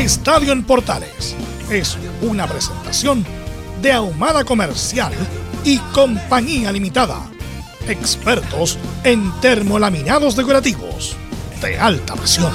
Estadio 0.00 0.52
en 0.52 0.64
Portales 0.64 1.36
es 1.70 1.98
una 2.22 2.46
presentación 2.46 3.22
de 3.82 3.92
Ahumada 3.92 4.44
Comercial 4.44 5.12
y 5.62 5.76
Compañía 5.92 6.72
Limitada. 6.72 7.30
Expertos 7.86 8.78
en 9.04 9.30
termolaminados 9.42 10.36
decorativos 10.36 11.14
de 11.60 11.78
alta 11.78 12.14
presión. 12.14 12.50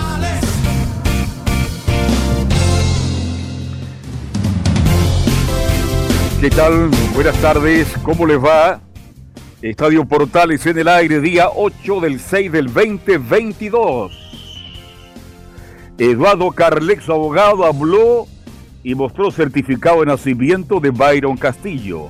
¿Qué 6.42 6.50
tal? 6.50 6.90
Buenas 7.14 7.36
tardes, 7.36 7.88
¿cómo 8.02 8.26
les 8.26 8.44
va? 8.44 8.82
Estadio 9.62 10.04
Portales 10.06 10.66
en 10.66 10.80
el 10.80 10.88
aire, 10.88 11.22
día 11.22 11.50
8 11.56 12.00
del 12.02 12.20
6 12.20 12.52
del 12.52 12.74
2022. 12.74 14.25
Eduardo 15.98 16.52
Carlex, 16.52 17.08
abogado, 17.08 17.64
habló 17.64 18.28
y 18.84 18.96
mostró 18.96 19.32
certificado 19.32 20.02
de 20.02 20.08
nacimiento 20.08 20.82
de 20.82 20.90
Byron 20.90 21.38
Castillo. 21.38 22.10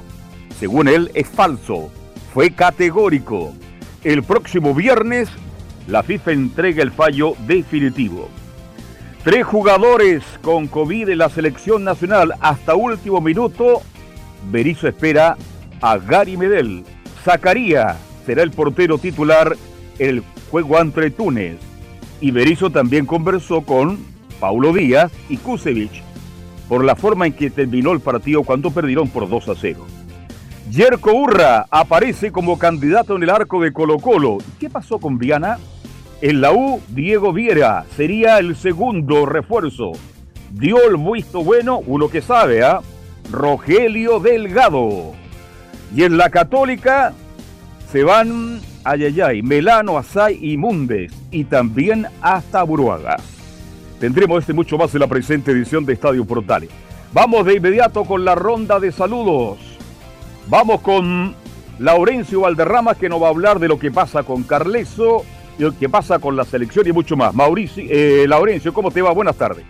Según 0.60 0.88
él, 0.88 1.12
es 1.14 1.28
falso. 1.28 1.92
Fue 2.34 2.50
categórico. 2.50 3.54
El 4.04 4.24
próximo 4.24 4.74
viernes, 4.74 5.30
la 5.88 6.02
FIFA 6.02 6.32
entrega 6.32 6.82
el 6.82 6.92
fallo 6.92 7.36
definitivo. 7.46 8.28
Tres 9.24 9.46
jugadores 9.46 10.24
con 10.42 10.68
COVID 10.68 11.10
en 11.10 11.20
la 11.20 11.30
selección 11.30 11.84
nacional 11.84 12.34
hasta 12.40 12.74
último 12.74 13.22
minuto. 13.22 13.84
Berizzo 14.52 14.88
espera 14.88 15.38
a 15.82 15.98
Gary 15.98 16.38
Medel. 16.38 16.84
Zacaría 17.24 17.98
será 18.26 18.42
el 18.42 18.50
portero 18.50 18.98
titular 18.98 19.56
en 20.00 20.10
el 20.10 20.24
juego 20.50 20.80
ante 20.80 21.12
Túnez. 21.12 21.75
Y 22.26 22.32
Berizzo 22.32 22.72
también 22.72 23.06
conversó 23.06 23.62
con 23.62 24.00
Paulo 24.40 24.74
Díaz 24.74 25.12
y 25.30 25.38
Kusevich 25.38 26.02
por 26.68 26.84
la 26.84 26.96
forma 26.96 27.28
en 27.28 27.34
que 27.34 27.52
terminó 27.52 27.92
el 27.92 28.00
partido 28.00 28.42
cuando 28.42 28.72
perdieron 28.72 29.10
por 29.10 29.30
2 29.30 29.50
a 29.50 29.54
0. 29.56 29.86
Yerko 30.72 31.14
Urra 31.14 31.68
aparece 31.70 32.32
como 32.32 32.58
candidato 32.58 33.16
en 33.16 33.22
el 33.22 33.30
arco 33.30 33.62
de 33.62 33.72
Colo 33.72 34.00
Colo. 34.00 34.40
¿Qué 34.60 34.72
pasó 34.72 34.98
con 34.98 35.20
Viana? 35.20 35.60
En 36.20 36.42
la 36.42 36.52
U, 36.52 36.82
Diego 36.88 37.32
Viera 37.32 37.86
sería 37.96 38.40
el 38.40 38.56
segundo 38.56 39.28
refuerzo. 39.28 39.92
Dio 40.50 40.78
el 40.90 40.98
visto 40.98 41.44
bueno, 41.44 41.84
uno 41.86 42.10
que 42.10 42.24
sabe, 42.24 42.64
¿ah? 42.64 42.82
Rogelio 43.32 44.20
Delgado. 44.20 45.14
Y 45.96 46.02
en 46.02 46.18
la 46.18 46.32
Católica 46.32 47.14
se 47.92 48.04
van 48.04 48.62
Ayayay, 48.86 49.42
Melano, 49.42 49.98
Asay 49.98 50.40
y 50.42 50.58
Mundes, 50.58 51.12
y 51.32 51.44
también 51.44 52.08
hasta 52.22 52.64
Buruaga. 52.64 53.18
Tendremos 54.00 54.40
este 54.40 54.54
mucho 54.54 54.78
más 54.78 54.94
en 54.94 55.02
la 55.02 55.08
presente 55.08 55.52
edición 55.52 55.86
de 55.86 55.94
Estadio 55.94 56.24
Portales. 56.24 56.70
Vamos 57.12 57.46
de 57.46 57.56
inmediato 57.56 58.04
con 58.06 58.24
la 58.24 58.36
ronda 58.36 58.80
de 58.80 58.92
saludos. 58.92 59.58
Vamos 60.48 60.82
con 60.82 61.34
Laurencio 61.80 62.42
Valderrama 62.42 62.96
que 62.96 63.10
nos 63.10 63.22
va 63.22 63.28
a 63.28 63.32
hablar 63.32 63.60
de 63.60 63.68
lo 63.68 63.80
que 63.80 63.92
pasa 63.92 64.24
con 64.24 64.44
Carleso 64.44 65.24
y 65.58 65.64
lo 65.64 65.78
que 65.78 65.90
pasa 65.90 66.20
con 66.20 66.36
la 66.36 66.46
selección 66.46 66.88
y 66.88 66.92
mucho 66.92 67.18
más. 67.18 67.34
Mauricio, 67.34 67.84
eh, 67.90 68.26
Laurencio, 68.28 68.74
¿cómo 68.74 68.92
te 68.92 69.02
va? 69.02 69.12
Buenas 69.12 69.36
tardes. 69.36 69.66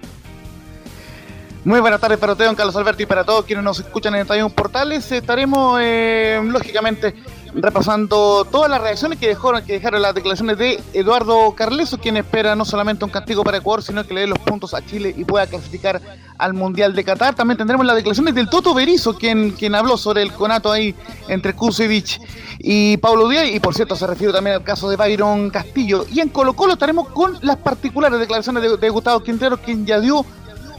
Muy 1.63 1.79
buenas 1.79 1.99
tardes 1.99 2.19
para 2.19 2.33
usted, 2.33 2.45
don 2.45 2.53
Carlos 2.53 2.75
Alberto, 2.75 3.01
y 3.01 3.07
para 3.07 3.23
todos 3.23 3.43
quienes 3.43 3.63
nos 3.63 3.79
escuchan 3.79 4.13
en 4.13 4.21
Estadio 4.21 4.47
Portales. 4.49 5.11
Estaremos, 5.11 5.79
eh, 5.81 6.39
lógicamente, 6.45 7.15
repasando 7.55 8.45
todas 8.51 8.69
las 8.69 8.81
reacciones 8.81 9.17
que 9.17 9.27
dejaron, 9.27 9.63
que 9.63 9.73
dejaron 9.73 10.01
las 10.01 10.13
declaraciones 10.13 10.57
de 10.57 10.81
Eduardo 10.93 11.53
Carleso, 11.55 11.97
quien 11.97 12.17
espera 12.17 12.55
no 12.55 12.65
solamente 12.65 13.05
un 13.05 13.11
castigo 13.11 13.43
para 13.43 13.57
Ecuador, 13.57 13.81
sino 13.81 14.05
que 14.05 14.13
le 14.13 14.21
dé 14.21 14.27
los 14.27 14.39
puntos 14.39 14.73
a 14.73 14.85
Chile 14.85 15.13
y 15.15 15.23
pueda 15.23 15.47
clasificar 15.47 16.01
al 16.37 16.53
Mundial 16.53 16.93
de 16.93 17.03
Qatar. 17.03 17.33
También 17.35 17.57
tendremos 17.57 17.85
las 17.85 17.95
declaraciones 17.95 18.35
del 18.35 18.49
Toto 18.49 18.73
Berizo, 18.73 19.17
quien, 19.17 19.51
quien 19.51 19.73
habló 19.73 19.97
sobre 19.97 20.21
el 20.21 20.33
conato 20.33 20.71
ahí 20.71 20.95
entre 21.27 21.53
Kusevich 21.53 22.19
y 22.59 22.97
Pablo 22.97 23.29
Díaz, 23.29 23.47
y 23.51 23.59
por 23.59 23.73
cierto 23.73 23.95
se 23.95 24.07
refiere 24.07 24.33
también 24.33 24.57
al 24.57 24.63
caso 24.63 24.89
de 24.89 24.97
Byron 24.97 25.49
Castillo. 25.49 26.05
Y 26.11 26.19
en 26.19 26.29
Colo 26.29 26.53
Colo 26.53 26.73
estaremos 26.73 27.07
con 27.09 27.37
las 27.41 27.57
particulares 27.57 28.19
declaraciones 28.19 28.63
de, 28.63 28.77
de 28.77 28.89
Gustavo 28.89 29.21
Quintero, 29.21 29.57
quien 29.57 29.85
ya 29.85 29.99
dio 29.99 30.25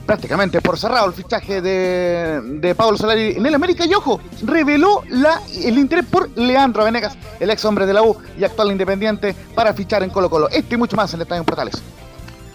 prácticamente 0.06 0.60
por 0.60 0.78
cerrado 0.78 1.08
el 1.08 1.12
fichaje 1.12 1.60
de, 1.60 2.40
de 2.42 2.74
Pablo 2.74 2.96
Solari 2.96 3.36
en 3.36 3.44
el 3.44 3.54
América 3.54 3.84
y 3.84 3.92
ojo, 3.92 4.20
reveló 4.42 5.02
la, 5.08 5.42
el 5.62 5.76
interés 5.78 6.06
por 6.06 6.30
Leandro 6.38 6.84
Venegas, 6.84 7.18
el 7.40 7.50
ex 7.50 7.64
hombre 7.64 7.84
de 7.86 7.92
la 7.92 8.02
U 8.02 8.16
y 8.38 8.44
actual 8.44 8.70
independiente, 8.70 9.34
para 9.54 9.74
fichar 9.74 10.02
en 10.02 10.10
Colo 10.10 10.30
Colo. 10.30 10.48
Esto 10.48 10.74
y 10.74 10.78
mucho 10.78 10.96
más 10.96 11.12
en 11.12 11.18
el 11.18 11.22
Estadio 11.22 11.44
Portales. 11.44 11.82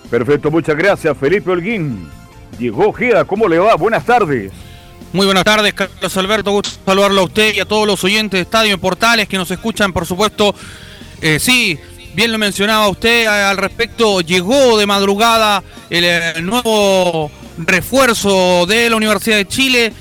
Perfecto, 0.10 0.50
muchas 0.50 0.76
gracias 0.76 1.18
Felipe 1.18 1.52
Holguín. 1.52 2.10
Llegó 2.58 2.92
Geda, 2.94 3.26
¿cómo 3.26 3.48
le 3.48 3.60
va? 3.60 3.76
Buenas 3.76 4.06
tardes. 4.06 4.52
Muy 5.14 5.26
buenas 5.26 5.44
tardes, 5.44 5.74
Carlos 5.74 6.16
Alberto. 6.18 6.52
Gusto 6.52 6.80
saludarlo 6.86 7.22
a 7.22 7.24
usted 7.26 7.54
y 7.54 7.60
a 7.60 7.66
todos 7.66 7.86
los 7.86 8.02
oyentes 8.04 8.38
de 8.38 8.42
Estadio 8.44 8.78
Portales 8.78 9.28
que 9.28 9.38
nos 9.38 9.52
escuchan, 9.52 9.92
por 9.92 10.06
supuesto. 10.06 10.56
Eh, 11.22 11.38
sí, 11.40 11.78
bien 12.14 12.32
lo 12.32 12.38
mencionaba 12.38 12.88
usted 12.88 13.26
al 13.28 13.58
respecto. 13.58 14.22
Llegó 14.22 14.78
de 14.78 14.86
madrugada 14.86 15.64
el, 15.90 16.04
el 16.04 16.46
nuevo 16.46 17.32
refuerzo 17.58 18.66
de 18.66 18.90
la 18.90 18.96
Universidad 18.96 19.38
de 19.38 19.48
Chile 19.48 19.94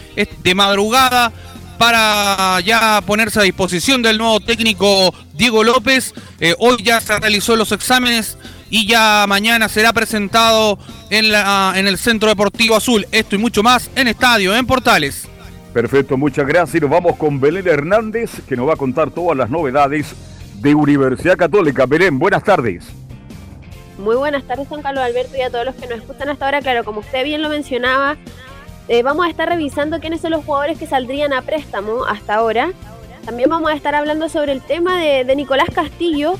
de 0.42 0.54
madrugada 0.54 1.32
para 1.78 2.60
ya 2.60 3.02
ponerse 3.06 3.40
a 3.40 3.42
disposición 3.42 4.02
del 4.02 4.18
nuevo 4.18 4.38
técnico 4.40 5.14
Diego 5.32 5.64
López. 5.64 6.12
Eh, 6.38 6.54
hoy 6.58 6.76
ya 6.82 7.00
se 7.00 7.18
realizó 7.18 7.56
los 7.56 7.72
exámenes 7.72 8.36
y 8.68 8.86
ya 8.86 9.24
mañana 9.26 9.66
será 9.68 9.92
presentado 9.92 10.78
en, 11.08 11.32
la, 11.32 11.72
en 11.76 11.86
el 11.86 11.96
Centro 11.96 12.28
Deportivo 12.28 12.76
Azul. 12.76 13.06
Esto 13.10 13.34
y 13.34 13.38
mucho 13.38 13.62
más 13.62 13.90
en 13.96 14.08
Estadio, 14.08 14.54
en 14.54 14.66
Portales. 14.66 15.26
Perfecto, 15.72 16.18
muchas 16.18 16.46
gracias. 16.46 16.74
Y 16.76 16.80
nos 16.80 16.90
vamos 16.90 17.16
con 17.16 17.40
Belén 17.40 17.66
Hernández, 17.66 18.30
que 18.46 18.56
nos 18.56 18.68
va 18.68 18.74
a 18.74 18.76
contar 18.76 19.10
todas 19.10 19.36
las 19.36 19.48
novedades 19.48 20.14
de 20.60 20.74
Universidad 20.74 21.36
Católica. 21.36 21.86
Belén, 21.86 22.18
buenas 22.18 22.44
tardes. 22.44 22.86
Muy 23.98 24.16
buenas 24.16 24.44
tardes, 24.44 24.66
Juan 24.68 24.82
Carlos 24.82 25.04
Alberto, 25.04 25.36
y 25.36 25.42
a 25.42 25.50
todos 25.50 25.66
los 25.66 25.74
que 25.74 25.86
nos 25.86 25.98
escuchan 25.98 26.28
hasta 26.28 26.46
ahora. 26.46 26.60
Claro, 26.60 26.84
como 26.84 27.00
usted 27.00 27.24
bien 27.24 27.42
lo 27.42 27.48
mencionaba, 27.48 28.16
eh, 28.88 29.02
vamos 29.02 29.26
a 29.26 29.28
estar 29.28 29.48
revisando 29.48 30.00
quiénes 30.00 30.20
son 30.20 30.30
los 30.32 30.44
jugadores 30.44 30.78
que 30.78 30.86
saldrían 30.86 31.32
a 31.32 31.42
préstamo 31.42 32.04
hasta 32.06 32.34
ahora. 32.34 32.72
También 33.24 33.50
vamos 33.50 33.70
a 33.70 33.74
estar 33.74 33.94
hablando 33.94 34.28
sobre 34.28 34.52
el 34.52 34.62
tema 34.62 34.98
de, 34.98 35.36
Nicolás 35.36 35.68
Castillo, 35.74 36.34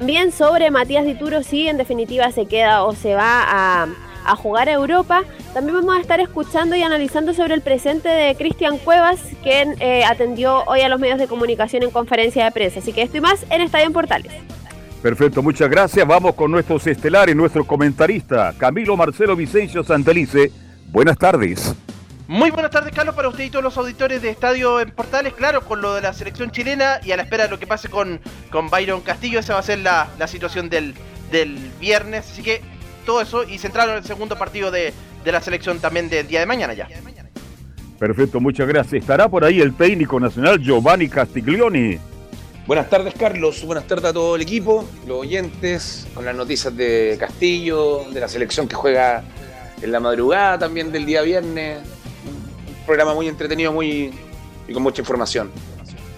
bien 0.00 0.32
sobre 0.32 0.70
Matías 0.70 1.04
Dituro, 1.04 1.42
si 1.42 1.68
en 1.68 1.76
definitiva 1.76 2.30
se 2.32 2.46
queda 2.46 2.82
o 2.82 2.92
se 2.94 3.14
va 3.14 3.44
a, 3.46 3.86
jugar 4.34 4.68
a 4.68 4.72
Europa. 4.72 5.22
También 5.54 5.76
vamos 5.76 5.96
a 5.96 6.00
estar 6.00 6.18
escuchando 6.18 6.74
y 6.74 6.82
analizando 6.82 7.34
sobre 7.34 7.54
el 7.54 7.60
presente 7.60 8.08
de 8.08 8.34
Cristian 8.34 8.78
Cuevas, 8.78 9.20
quien 9.42 9.76
eh, 9.80 10.04
atendió 10.04 10.64
hoy 10.64 10.80
a 10.80 10.88
los 10.88 10.98
medios 10.98 11.18
de 11.18 11.28
comunicación 11.28 11.84
en 11.84 11.90
conferencia 11.90 12.44
de 12.44 12.50
prensa. 12.50 12.80
Así 12.80 12.92
que 12.92 13.02
estoy 13.02 13.20
más 13.20 13.44
en 13.50 13.60
Estadio 13.60 13.86
en 13.86 13.92
Portales. 13.92 14.32
Perfecto, 15.02 15.42
muchas 15.42 15.70
gracias. 15.70 16.04
Vamos 16.04 16.34
con 16.34 16.50
nuestros 16.50 16.84
estelares, 16.86 17.36
nuestro 17.36 17.64
comentarista, 17.64 18.52
Camilo 18.58 18.96
Marcelo 18.96 19.36
Vicencio 19.36 19.84
Santelice. 19.84 20.50
Buenas 20.88 21.16
tardes. 21.16 21.76
Muy 22.28 22.50
buenas 22.50 22.72
tardes, 22.72 22.92
Carlos, 22.92 23.14
para 23.14 23.28
usted 23.28 23.44
y 23.44 23.50
todos 23.50 23.62
los 23.62 23.76
auditores 23.78 24.20
de 24.20 24.30
Estadio 24.30 24.80
en 24.80 24.90
Portales. 24.90 25.32
Claro, 25.34 25.60
con 25.60 25.80
lo 25.80 25.94
de 25.94 26.00
la 26.00 26.12
selección 26.12 26.50
chilena 26.50 26.98
y 27.04 27.12
a 27.12 27.16
la 27.16 27.22
espera 27.22 27.44
de 27.44 27.50
lo 27.50 27.60
que 27.60 27.68
pase 27.68 27.88
con, 27.88 28.20
con 28.50 28.68
Byron 28.68 29.00
Castillo, 29.00 29.38
esa 29.38 29.54
va 29.54 29.60
a 29.60 29.62
ser 29.62 29.78
la, 29.78 30.08
situación 30.26 30.68
del, 30.68 30.94
del 31.30 31.56
viernes. 31.78 32.28
Así 32.32 32.42
que 32.42 32.62
todo 33.06 33.22
eso 33.22 33.44
y 33.44 33.56
centraron 33.56 33.92
en 33.92 33.98
el 33.98 34.04
segundo 34.04 34.36
partido 34.36 34.70
de, 34.70 34.92
de 35.24 35.32
la 35.32 35.40
selección 35.40 35.78
también 35.78 36.10
del 36.10 36.28
día 36.28 36.40
de 36.40 36.46
mañana 36.46 36.74
ya. 36.74 36.88
Perfecto, 37.98 38.40
muchas 38.40 38.68
gracias. 38.68 39.00
Estará 39.00 39.28
por 39.28 39.42
ahí 39.42 39.60
el 39.60 39.74
técnico 39.74 40.20
nacional 40.20 40.60
Giovanni 40.60 41.08
Castiglioni. 41.08 41.98
Buenas 42.66 42.90
tardes, 42.90 43.14
Carlos. 43.14 43.64
Buenas 43.64 43.86
tardes 43.86 44.06
a 44.06 44.12
todo 44.12 44.36
el 44.36 44.42
equipo, 44.42 44.84
los 45.06 45.20
oyentes, 45.20 46.06
con 46.14 46.24
las 46.24 46.34
noticias 46.34 46.76
de 46.76 47.16
Castillo, 47.18 48.04
de 48.12 48.20
la 48.20 48.28
selección 48.28 48.66
que 48.66 48.74
juega 48.74 49.22
en 49.80 49.92
la 49.92 50.00
madrugada 50.00 50.58
también 50.58 50.90
del 50.90 51.06
día 51.06 51.22
viernes. 51.22 51.78
Un 51.78 52.84
programa 52.84 53.14
muy 53.14 53.28
entretenido 53.28 53.72
muy, 53.72 54.12
y 54.66 54.72
con 54.72 54.82
mucha 54.82 55.00
información. 55.00 55.50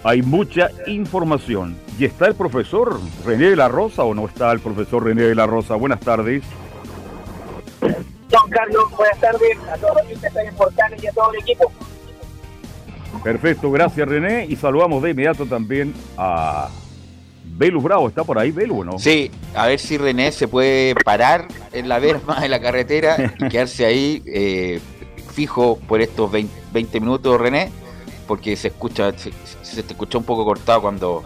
Hay 0.03 0.21
mucha 0.21 0.69
información. 0.87 1.77
¿Y 1.99 2.05
está 2.05 2.25
el 2.25 2.33
profesor 2.33 2.99
René 3.25 3.51
de 3.51 3.55
la 3.55 3.67
Rosa 3.67 4.03
o 4.03 4.15
no 4.15 4.25
está 4.25 4.51
el 4.51 4.59
profesor 4.59 5.03
René 5.03 5.23
de 5.23 5.35
la 5.35 5.45
Rosa? 5.45 5.75
Buenas 5.75 5.99
tardes. 5.99 6.41
Don 8.29 8.49
Carlos, 8.49 8.91
buenas 8.95 9.19
tardes 9.19 9.57
a 9.71 9.77
todos 9.77 9.95
los 9.95 10.19
que 10.19 10.27
están 10.27 10.45
en 10.45 10.55
Portales 10.55 11.03
y 11.03 11.07
a 11.07 11.11
todo 11.11 11.33
el 11.33 11.39
equipo. 11.39 11.71
Perfecto, 13.23 13.71
gracias 13.71 14.07
René. 14.07 14.45
Y 14.45 14.55
saludamos 14.55 15.01
de 15.01 15.11
inmediato 15.11 15.45
también 15.45 15.93
a 16.17 16.69
Belu 17.43 17.81
Bravo. 17.81 18.07
¿Está 18.07 18.23
por 18.23 18.37
ahí 18.37 18.51
Belu 18.51 18.81
o 18.81 18.83
no? 18.83 18.99
Sí, 18.99 19.31
a 19.55 19.67
ver 19.67 19.79
si 19.79 19.97
René 19.97 20.31
se 20.31 20.47
puede 20.47 20.95
parar 20.95 21.47
en 21.73 21.89
la 21.89 21.99
verma 21.99 22.39
de 22.39 22.49
la 22.49 22.61
carretera 22.61 23.33
y 23.39 23.49
quedarse 23.49 23.85
ahí 23.85 24.23
eh, 24.25 24.79
fijo 25.33 25.79
por 25.87 26.01
estos 26.01 26.31
20, 26.31 26.53
20 26.71 26.99
minutos, 26.99 27.41
René 27.41 27.71
porque 28.29 28.55
se 28.55 28.67
escucha, 28.67 29.11
se, 29.17 29.31
te 29.81 29.93
escuchó 29.93 30.19
un 30.19 30.23
poco 30.23 30.45
cortado 30.45 30.83
cuando 30.83 31.23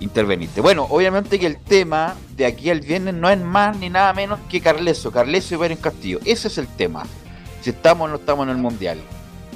interveniste. 0.00 0.60
Bueno, 0.60 0.86
obviamente 0.88 1.38
que 1.38 1.46
el 1.46 1.58
tema 1.58 2.16
de 2.36 2.46
aquí 2.46 2.70
al 2.70 2.80
viernes 2.80 3.14
no 3.14 3.30
es 3.30 3.38
más 3.38 3.76
ni 3.76 3.88
nada 3.88 4.12
menos 4.12 4.40
que 4.48 4.60
Carleso, 4.60 5.12
Carleso 5.12 5.54
y 5.54 5.58
Pérez 5.58 5.78
Castillo. 5.78 6.18
Ese 6.24 6.48
es 6.48 6.58
el 6.58 6.66
tema. 6.66 7.04
Si 7.60 7.70
estamos 7.70 8.06
o 8.06 8.08
no 8.08 8.16
estamos 8.16 8.44
en 8.44 8.50
el 8.50 8.56
Mundial. 8.56 8.98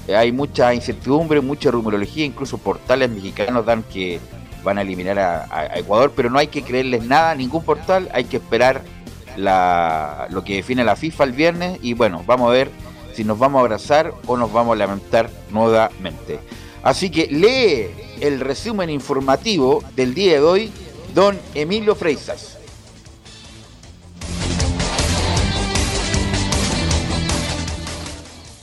Eh, 0.07 0.17
hay 0.17 0.33
mucha 0.33 0.75
incertidumbre, 0.75 1.41
mucha 1.41 1.71
rumorología, 1.71 2.25
incluso 2.25 2.59
portales 2.59 3.11
mexicanos 3.11 3.65
dan 3.65 3.83
que 3.83 4.21
van 4.63 4.79
a 4.79 4.83
eliminar 4.83 5.19
a, 5.19 5.77
Ecuador, 5.77 6.13
pero 6.15 6.31
no 6.31 6.39
hay 6.39 6.47
que 6.47 6.63
creerles 6.63 7.05
nada 7.05 7.33
a 7.33 7.35
ningún 7.35 7.63
portal, 7.65 8.09
hay 8.13 8.25
que 8.25 8.39
esperar 8.39 8.83
la, 9.37 10.27
lo 10.31 10.43
que 10.43 10.57
define 10.57 10.85
la 10.85 10.97
FIFA 10.97 11.25
el 11.25 11.33
viernes 11.33 11.79
y 11.83 11.93
bueno, 11.93 12.23
vamos 12.27 12.49
a 12.49 12.53
ver 12.53 12.71
si 13.15 13.25
nos 13.25 13.39
vamos 13.39 13.59
a 13.59 13.61
abrazar 13.61 14.13
o 14.27 14.37
nos 14.37 14.53
vamos 14.53 14.75
a 14.75 14.77
lamentar 14.77 15.31
nuevamente. 15.51 16.41
Así 16.85 17.09
que 17.09 17.27
lee 17.29 17.89
el 18.21 18.41
resumen 18.41 18.91
informativo 18.91 19.83
del 19.97 20.13
día 20.13 20.35
de 20.35 20.41
hoy, 20.41 20.73
don 21.15 21.41
Emilio 21.55 21.95
Freisas. 21.95 22.59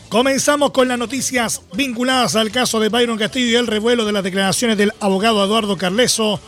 Comenzamos 0.07 0.69
con 0.69 0.87
las 0.87 0.99
noticias 0.99 1.63
vinculadas 1.73 2.35
al 2.35 2.51
caso 2.51 2.79
de 2.79 2.89
Byron 2.89 3.17
Castillo 3.17 3.47
y 3.47 3.55
el 3.55 3.65
revuelo 3.65 4.05
de 4.05 4.11
las 4.11 4.23
declaraciones 4.23 4.77
del 4.77 4.93
abogado 4.99 5.43
Eduardo 5.43 5.75
Carleso, 5.77 6.39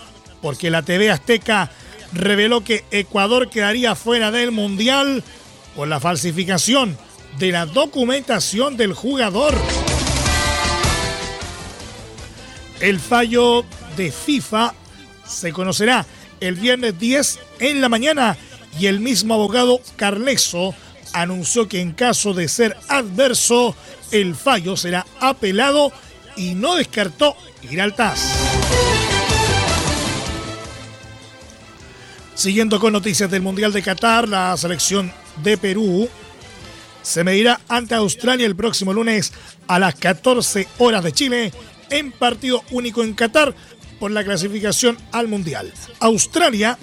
porque 0.43 0.69
la 0.69 0.83
TV 0.83 1.09
Azteca 1.09 1.71
reveló 2.11 2.63
que 2.63 2.85
Ecuador 2.91 3.49
quedaría 3.49 3.95
fuera 3.95 4.29
del 4.29 4.51
Mundial 4.51 5.23
por 5.75 5.87
la 5.87 5.99
falsificación 5.99 6.95
de 7.39 7.51
la 7.51 7.65
documentación 7.65 8.77
del 8.77 8.93
jugador. 8.93 9.55
El 12.83 12.99
fallo 12.99 13.63
de 13.95 14.11
FIFA 14.11 14.73
se 15.25 15.53
conocerá 15.53 16.05
el 16.41 16.55
viernes 16.55 16.99
10 16.99 17.39
en 17.59 17.79
la 17.79 17.87
mañana 17.87 18.35
y 18.77 18.87
el 18.87 18.99
mismo 18.99 19.35
abogado 19.35 19.79
Carleso 19.95 20.75
anunció 21.13 21.69
que 21.69 21.79
en 21.79 21.93
caso 21.93 22.33
de 22.33 22.49
ser 22.49 22.75
adverso, 22.89 23.73
el 24.11 24.35
fallo 24.35 24.75
será 24.75 25.05
apelado 25.21 25.93
y 26.35 26.55
no 26.55 26.75
descartó 26.75 27.37
ir 27.71 27.79
al 27.79 27.95
TAS. 27.95 28.19
Siguiendo 32.35 32.81
con 32.81 32.91
noticias 32.91 33.31
del 33.31 33.43
Mundial 33.43 33.71
de 33.71 33.81
Qatar, 33.81 34.27
la 34.27 34.57
selección 34.57 35.09
de 35.41 35.57
Perú 35.57 36.09
se 37.01 37.23
medirá 37.23 37.61
ante 37.69 37.95
Australia 37.95 38.45
el 38.45 38.57
próximo 38.57 38.91
lunes 38.91 39.31
a 39.69 39.79
las 39.79 39.95
14 39.95 40.67
horas 40.79 41.01
de 41.01 41.13
Chile 41.13 41.53
en 41.93 42.11
partido 42.11 42.63
único 42.71 43.03
en 43.03 43.13
Qatar 43.13 43.55
por 43.99 44.11
la 44.11 44.23
clasificación 44.23 44.97
al 45.11 45.27
Mundial. 45.27 45.71
Australia 45.99 46.77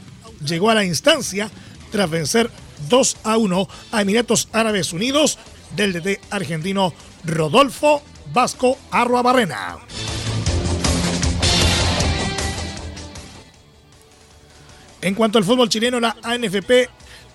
llegó 0.45 0.71
a 0.71 0.75
la 0.75 0.85
instancia 0.85 1.51
tras 1.91 2.09
vencer 2.09 2.51
2 2.89 3.17
a 3.25 3.37
1 3.37 3.69
a 3.93 4.03
Emiratos 4.03 4.49
Árabes 4.53 4.93
Unidos 4.93 5.39
del 5.77 5.93
DT 5.93 6.21
argentino 6.31 6.95
Rodolfo 7.25 8.03
Vasco 8.33 8.79
Arruabarrena. 8.91 9.79
En 15.03 15.15
cuanto 15.15 15.39
al 15.39 15.45
fútbol 15.45 15.69
chileno, 15.69 15.99
la 15.99 16.17
ANFP 16.23 16.89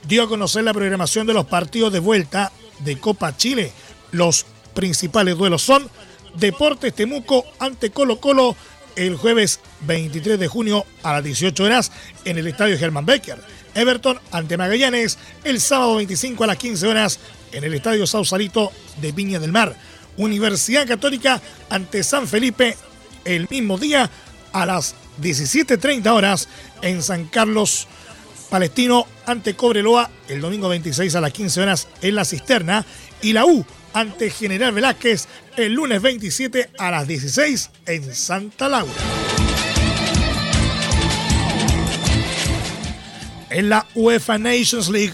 dio 0.07 0.23
a 0.23 0.27
conocer 0.29 0.63
la 0.63 0.73
programación 0.73 1.27
de 1.27 1.33
los 1.33 1.45
partidos 1.45 1.91
de 1.91 1.99
vuelta 1.99 2.51
de 2.79 2.97
Copa 2.99 3.35
Chile. 3.35 3.71
Los 4.11 4.45
principales 4.73 5.35
duelos 5.37 5.63
son 5.63 5.89
Deportes 6.37 6.93
Temuco 6.93 7.45
ante 7.59 7.91
Colo 7.91 8.19
Colo 8.19 8.55
el 8.95 9.15
jueves 9.15 9.59
23 9.81 10.39
de 10.39 10.47
junio 10.47 10.85
a 11.03 11.13
las 11.13 11.23
18 11.23 11.63
horas 11.63 11.91
en 12.23 12.37
el 12.37 12.47
estadio 12.47 12.77
Germán 12.77 13.05
Becker. 13.05 13.37
Everton 13.73 14.19
ante 14.31 14.57
Magallanes 14.57 15.17
el 15.43 15.59
sábado 15.59 15.95
25 15.95 16.43
a 16.43 16.47
las 16.47 16.57
15 16.57 16.87
horas 16.87 17.19
en 17.51 17.63
el 17.63 17.73
estadio 17.73 18.07
Sausalito 18.07 18.71
de 19.01 19.11
Viña 19.11 19.39
del 19.39 19.51
Mar. 19.51 19.75
Universidad 20.17 20.87
Católica 20.87 21.41
ante 21.69 22.03
San 22.03 22.27
Felipe 22.27 22.77
el 23.25 23.47
mismo 23.49 23.77
día 23.77 24.09
a 24.53 24.65
las 24.65 24.95
17.30 25.21 26.07
horas 26.07 26.47
en 26.81 27.03
San 27.03 27.25
Carlos 27.25 27.87
Palestino 28.49 29.07
ante 29.25 29.55
Cobreloa 29.55 30.09
el 30.27 30.41
domingo 30.41 30.69
26 30.69 31.15
a 31.15 31.21
las 31.21 31.33
15 31.33 31.61
horas 31.61 31.87
en 32.01 32.15
la 32.15 32.25
Cisterna 32.25 32.85
y 33.21 33.33
la 33.33 33.45
U 33.45 33.65
ante 33.93 34.29
General 34.29 34.73
Velázquez 34.73 35.27
el 35.57 35.73
lunes 35.73 36.01
27 36.01 36.69
a 36.77 36.91
las 36.91 37.07
16 37.07 37.69
en 37.85 38.13
Santa 38.13 38.67
Laura. 38.69 38.93
En 43.49 43.69
la 43.69 43.87
UEFA 43.95 44.37
Nations 44.37 44.89
League, 44.89 45.13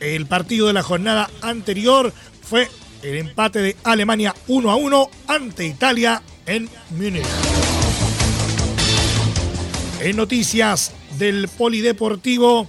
el 0.00 0.26
partido 0.26 0.66
de 0.66 0.72
la 0.72 0.82
jornada 0.82 1.30
anterior 1.40 2.12
fue 2.42 2.68
el 3.02 3.16
empate 3.16 3.60
de 3.60 3.76
Alemania 3.84 4.34
1 4.48 4.70
a 4.70 4.76
1 4.76 5.10
ante 5.28 5.66
Italia 5.66 6.22
en 6.46 6.68
Múnich. 6.90 7.24
En 10.00 10.16
noticias 10.16 10.92
del 11.18 11.48
polideportivo, 11.48 12.68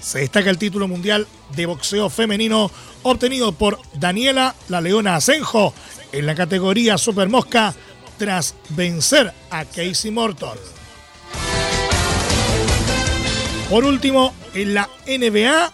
se 0.00 0.20
destaca 0.20 0.50
el 0.50 0.58
título 0.58 0.88
mundial 0.88 1.26
de 1.54 1.66
boxeo 1.66 2.08
femenino 2.08 2.70
obtenido 3.02 3.52
por 3.52 3.78
Daniela 3.94 4.54
La 4.68 4.80
Leona 4.80 5.16
Asenjo 5.16 5.74
en 6.12 6.26
la 6.26 6.34
categoría 6.34 6.98
Super 6.98 7.28
Mosca 7.28 7.74
tras 8.18 8.54
vencer 8.70 9.32
a 9.50 9.64
Casey 9.64 10.10
Morton. 10.10 10.58
Por 13.68 13.84
último, 13.84 14.34
en 14.54 14.74
la 14.74 14.90
NBA, 15.06 15.72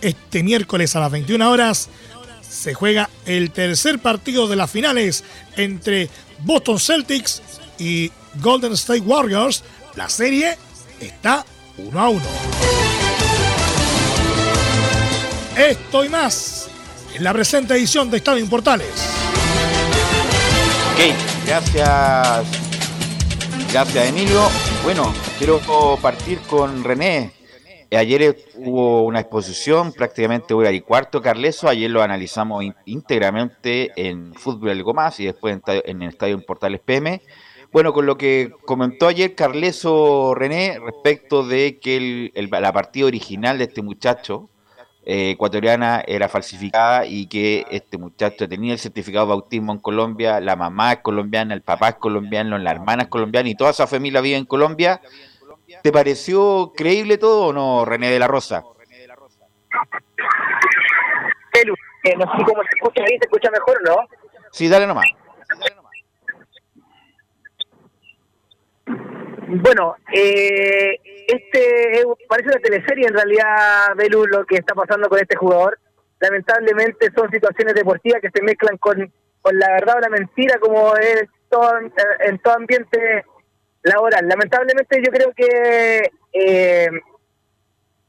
este 0.00 0.42
miércoles 0.42 0.94
a 0.94 1.00
las 1.00 1.10
21 1.10 1.50
horas 1.50 1.88
se 2.40 2.74
juega 2.74 3.10
el 3.26 3.50
tercer 3.50 3.98
partido 3.98 4.48
de 4.48 4.56
las 4.56 4.70
finales 4.70 5.24
entre 5.56 6.08
Boston 6.44 6.78
Celtics 6.78 7.42
y 7.78 8.10
Golden 8.40 8.72
State 8.72 9.00
Warriors. 9.00 9.64
La 9.96 10.08
serie 10.08 10.56
está 11.00 11.44
1 11.76 12.00
a 12.00 12.08
1. 12.10 12.22
Esto 15.56 16.04
y 16.04 16.08
más 16.08 16.70
en 17.14 17.24
la 17.24 17.32
presente 17.32 17.74
edición 17.74 18.08
de 18.08 18.18
Estado 18.18 18.38
Importales. 18.38 18.88
Ok, 20.92 21.46
gracias. 21.46 22.46
Gracias, 23.72 24.08
Emilio. 24.08 24.48
Bueno, 24.84 25.12
quiero 25.38 25.60
partir 26.00 26.38
con 26.40 26.84
René. 26.84 27.32
Ayer 27.92 28.36
hubo 28.54 29.02
una 29.02 29.18
exposición, 29.18 29.92
prácticamente 29.92 30.54
hora 30.54 30.70
y 30.70 30.80
cuarto, 30.80 31.20
Carleso. 31.20 31.68
Ayer 31.68 31.90
lo 31.90 32.02
analizamos 32.02 32.64
íntegramente 32.84 33.90
en 33.96 34.32
Fútbol 34.34 34.70
Algo 34.70 34.94
Más 34.94 35.18
y 35.18 35.24
después 35.24 35.58
en, 35.66 36.02
el 36.02 36.08
Estadio 36.10 36.34
Importales 36.34 36.80
PM. 36.84 37.20
Bueno, 37.72 37.92
con 37.92 38.04
lo 38.04 38.16
que 38.16 38.52
comentó 38.64 39.06
ayer 39.06 39.36
Carleso 39.36 40.34
René 40.34 40.78
respecto 40.80 41.46
de 41.46 41.78
que 41.78 42.32
la 42.34 42.72
partida 42.72 43.06
original 43.06 43.58
de 43.58 43.64
este 43.64 43.80
muchacho, 43.80 44.50
eh, 45.04 45.30
ecuatoriana 45.30 46.02
era 46.06 46.28
falsificada 46.28 47.06
y 47.06 47.26
que 47.26 47.64
este 47.70 47.96
muchacho 47.96 48.48
tenía 48.48 48.72
el 48.72 48.78
certificado 48.78 49.26
de 49.26 49.30
bautismo 49.30 49.72
en 49.72 49.78
Colombia, 49.78 50.40
la 50.40 50.56
mamá 50.56 50.94
es 50.94 50.98
colombiana, 50.98 51.54
el 51.54 51.62
papá 51.62 51.90
es 51.90 51.94
colombiano, 51.94 52.58
la 52.58 52.72
hermana 52.72 53.04
es 53.04 53.08
colombiana 53.08 53.48
y 53.48 53.54
toda 53.54 53.70
esa 53.70 53.86
familia 53.86 54.20
vive 54.20 54.36
en 54.36 54.46
Colombia. 54.46 55.00
¿Te 55.82 55.92
pareció 55.92 56.72
creíble 56.76 57.18
todo 57.18 57.46
o 57.46 57.52
no, 57.52 57.84
René 57.84 58.10
de 58.10 58.18
la 58.18 58.26
Rosa? 58.26 58.64
Eh, 62.02 62.16
no 62.16 62.24
sé 62.24 62.44
cómo 62.44 62.62
se 62.62 62.76
escucha 62.76 63.02
ahí, 63.02 63.18
se 63.18 63.26
escucha 63.26 63.50
mejor, 63.50 63.78
¿no? 63.84 63.96
Sí, 64.50 64.68
dale 64.68 64.86
nomás. 64.86 65.06
Bueno, 69.52 69.96
eh, 70.12 70.96
este 71.26 72.04
parece 72.28 72.50
una 72.50 72.60
teleserie 72.60 73.08
en 73.08 73.14
realidad, 73.14 73.96
Belu, 73.96 74.24
lo 74.26 74.46
que 74.46 74.56
está 74.56 74.74
pasando 74.74 75.08
con 75.08 75.18
este 75.18 75.34
jugador. 75.34 75.76
Lamentablemente 76.20 77.10
son 77.16 77.28
situaciones 77.30 77.74
deportivas 77.74 78.20
que 78.20 78.30
se 78.32 78.42
mezclan 78.42 78.76
con, 78.76 79.12
con 79.42 79.58
la 79.58 79.70
verdad 79.72 79.96
o 79.96 80.00
la 80.00 80.08
mentira, 80.08 80.58
como 80.60 80.94
es 80.96 81.24
todo, 81.48 81.78
en 82.20 82.38
todo 82.38 82.54
ambiente 82.54 83.24
laboral. 83.82 84.28
Lamentablemente 84.28 85.02
yo 85.04 85.10
creo 85.10 85.32
que 85.34 86.10
eh, 86.32 86.90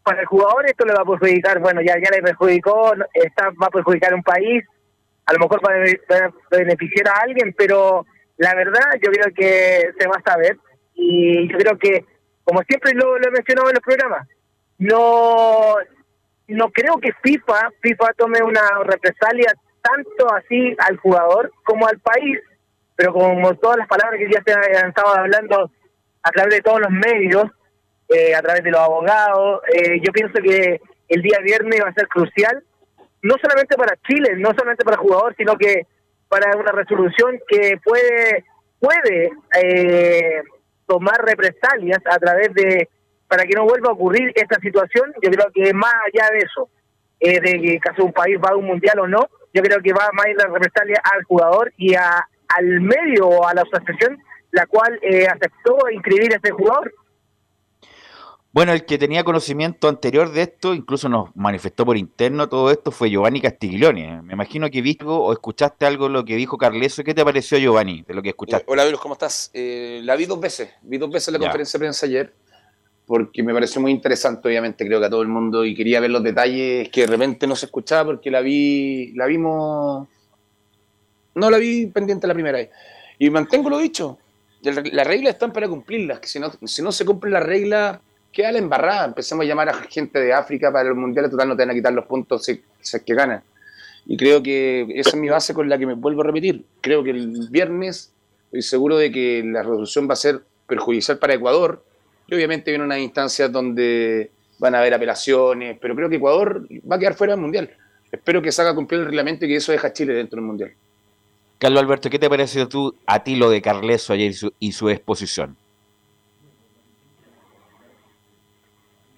para 0.03 0.21
el 0.21 0.27
jugador 0.27 0.67
esto 0.67 0.85
le 0.85 0.93
va 0.93 1.01
a 1.01 1.05
perjudicar, 1.05 1.57
bueno, 1.57 1.81
ya, 1.81 1.95
ya 1.95 2.11
le 2.11 2.21
perjudicó, 2.21 2.93
está, 3.13 3.49
va 3.49 3.65
a 3.65 3.71
perjudicar 3.71 4.13
a 4.13 4.15
un 4.15 4.23
país, 4.23 4.63
a 5.25 5.33
lo 5.33 5.39
mejor 5.39 5.59
va 5.67 5.73
a 5.73 6.55
beneficiar 6.55 7.07
a 7.07 7.21
alguien, 7.21 7.55
pero 7.57 8.05
la 8.37 8.53
verdad 8.53 8.91
yo 9.01 9.11
creo 9.11 9.33
que 9.33 9.91
se 9.97 10.07
va 10.07 10.17
a 10.23 10.31
saber 10.31 10.57
y 11.01 11.47
yo 11.47 11.57
creo 11.57 11.77
que, 11.79 12.05
como 12.43 12.61
siempre 12.61 12.93
lo, 12.93 13.17
he 13.17 13.31
mencionado 13.31 13.69
en 13.69 13.75
los 13.75 13.83
programas, 13.83 14.27
no, 14.77 15.75
no 16.47 16.69
creo 16.69 16.97
que 17.01 17.11
FIFA, 17.23 17.71
FIFA 17.81 18.13
tome 18.17 18.43
una 18.43 18.61
represalia 18.83 19.53
tanto 19.81 20.31
así 20.33 20.75
al 20.77 20.97
jugador 20.97 21.51
como 21.63 21.87
al 21.87 21.99
país, 21.99 22.39
pero 22.95 23.13
como 23.13 23.55
todas 23.55 23.77
las 23.77 23.87
palabras 23.87 24.19
que 24.19 24.31
ya 24.31 24.43
se 24.45 24.77
han 24.77 24.89
estado 24.89 25.15
hablando 25.15 25.71
a 26.21 26.31
través 26.31 26.55
de 26.55 26.61
todos 26.61 26.81
los 26.81 26.91
medios, 26.91 27.45
eh, 28.09 28.35
a 28.35 28.41
través 28.41 28.63
de 28.63 28.71
los 28.71 28.79
abogados. 28.79 29.61
Eh, 29.73 29.99
yo 30.03 30.11
pienso 30.11 30.39
que 30.41 30.79
el 31.09 31.21
día 31.21 31.39
viernes 31.43 31.81
va 31.83 31.89
a 31.89 31.93
ser 31.93 32.07
crucial, 32.07 32.63
no 33.23 33.35
solamente 33.41 33.75
para 33.75 33.95
Chile, 34.07 34.35
no 34.37 34.49
solamente 34.49 34.83
para 34.83 34.97
el 34.97 35.01
jugador, 35.01 35.35
sino 35.35 35.55
que 35.57 35.87
para 36.29 36.55
una 36.55 36.71
resolución 36.71 37.39
que 37.47 37.79
puede 37.83 38.45
puede 38.79 39.31
eh, 39.61 40.41
tomar 40.91 41.23
represalias 41.23 41.99
a 42.05 42.19
través 42.19 42.53
de 42.53 42.89
para 43.29 43.43
que 43.43 43.55
no 43.55 43.63
vuelva 43.63 43.89
a 43.89 43.93
ocurrir 43.93 44.33
esta 44.35 44.59
situación. 44.59 45.13
Yo 45.21 45.31
creo 45.31 45.47
que 45.53 45.73
más 45.73 45.93
allá 46.07 46.29
de 46.33 46.39
eso, 46.39 46.69
de 47.21 47.39
que 47.39 47.79
caso 47.79 48.03
un 48.03 48.11
país 48.11 48.37
va 48.43 48.49
a 48.49 48.57
un 48.57 48.65
mundial 48.65 48.99
o 48.99 49.07
no, 49.07 49.29
yo 49.53 49.61
creo 49.61 49.81
que 49.81 49.93
va 49.93 50.09
más 50.11 50.27
ir 50.27 50.35
la 50.35 50.47
represalia 50.47 51.01
al 51.13 51.23
jugador 51.23 51.71
y 51.77 51.95
a, 51.95 52.27
al 52.57 52.81
medio 52.81 53.27
o 53.27 53.47
a 53.47 53.53
la 53.53 53.61
asociación 53.61 54.21
la 54.51 54.65
cual 54.65 54.99
aceptó 55.29 55.77
inscribir 55.93 56.33
a 56.33 56.37
ese 56.43 56.51
jugador 56.51 56.93
bueno, 58.53 58.73
el 58.73 58.85
que 58.85 58.97
tenía 58.97 59.23
conocimiento 59.23 59.87
anterior 59.87 60.29
de 60.31 60.41
esto, 60.41 60.73
incluso 60.73 61.07
nos 61.07 61.33
manifestó 61.35 61.85
por 61.85 61.95
interno 61.95 62.49
todo 62.49 62.69
esto, 62.69 62.91
fue 62.91 63.09
Giovanni 63.09 63.39
Castiglione. 63.39 64.21
Me 64.23 64.33
imagino 64.33 64.69
que 64.69 64.81
viste 64.81 65.05
o 65.07 65.31
escuchaste 65.31 65.85
algo 65.85 66.07
de 66.07 66.13
lo 66.13 66.25
que 66.25 66.35
dijo 66.35 66.57
Carleso. 66.57 67.01
¿Qué 67.05 67.13
te 67.13 67.23
pareció, 67.23 67.57
Giovanni, 67.57 68.01
de 68.01 68.13
lo 68.13 68.21
que 68.21 68.29
escuchaste? 68.29 68.65
Hola, 68.67 68.83
Virus, 68.83 68.99
¿cómo 68.99 69.13
estás? 69.13 69.51
Eh, 69.53 70.01
la 70.03 70.17
vi 70.17 70.25
dos 70.25 70.39
veces. 70.41 70.69
Vi 70.81 70.97
dos 70.97 71.09
veces 71.09 71.31
la 71.31 71.39
conferencia 71.39 71.77
de 71.77 71.81
prensa 71.81 72.05
ayer, 72.05 72.33
porque 73.05 73.41
me 73.41 73.53
pareció 73.53 73.79
muy 73.79 73.91
interesante, 73.91 74.49
obviamente, 74.49 74.85
creo 74.85 74.99
que 74.99 75.05
a 75.05 75.09
todo 75.09 75.21
el 75.21 75.29
mundo, 75.29 75.63
y 75.63 75.73
quería 75.73 76.01
ver 76.01 76.11
los 76.11 76.21
detalles 76.21 76.89
que 76.89 77.01
de 77.01 77.07
repente 77.07 77.47
no 77.47 77.55
se 77.55 77.67
escuchaba, 77.67 78.03
porque 78.03 78.29
la 78.29 78.41
vi, 78.41 79.13
la 79.13 79.27
vimos... 79.27 80.09
No 81.35 81.49
la 81.49 81.57
vi 81.57 81.85
pendiente 81.85 82.27
la 82.27 82.33
primera 82.33 82.57
vez. 82.57 82.69
Y 83.17 83.29
mantengo 83.29 83.69
lo 83.69 83.77
dicho. 83.77 84.17
Las 84.61 85.07
reglas 85.07 85.35
están 85.35 85.53
para 85.53 85.69
cumplirlas, 85.69 86.19
que 86.19 86.27
si 86.27 86.37
no, 86.37 86.51
si 86.65 86.81
no 86.81 86.91
se 86.91 87.05
cumple 87.05 87.31
la 87.31 87.39
regla 87.39 88.01
queda 88.31 88.51
la 88.51 88.59
embarrada. 88.59 89.05
Empecemos 89.05 89.45
a 89.45 89.47
llamar 89.47 89.69
a 89.69 89.73
gente 89.73 90.19
de 90.19 90.33
África 90.33 90.71
para 90.71 90.89
el 90.89 90.95
Mundial, 90.95 91.29
total 91.29 91.49
no 91.49 91.55
te 91.55 91.63
van 91.63 91.71
a 91.71 91.73
quitar 91.73 91.93
los 91.93 92.05
puntos 92.05 92.45
si, 92.45 92.61
es 92.81 93.03
que 93.05 93.13
ganan. 93.13 93.43
Y 94.05 94.17
creo 94.17 94.41
que 94.41 94.87
esa 94.95 95.11
es 95.11 95.15
mi 95.15 95.29
base 95.29 95.53
con 95.53 95.69
la 95.69 95.77
que 95.77 95.85
me 95.85 95.93
vuelvo 95.93 96.21
a 96.21 96.25
repetir. 96.25 96.65
Creo 96.81 97.03
que 97.03 97.11
el 97.11 97.47
viernes 97.49 98.11
estoy 98.45 98.61
seguro 98.63 98.97
de 98.97 99.11
que 99.11 99.43
la 99.45 99.61
resolución 99.61 100.09
va 100.09 100.13
a 100.13 100.17
ser 100.17 100.41
perjudicial 100.67 101.19
para 101.19 101.33
Ecuador. 101.33 101.83
Y 102.27 102.35
obviamente 102.35 102.71
viene 102.71 102.83
una 102.83 102.99
instancia 102.99 103.47
donde 103.47 104.31
van 104.57 104.75
a 104.75 104.79
haber 104.79 104.93
apelaciones, 104.93 105.77
pero 105.79 105.95
creo 105.95 106.09
que 106.09 106.15
Ecuador 106.15 106.67
va 106.89 106.95
a 106.95 106.99
quedar 106.99 107.13
fuera 107.13 107.33
del 107.33 107.41
Mundial. 107.41 107.69
Espero 108.11 108.41
que 108.41 108.51
se 108.51 108.61
haga 108.61 108.75
cumplir 108.75 109.01
el 109.01 109.05
reglamento 109.07 109.45
y 109.45 109.49
que 109.49 109.55
eso 109.55 109.71
deja 109.71 109.87
a 109.87 109.93
Chile 109.93 110.13
dentro 110.13 110.37
del 110.37 110.45
Mundial. 110.45 110.73
Carlos 111.57 111.83
Alberto, 111.83 112.09
¿qué 112.09 112.17
te 112.17 112.29
pareció 112.29 112.67
tú 112.67 112.95
a 113.05 113.23
ti 113.23 113.35
lo 113.35 113.49
de 113.49 113.61
Carleso 113.61 114.13
ayer 114.13 114.33
y 114.59 114.71
su 114.71 114.89
exposición? 114.89 115.57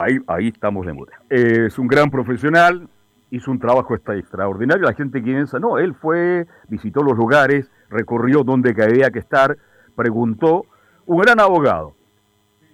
Ahí, 0.03 0.19
ahí 0.27 0.47
estamos 0.49 0.85
de 0.85 0.93
moda. 0.93 1.13
Es 1.29 1.79
un 1.79 1.87
gran 1.87 2.11
profesional, 2.11 2.89
hizo 3.31 3.49
un 3.51 3.59
trabajo 3.59 3.95
extraordinario. 3.95 4.83
La 4.83 4.93
gente 4.93 5.21
piensa, 5.21 5.59
no, 5.59 5.77
él 5.77 5.95
fue, 5.95 6.45
visitó 6.67 7.01
los 7.01 7.17
lugares, 7.17 7.71
recorrió 7.89 8.43
donde 8.43 8.75
había 8.83 9.09
que 9.11 9.19
estar, 9.19 9.57
preguntó. 9.95 10.65
Un 11.05 11.19
gran 11.19 11.39
abogado. 11.39 11.95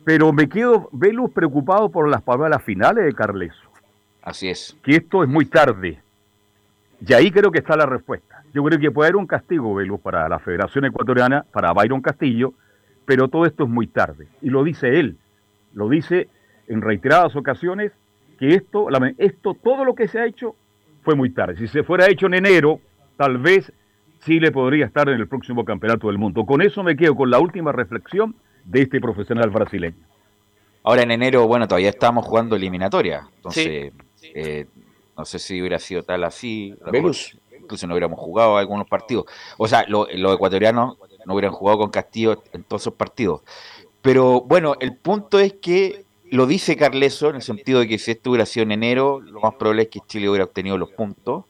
Pero 0.04 0.34
me 0.34 0.50
quedo, 0.50 0.90
Velus, 0.92 1.32
preocupado 1.32 1.90
por 1.90 2.10
las 2.10 2.22
palabras 2.22 2.64
finales 2.64 3.06
de 3.06 3.14
Carleso. 3.14 3.70
Así 4.24 4.50
es. 4.50 4.76
Que 4.84 4.98
esto 4.98 5.24
es 5.24 5.30
muy 5.30 5.46
tarde. 5.46 6.02
Y 7.06 7.14
ahí 7.14 7.32
creo 7.32 7.52
que 7.52 7.60
está 7.60 7.76
la 7.76 7.86
respuesta. 7.86 8.44
Yo 8.54 8.64
creo 8.64 8.80
que 8.80 8.92
puede 8.92 9.10
haber 9.10 9.18
un 9.18 9.28
castigo, 9.28 9.76
Velus, 9.76 10.02
para 10.02 10.28
la 10.28 10.40
Federación 10.40 10.86
Ecuatoriana, 10.86 11.46
para 11.52 11.74
Byron 11.74 12.02
Castillo, 12.02 12.54
pero 13.06 13.28
todo 13.28 13.46
esto 13.46 13.66
es 13.66 13.70
muy 13.70 13.88
tarde. 13.88 14.28
Y 14.42 14.50
lo 14.50 14.64
dice 14.64 15.00
él. 15.00 15.18
Lo 15.74 15.88
dice 15.88 16.28
en 16.70 16.82
reiteradas 16.82 17.36
ocasiones 17.36 17.92
que 18.40 18.56
esto, 18.56 18.88
esto, 19.18 19.54
todo 19.54 19.84
lo 19.84 19.96
que 19.96 20.08
se 20.08 20.20
ha 20.20 20.26
hecho 20.26 20.56
fue 21.02 21.16
muy 21.16 21.32
tarde. 21.32 21.58
Si 21.58 21.68
se 21.68 21.84
fuera 21.84 22.10
hecho 22.10 22.28
en 22.28 22.36
enero, 22.36 22.80
tal 23.18 23.38
vez 23.38 23.74
Chile 24.24 24.52
podría 24.52 24.86
estar 24.86 25.10
en 25.10 25.16
el 25.16 25.28
próximo 25.28 25.66
campeonato 25.66 26.08
del 26.08 26.18
mundo. 26.18 26.46
Con 26.46 26.62
eso 26.62 26.84
me 26.84 26.96
quedo 26.96 27.16
con 27.16 27.30
la 27.30 27.40
última 27.40 27.72
reflexión 27.74 28.36
de 28.64 28.84
este 28.84 29.02
profesional 29.02 29.50
brasileño. 29.50 29.98
Ahora 30.84 31.02
en 31.02 31.12
enero, 31.12 31.48
bueno, 31.48 31.68
todavía 31.68 31.90
estamos 31.90 32.26
jugando 32.26 32.56
eliminatoria, 32.56 33.28
entonces 33.36 33.92
eh, 34.34 34.66
no 35.18 35.26
sé 35.26 35.40
si 35.40 35.60
hubiera 35.60 35.80
sido 35.80 36.04
tal 36.04 36.24
así. 36.24 36.74
Incluso 37.62 37.86
no 37.88 37.94
hubiéramos 37.94 38.20
jugado 38.20 38.58
algunos 38.58 38.88
partidos. 38.88 39.26
O 39.58 39.68
sea, 39.68 39.86
los 39.88 40.08
ecuatorianos 40.12 40.98
no 41.26 41.34
hubieran 41.34 41.52
jugado 41.52 41.80
con 41.80 41.90
Castillo 41.90 42.42
en 42.54 42.64
todos 42.64 42.84
esos 42.84 42.94
partidos. 42.94 43.42
Pero 44.02 44.42
bueno, 44.42 44.76
el 44.80 44.96
punto 44.96 45.40
es 45.40 45.54
que 45.54 46.06
lo 46.32 46.46
dice 46.46 46.76
Carleso 46.76 47.30
en 47.30 47.38
el 47.38 47.42
sentido 47.42 47.80
de 47.80 47.88
que 47.88 48.00
si 48.00 48.12
esto 48.12 48.32
hubiera 48.32 48.46
sido 48.46 48.64
en 48.64 48.72
enero, 48.72 49.20
lo 49.20 49.42
más 49.42 49.56
probable 49.56 49.84
es 49.84 49.88
que 49.90 50.02
Chile 50.08 50.30
hubiera 50.30 50.46
obtenido 50.46 50.78
los 50.78 50.92
puntos. 50.92 51.46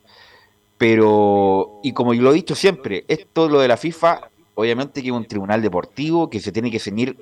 Pero, 0.78 1.80
y 1.84 1.92
como 1.92 2.14
yo 2.14 2.22
lo 2.22 2.32
he 2.32 2.36
dicho 2.36 2.56
siempre, 2.56 3.04
esto 3.08 3.50
lo 3.50 3.60
de 3.60 3.68
la 3.68 3.76
FIFA, 3.76 4.30
obviamente 4.56 5.02
que 5.02 5.10
es 5.10 5.14
un 5.14 5.26
tribunal 5.26 5.62
deportivo 5.62 6.30
que 6.30 6.40
se 6.40 6.54
tiene 6.54 6.72
que 6.72 6.80
ceñir 6.80 7.18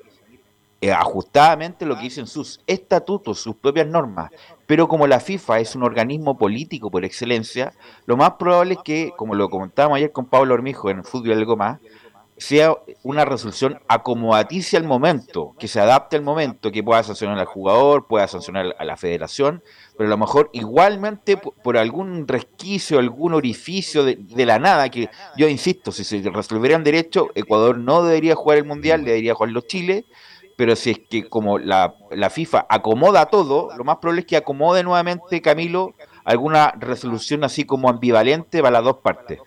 eh, 0.79 0.91
ajustadamente 0.91 1.87
lo 1.87 1.95
que 1.95 2.03
dicen 2.03 2.27
sus 2.27 2.61
estatutos, 2.67 3.39
sus 3.39 3.55
propias 3.55 3.87
normas. 3.87 4.29
Pero 4.67 4.87
como 4.87 5.07
la 5.07 5.19
FIFA 5.19 5.59
es 5.59 5.75
un 5.75 5.81
organismo 5.81 6.37
político 6.37 6.91
por 6.91 7.03
excelencia, 7.03 7.73
lo 8.05 8.15
más 8.15 8.33
probable 8.33 8.75
es 8.75 8.79
que, 8.83 9.11
como 9.17 9.33
lo 9.33 9.49
comentábamos 9.49 9.97
ayer 9.97 10.11
con 10.11 10.27
Pablo 10.27 10.53
Hormijo 10.53 10.91
en 10.91 11.03
Fútbol 11.03 11.29
y 11.29 11.33
algo 11.33 11.57
más, 11.57 11.79
sea 12.37 12.75
una 13.03 13.25
resolución 13.25 13.79
acomodaticia 13.87 14.77
al 14.77 14.85
momento, 14.85 15.55
que 15.57 15.67
se 15.67 15.79
adapte 15.79 16.15
al 16.15 16.21
momento, 16.21 16.71
que 16.71 16.83
pueda 16.83 17.01
sancionar 17.01 17.39
al 17.39 17.45
jugador, 17.45 18.05
pueda 18.05 18.27
sancionar 18.27 18.75
a 18.77 18.85
la 18.85 18.95
federación, 18.95 19.63
pero 19.97 20.07
a 20.07 20.11
lo 20.11 20.17
mejor 20.17 20.51
igualmente 20.53 21.37
por 21.37 21.77
algún 21.77 22.27
resquicio, 22.27 22.99
algún 22.99 23.33
orificio 23.33 24.03
de, 24.03 24.45
la 24.45 24.59
nada, 24.59 24.89
que 24.89 25.09
yo 25.35 25.47
insisto, 25.47 25.91
si 25.91 26.03
se 26.03 26.21
resolvieran 26.29 26.83
derecho, 26.83 27.29
Ecuador 27.33 27.79
no 27.79 28.03
debería 28.03 28.35
jugar 28.35 28.59
el 28.59 28.65
Mundial, 28.65 29.03
debería 29.03 29.33
jugar 29.33 29.51
los 29.51 29.65
Chile, 29.65 30.05
pero 30.55 30.75
si 30.75 30.91
es 30.91 30.99
que 31.09 31.27
como 31.29 31.57
la, 31.57 31.95
la 32.11 32.29
FIFA 32.29 32.67
acomoda 32.69 33.25
todo, 33.27 33.69
lo 33.75 33.83
más 33.83 33.97
probable 33.97 34.21
es 34.21 34.27
que 34.27 34.37
acomode 34.37 34.83
nuevamente, 34.83 35.41
Camilo, 35.41 35.95
alguna 36.23 36.73
resolución 36.77 37.43
así 37.43 37.63
como 37.63 37.89
ambivalente 37.89 38.61
para 38.61 38.73
las 38.73 38.83
dos 38.83 38.97
partes. 38.97 39.39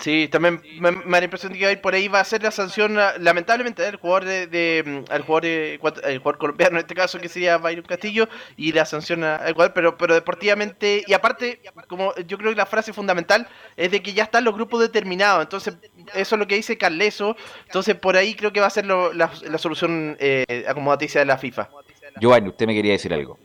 Sí, 0.00 0.28
también 0.28 0.62
me, 0.80 0.92
da 0.92 1.18
la 1.18 1.24
impresión 1.24 1.52
de 1.52 1.58
que 1.58 1.76
por 1.76 1.94
ahí 1.94 2.06
va 2.06 2.20
a 2.20 2.24
ser 2.24 2.42
la 2.42 2.52
sanción, 2.52 2.96
lamentablemente, 3.18 3.82
del 3.82 3.96
jugador 3.96 4.24
de, 4.24 4.46
de 4.46 4.84
mm, 4.86 5.12
al 5.12 5.22
jugador, 5.22 5.46
el 5.46 6.18
jugador 6.18 6.38
colombiano 6.38 6.76
en 6.76 6.82
este 6.82 6.94
caso, 6.94 7.18
que 7.18 7.28
sería 7.28 7.58
Byron 7.58 7.84
Castillo, 7.84 8.28
y 8.56 8.72
la 8.72 8.84
sanción 8.84 9.24
al 9.24 9.52
jugador, 9.52 9.74
pero, 9.74 9.98
pero 9.98 10.14
deportivamente, 10.14 11.04
y 11.06 11.12
aparte, 11.14 11.60
como 11.88 12.14
yo 12.26 12.38
creo 12.38 12.52
que 12.52 12.56
la 12.56 12.66
frase 12.66 12.92
fundamental 12.92 13.48
es 13.76 13.90
de 13.90 14.00
que 14.00 14.12
ya 14.12 14.24
están 14.24 14.44
los 14.44 14.54
grupos 14.54 14.80
determinados, 14.80 15.42
entonces 15.42 15.74
eso 16.14 16.34
es 16.36 16.38
lo 16.38 16.46
que 16.46 16.54
dice 16.54 16.78
Carleso, 16.78 17.36
entonces 17.66 17.96
por 17.96 18.16
ahí 18.16 18.34
creo 18.34 18.52
que 18.52 18.60
va 18.60 18.68
a 18.68 18.70
ser 18.70 18.86
la, 18.86 19.10
la, 19.14 19.58
solución 19.58 20.16
eh, 20.20 20.64
acomodaticia 20.68 21.20
de 21.20 21.26
la 21.26 21.38
FIFA. 21.38 21.70
Giovanni, 22.20 22.48
usted 22.48 22.66
me 22.66 22.74
quería 22.74 22.92
decir 22.92 23.12
algo. 23.12 23.38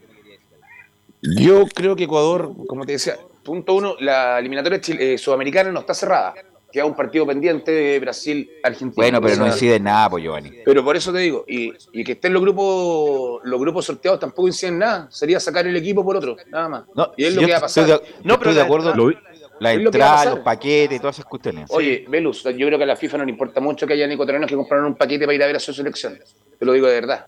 Yo 1.20 1.66
creo 1.66 1.96
que 1.96 2.04
Ecuador, 2.04 2.52
como 2.68 2.84
te 2.84 2.92
decía, 2.92 3.16
Punto 3.44 3.74
uno, 3.74 3.96
la 4.00 4.38
eliminatoria 4.38 4.80
eh, 4.98 5.18
sudamericana 5.18 5.70
no 5.70 5.80
está 5.80 5.92
cerrada. 5.92 6.34
Queda 6.72 6.86
un 6.86 6.96
partido 6.96 7.24
pendiente 7.24 7.70
de 7.70 8.00
Brasil-Argentina. 8.00 8.94
Bueno, 8.96 9.20
pero 9.20 9.36
no 9.36 9.46
incide 9.46 9.76
en 9.76 9.84
nada, 9.84 10.10
pues, 10.10 10.24
Giovanni. 10.24 10.50
Pero 10.64 10.82
por 10.82 10.96
eso 10.96 11.12
te 11.12 11.18
digo, 11.18 11.44
y, 11.46 11.72
que 12.02 12.12
estén 12.12 12.32
los 12.32 12.42
grupos 12.42 13.42
los 13.44 13.60
grupos 13.60 13.84
sorteados 13.84 14.18
tampoco 14.18 14.48
inciden 14.48 14.78
nada. 14.78 15.06
Sería 15.10 15.38
sacar 15.38 15.66
el 15.66 15.76
equipo 15.76 16.04
por 16.04 16.16
otro, 16.16 16.36
nada 16.50 16.68
más. 16.68 16.84
y 17.16 17.26
es 17.26 17.34
lo 17.36 17.42
que 17.42 17.52
va 17.52 17.58
a 17.58 17.60
pasar. 17.60 18.02
no, 18.24 18.38
pero 18.40 18.54
de 18.54 18.60
acuerdo. 18.60 18.94
Lo, 18.94 19.12
La 19.60 19.72
lo 19.74 19.82
entrada, 19.82 20.14
pasar. 20.14 20.34
los 20.34 20.40
paquetes, 20.40 21.00
todas 21.00 21.16
esas 21.16 21.26
cuestiones. 21.26 21.66
Oye, 21.68 22.06
Velus, 22.08 22.42
yo 22.42 22.66
creo 22.66 22.76
que 22.76 22.84
a 22.84 22.88
la 22.88 22.96
FIFA 22.96 23.18
no 23.18 23.24
le 23.24 23.30
importa 23.30 23.60
mucho 23.60 23.86
que 23.86 23.92
haya 23.92 24.06
ecuatorianos 24.06 24.48
que 24.48 24.56
compraron 24.56 24.86
un 24.86 24.94
paquete 24.96 25.26
para 25.26 25.34
ir 25.34 25.42
a 25.44 25.46
ver 25.46 25.56
a 25.56 25.60
su 25.60 25.72
selección. 25.72 26.18
Te 26.58 26.64
lo 26.64 26.72
digo 26.72 26.88
de 26.88 26.94
verdad. 26.94 27.26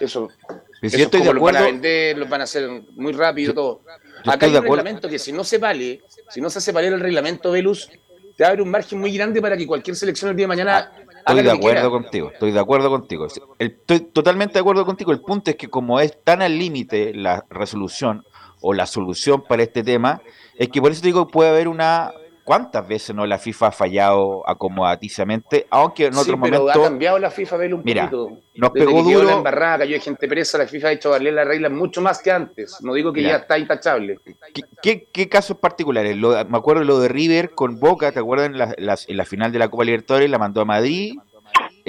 Eso, 0.00 0.28
Pero 0.46 0.62
eso 0.82 0.90
si 0.90 0.98
yo 0.98 1.04
estoy 1.04 1.20
de 1.20 1.26
como 1.26 1.34
los 1.34 1.42
van 1.42 1.56
a 1.56 1.58
acuerdo, 1.58 1.72
vender, 1.80 2.18
los 2.18 2.28
van 2.28 2.40
a 2.42 2.44
hacer 2.44 2.68
muy 2.94 3.12
rápido, 3.12 3.54
todo. 3.54 3.82
Yo 4.24 4.32
Acá 4.32 4.46
hay 4.46 4.52
un 4.56 4.62
reglamento 4.64 5.08
que 5.08 5.18
si 5.18 5.32
no 5.32 5.44
se 5.44 5.58
vale, 5.58 6.02
si 6.30 6.40
no 6.40 6.50
se 6.50 6.58
hace 6.58 6.72
valer 6.72 6.92
el 6.92 7.00
reglamento, 7.00 7.50
Velus, 7.52 7.88
te 8.36 8.44
abre 8.44 8.62
un 8.62 8.70
margen 8.70 9.00
muy 9.00 9.12
grande 9.16 9.40
para 9.40 9.56
que 9.56 9.66
cualquier 9.66 9.96
selección 9.96 10.30
el 10.30 10.36
día 10.36 10.44
de 10.44 10.48
mañana 10.48 10.76
haga 11.24 11.40
Estoy 11.40 11.42
de 11.42 11.50
acuerdo 11.50 11.90
contigo, 11.90 12.30
estoy 12.32 12.52
de 12.52 12.60
acuerdo 12.60 12.90
contigo. 12.90 13.26
El- 13.58 13.66
Estoy 13.68 14.00
totalmente 14.00 14.54
de 14.54 14.60
acuerdo 14.60 14.84
contigo. 14.84 15.12
El 15.12 15.20
punto 15.20 15.50
es 15.50 15.56
que 15.56 15.68
como 15.68 16.00
es 16.00 16.22
tan 16.22 16.42
al 16.42 16.58
límite 16.58 17.12
la 17.14 17.44
resolución 17.50 18.24
o 18.60 18.72
la 18.74 18.86
solución 18.86 19.42
para 19.48 19.62
este 19.62 19.82
tema, 19.82 20.20
es 20.56 20.68
que 20.68 20.80
por 20.80 20.92
eso 20.92 21.00
te 21.00 21.08
digo 21.08 21.26
que 21.26 21.32
puede 21.32 21.50
haber 21.50 21.68
una... 21.68 22.12
¿Cuántas 22.46 22.86
veces 22.86 23.12
no 23.16 23.26
la 23.26 23.38
FIFA 23.38 23.66
ha 23.66 23.72
fallado 23.72 24.48
acomodatizamente? 24.48 25.66
Aunque 25.68 26.06
en 26.06 26.14
Sí, 26.14 26.20
otro 26.20 26.40
pero 26.40 26.56
ha 26.56 26.58
momento... 26.60 26.82
cambiado 26.82 27.18
la 27.18 27.30
FIFA, 27.30 27.56
Velus, 27.56 27.78
un 27.80 27.84
Mira, 27.84 28.08
poquito. 28.08 28.38
nos 28.54 28.72
Desde 28.72 28.86
pegó 28.86 29.04
que 29.04 29.14
duro- 29.14 29.26
la 29.26 29.32
embarrada, 29.32 29.78
cayó 29.78 30.00
gente 30.00 30.28
presa, 30.28 30.56
la 30.58 30.68
FIFA 30.68 30.88
ha 30.88 30.92
hecho 30.92 31.10
valer 31.10 31.34
las 31.34 31.44
reglas 31.48 31.72
mucho 31.72 32.00
más 32.00 32.22
que 32.22 32.30
antes. 32.30 32.76
No 32.82 32.94
digo 32.94 33.12
que 33.12 33.20
Mira. 33.20 33.32
ya 33.32 33.36
está 33.38 33.58
intachable. 33.58 34.20
¿Qué, 34.54 34.62
qué, 34.80 35.08
qué 35.12 35.28
casos 35.28 35.58
particulares? 35.58 36.16
Lo- 36.16 36.44
me 36.44 36.56
acuerdo 36.56 36.84
lo 36.84 37.00
de 37.00 37.08
River 37.08 37.50
con 37.50 37.80
Boca, 37.80 38.12
¿te 38.12 38.20
acuerdas? 38.20 38.46
En 38.46 38.58
la, 38.58 38.74
las- 38.78 39.08
en 39.08 39.16
la 39.16 39.24
final 39.24 39.50
de 39.50 39.58
la 39.58 39.68
Copa 39.68 39.82
Libertadores 39.84 40.30
la 40.30 40.38
mandó 40.38 40.60
a 40.60 40.64
Madrid 40.64 41.14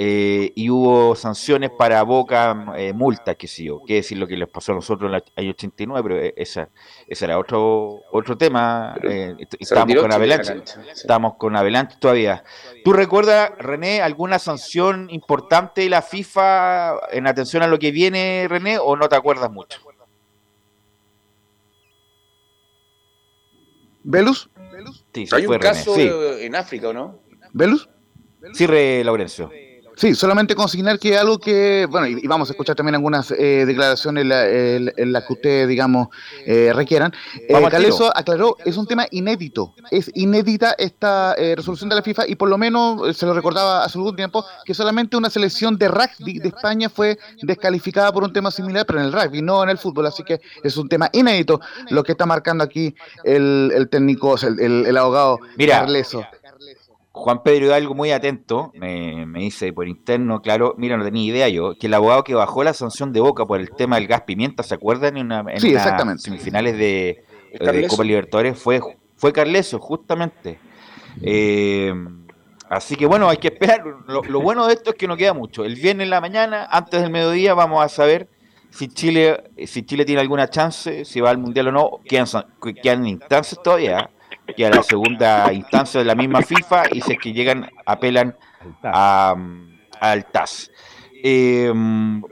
eh, 0.00 0.52
y 0.54 0.70
hubo 0.70 1.16
sanciones 1.16 1.70
para 1.76 2.00
Boca, 2.04 2.72
eh, 2.76 2.92
multas, 2.92 3.34
qué 3.36 3.48
sé 3.48 3.64
yo. 3.64 3.80
Qué 3.84 3.94
decir 3.94 4.16
lo 4.16 4.28
que 4.28 4.36
les 4.36 4.48
pasó 4.48 4.70
a 4.70 4.76
nosotros 4.76 5.10
en 5.10 5.16
el 5.16 5.22
año 5.34 5.50
89, 5.50 6.02
pero 6.08 6.22
eh, 6.24 6.34
esa, 6.36 6.68
ese 7.08 7.24
era 7.24 7.36
otro 7.36 8.02
otro 8.12 8.38
tema. 8.38 8.96
eh, 9.02 9.34
estábamos 9.58 9.96
con 9.96 10.12
Avalanche. 10.12 10.52
cancha, 10.54 10.80
sí. 10.84 10.90
Estamos 10.92 11.34
con 11.34 11.56
Avalanche 11.56 11.96
todavía. 11.98 12.44
¿Tú 12.84 12.92
recuerdas, 12.92 13.50
René, 13.58 14.00
alguna 14.00 14.38
sanción 14.38 15.08
importante 15.10 15.80
de 15.80 15.88
la 15.90 16.00
FIFA 16.02 17.00
en 17.10 17.26
atención 17.26 17.64
a 17.64 17.66
lo 17.66 17.80
que 17.80 17.90
viene, 17.90 18.46
René, 18.48 18.78
o 18.78 18.94
no 18.94 19.08
te 19.08 19.16
acuerdas 19.16 19.50
mucho? 19.50 19.80
¿Velus? 24.04 24.48
Sí, 25.12 25.26
Hay 25.32 25.44
fue 25.44 25.56
un 25.56 25.62
René. 25.62 25.74
caso 25.74 25.94
Sí, 25.94 26.08
en 26.40 26.54
África, 26.54 26.88
¿o 26.90 26.92
no? 26.92 27.18
¿Velus? 27.52 27.88
sí, 28.52 28.66
Re 28.66 29.02
Laurencio. 29.02 29.50
Sí, 29.98 30.14
solamente 30.14 30.54
consignar 30.54 30.96
que 31.00 31.18
algo 31.18 31.38
que, 31.40 31.88
bueno, 31.90 32.06
y, 32.06 32.20
y 32.22 32.26
vamos 32.28 32.48
a 32.48 32.52
escuchar 32.52 32.76
también 32.76 32.94
algunas 32.94 33.32
eh, 33.32 33.64
declaraciones 33.66 34.22
en, 34.22 34.28
la- 34.28 34.92
las 34.96 35.24
que 35.24 35.32
ustedes, 35.32 35.66
digamos, 35.66 36.06
eh, 36.46 36.70
requieran. 36.72 37.12
Eh, 37.34 37.52
Caleso 37.68 38.16
aclaró, 38.16 38.56
es 38.64 38.76
un 38.76 38.86
tema 38.86 39.06
inédito, 39.10 39.74
es 39.90 40.08
inédita 40.14 40.76
esta 40.78 41.34
eh, 41.36 41.56
resolución 41.56 41.88
de 41.90 41.96
la 41.96 42.02
FIFA 42.02 42.28
y 42.28 42.36
por 42.36 42.48
lo 42.48 42.56
menos 42.56 43.08
eh, 43.08 43.12
se 43.12 43.26
lo 43.26 43.34
recordaba 43.34 43.84
hace 43.84 43.98
algún 43.98 44.14
tiempo 44.14 44.44
que 44.64 44.72
solamente 44.72 45.16
una 45.16 45.30
selección 45.30 45.76
de 45.76 45.88
rugby 45.88 46.38
de 46.38 46.46
España 46.48 46.88
fue 46.88 47.18
descalificada 47.42 48.12
por 48.12 48.22
un 48.22 48.32
tema 48.32 48.52
similar, 48.52 48.86
pero 48.86 49.00
en 49.00 49.06
el 49.06 49.12
rugby, 49.12 49.42
no 49.42 49.64
en 49.64 49.70
el 49.70 49.78
fútbol, 49.78 50.06
así 50.06 50.22
que 50.22 50.40
es 50.62 50.76
un 50.76 50.88
tema 50.88 51.10
inédito 51.12 51.60
lo 51.90 52.04
que 52.04 52.12
está 52.12 52.24
marcando 52.24 52.62
aquí 52.62 52.94
el, 53.24 53.72
el 53.74 53.88
técnico, 53.88 54.36
el, 54.36 54.60
el- 54.60 54.86
el 54.86 54.96
abogado 54.96 55.38
Mira, 55.56 55.80
Carleso. 55.80 56.24
Juan 57.18 57.42
Pedro 57.42 57.66
Hidalgo, 57.66 57.94
muy 57.94 58.12
atento, 58.12 58.70
me, 58.74 59.26
me 59.26 59.40
dice 59.40 59.72
por 59.72 59.88
interno, 59.88 60.40
claro, 60.40 60.74
mira, 60.78 60.96
no 60.96 61.04
tenía 61.04 61.24
idea 61.24 61.48
yo, 61.48 61.74
que 61.74 61.88
el 61.88 61.94
abogado 61.94 62.22
que 62.22 62.34
bajó 62.34 62.62
la 62.62 62.72
sanción 62.72 63.12
de 63.12 63.20
Boca 63.20 63.44
por 63.44 63.60
el 63.60 63.70
tema 63.70 63.96
del 63.96 64.06
gas 64.06 64.22
pimienta, 64.22 64.62
¿se 64.62 64.74
acuerdan? 64.74 65.16
En, 65.16 65.26
una, 65.26 65.40
en 65.48 65.60
Sí, 65.60 65.74
exactamente. 65.74 66.22
semifinales 66.22 66.78
de, 66.78 67.24
¿Es 67.52 67.58
de 67.58 67.64
Carleso? 67.64 67.88
Copa 67.88 68.04
Libertadores 68.04 68.58
fue, 68.58 68.80
fue 69.16 69.32
Carleso, 69.32 69.80
justamente. 69.80 70.58
Eh, 71.20 71.92
así 72.70 72.94
que 72.94 73.06
bueno, 73.06 73.28
hay 73.28 73.38
que 73.38 73.48
esperar. 73.48 73.82
Lo, 74.06 74.22
lo 74.22 74.40
bueno 74.40 74.66
de 74.68 74.74
esto 74.74 74.90
es 74.90 74.96
que 74.96 75.08
no 75.08 75.16
queda 75.16 75.34
mucho. 75.34 75.64
El 75.64 75.74
viernes 75.74 76.04
en 76.04 76.10
la 76.10 76.20
mañana, 76.20 76.68
antes 76.70 77.02
del 77.02 77.10
mediodía, 77.10 77.54
vamos 77.54 77.84
a 77.84 77.88
saber 77.88 78.28
si 78.70 78.86
Chile, 78.88 79.42
si 79.66 79.82
Chile 79.82 80.04
tiene 80.04 80.20
alguna 80.20 80.48
chance, 80.48 81.04
si 81.04 81.20
va 81.20 81.30
al 81.30 81.38
Mundial 81.38 81.68
o 81.68 81.72
no. 81.72 81.90
Quedan, 82.04 82.26
quedan 82.80 83.06
instancias 83.06 83.60
todavía. 83.62 84.08
Queda 84.56 84.70
la 84.70 84.82
segunda 84.82 85.52
instancia 85.52 86.00
de 86.00 86.06
la 86.06 86.14
misma 86.14 86.42
FIFA 86.42 86.84
y 86.92 87.00
si 87.00 87.12
es 87.12 87.18
que 87.18 87.32
llegan, 87.32 87.70
apelan 87.86 88.36
a, 88.82 89.34
al 90.00 90.24
TAS. 90.26 90.70
Eh, 91.22 91.72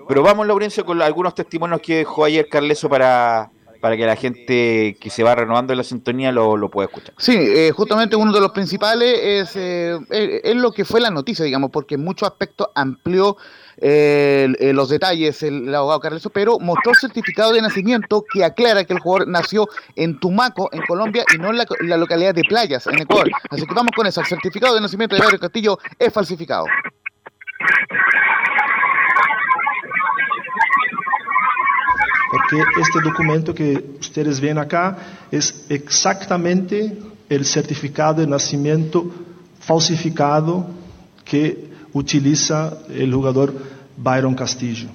pero 0.09 0.23
vamos, 0.23 0.47
Laurencio, 0.47 0.85
con 0.85 1.03
algunos 1.03 1.35
testimonios 1.35 1.81
que 1.81 1.99
dejó 1.99 2.25
ayer 2.25 2.49
Carleso 2.49 2.89
para, 2.89 3.51
para 3.81 3.97
que 3.97 4.07
la 4.07 4.17
gente 4.17 4.97
que 5.01 5.11
se 5.11 5.23
va 5.23 5.35
renovando 5.35 5.73
en 5.73 5.79
la 5.79 5.85
sintonía 5.85 6.33
lo, 6.33 6.57
lo 6.57 6.71
pueda 6.71 6.87
escuchar. 6.87 7.15
Sí, 7.19 7.37
eh, 7.37 7.73
justamente 7.73 8.17
uno 8.17 8.33
de 8.33 8.41
los 8.41 8.51
principales 8.53 9.19
es, 9.23 9.57
eh, 9.57 9.99
eh, 10.11 10.41
es 10.43 10.57
lo 10.57 10.73
que 10.73 10.85
fue 10.85 11.01
la 11.01 11.11
noticia, 11.11 11.45
digamos, 11.45 11.71
porque 11.71 11.97
en 11.97 12.05
muchos 12.05 12.29
aspectos 12.29 12.69
amplió 12.75 13.37
eh, 13.79 14.73
los 14.75 14.89
detalles 14.89 15.43
el, 15.43 15.75
abogado 15.75 16.01
Carleso, 16.01 16.31
pero 16.31 16.59
mostró 16.59 16.95
certificado 16.95 17.53
de 17.53 17.63
nacimiento 17.63 18.25
que 18.33 18.45
aclara 18.45 18.85
que 18.85 18.95
el 18.95 19.01
jugador 19.01 19.29
nació 19.29 19.69
en 19.95 20.19
Tumaco, 20.19 20.69
en 20.73 20.83
Colombia, 20.83 21.25
y 21.35 21.39
no 21.39 21.51
en 21.51 21.59
la, 21.59 21.67
en 21.81 21.89
la 21.89 21.97
localidad 21.97 22.35
de 22.35 22.43
Playas, 22.49 22.87
en 22.87 23.01
Ecuador. 23.01 23.31
Así 23.51 23.67
que 23.67 23.75
vamos 23.75 23.93
con 23.95 24.07
eso, 24.07 24.21
el 24.21 24.27
certificado 24.27 24.75
de 24.75 24.81
nacimiento 24.81 25.17
de 25.17 25.23
Mario 25.23 25.39
Castillo 25.39 25.79
es 25.99 26.13
falsificado. 26.13 26.67
porque 32.37 32.63
este 32.81 33.01
documento 33.01 33.55
que 33.55 33.97
ustedes 34.01 34.41
ven 34.41 34.59
acá 34.59 34.97
es 35.31 35.67
exactamente 35.69 36.99
el 37.29 37.45
certificado 37.45 38.21
de 38.21 38.27
nacimiento 38.27 39.11
falsificado 39.61 40.67
que 41.25 41.76
utiliza 41.97 42.79
el 42.91 43.13
jugador 43.13 43.55
Byron 43.97 44.35
Castillo. 44.35 44.89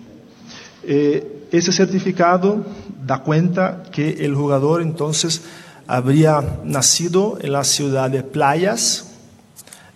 Eh, 0.83 1.47
ese 1.51 1.71
certificado 1.71 2.63
da 3.05 3.23
cuenta 3.23 3.83
que 3.91 4.25
el 4.25 4.35
jugador 4.35 4.81
entonces 4.81 5.41
habría 5.87 6.59
nacido 6.63 7.37
en 7.41 7.51
la 7.53 7.63
ciudad 7.63 8.09
de 8.09 8.23
Playas 8.23 9.11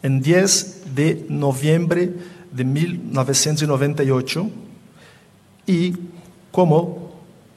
en 0.04 0.22
10 0.22 0.96
de 0.96 1.26
noviembre 1.30 2.14
de 2.52 2.64
1998 2.64 4.50
y 5.68 5.94
como 6.52 7.12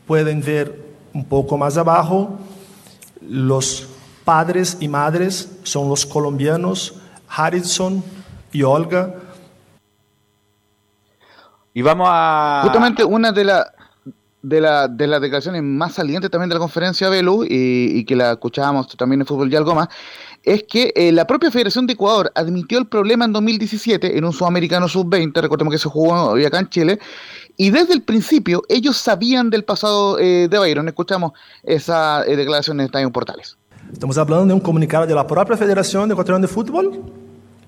pueden 0.07 0.41
ver 0.41 0.89
un 1.13 1.25
poco 1.25 1.57
más 1.57 1.77
abajo, 1.77 2.39
los 3.29 3.89
padres 4.25 4.77
y 4.81 4.89
madres 4.89 5.49
son 5.63 5.89
los 5.89 6.07
colombianos 6.07 6.95
Harrison 7.29 8.03
y 8.53 8.63
Olga. 8.63 9.15
Y 11.79 11.83
vamos 11.83 12.09
a... 12.11 12.63
Justamente 12.65 13.05
una 13.05 13.31
de 13.31 13.45
las 13.45 13.67
de, 14.43 14.61
la, 14.61 14.89
de 14.89 15.07
las 15.07 15.21
declaraciones 15.21 15.63
más 15.63 15.95
salientes 15.95 16.29
también 16.29 16.49
de 16.49 16.57
la 16.57 16.59
conferencia 16.59 17.09
Belu 17.09 17.45
y, 17.45 17.99
y 17.99 18.05
que 18.05 18.17
la 18.17 18.33
escuchábamos 18.33 18.97
también 18.97 19.21
en 19.21 19.27
Fútbol 19.29 19.53
y 19.53 19.55
algo 19.55 19.77
más, 19.77 19.87
es 20.43 20.65
que 20.65 20.93
eh, 20.97 21.13
la 21.13 21.25
propia 21.25 21.53
Federación 21.53 21.87
de 21.87 21.93
Ecuador 21.93 22.33
admitió 22.35 22.81
el 22.81 22.89
problema 22.89 23.27
en 23.27 23.33
2017 23.33 24.19
en 24.19 24.25
un 24.25 24.33
sudamericano 24.33 24.89
sub-20, 24.89 25.41
recordemos 25.41 25.73
que 25.73 25.79
se 25.79 25.89
jugó 25.89 26.31
hoy 26.31 26.45
acá 26.45 26.59
en 26.59 26.69
Chile, 26.69 26.99
y 27.57 27.71
desde 27.71 27.95
el 27.95 28.03
principio 28.03 28.65
ellos 28.69 28.97
sabían 28.97 29.49
del 29.49 29.63
pasado 29.63 30.19
eh, 30.19 30.49
de 30.51 30.59
Byron. 30.59 30.89
Escuchamos 30.89 31.31
esa 31.63 32.25
eh, 32.27 32.35
declaración 32.35 32.81
en 32.81 32.87
Estadio 32.87 33.13
Portales. 33.13 33.57
Estamos 33.93 34.19
hablando 34.19 34.47
de 34.47 34.55
un 34.55 34.61
comunicado 34.61 35.07
de 35.07 35.15
la 35.15 35.29
propia 35.29 35.57
Federación 35.57 36.11
Ecuatoriana 36.11 36.45
de 36.45 36.53
Fútbol 36.53 37.05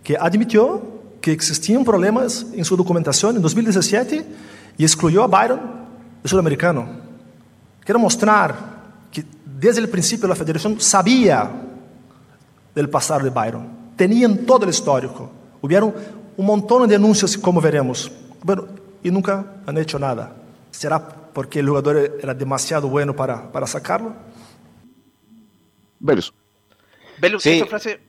que 0.02 0.16
admitió 0.16 0.99
que 1.20 1.32
existían 1.32 1.84
problemas 1.84 2.46
en 2.54 2.64
su 2.64 2.76
documentación 2.76 3.36
en 3.36 3.42
2017 3.42 4.24
y 4.78 4.82
excluyó 4.84 5.22
a 5.22 5.26
Byron 5.26 5.60
del 6.22 6.30
sudamericano. 6.30 6.88
Quiero 7.84 7.98
mostrar 7.98 8.54
que 9.12 9.24
desde 9.44 9.80
el 9.80 9.88
principio 9.88 10.28
la 10.28 10.34
Federación 10.36 10.80
sabía 10.80 11.50
del 12.74 12.88
pasado 12.88 13.24
de 13.24 13.30
Byron. 13.30 13.68
Tenían 13.96 14.46
todo 14.46 14.64
el 14.64 14.70
histórico. 14.70 15.30
Hubieron 15.60 15.94
un 16.36 16.46
montón 16.46 16.88
de 16.88 16.94
denuncias, 16.96 17.36
como 17.36 17.60
veremos. 17.60 18.10
Bueno, 18.42 18.66
y 19.02 19.10
nunca 19.10 19.44
han 19.66 19.76
hecho 19.76 19.98
nada. 19.98 20.34
¿Será 20.70 21.06
porque 21.06 21.60
el 21.60 21.68
jugador 21.68 22.18
era 22.22 22.32
demasiado 22.32 22.88
bueno 22.88 23.14
para, 23.14 23.50
para 23.52 23.66
sacarlo? 23.66 24.14
Velus. 25.98 26.32
Velus, 27.20 27.42
Sí. 27.42 27.50
esa 27.50 27.66
frase 27.66 28.00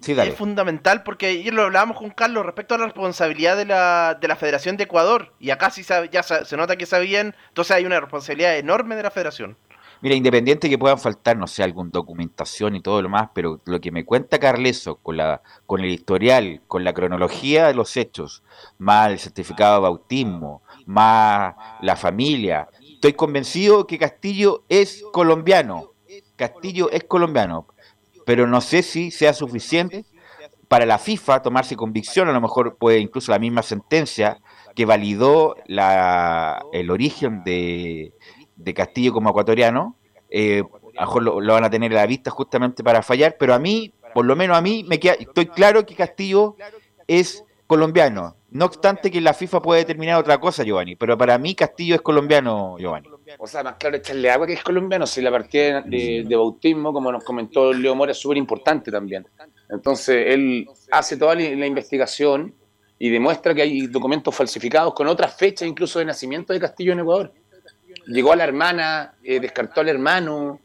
Sí, 0.00 0.14
dale. 0.14 0.30
es 0.30 0.36
fundamental 0.36 1.02
porque 1.02 1.26
ayer 1.26 1.52
lo 1.52 1.62
hablábamos 1.64 1.96
con 1.98 2.10
Carlos 2.10 2.46
respecto 2.46 2.74
a 2.74 2.78
la 2.78 2.84
responsabilidad 2.84 3.56
de 3.56 3.64
la, 3.64 4.16
de 4.20 4.28
la 4.28 4.36
Federación 4.36 4.76
de 4.76 4.84
Ecuador. 4.84 5.32
Y 5.40 5.50
acá 5.50 5.70
sí 5.70 5.82
sabe- 5.82 6.08
ya 6.12 6.22
sa- 6.22 6.44
se 6.44 6.56
nota 6.56 6.76
que 6.76 6.86
sabían, 6.86 7.34
entonces 7.48 7.76
hay 7.76 7.84
una 7.84 7.98
responsabilidad 8.00 8.56
enorme 8.58 8.96
de 8.96 9.02
la 9.02 9.10
Federación. 9.10 9.56
Mira, 10.00 10.14
independiente 10.14 10.70
que 10.70 10.78
puedan 10.78 11.00
faltar, 11.00 11.36
no 11.36 11.48
sé, 11.48 11.64
alguna 11.64 11.90
documentación 11.92 12.76
y 12.76 12.80
todo 12.80 13.02
lo 13.02 13.08
más, 13.08 13.30
pero 13.34 13.60
lo 13.64 13.80
que 13.80 13.90
me 13.90 14.04
cuenta 14.04 14.38
Carleso 14.38 14.94
con 14.98 15.16
la, 15.16 15.42
con 15.66 15.80
el 15.80 15.90
historial, 15.90 16.60
con 16.68 16.84
la 16.84 16.92
cronología 16.94 17.66
de 17.66 17.74
los 17.74 17.96
hechos, 17.96 18.44
más 18.78 19.10
el 19.10 19.18
certificado 19.18 19.74
de 19.74 19.80
bautismo, 19.80 20.62
más 20.86 21.56
la 21.80 21.96
familia, 21.96 22.68
estoy 22.80 23.14
convencido 23.14 23.88
que 23.88 23.98
Castillo 23.98 24.62
es 24.68 25.02
colombiano. 25.12 25.90
Castillo 26.36 26.88
es 26.92 27.02
colombiano. 27.02 27.66
Pero 28.28 28.46
no 28.46 28.60
sé 28.60 28.82
si 28.82 29.10
sea 29.10 29.32
suficiente 29.32 30.04
para 30.68 30.84
la 30.84 30.98
FIFA 30.98 31.40
tomarse 31.40 31.76
convicción, 31.76 32.28
a 32.28 32.32
lo 32.32 32.42
mejor 32.42 32.76
puede 32.76 32.98
incluso 32.98 33.32
la 33.32 33.38
misma 33.38 33.62
sentencia 33.62 34.38
que 34.76 34.84
validó 34.84 35.56
la, 35.64 36.62
el 36.74 36.90
origen 36.90 37.42
de, 37.42 38.12
de 38.54 38.74
Castillo 38.74 39.14
como 39.14 39.30
ecuatoriano, 39.30 39.96
eh, 40.28 40.62
a 40.98 41.04
lo 41.04 41.06
mejor 41.06 41.22
lo, 41.22 41.52
van 41.54 41.64
a 41.64 41.70
tener 41.70 41.90
a 41.92 42.02
la 42.02 42.06
vista 42.06 42.30
justamente 42.30 42.84
para 42.84 43.00
fallar, 43.02 43.36
pero 43.38 43.54
a 43.54 43.58
mí, 43.58 43.94
por 44.12 44.26
lo 44.26 44.36
menos 44.36 44.58
a 44.58 44.60
mí, 44.60 44.84
me 44.86 45.00
queda, 45.00 45.14
estoy 45.14 45.46
claro 45.46 45.86
que 45.86 45.94
Castillo 45.94 46.54
es 47.06 47.46
colombiano. 47.66 48.36
No 48.50 48.66
obstante 48.66 49.10
que 49.10 49.22
la 49.22 49.32
FIFA 49.32 49.62
puede 49.62 49.80
determinar 49.80 50.20
otra 50.20 50.38
cosa, 50.38 50.64
Giovanni, 50.64 50.96
pero 50.96 51.16
para 51.16 51.38
mí 51.38 51.54
Castillo 51.54 51.94
es 51.94 52.02
colombiano, 52.02 52.76
Giovanni. 52.78 53.08
O 53.38 53.46
sea, 53.46 53.62
más 53.62 53.74
claro 53.76 53.96
echarle 53.96 54.30
agua 54.30 54.46
que 54.46 54.54
es 54.54 54.62
colombiano, 54.62 55.06
si 55.06 55.20
la 55.20 55.30
partida 55.30 55.82
de, 55.82 56.26
bautismo, 56.30 56.92
como 56.92 57.12
nos 57.12 57.24
comentó 57.24 57.72
Leo 57.72 57.94
Mora, 57.94 58.12
es 58.12 58.18
súper 58.18 58.38
importante 58.38 58.90
también. 58.90 59.26
Entonces, 59.68 60.24
él 60.28 60.66
hace 60.90 61.16
toda 61.16 61.34
la, 61.34 61.66
investigación 61.66 62.54
y 62.98 63.10
demuestra 63.10 63.54
que 63.54 63.62
hay 63.62 63.86
documentos 63.86 64.34
falsificados 64.34 64.94
con 64.94 65.06
otras 65.08 65.36
fechas 65.36 65.68
incluso 65.68 65.98
de 65.98 66.06
nacimiento 66.06 66.52
de 66.52 66.60
Castillo 66.60 66.92
en 66.92 67.00
Ecuador. 67.00 67.32
Llegó 68.06 68.32
a 68.32 68.36
la 68.36 68.44
hermana, 68.44 69.14
eh, 69.22 69.38
descartó 69.38 69.80
al 69.82 69.88
hermano, 69.88 70.60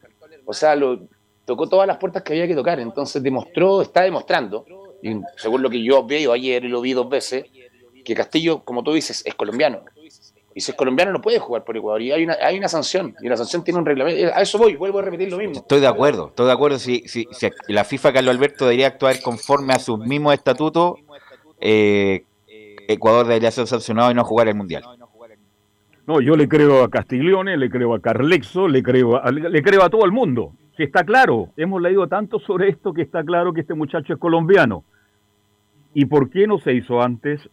o 0.45 0.53
sea, 0.53 0.75
lo, 0.75 1.07
tocó 1.45 1.67
todas 1.67 1.87
las 1.87 1.97
puertas 1.97 2.23
que 2.23 2.33
había 2.33 2.47
que 2.47 2.55
tocar. 2.55 2.79
Entonces 2.79 3.21
demostró, 3.21 3.81
está 3.81 4.01
demostrando, 4.03 4.65
y 5.01 5.19
según 5.35 5.61
lo 5.61 5.69
que 5.69 5.83
yo 5.83 6.05
veo 6.05 6.31
ayer 6.31 6.63
y 6.63 6.69
lo 6.69 6.81
vi 6.81 6.93
dos 6.93 7.09
veces, 7.09 7.45
que 8.03 8.15
Castillo, 8.15 8.63
como 8.63 8.83
tú 8.83 8.93
dices, 8.93 9.21
es 9.25 9.35
colombiano. 9.35 9.83
Y 10.55 10.61
si 10.61 10.71
es 10.71 10.77
colombiano 10.77 11.11
no 11.11 11.21
puede 11.21 11.39
jugar 11.39 11.63
por 11.63 11.75
Ecuador. 11.75 12.01
Y 12.01 12.11
hay 12.11 12.23
una, 12.23 12.37
hay 12.41 12.57
una 12.57 12.67
sanción. 12.67 13.15
Y 13.21 13.27
la 13.27 13.37
sanción 13.37 13.63
tiene 13.63 13.79
un 13.79 13.85
reglamento. 13.85 14.33
A 14.35 14.41
eso 14.41 14.57
voy, 14.57 14.75
vuelvo 14.75 14.99
a 14.99 15.01
repetir 15.01 15.31
lo 15.31 15.37
mismo. 15.37 15.55
Estoy 15.55 15.79
de 15.79 15.87
acuerdo, 15.87 16.27
estoy 16.27 16.45
de 16.45 16.51
acuerdo. 16.51 16.79
Si, 16.79 17.03
si, 17.07 17.27
si 17.31 17.49
la 17.67 17.83
FIFA, 17.83 18.13
Carlos 18.13 18.35
Alberto, 18.35 18.65
debería 18.65 18.87
actuar 18.87 19.21
conforme 19.21 19.73
a 19.73 19.79
sus 19.79 19.99
mismos 19.99 20.33
estatutos, 20.33 20.95
eh, 21.59 22.25
Ecuador 22.87 23.25
debería 23.25 23.51
ser 23.51 23.67
sancionado 23.67 24.11
y 24.11 24.13
no 24.13 24.23
jugar 24.23 24.47
el 24.47 24.55
Mundial. 24.55 24.83
No, 26.05 26.19
yo 26.19 26.35
le 26.35 26.49
creo 26.49 26.83
a 26.83 26.89
Castiglione, 26.89 27.57
le 27.57 27.69
creo 27.69 27.95
a 27.95 28.01
Carlexo, 28.01 28.67
le 28.67 28.83
creo 28.83 29.15
a, 29.15 29.31
le 29.31 29.61
creo 29.63 29.83
a 29.83 29.89
todo 29.89 30.03
el 30.05 30.11
mundo. 30.11 30.51
Si 30.75 30.83
está 30.83 31.03
claro, 31.03 31.49
hemos 31.55 31.81
leído 31.81 32.07
tanto 32.07 32.39
sobre 32.39 32.69
esto 32.69 32.93
que 32.93 33.03
está 33.03 33.23
claro 33.23 33.53
que 33.53 33.61
este 33.61 33.73
muchacho 33.73 34.13
es 34.13 34.19
colombiano. 34.19 34.83
¿Y 35.93 36.05
por 36.05 36.29
qué 36.29 36.47
no 36.47 36.57
se 36.57 36.73
hizo 36.73 37.01
antes? 37.01 37.47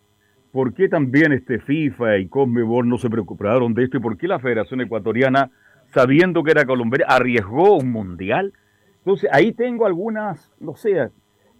¿Por 0.52 0.74
qué 0.74 0.88
también 0.88 1.32
este 1.32 1.60
FIFA 1.60 2.18
y 2.18 2.28
Conmebol 2.28 2.88
no 2.88 2.98
se 2.98 3.08
preocuparon 3.08 3.72
de 3.72 3.84
esto? 3.84 3.98
¿Y 3.98 4.00
por 4.00 4.16
qué 4.16 4.26
la 4.26 4.40
Federación 4.40 4.80
Ecuatoriana, 4.80 5.50
sabiendo 5.94 6.42
que 6.42 6.50
era 6.50 6.64
colombiana, 6.64 7.14
arriesgó 7.14 7.76
un 7.76 7.92
mundial? 7.92 8.52
Entonces 8.98 9.30
ahí 9.32 9.52
tengo 9.52 9.86
algunas, 9.86 10.52
no 10.58 10.74
sé, 10.74 11.08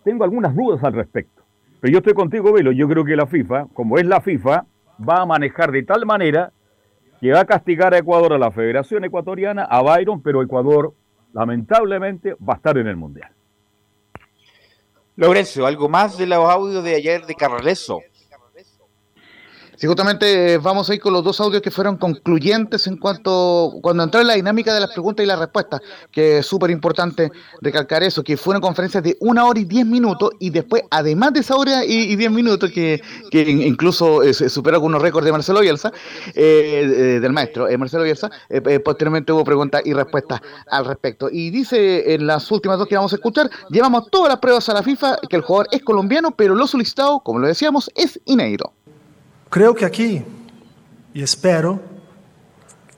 tengo 0.03 0.25
algunas 0.25 0.57
dudas 0.57 0.83
al 0.83 0.95
respecto. 0.95 1.43
Pero 1.81 1.93
yo 1.93 1.99
estoy 1.99 2.15
contigo, 2.15 2.53
Velo. 2.53 2.73
Yo 2.73 2.89
creo 2.89 3.05
que 3.05 3.17
la 3.17 3.27
FIFA, 3.27 3.67
como 3.73 3.97
es 3.97 4.07
la 4.07 4.21
FIFA, 4.21 4.67
va 5.09 5.23
a 5.23 5.27
manejar 5.27 5.71
de 5.71 5.85
tal 5.85 6.05
manera 6.05 6.53
que 7.21 7.33
va 7.33 7.41
a 7.41 7.45
castigar 7.45 7.95
a 7.95 7.99
Ecuador, 7.99 8.33
a 8.33 8.39
la 8.39 8.51
Federación 8.51 9.05
Ecuatoriana, 9.05 9.65
a 9.65 9.83
Byron, 9.83 10.21
pero 10.21 10.43
Ecuador 10.43 10.95
lamentablemente 11.33 12.35
va 12.35 12.55
a 12.55 12.57
estar 12.57 12.77
en 12.77 12.89
el 12.89 12.97
Mundial. 12.97 13.31
Lorenzo, 15.17 15.67
algo 15.67 15.89
más 15.89 16.19
de 16.19 16.27
los 16.27 16.49
audios 16.49 16.83
de 16.83 16.95
ayer 16.95 17.27
de 17.27 17.35
Carraleso. 17.35 18.01
Sí, 19.81 19.87
justamente 19.87 20.53
eh, 20.53 20.59
vamos 20.59 20.91
a 20.91 20.95
ir 20.95 21.01
con 21.01 21.15
los 21.15 21.25
dos 21.25 21.41
audios 21.41 21.63
que 21.63 21.71
fueron 21.71 21.97
concluyentes 21.97 22.87
en 22.87 22.99
cuanto 22.99 23.79
cuando 23.81 24.03
entró 24.03 24.21
en 24.21 24.27
la 24.27 24.35
dinámica 24.35 24.75
de 24.75 24.81
las 24.81 24.91
preguntas 24.91 25.25
y 25.25 25.27
las 25.27 25.39
respuestas, 25.39 25.81
que 26.13 26.37
es 26.37 26.47
súper 26.47 26.69
importante 26.69 27.33
recalcar 27.63 28.03
eso, 28.03 28.23
que 28.23 28.37
fueron 28.37 28.61
conferencias 28.61 29.03
de 29.03 29.17
una 29.21 29.47
hora 29.47 29.59
y 29.59 29.65
diez 29.65 29.87
minutos 29.87 30.33
y 30.39 30.51
después, 30.51 30.83
además 30.91 31.33
de 31.33 31.41
esa 31.41 31.57
hora 31.57 31.83
y, 31.83 32.15
diez 32.15 32.31
minutos, 32.31 32.71
que, 32.71 33.01
incluso 33.33 34.23
eh, 34.23 34.35
superó 34.35 34.77
algunos 34.77 35.01
récords 35.01 35.25
de 35.25 35.33
Marcelo 35.33 35.61
Bielsa, 35.61 35.91
eh, 36.35 37.19
del 37.23 37.33
maestro 37.33 37.67
Marcelo 37.79 38.03
Bielsa, 38.03 38.31
posteriormente 38.85 39.33
hubo 39.33 39.45
preguntas 39.45 39.81
y 39.87 39.95
respuestas 39.95 40.43
al 40.67 40.85
respecto. 40.85 41.31
Y 41.33 41.49
dice 41.49 42.13
en 42.13 42.27
las 42.27 42.51
últimas 42.51 42.77
dos 42.77 42.87
que 42.87 42.97
vamos 42.97 43.15
a 43.15 43.17
escuchar, 43.17 43.49
llevamos 43.71 44.11
todas 44.11 44.29
las 44.29 44.41
pruebas 44.41 44.69
a 44.69 44.75
la 44.75 44.83
FIFA 44.83 45.17
que 45.27 45.37
el 45.37 45.43
jugador 45.43 45.69
es 45.71 45.83
colombiano, 45.83 46.33
pero 46.33 46.55
lo 46.55 46.67
solicitado, 46.67 47.21
como 47.21 47.39
lo 47.39 47.47
decíamos, 47.47 47.91
es 47.95 48.21
inédito. 48.27 48.75
Creo 49.51 49.75
que 49.75 49.85
aquí, 49.85 50.25
y 51.13 51.23
espero, 51.23 51.81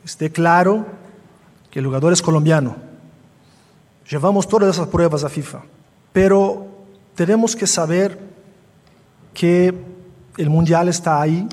esté 0.05 0.31
claro 0.31 0.85
que 1.71 1.79
el 1.79 1.87
jugador 1.87 2.13
es 2.13 2.21
colombiano. 2.21 2.77
Llevamos 4.07 4.47
todas 4.47 4.77
esas 4.77 4.87
pruebas 4.89 5.25
a 5.25 5.31
FIFA, 5.31 5.63
pero 6.13 6.67
tenemos 7.15 7.57
que 7.57 7.67
saber 7.67 8.19
que 9.33 9.75
el 10.37 10.51
mundial 10.51 10.91
está 10.91 11.23
ahí, 11.23 11.49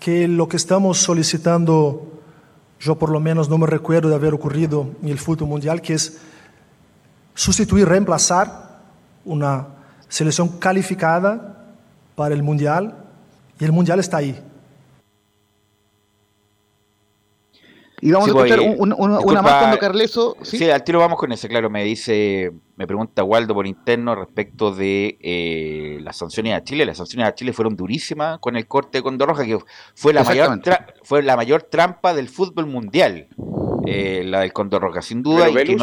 que 0.00 0.26
lo 0.26 0.48
que 0.48 0.56
estamos 0.56 0.98
solicitando, 0.98 2.20
yo 2.80 2.98
por 2.98 3.10
lo 3.10 3.20
menos 3.20 3.48
no 3.48 3.56
me 3.56 3.68
recuerdo 3.68 4.08
de 4.08 4.16
haber 4.16 4.34
ocurrido 4.34 4.88
en 5.00 5.10
el 5.10 5.18
fútbol 5.20 5.48
mundial, 5.48 5.80
que 5.80 5.94
es 5.94 6.18
sustituir, 7.36 7.86
reemplazar 7.86 8.80
una 9.24 9.68
selección 10.08 10.48
calificada 10.58 11.68
para 12.16 12.34
el 12.34 12.42
mundial 12.42 13.03
y 13.58 13.64
el 13.64 13.72
mundial 13.72 14.00
está 14.00 14.18
ahí. 14.18 14.38
Y 18.04 18.10
vamos 18.10 18.28
a 18.28 18.32
escuchar 18.32 18.60
una 18.60 19.42
más 19.42 19.54
cuando 19.60 19.78
Carleso. 19.78 20.36
¿sí? 20.42 20.70
al 20.70 20.84
tiro 20.84 20.98
vamos 20.98 21.18
con 21.18 21.32
ese, 21.32 21.48
claro. 21.48 21.70
Me 21.70 21.84
dice, 21.84 22.52
me 22.76 22.86
pregunta 22.86 23.24
Waldo 23.24 23.54
por 23.54 23.66
interno 23.66 24.14
respecto 24.14 24.74
de 24.74 25.16
eh, 25.22 25.98
las 26.02 26.18
sanciones 26.18 26.54
a 26.54 26.62
Chile. 26.62 26.84
Las 26.84 26.98
sanciones 26.98 27.28
a 27.28 27.34
Chile 27.34 27.54
fueron 27.54 27.76
durísimas 27.76 28.40
con 28.40 28.56
el 28.56 28.66
corte 28.66 28.98
de 28.98 29.02
Condorroja, 29.02 29.46
que 29.46 29.58
fue 29.94 30.12
la, 30.12 30.22
mayor, 30.22 30.60
fue 31.02 31.22
la 31.22 31.34
mayor 31.34 31.62
trampa 31.62 32.12
del 32.12 32.28
fútbol 32.28 32.66
mundial. 32.66 33.28
Eh, 33.86 34.22
la 34.26 34.40
del 34.40 34.52
Condorroja, 34.52 35.00
sin 35.00 35.22
duda. 35.22 35.48
Y 35.48 35.76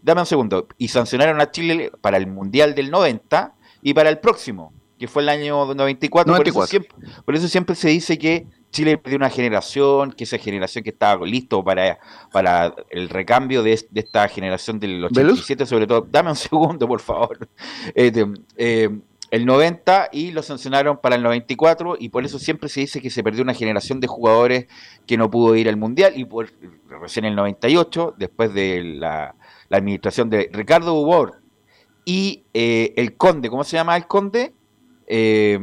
dame 0.00 0.20
un 0.22 0.26
segundo. 0.26 0.68
Y 0.78 0.88
sancionaron 0.88 1.42
a 1.42 1.50
Chile 1.50 1.92
para 2.00 2.16
el 2.16 2.26
mundial 2.26 2.74
del 2.74 2.90
90 2.90 3.54
y 3.82 3.92
para 3.92 4.08
el 4.08 4.18
próximo 4.18 4.72
que 4.98 5.08
fue 5.08 5.22
el 5.22 5.28
año 5.28 5.74
94. 5.74 6.34
Por, 6.34 6.48
eso 6.48 6.66
siempre, 6.66 6.90
por, 7.24 7.34
eso 7.34 7.48
siempre, 7.48 7.74
se 7.74 7.88
dice 7.88 8.18
que 8.18 8.46
Chile 8.70 8.98
perdió 8.98 9.16
una 9.16 9.30
generación, 9.30 10.12
que 10.12 10.24
esa 10.24 10.38
generación 10.38 10.84
que 10.84 10.90
estaba 10.90 11.24
listo 11.26 11.62
para, 11.62 11.98
para 12.32 12.74
el 12.90 13.08
recambio 13.08 13.62
de, 13.62 13.72
esta 13.72 14.28
generación 14.28 14.78
del 14.78 15.04
87, 15.04 15.66
sobre 15.66 15.86
todo. 15.86 16.06
Dame 16.10 16.30
un 16.30 16.36
segundo, 16.36 16.88
por 16.88 17.00
favor. 17.00 17.48
Este, 17.94 18.26
eh, 18.56 18.90
el 19.30 19.44
90 19.44 20.10
y 20.12 20.30
lo 20.30 20.42
sancionaron 20.42 20.98
para 20.98 21.16
el 21.16 21.22
94 21.22 21.96
y 21.98 22.10
por 22.10 22.24
eso 22.24 22.38
siempre 22.38 22.68
se 22.68 22.80
dice 22.80 23.00
que 23.00 23.10
se 23.10 23.22
perdió 23.22 23.42
una 23.42 23.54
generación 23.54 24.00
de 24.00 24.06
jugadores 24.06 24.66
que 25.06 25.16
no 25.16 25.30
pudo 25.30 25.56
ir 25.56 25.68
al 25.68 25.76
Mundial 25.76 26.12
y 26.16 26.24
por, 26.24 26.52
recién 27.00 27.24
el 27.24 27.34
98, 27.34 28.14
después 28.16 28.54
de 28.54 28.82
la, 28.82 29.34
administración 29.68 30.30
de 30.30 30.48
Ricardo 30.52 30.94
Bubor 30.94 31.42
y 32.04 32.44
eh, 32.54 32.94
el 32.96 33.16
Conde, 33.16 33.50
¿cómo 33.50 33.64
se 33.64 33.76
llama 33.76 33.96
el 33.96 34.06
Conde? 34.06 34.54
Eh, 35.06 35.58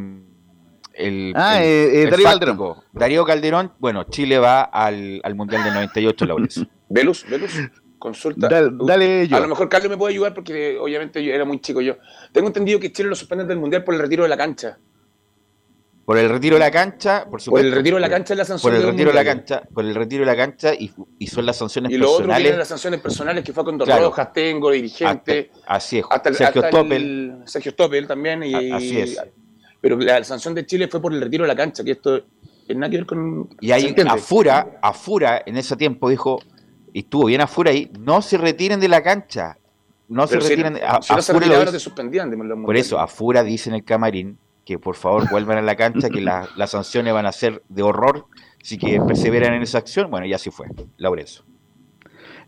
el, 0.93 1.33
ah, 1.35 1.63
eh, 1.63 2.03
eh, 2.03 2.09
Darío 2.09 2.25
Calderón. 2.25 2.75
Darío 2.91 3.25
Calderón, 3.25 3.71
bueno, 3.79 4.03
Chile 4.05 4.37
va 4.37 4.61
al, 4.61 5.21
al 5.23 5.35
Mundial 5.35 5.63
del 5.63 5.73
98, 5.73 6.25
Laurence. 6.25 6.67
Velus, 6.89 7.25
Velus, 7.27 7.51
consulta. 7.97 8.47
Dale, 8.47 9.27
yo. 9.27 9.37
A 9.37 9.39
lo 9.39 9.47
mejor 9.47 9.69
Carlos 9.69 9.89
me 9.89 9.97
puede 9.97 10.13
ayudar 10.13 10.33
porque 10.33 10.77
obviamente 10.77 11.23
yo 11.23 11.33
era 11.33 11.45
muy 11.45 11.59
chico 11.59 11.81
yo. 11.81 11.97
Tengo 12.31 12.47
entendido 12.47 12.79
que 12.79 12.91
Chile 12.91 13.09
lo 13.09 13.15
suspenden 13.15 13.47
del 13.47 13.57
Mundial 13.57 13.83
por 13.83 13.95
el 13.95 14.01
retiro 14.01 14.23
de 14.23 14.29
la 14.29 14.37
cancha. 14.37 14.77
Por 16.05 16.17
el 16.17 16.27
retiro 16.27 16.55
de 16.55 16.59
la 16.59 16.71
cancha, 16.71 17.25
por 17.29 17.41
supuesto. 17.41 17.63
Por 17.63 17.65
el 17.65 17.71
retiro 17.71 17.95
de 17.95 18.01
la 18.01 18.09
cancha 18.09 18.33
es 18.33 18.37
la 18.37 18.45
sanción. 18.45 18.73
Por 18.73 18.79
el 18.79 18.85
retiro 18.85 19.11
de 19.11 19.15
la 19.15 19.23
cancha, 19.23 19.63
por 19.73 19.85
el 19.85 19.95
retiro 19.95 20.25
de 20.25 20.25
la 20.25 20.35
cancha 20.35 20.73
y, 20.73 20.91
y 21.17 21.27
son 21.27 21.45
las 21.45 21.55
sanciones 21.55 21.91
personales. 21.91 22.19
Y 22.19 22.25
lo 22.25 22.31
otro 22.31 22.41
vienen 22.41 22.59
las 22.59 22.67
sanciones 22.67 22.99
personales 22.99 23.43
que 23.43 23.53
fue 23.53 23.63
con 23.63 23.77
claro. 23.77 24.05
Rojas, 24.05 24.33
Tengo, 24.33 24.71
dirigente. 24.71 25.51
así 25.65 25.99
es. 25.99 26.05
Hasta, 26.09 26.33
Sergio 26.33 26.61
hasta 26.61 26.77
Stoppel. 26.77 27.43
Sergio 27.45 27.71
Stoppel 27.71 28.05
también. 28.05 28.43
Y, 28.43 28.71
así 28.71 28.99
es. 28.99 29.17
Pero 29.79 29.97
la 29.97 30.21
sanción 30.25 30.53
de 30.53 30.65
Chile 30.65 30.89
fue 30.89 31.01
por 31.01 31.13
el 31.13 31.21
retiro 31.21 31.45
de 31.45 31.47
la 31.47 31.55
cancha, 31.55 31.85
que 31.85 31.91
esto 31.91 32.25
tiene 32.65 32.81
nada 32.81 32.91
que 32.91 32.97
ver 32.97 33.05
con. 33.05 33.49
Y 33.61 33.71
ahí 33.71 33.95
Afura, 34.05 34.79
Afura 34.81 35.41
en 35.45 35.55
ese 35.55 35.77
tiempo 35.77 36.09
dijo, 36.09 36.41
y 36.91 36.99
estuvo 36.99 37.25
bien 37.25 37.39
Afura 37.39 37.71
ahí, 37.71 37.89
no 37.97 38.21
se 38.21 38.37
retiren 38.37 38.81
de 38.81 38.89
la 38.89 39.01
cancha. 39.01 39.57
No 40.09 40.27
se 40.27 40.37
retiren. 40.37 40.79
Si, 41.01 41.13
no 41.13 41.21
se 41.21 41.31
retiraron, 41.31 41.73
te 41.73 41.79
suspendían. 41.79 42.29
por 42.65 42.75
eso, 42.75 42.99
Afura 42.99 43.41
dice 43.41 43.69
en 43.69 43.75
el 43.75 43.85
camarín 43.85 44.37
que 44.65 44.79
por 44.79 44.95
favor 44.95 45.29
vuelvan 45.29 45.57
a 45.57 45.61
la 45.61 45.75
cancha, 45.75 46.09
que 46.09 46.21
las 46.21 46.69
sanciones 46.69 47.13
van 47.13 47.25
a 47.25 47.31
ser 47.31 47.63
de 47.69 47.83
horror, 47.83 48.27
si 48.61 48.77
que 48.77 48.99
perseveran 49.01 49.53
en 49.53 49.61
esa 49.61 49.77
acción. 49.77 50.09
Bueno, 50.09 50.25
y 50.25 50.33
así 50.33 50.49
fue, 50.51 50.67
Laurenzo. 50.97 51.45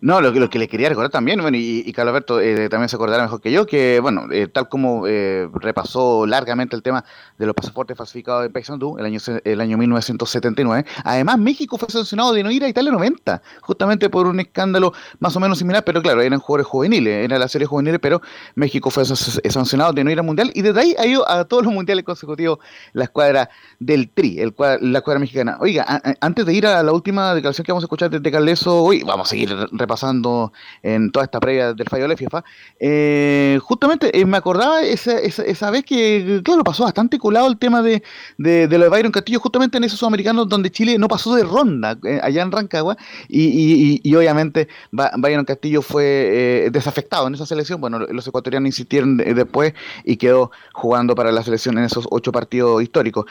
No, 0.02 0.22
lo, 0.22 0.32
que- 0.34 0.40
lo 0.40 0.50
que 0.50 0.60
le 0.60 0.68
quería 0.68 0.90
recordar 0.90 1.12
también, 1.12 1.42
bueno, 1.42 1.58
y, 1.58 1.92
Carlos 1.94 2.12
Alberto 2.12 2.40
eh, 2.42 2.70
también 2.70 2.90
se 2.90 2.96
acordará 2.96 3.24
mejor 3.24 3.42
que 3.42 3.52
yo, 3.52 3.66
que, 3.66 4.00
bueno, 4.02 4.24
eh, 4.32 4.48
tal 4.48 4.68
como 4.70 5.08
eh, 5.08 5.48
repasó 5.54 6.26
largamente 6.26 6.76
el 6.76 6.82
tema 6.84 7.04
de 7.38 7.46
los 7.46 7.56
pasaportes 7.56 7.98
falsificados 7.98 8.46
en 8.46 8.52
Paysandú 8.52 8.98
el 9.00 9.06
año, 9.06 9.20
el 9.44 9.62
año 9.62 9.78
1979, 9.78 10.86
además 11.04 11.38
México 11.40 11.78
fue 11.78 11.90
sancionado 11.90 12.34
de 12.34 12.44
no 12.44 12.52
ir 12.52 12.64
a 12.64 12.68
Italia 12.68 12.92
90, 12.92 13.42
justamente 13.62 14.10
por 14.10 14.28
un 14.28 14.40
escándalo 14.40 14.94
más 15.20 15.36
o 15.36 15.40
menos 15.40 15.58
similar, 15.58 15.84
pero 15.84 16.02
claro, 16.02 16.22
eran 16.22 16.40
jugadores 16.40 16.68
juveniles, 16.68 17.26
era 17.26 17.40
la 17.40 17.48
serie 17.48 17.66
juveniles, 17.68 18.00
pero 18.02 18.22
México 18.56 18.90
fue 18.90 19.06
sa- 19.06 19.16
sancionado 19.16 19.94
de 19.94 20.04
no 20.04 20.12
ir 20.12 20.20
al 20.20 20.26
Mundial, 20.26 20.52
y 20.54 20.62
desde 20.62 20.82
ahí 20.82 20.96
ha 21.00 21.06
ido 21.06 21.28
a 21.30 21.46
todos 21.46 21.64
los 21.64 21.74
mundiales 21.74 22.04
consecutivos 22.04 22.60
la 22.94 23.06
escuadra 23.06 23.50
del 23.80 24.10
TRI, 24.10 24.40
el 24.42 24.56
cua- 24.56 24.80
la 24.82 25.00
escuadra 25.00 25.20
mexicana. 25.20 25.58
Oiga, 25.60 25.86
antes 26.22 26.46
de 26.46 26.54
ir 26.54 26.66
a 26.68 26.84
la 26.84 26.92
última 26.92 27.34
declaración 27.36 27.64
que 27.66 27.72
vamos 27.72 27.84
a 27.84 27.86
escuchar 27.86 28.10
desde 28.10 28.32
Caldeso, 28.32 28.84
hoy 28.84 29.04
vamos 29.04 29.28
a 29.28 29.30
seguir 29.30 29.56
repasando 29.86 30.52
en 30.84 31.12
toda 31.12 31.26
esta 31.26 31.40
previa 31.40 31.74
del 31.74 31.88
fallo 31.88 32.04
de 32.04 32.10
la 32.10 32.18
FIFA. 32.18 32.44
eh, 32.80 33.60
justamente 33.62 34.06
eh, 34.20 34.26
me 34.26 34.38
acordaba 34.38 34.82
esa, 34.82 35.18
esa, 35.20 35.44
esa 35.44 35.70
vez 35.72 35.84
que, 35.86 36.42
claro, 36.44 36.64
pasó 36.64 36.84
bastante 36.84 37.18
colado 37.18 37.48
el 37.48 37.58
tema 37.58 37.82
de, 37.82 38.04
de, 38.38 38.68
de 38.68 38.78
lo 38.78 38.84
de 38.86 38.90
Byron 38.90 39.12
Castillo, 39.12 39.40
justamente 39.40 39.78
en 39.78 39.84
esos 39.84 40.00
sudamericanos 40.00 40.48
donde 40.50 40.70
Chile 40.72 40.98
no 40.98 41.08
pasó 41.08 41.36
de 41.36 41.44
ronda, 41.44 41.98
eh, 42.04 42.20
allá 42.22 42.42
en 42.42 42.52
Rancagua, 42.52 42.98
y, 43.30 44.02
y, 44.04 44.16
obviamente 44.16 44.68
Byron 44.92 45.46
Castillo 45.46 45.82
fue 45.82 46.70
desafectado 46.72 47.28
en 47.28 47.36
esa 47.36 47.46
selección. 47.46 47.80
Bueno, 47.80 48.00
los 48.00 48.28
ecuatorianos 48.28 48.68
insistieron 48.68 49.18
de- 49.18 49.34
después 49.34 49.74
y 50.04 50.18
quedó 50.18 50.52
jugando 50.74 51.16
para 51.16 51.32
la 51.32 51.44
selección 51.44 51.78
en 51.78 51.84
esos 51.86 52.08
ocho 52.10 52.32
partidos 52.32 52.82
históricos. 52.82 53.26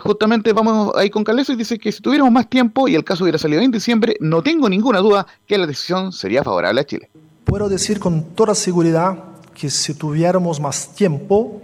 Justamente 0.00 0.52
vamos 0.52 0.92
ahí 0.96 1.10
con 1.10 1.24
Caleso 1.24 1.52
y 1.52 1.56
dice 1.56 1.78
que 1.78 1.92
si 1.92 2.00
tuviéramos 2.02 2.32
más 2.32 2.48
tiempo 2.48 2.88
y 2.88 2.94
el 2.94 3.04
caso 3.04 3.24
hubiera 3.24 3.38
salido 3.38 3.60
en 3.62 3.70
diciembre, 3.70 4.16
no 4.20 4.42
tengo 4.42 4.68
ninguna 4.68 4.98
duda 5.00 5.26
que 5.46 5.58
la 5.58 5.66
decisión 5.74 6.12
sería 6.12 6.42
favorable 6.42 6.80
a 6.80 6.84
Chile. 6.84 7.10
Puedo 7.44 7.68
decir 7.68 7.98
con 8.00 8.22
toda 8.34 8.54
seguridad 8.54 9.18
que 9.54 9.68
si 9.70 9.94
tuviéramos 9.94 10.58
más 10.60 10.88
tiempo, 10.94 11.60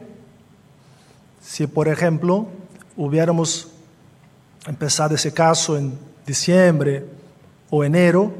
si 1.43 1.67
por 1.67 1.89
ejemplo 1.89 2.47
hubiéramos 2.97 3.69
empezado 4.67 5.15
ese 5.15 5.33
caso 5.33 5.77
en 5.77 5.99
diciembre 6.27 7.05
o 7.71 7.83
enero, 7.83 8.33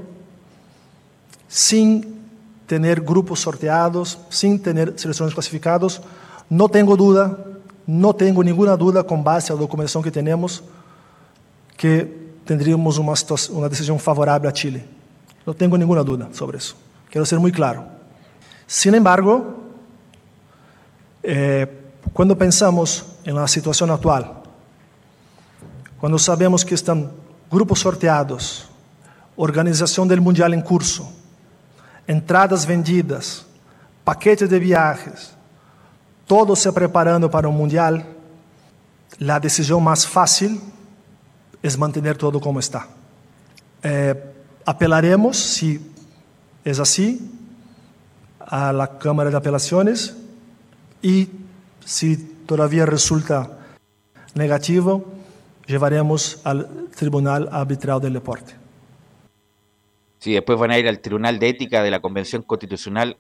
sin 1.49 2.21
tener 2.67 3.01
grupos 3.01 3.41
sorteados, 3.41 4.19
sin 4.29 4.63
tener 4.63 4.95
selecciones 4.97 5.35
clasificados, 5.35 6.01
no 6.49 6.69
tengo 6.69 6.97
duda, 6.97 7.37
no 7.87 8.15
tengo 8.15 8.45
ninguna 8.45 8.77
duda 8.77 9.03
con 9.03 9.25
base 9.25 9.53
a 9.53 9.57
la 9.57 9.63
documentación 9.63 10.03
que 10.05 10.11
tenemos, 10.13 10.63
que 11.77 12.05
tendríamos 12.45 12.99
situa- 12.99 13.51
uma 13.51 13.69
decisão 13.69 13.99
favorável 13.99 14.49
a 14.49 14.53
Chile. 14.53 14.85
Não 15.47 15.55
tenho 15.55 15.77
nenhuma 15.77 16.05
dúvida 16.05 16.29
sobre 16.33 16.59
isso. 16.59 16.77
Quero 17.11 17.27
ser 17.27 17.39
muito 17.39 17.57
claro. 17.57 17.85
Sin 18.67 18.95
embargo, 18.95 19.65
eh, 21.23 21.67
quando 22.13 22.37
pensamos 22.37 23.05
na 23.27 23.47
situação 23.49 23.93
atual, 23.93 24.45
quando 25.99 26.19
sabemos 26.19 26.63
que 26.63 26.75
estão 26.75 27.11
grupos 27.51 27.81
sorteados, 27.81 28.69
organização 29.37 30.07
do 30.07 30.23
Mundial 30.23 30.55
em 30.55 30.61
curso, 30.61 31.07
entradas 32.07 32.65
vendidas, 32.65 33.45
paquetes 34.05 34.49
de 34.49 34.59
viajes, 34.59 35.35
todos 36.27 36.61
se 36.61 36.71
preparando 36.71 37.29
para 37.29 37.49
o 37.49 37.53
Mundial, 37.53 38.03
a 39.29 39.39
decisão 39.39 39.81
mais 39.81 40.05
fácil 40.05 40.61
é 41.63 41.77
manter 41.77 42.17
todo 42.17 42.41
como 42.41 42.61
está. 42.61 42.87
Eh, 43.83 44.30
apelaremos, 44.71 45.37
se 45.37 45.81
é 46.65 46.71
assim, 46.71 47.19
a 48.39 48.73
la 48.73 48.87
Cámara 48.99 49.31
de 49.31 49.37
Apelaciones 49.37 50.17
y 51.03 51.29
si 51.85 52.17
todavía 52.47 52.87
resulta 52.87 53.59
negativo, 54.35 55.05
llevaremos 55.67 56.41
al 56.45 56.89
Tribunal 56.97 57.49
Arbitral 57.51 58.01
del 58.01 58.13
Deporte. 58.13 58.55
Sí, 60.19 60.35
después 60.35 60.59
van 60.59 60.71
a 60.71 60.79
ir 60.79 60.87
al 60.87 61.01
Tribunal 61.01 61.39
de 61.41 61.49
Ética 61.49 61.83
de 61.83 61.91
la 61.91 62.01
Convención 62.01 62.43
Constitucional, 62.43 63.17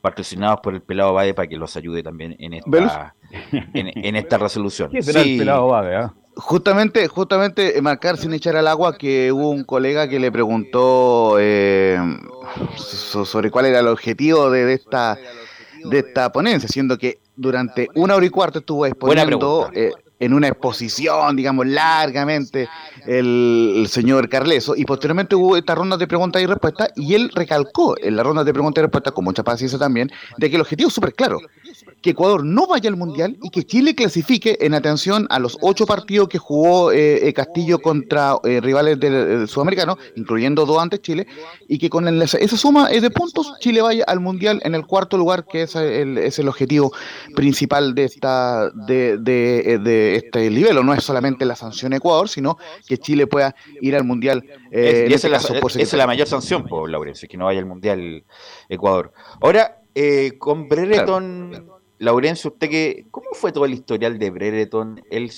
patrocinados 0.00 0.60
por 0.62 0.74
el 0.74 0.82
Pelado 0.82 1.14
Bade 1.14 1.34
para 1.34 1.48
que 1.48 1.56
los 1.56 1.76
ayude 1.76 2.02
también 2.02 2.36
en 2.38 2.54
esta, 2.54 3.14
en, 3.50 3.90
en 4.06 4.16
esta 4.16 4.38
resolución. 4.38 4.90
¿Qué 4.90 5.02
será 5.02 5.22
Sí, 5.22 5.32
el 5.32 5.38
pelado 5.38 5.66
Bade, 5.68 5.96
ah? 5.96 6.14
Justamente, 6.34 7.06
justamente 7.08 7.76
eh, 7.76 7.82
marcar 7.82 8.16
sin 8.16 8.32
echar 8.32 8.56
al 8.56 8.66
agua 8.66 8.96
que 8.96 9.30
hubo 9.32 9.50
un 9.50 9.64
colega 9.64 10.08
que 10.08 10.18
le 10.18 10.32
preguntó 10.32 11.36
eh, 11.38 11.98
so- 12.76 13.26
sobre 13.26 13.50
cuál 13.50 13.66
era 13.66 13.80
el 13.80 13.88
objetivo 13.88 14.50
de, 14.50 14.64
de 14.64 14.72
esta 14.74 15.18
de 15.84 15.98
esta 15.98 16.30
ponencia, 16.32 16.68
siendo 16.68 16.96
que 16.96 17.18
durante 17.36 17.88
una 17.96 18.14
hora 18.14 18.24
y 18.24 18.30
cuarto 18.30 18.60
estuvo 18.60 18.86
exponiendo 18.86 19.68
eh, 19.74 19.90
en 20.22 20.32
una 20.32 20.48
exposición, 20.48 21.34
digamos, 21.34 21.66
largamente 21.66 22.68
el, 23.06 23.86
señor 23.88 24.28
Carleso, 24.28 24.74
y 24.76 24.84
posteriormente 24.84 25.34
hubo 25.34 25.56
esta 25.56 25.74
ronda 25.74 25.96
de 25.96 26.06
preguntas 26.06 26.40
y 26.40 26.46
respuestas, 26.46 26.90
y 26.94 27.14
él 27.14 27.30
recalcó 27.34 27.96
en 28.00 28.14
la 28.16 28.22
ronda 28.22 28.44
de 28.44 28.52
preguntas 28.52 28.80
y 28.80 28.84
respuestas, 28.84 29.12
con 29.12 29.24
mucha 29.24 29.42
paciencia 29.42 29.78
también, 29.78 30.10
de 30.38 30.48
que 30.48 30.54
el 30.56 30.62
objetivo 30.62 30.88
es 30.88 30.94
súper 30.94 31.12
claro, 31.14 31.38
que 32.00 32.10
Ecuador 32.10 32.44
no 32.44 32.66
vaya 32.68 32.88
al 32.88 32.96
Mundial 32.96 33.36
y 33.42 33.50
que 33.50 33.64
Chile 33.64 33.94
clasifique 33.94 34.58
en 34.60 34.74
atención 34.74 35.26
a 35.30 35.38
los 35.40 35.58
ocho 35.60 35.86
partidos 35.86 36.28
que 36.28 36.38
jugó 36.38 36.92
eh, 36.92 37.26
eh, 37.28 37.32
Castillo 37.32 37.80
contra 37.80 38.36
eh, 38.44 38.60
rivales 38.60 39.00
del, 39.00 39.12
del 39.12 39.48
sudamericano, 39.48 39.98
incluyendo 40.16 40.64
dos 40.66 40.78
antes 40.80 41.00
Chile, 41.02 41.26
y 41.68 41.78
que 41.78 41.90
con 41.90 42.06
el- 42.06 42.22
esa, 42.22 42.56
suma 42.56 42.88
de 42.88 43.10
puntos 43.10 43.52
Chile 43.60 43.82
vaya 43.82 44.04
al 44.06 44.20
Mundial 44.20 44.60
en 44.64 44.74
el 44.76 44.86
cuarto 44.86 45.16
lugar, 45.18 45.44
que 45.50 45.62
es 45.62 45.74
el, 45.74 46.16
es 46.18 46.38
el 46.38 46.48
objetivo 46.48 46.92
principal 47.34 47.94
de 47.94 48.04
esta 48.04 48.70
de, 48.70 49.18
de, 49.18 49.74
eh, 49.74 49.78
de 49.78 50.11
este 50.16 50.50
nivel. 50.50 50.84
No 50.84 50.94
es 50.94 51.02
solamente 51.04 51.44
la 51.44 51.56
sanción 51.56 51.92
a 51.92 51.96
Ecuador, 51.96 52.28
sino 52.28 52.58
que 52.86 52.98
Chile 52.98 53.26
pueda 53.26 53.54
ir 53.80 53.96
al 53.96 54.04
Mundial. 54.04 54.42
eh, 54.70 55.06
Es- 55.06 55.12
este 55.12 55.14
esa, 55.14 55.26
es 55.26 55.30
la, 55.32 55.36
caso, 55.38 55.48
por 55.48 55.54
esa 55.54 55.64
es 55.66 55.74
la 55.74 55.80
secretario. 55.84 56.06
mayor 56.06 56.26
sanción, 56.26 56.64
por 56.64 56.88
Laurencio, 56.90 57.28
que 57.28 57.36
no 57.36 57.46
vaya 57.46 57.60
al 57.60 57.66
Mundial 57.66 58.24
Ecuador. 58.68 59.12
Ahora, 59.40 59.80
eh, 59.94 60.32
con 60.38 60.68
Brereton, 60.68 61.68
Laurencio, 61.98 62.50
usted 62.50 62.68
que, 62.68 63.06
¿cómo 63.10 63.28
fue 63.32 63.52
todo 63.52 63.64
el 63.64 63.72
historial 63.74 64.18
de 64.18 64.30
Brereton? 64.30 65.02
Él, 65.10 65.30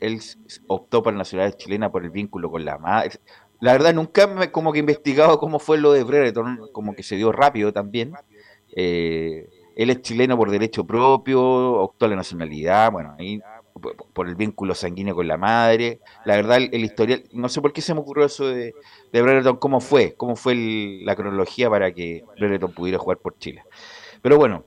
él 0.00 0.20
optó 0.68 1.02
por 1.02 1.12
la 1.12 1.18
nacionalidad 1.18 1.56
chilena 1.56 1.90
por 1.90 2.04
el 2.04 2.10
vínculo 2.10 2.50
con 2.50 2.64
la 2.64 2.78
madre. 2.78 3.12
La 3.60 3.72
verdad, 3.72 3.94
nunca 3.94 4.26
me 4.26 4.50
como 4.52 4.72
que 4.72 4.78
he 4.78 4.80
investigado 4.80 5.38
cómo 5.38 5.58
fue 5.58 5.78
lo 5.78 5.92
de 5.92 6.04
Brereton, 6.04 6.68
como 6.72 6.94
que 6.94 7.02
se 7.02 7.16
dio 7.16 7.32
rápido 7.32 7.72
también. 7.72 8.12
Eh, 8.76 9.48
él 9.76 9.90
es 9.90 10.02
chileno 10.02 10.36
por 10.36 10.50
derecho 10.50 10.84
propio, 10.86 11.40
optó 11.42 12.06
a 12.06 12.08
la 12.08 12.16
nacionalidad, 12.16 12.92
bueno, 12.92 13.14
ahí 13.18 13.40
por, 14.12 14.28
el 14.28 14.34
vínculo 14.36 14.74
sanguíneo 14.74 15.14
con 15.14 15.28
la 15.28 15.36
madre. 15.36 16.00
La 16.24 16.36
verdad, 16.36 16.56
el, 16.58 16.70
el 16.72 16.84
historial, 16.84 17.24
no 17.32 17.48
sé 17.48 17.60
por 17.60 17.72
qué 17.72 17.80
se 17.82 17.94
me 17.94 18.00
ocurrió 18.00 18.26
eso 18.26 18.46
de, 18.48 18.74
de 19.12 19.22
Brereton, 19.22 19.56
cómo 19.56 19.80
fue, 19.80 20.14
cómo 20.16 20.36
fue 20.36 20.52
el- 20.54 21.04
la 21.04 21.16
cronología 21.16 21.70
para 21.70 21.92
que 21.92 22.24
Brereton 22.38 22.72
pudiera 22.72 22.98
jugar 22.98 23.18
por 23.18 23.38
Chile. 23.38 23.66
Pero 24.22 24.38
bueno, 24.38 24.64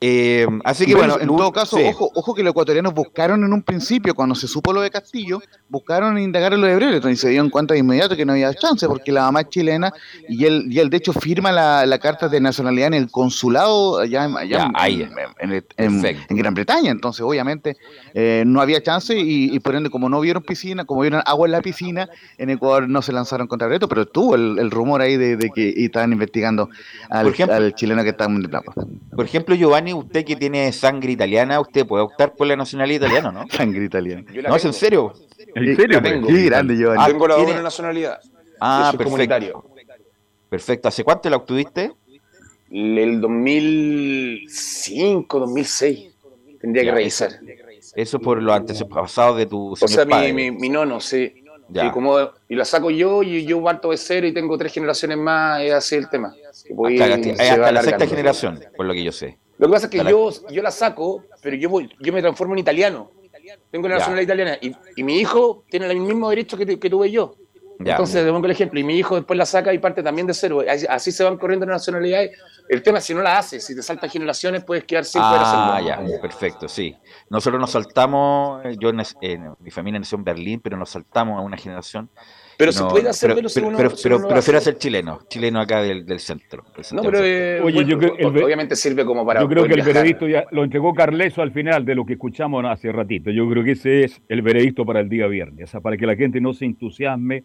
eh, 0.00 0.46
así 0.64 0.84
que 0.84 0.94
Bueno, 0.94 1.14
bueno, 1.14 1.32
en 1.32 1.36
todo 1.38 1.52
caso, 1.52 1.78
sí. 1.78 1.84
ojo, 1.86 2.10
ojo 2.14 2.34
que 2.34 2.42
los 2.42 2.50
ecuatorianos 2.50 2.92
buscaron 2.92 3.42
en 3.44 3.52
un 3.52 3.62
principio, 3.62 4.14
cuando 4.14 4.34
se 4.34 4.46
supo 4.46 4.72
lo 4.72 4.82
de 4.82 4.90
Castillo, 4.90 5.40
buscaron 5.70 6.18
indagar 6.18 6.52
en 6.52 6.60
lo 6.60 6.66
de 6.66 6.76
Brereton 6.76 7.10
y 7.12 7.16
se 7.16 7.30
dieron 7.30 7.48
cuenta 7.48 7.72
de 7.74 7.80
inmediato 7.80 8.14
que 8.14 8.24
no 8.26 8.32
había 8.32 8.52
chance, 8.54 8.86
porque 8.86 9.10
la 9.10 9.22
mamá 9.22 9.40
es 9.42 9.48
chilena 9.48 9.92
y 10.28 10.44
él, 10.44 10.66
y 10.68 10.80
él 10.80 10.90
de 10.90 10.98
hecho 10.98 11.12
firma 11.14 11.50
la, 11.50 11.86
la 11.86 11.98
carta 11.98 12.28
de 12.28 12.40
nacionalidad 12.40 12.88
en 12.88 12.94
el 12.94 13.10
consulado 13.10 13.98
allá, 14.00 14.24
en- 14.26 14.36
allá 14.36 14.58
Ya, 14.58 14.64
en- 14.66 14.72
ahí. 14.76 15.08
en, 15.38 15.64
en- 15.78 16.36
Gran 16.36 16.52
Bretaña. 16.54 16.90
Entonces, 16.90 17.22
obviamente, 17.22 17.76
eh, 18.12 18.44
no 18.46 18.60
había 18.60 18.82
chance 18.82 19.16
y, 19.18 19.54
y 19.54 19.60
por 19.60 19.74
ende, 19.76 19.88
como 19.88 20.08
no 20.10 20.20
vieron 20.20 20.42
piscina, 20.42 20.84
como 20.84 21.00
vieron 21.00 21.22
agua 21.24 21.46
en 21.48 21.52
la 21.52 21.62
piscina, 21.62 22.08
en 22.36 22.50
Ecuador 22.50 22.88
no 22.88 23.00
se 23.00 23.12
lanzaron 23.12 23.46
contra 23.46 23.66
Brereton, 23.66 23.88
pero 23.88 24.02
estuvo 24.02 24.34
el, 24.34 24.58
el 24.58 24.70
rumor 24.70 25.00
ahí 25.00 25.16
de, 25.16 25.36
de 25.36 25.50
que 25.50 25.72
estaban 25.76 26.12
investigando 26.12 26.68
al, 27.08 27.28
ejemplo- 27.28 27.54
al 27.56 27.74
chileno 27.74 28.02
que 28.02 28.10
está 28.10 28.24
en. 28.24 28.36
Por 29.14 29.24
ejemplo, 29.24 29.54
Giovanni, 29.54 29.85
usted 29.94 30.24
que 30.24 30.36
tiene 30.36 30.72
sangre 30.72 31.12
italiana, 31.12 31.60
usted 31.60 31.86
puede 31.86 32.02
optar 32.04 32.34
por 32.34 32.46
la 32.46 32.56
nacionalidad 32.56 33.06
italiana, 33.06 33.32
¿no? 33.32 33.44
Sangre 33.50 33.84
italiana. 33.84 34.24
No, 34.48 34.56
es 34.56 34.64
en 34.64 34.72
serio. 34.72 35.12
¿En 35.54 35.76
serio? 35.76 36.00
Tengo. 36.02 36.28
Qué 36.28 36.42
grande, 36.44 36.76
Giovanni. 36.76 37.02
Ah, 37.02 37.06
Tengo 37.08 37.28
la 37.28 37.34
doble 37.36 37.62
nacionalidad. 37.62 38.18
Ah, 38.60 38.78
Yo 38.78 38.84
soy 38.90 38.98
perfecto. 38.98 39.04
comunitario. 39.04 39.64
Perfecto. 40.48 40.88
¿Hace 40.88 41.04
cuánto 41.04 41.28
la 41.30 41.36
obtuviste? 41.36 41.92
El 42.70 43.20
2005, 43.20 45.38
2006. 45.40 46.10
Tendría 46.60 46.84
Ya, 46.84 46.90
que 46.90 46.96
revisar. 46.96 47.30
Eso 47.94 48.18
por 48.18 48.42
los 48.42 48.54
antepasados 48.54 49.36
de 49.38 49.46
tu 49.46 49.72
O 49.72 49.76
señor 49.76 49.90
sea, 49.90 50.04
mi, 50.04 50.10
padre. 50.10 50.32
mi, 50.32 50.50
mi 50.50 50.68
nono, 50.68 51.00
sí. 51.00 51.42
Ya. 51.68 51.86
Y, 51.86 51.90
como, 51.90 52.16
y 52.48 52.54
la 52.54 52.64
saco 52.64 52.90
yo 52.90 53.22
y 53.24 53.44
yo 53.44 53.60
parto 53.62 53.90
de 53.90 53.96
cero 53.96 54.26
y 54.26 54.32
tengo 54.32 54.56
tres 54.56 54.72
generaciones 54.72 55.18
más, 55.18 55.60
es 55.62 55.72
así 55.72 55.96
el 55.96 56.08
tema. 56.08 56.32
Que 56.64 56.72
voy- 56.74 57.00
hasta, 57.00 57.72
la 57.72 57.82
sexta 57.82 58.06
generación, 58.06 58.60
por 58.76 58.86
lo 58.86 58.92
que 58.94 59.02
yo 59.02 59.10
sé. 59.12 59.36
Lo 59.58 59.66
que 59.66 59.72
pasa 59.72 59.86
es 59.86 59.90
que 59.90 60.10
yo, 60.10 60.30
yo 60.50 60.62
la 60.62 60.70
saco, 60.70 61.24
pero 61.42 61.56
yo 61.56 61.68
voy, 61.68 61.90
yo 62.00 62.12
me 62.12 62.20
transformo 62.20 62.54
en 62.54 62.58
italiano. 62.60 63.10
Tengo 63.70 63.88
la 63.88 63.98
nacionalidad 63.98 64.24
italiana 64.24 64.58
y, 64.60 64.74
y 64.96 65.04
mi 65.04 65.18
hijo 65.18 65.64
tiene 65.70 65.86
el 65.86 66.00
mismo 66.00 66.28
derecho 66.28 66.56
que, 66.56 66.78
que 66.78 66.90
tuve 66.90 67.10
yo. 67.10 67.36
Entonces, 67.78 68.24
te 68.24 68.32
pongo 68.32 68.46
el 68.46 68.52
ejemplo, 68.52 68.80
y 68.80 68.84
mi 68.84 68.96
hijo 68.96 69.16
después 69.16 69.36
la 69.36 69.46
saca 69.46 69.72
y 69.72 69.78
parte 69.78 70.02
también 70.02 70.26
de 70.26 70.34
cero. 70.34 70.62
Así 70.88 71.12
se 71.12 71.24
van 71.24 71.36
corriendo 71.36 71.66
las 71.66 71.74
nacionalidades. 71.74 72.38
El 72.68 72.82
tema, 72.82 73.00
si 73.00 73.14
no 73.14 73.22
la 73.22 73.38
haces, 73.38 73.64
si 73.64 73.74
te 73.74 73.82
saltan 73.82 74.10
generaciones, 74.10 74.64
puedes 74.64 74.84
quedar 74.84 75.04
sin 75.04 75.20
poder 75.20 75.40
Ah, 75.44 75.80
ya, 75.84 76.20
perfecto, 76.20 76.68
sí. 76.68 76.96
Nosotros 77.28 77.60
nos 77.60 77.70
saltamos, 77.70 78.62
yo 78.78 78.90
eh, 79.20 79.38
mi 79.60 79.70
familia 79.70 80.00
nació 80.00 80.18
en 80.18 80.24
Berlín, 80.24 80.60
pero 80.60 80.76
nos 80.76 80.90
saltamos 80.90 81.38
a 81.38 81.42
una 81.42 81.56
generación. 81.56 82.08
Pero 82.58 82.70
Y 82.70 82.74
se 82.74 82.84
puede 82.84 83.08
hacer, 83.08 83.34
pero, 83.34 83.48
si 83.50 83.60
uno- 83.60 83.76
pero, 83.76 83.90
si 83.90 84.02
pero 84.04 84.16
uno 84.16 84.22
lo 84.28 84.28
prefiero 84.32 84.58
hace. 84.58 84.70
ser 84.70 84.78
chileno, 84.78 85.20
chileno 85.28 85.60
acá 85.60 85.82
del, 85.82 86.06
del 86.06 86.20
centro. 86.20 86.64
del 86.74 86.84
No, 86.92 87.02
pero 87.02 87.18
eh, 87.22 87.60
Oye, 87.62 87.74
bueno, 87.74 87.88
yo 87.88 87.98
creo- 87.98 88.16
el 88.16 88.42
obviamente 88.44 88.74
sirve 88.76 89.04
como 89.04 89.26
para. 89.26 89.40
Yo 89.42 89.48
creo 89.48 89.64
que 89.64 89.70
el 89.70 89.74
viajar. 89.76 89.92
veredicto 89.94 90.26
ya 90.26 90.44
lo 90.52 90.64
entregó 90.64 90.94
Carleso 90.94 91.42
al 91.42 91.52
final 91.52 91.84
de 91.84 91.94
lo 91.94 92.06
que 92.06 92.14
escuchamos 92.14 92.64
hace 92.64 92.90
ratito. 92.92 93.30
Yo 93.30 93.48
creo 93.50 93.62
que 93.62 93.72
ese 93.72 94.04
es 94.04 94.22
el 94.28 94.40
veredicto 94.40 94.86
para 94.86 95.00
el 95.00 95.08
día 95.10 95.26
viernes, 95.26 95.68
o 95.68 95.70
sea, 95.70 95.80
para 95.80 95.96
que 95.98 96.06
la 96.06 96.16
gente 96.16 96.40
no 96.40 96.54
se 96.54 96.64
entusiasme, 96.64 97.44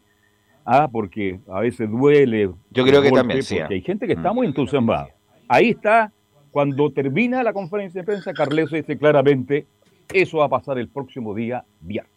ah, 0.66 0.88
porque 0.90 1.40
a 1.50 1.60
veces 1.60 1.90
duele. 1.92 2.50
Yo 2.70 2.86
creo 2.86 3.02
que 3.02 3.10
golpe, 3.10 3.16
también, 3.20 3.44
sí, 3.44 3.58
Porque 3.60 3.74
hay 3.74 3.82
gente 3.82 4.08
que 4.08 4.14
está 4.14 4.32
Mm. 4.32 4.36
muy 4.36 4.48
entusiasmada. 4.48 5.10
Ahí 5.50 5.72
está, 5.72 6.12
cuando 6.52 6.90
termina 6.92 7.44
la 7.44 7.52
conferencia 7.52 8.00
de 8.02 8.06
prensa, 8.06 8.34
Carleso 8.34 8.78
dice 8.78 8.98
claramente, 8.98 9.66
eso 10.14 10.38
va 10.38 10.46
a 10.46 10.50
pasar 10.50 10.78
el 10.78 10.88
próximo 10.88 11.34
día 11.36 11.66
viernes. 11.82 12.12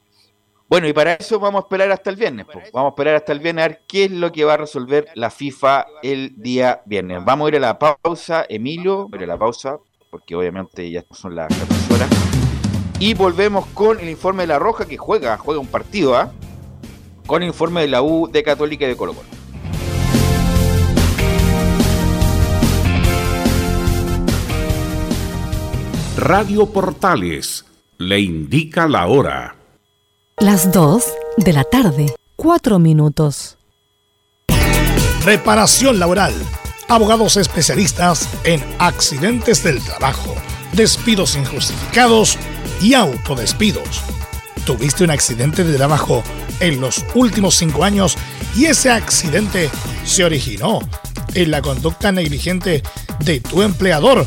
Bueno, 0.69 0.89
y 0.89 0.93
para 0.95 1.15
eso 1.15 1.39
vamos 1.39 1.63
a 1.63 1.65
esperar 1.67 1.91
hasta 1.93 2.11
el 2.11 2.17
viernes. 2.17 2.47
po. 2.47 2.61
Vamos 2.73 2.91
a 2.91 2.93
esperar 2.93 3.17
hasta 3.17 3.33
el 3.33 3.41
viernes 3.41 3.65
a 3.65 3.69
ver 3.69 3.83
qué 3.87 4.05
es 4.05 4.11
lo 4.11 4.33
que 4.33 4.45
va 4.45 4.55
a 4.55 4.57
resolver 4.57 5.07
la 5.15 5.31
FIFA 5.31 5.87
el 6.03 6.35
día 6.37 6.81
viernes. 6.87 7.25
Vamos 7.25 7.47
a 7.47 7.49
ir 7.51 7.57
a 7.57 7.61
la 7.61 7.79
pausa, 7.79 8.47
Emilio, 8.49 8.97
vamos 9.05 9.13
a 9.13 9.17
ir 9.17 9.25
a 9.25 9.27
la 9.27 9.39
pausa, 9.39 9.79
porque 10.11 10.35
obviamente 10.35 10.91
ya 10.91 11.05
son 11.11 11.35
las 11.35 11.49
14 11.49 11.95
horas. 11.95 12.09
Y 12.99 13.13
volvemos 13.13 13.67
con 13.67 14.01
el 14.01 14.09
informe 14.09 14.45
de 14.45 14.47
La 14.49 14.59
Roja, 14.59 14.87
que 14.87 14.97
juega, 14.97 15.37
juega 15.37 15.61
un 15.61 15.67
partido, 15.67 16.17
¿ah? 16.17 16.33
Con 17.27 17.43
el 17.43 17.49
informe 17.49 17.83
de 17.83 17.89
la 17.89 18.03
U 18.03 18.29
de 18.31 18.43
Católica 18.43 18.87
y 18.87 18.89
de 18.89 18.97
Colo 18.97 19.13
Colo. 19.13 19.29
Radio 26.17 26.67
Portales 26.67 27.67
le 27.99 28.21
indica 28.21 28.89
la 28.89 29.07
hora. 29.09 29.64
Las 30.41 30.73
2 30.73 31.05
de 31.37 31.53
la 31.53 31.63
tarde, 31.63 32.13
4 32.35 32.81
minutos. 32.81 33.57
Reparación 35.25 36.01
laboral. 36.01 36.35
Abogados 36.89 37.37
especialistas 37.37 38.29
en 38.43 38.61
accidentes 38.81 39.63
del 39.63 39.81
trabajo, 39.81 40.35
despidos 40.73 41.37
injustificados 41.37 42.37
y 42.83 42.95
autodespidos. 42.95 44.03
¿Tuviste 44.67 45.05
un 45.05 45.11
accidente 45.11 45.63
de 45.63 45.77
trabajo 45.77 46.25
en 46.59 46.81
los 46.81 47.05
últimos 47.15 47.55
cinco 47.55 47.85
años 47.85 48.17
y 48.57 48.67
ese 48.67 48.91
accidente 48.91 49.71
se 50.05 50.25
originó 50.25 50.81
en 51.35 51.53
la 51.53 51.63
conducta 51.63 52.11
negligente 52.11 52.83
de 53.21 53.39
tu 53.39 53.63
empleador? 53.63 54.27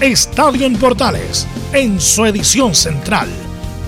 Estadio 0.00 0.66
en 0.66 0.76
Portales 0.76 1.46
en 1.72 2.00
su 2.00 2.24
edición 2.24 2.74
central. 2.74 3.28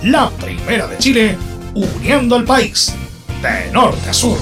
La 0.02 0.30
primera 0.30 0.86
de 0.86 0.98
Chile, 0.98 1.36
uniendo 1.74 2.36
al 2.36 2.44
país 2.44 2.94
de 3.42 3.72
norte 3.72 4.10
a 4.10 4.12
sur. 4.12 4.38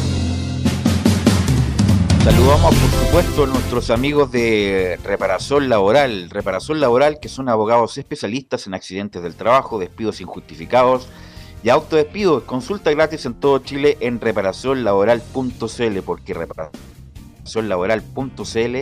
Saludamos, 2.25 2.75
por 2.75 3.05
supuesto, 3.05 3.45
a 3.45 3.47
nuestros 3.47 3.91
amigos 3.91 4.31
de 4.31 4.99
Reparación 5.03 5.69
Laboral. 5.69 6.31
Reparación 6.31 6.81
Laboral, 6.81 7.19
que 7.21 7.29
son 7.29 7.49
abogados 7.49 7.99
especialistas 7.99 8.67
en 8.67 8.75
accidentes 8.75 9.23
del 9.23 9.35
trabajo, 9.35 9.79
despidos 9.79 10.21
injustificados 10.21 11.09
y 11.63 11.71
autodespidos. 11.71 12.45
Consulta 12.45 12.91
gratis 12.93 13.27
en 13.27 13.35
todo 13.35 13.59
Chile 13.59 13.99
en 14.01 14.21
reparacionlaboral.cl, 14.21 16.03
porque 16.05 16.35
reparacionlaboral.cl 16.35 18.77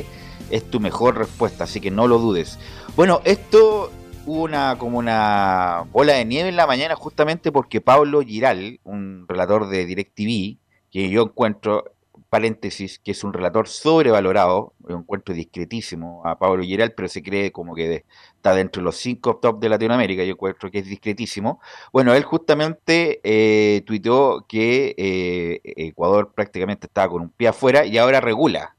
es 0.50 0.68
tu 0.70 0.80
mejor 0.80 1.16
respuesta, 1.18 1.64
así 1.64 1.80
que 1.80 1.90
no 1.90 2.06
lo 2.08 2.18
dudes. 2.18 2.58
Bueno, 2.96 3.20
esto 3.24 3.90
hubo 4.26 4.42
una 4.42 4.76
como 4.78 4.98
una 4.98 5.84
bola 5.92 6.14
de 6.14 6.24
nieve 6.24 6.48
en 6.50 6.56
la 6.56 6.66
mañana 6.66 6.94
justamente 6.96 7.50
porque 7.52 7.80
Pablo 7.80 8.20
Giral, 8.22 8.80
un 8.84 9.24
relator 9.28 9.68
de 9.68 9.86
DirecTV, 9.86 10.58
que 10.90 11.08
yo 11.10 11.22
encuentro 11.22 11.84
paréntesis, 12.28 13.00
que 13.00 13.10
es 13.10 13.24
un 13.24 13.32
relator 13.32 13.66
sobrevalorado, 13.66 14.72
yo 14.88 14.96
encuentro 14.96 15.34
discretísimo 15.34 16.22
a 16.24 16.38
Pablo 16.38 16.62
Giral, 16.62 16.92
pero 16.92 17.08
se 17.08 17.24
cree 17.24 17.50
como 17.50 17.74
que 17.74 17.88
de- 17.88 18.04
está 18.36 18.54
dentro 18.54 18.80
de 18.80 18.84
los 18.84 18.96
cinco 18.96 19.36
top 19.42 19.58
de 19.58 19.68
Latinoamérica, 19.68 20.22
yo 20.22 20.32
encuentro 20.34 20.70
que 20.70 20.78
es 20.78 20.86
discretísimo. 20.86 21.60
Bueno, 21.92 22.14
él 22.14 22.22
justamente 22.22 23.20
eh, 23.24 23.82
tuiteó 23.84 24.44
que 24.48 24.94
eh, 24.96 25.60
Ecuador 25.64 26.32
prácticamente 26.32 26.86
estaba 26.86 27.08
con 27.08 27.22
un 27.22 27.30
pie 27.30 27.48
afuera 27.48 27.84
y 27.84 27.98
ahora 27.98 28.20
regula. 28.20 28.76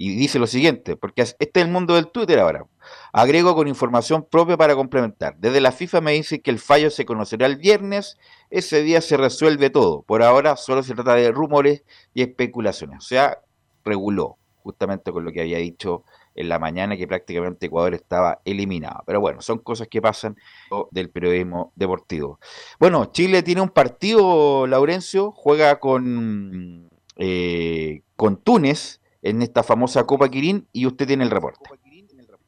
Y 0.00 0.14
dice 0.14 0.38
lo 0.38 0.46
siguiente, 0.46 0.96
porque 0.96 1.22
es- 1.22 1.34
este 1.40 1.58
es 1.60 1.66
el 1.66 1.72
mundo 1.72 1.96
del 1.96 2.06
Twitter 2.06 2.38
ahora. 2.38 2.64
Agrego 3.12 3.56
con 3.56 3.66
información 3.66 4.24
propia 4.30 4.56
para 4.56 4.76
complementar. 4.76 5.36
Desde 5.38 5.60
la 5.60 5.72
FIFA 5.72 6.00
me 6.00 6.12
dicen 6.12 6.40
que 6.40 6.52
el 6.52 6.60
fallo 6.60 6.88
se 6.90 7.04
conocerá 7.04 7.46
el 7.46 7.56
viernes. 7.56 8.16
Ese 8.48 8.82
día 8.84 9.00
se 9.00 9.16
resuelve 9.16 9.70
todo. 9.70 10.02
Por 10.02 10.22
ahora 10.22 10.56
solo 10.56 10.84
se 10.84 10.94
trata 10.94 11.16
de 11.16 11.32
rumores 11.32 11.82
y 12.14 12.22
especulaciones. 12.22 12.98
O 12.98 13.00
sea, 13.08 13.38
reguló, 13.84 14.38
justamente 14.62 15.10
con 15.10 15.24
lo 15.24 15.32
que 15.32 15.40
había 15.40 15.58
dicho 15.58 16.04
en 16.36 16.48
la 16.48 16.60
mañana, 16.60 16.96
que 16.96 17.08
prácticamente 17.08 17.66
Ecuador 17.66 17.94
estaba 17.94 18.40
eliminado. 18.44 19.02
Pero 19.04 19.20
bueno, 19.20 19.42
son 19.42 19.58
cosas 19.58 19.88
que 19.88 20.00
pasan 20.00 20.36
del 20.92 21.10
periodismo 21.10 21.72
deportivo. 21.74 22.38
Bueno, 22.78 23.06
Chile 23.06 23.42
tiene 23.42 23.62
un 23.62 23.70
partido, 23.70 24.68
Laurencio, 24.68 25.32
juega 25.32 25.80
con, 25.80 26.88
eh, 27.16 28.02
con 28.14 28.36
Túnez 28.36 28.97
en 29.22 29.42
esta 29.42 29.62
famosa 29.62 30.04
Copa 30.04 30.28
Quirín 30.28 30.66
y 30.72 30.86
usted 30.86 31.06
tiene 31.06 31.24
el 31.24 31.30
reporte. 31.30 31.60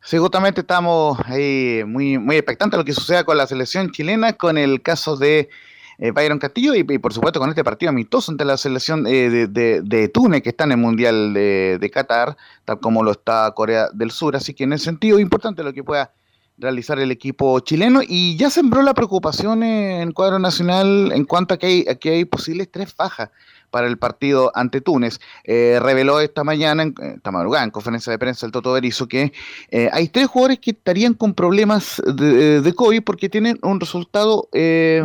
Sí, 0.02 0.16
justamente 0.16 0.62
estamos 0.62 1.18
ahí 1.26 1.82
muy, 1.86 2.18
muy 2.18 2.36
expectantes 2.36 2.74
a 2.74 2.78
lo 2.78 2.84
que 2.84 2.94
suceda 2.94 3.24
con 3.24 3.36
la 3.36 3.46
selección 3.46 3.90
chilena, 3.90 4.32
con 4.32 4.56
el 4.56 4.80
caso 4.80 5.16
de 5.16 5.50
eh, 5.98 6.10
Byron 6.12 6.38
Castillo 6.38 6.74
y, 6.74 6.84
por 6.84 7.12
supuesto 7.12 7.38
con 7.38 7.50
este 7.50 7.62
partido 7.62 7.90
amistoso 7.90 8.32
ante 8.32 8.46
la 8.46 8.56
selección 8.56 9.06
eh, 9.06 9.28
de, 9.46 9.82
de, 9.82 10.08
Túnez 10.08 10.40
que 10.40 10.48
está 10.48 10.64
en 10.64 10.72
el 10.72 10.78
Mundial 10.78 11.34
de, 11.34 11.76
de, 11.78 11.90
Qatar, 11.90 12.38
tal 12.64 12.80
como 12.80 13.02
lo 13.02 13.10
está 13.10 13.52
Corea 13.54 13.88
del 13.92 14.10
Sur. 14.10 14.34
Así 14.34 14.54
que 14.54 14.64
en 14.64 14.72
ese 14.72 14.86
sentido 14.86 15.18
importante 15.18 15.62
lo 15.62 15.74
que 15.74 15.84
pueda 15.84 16.14
realizar 16.56 16.98
el 16.98 17.10
equipo 17.10 17.60
chileno 17.60 18.00
y 18.06 18.36
ya 18.36 18.48
sembró 18.48 18.82
la 18.82 18.94
preocupación 18.94 19.62
en 19.62 20.12
cuadro 20.12 20.38
nacional 20.38 21.12
en 21.12 21.24
cuanto 21.24 21.54
a 21.54 21.58
que 21.58 21.66
hay, 21.66 21.84
a 21.88 21.94
que 21.96 22.10
hay 22.10 22.24
posibles 22.24 22.70
tres 22.70 22.94
bajas 22.96 23.30
para 23.70 23.86
el 23.86 23.98
partido 23.98 24.52
ante 24.54 24.80
Túnez. 24.80 25.20
Eh, 25.44 25.78
reveló 25.80 26.20
esta 26.20 26.44
mañana, 26.44 26.82
en, 26.82 26.94
esta 27.16 27.30
madrugada, 27.30 27.64
en 27.64 27.70
conferencia 27.70 28.10
de 28.10 28.18
prensa 28.18 28.46
el 28.46 28.52
Toto 28.52 28.72
Berizzo, 28.72 29.08
que 29.08 29.32
eh, 29.70 29.88
hay 29.92 30.08
tres 30.08 30.26
jugadores 30.26 30.58
que 30.58 30.72
estarían 30.72 31.14
con 31.14 31.34
problemas 31.34 32.02
de, 32.06 32.60
de 32.60 32.72
COVID 32.74 33.02
porque 33.02 33.28
tienen 33.28 33.58
un 33.62 33.80
resultado 33.80 34.48
eh, 34.52 35.02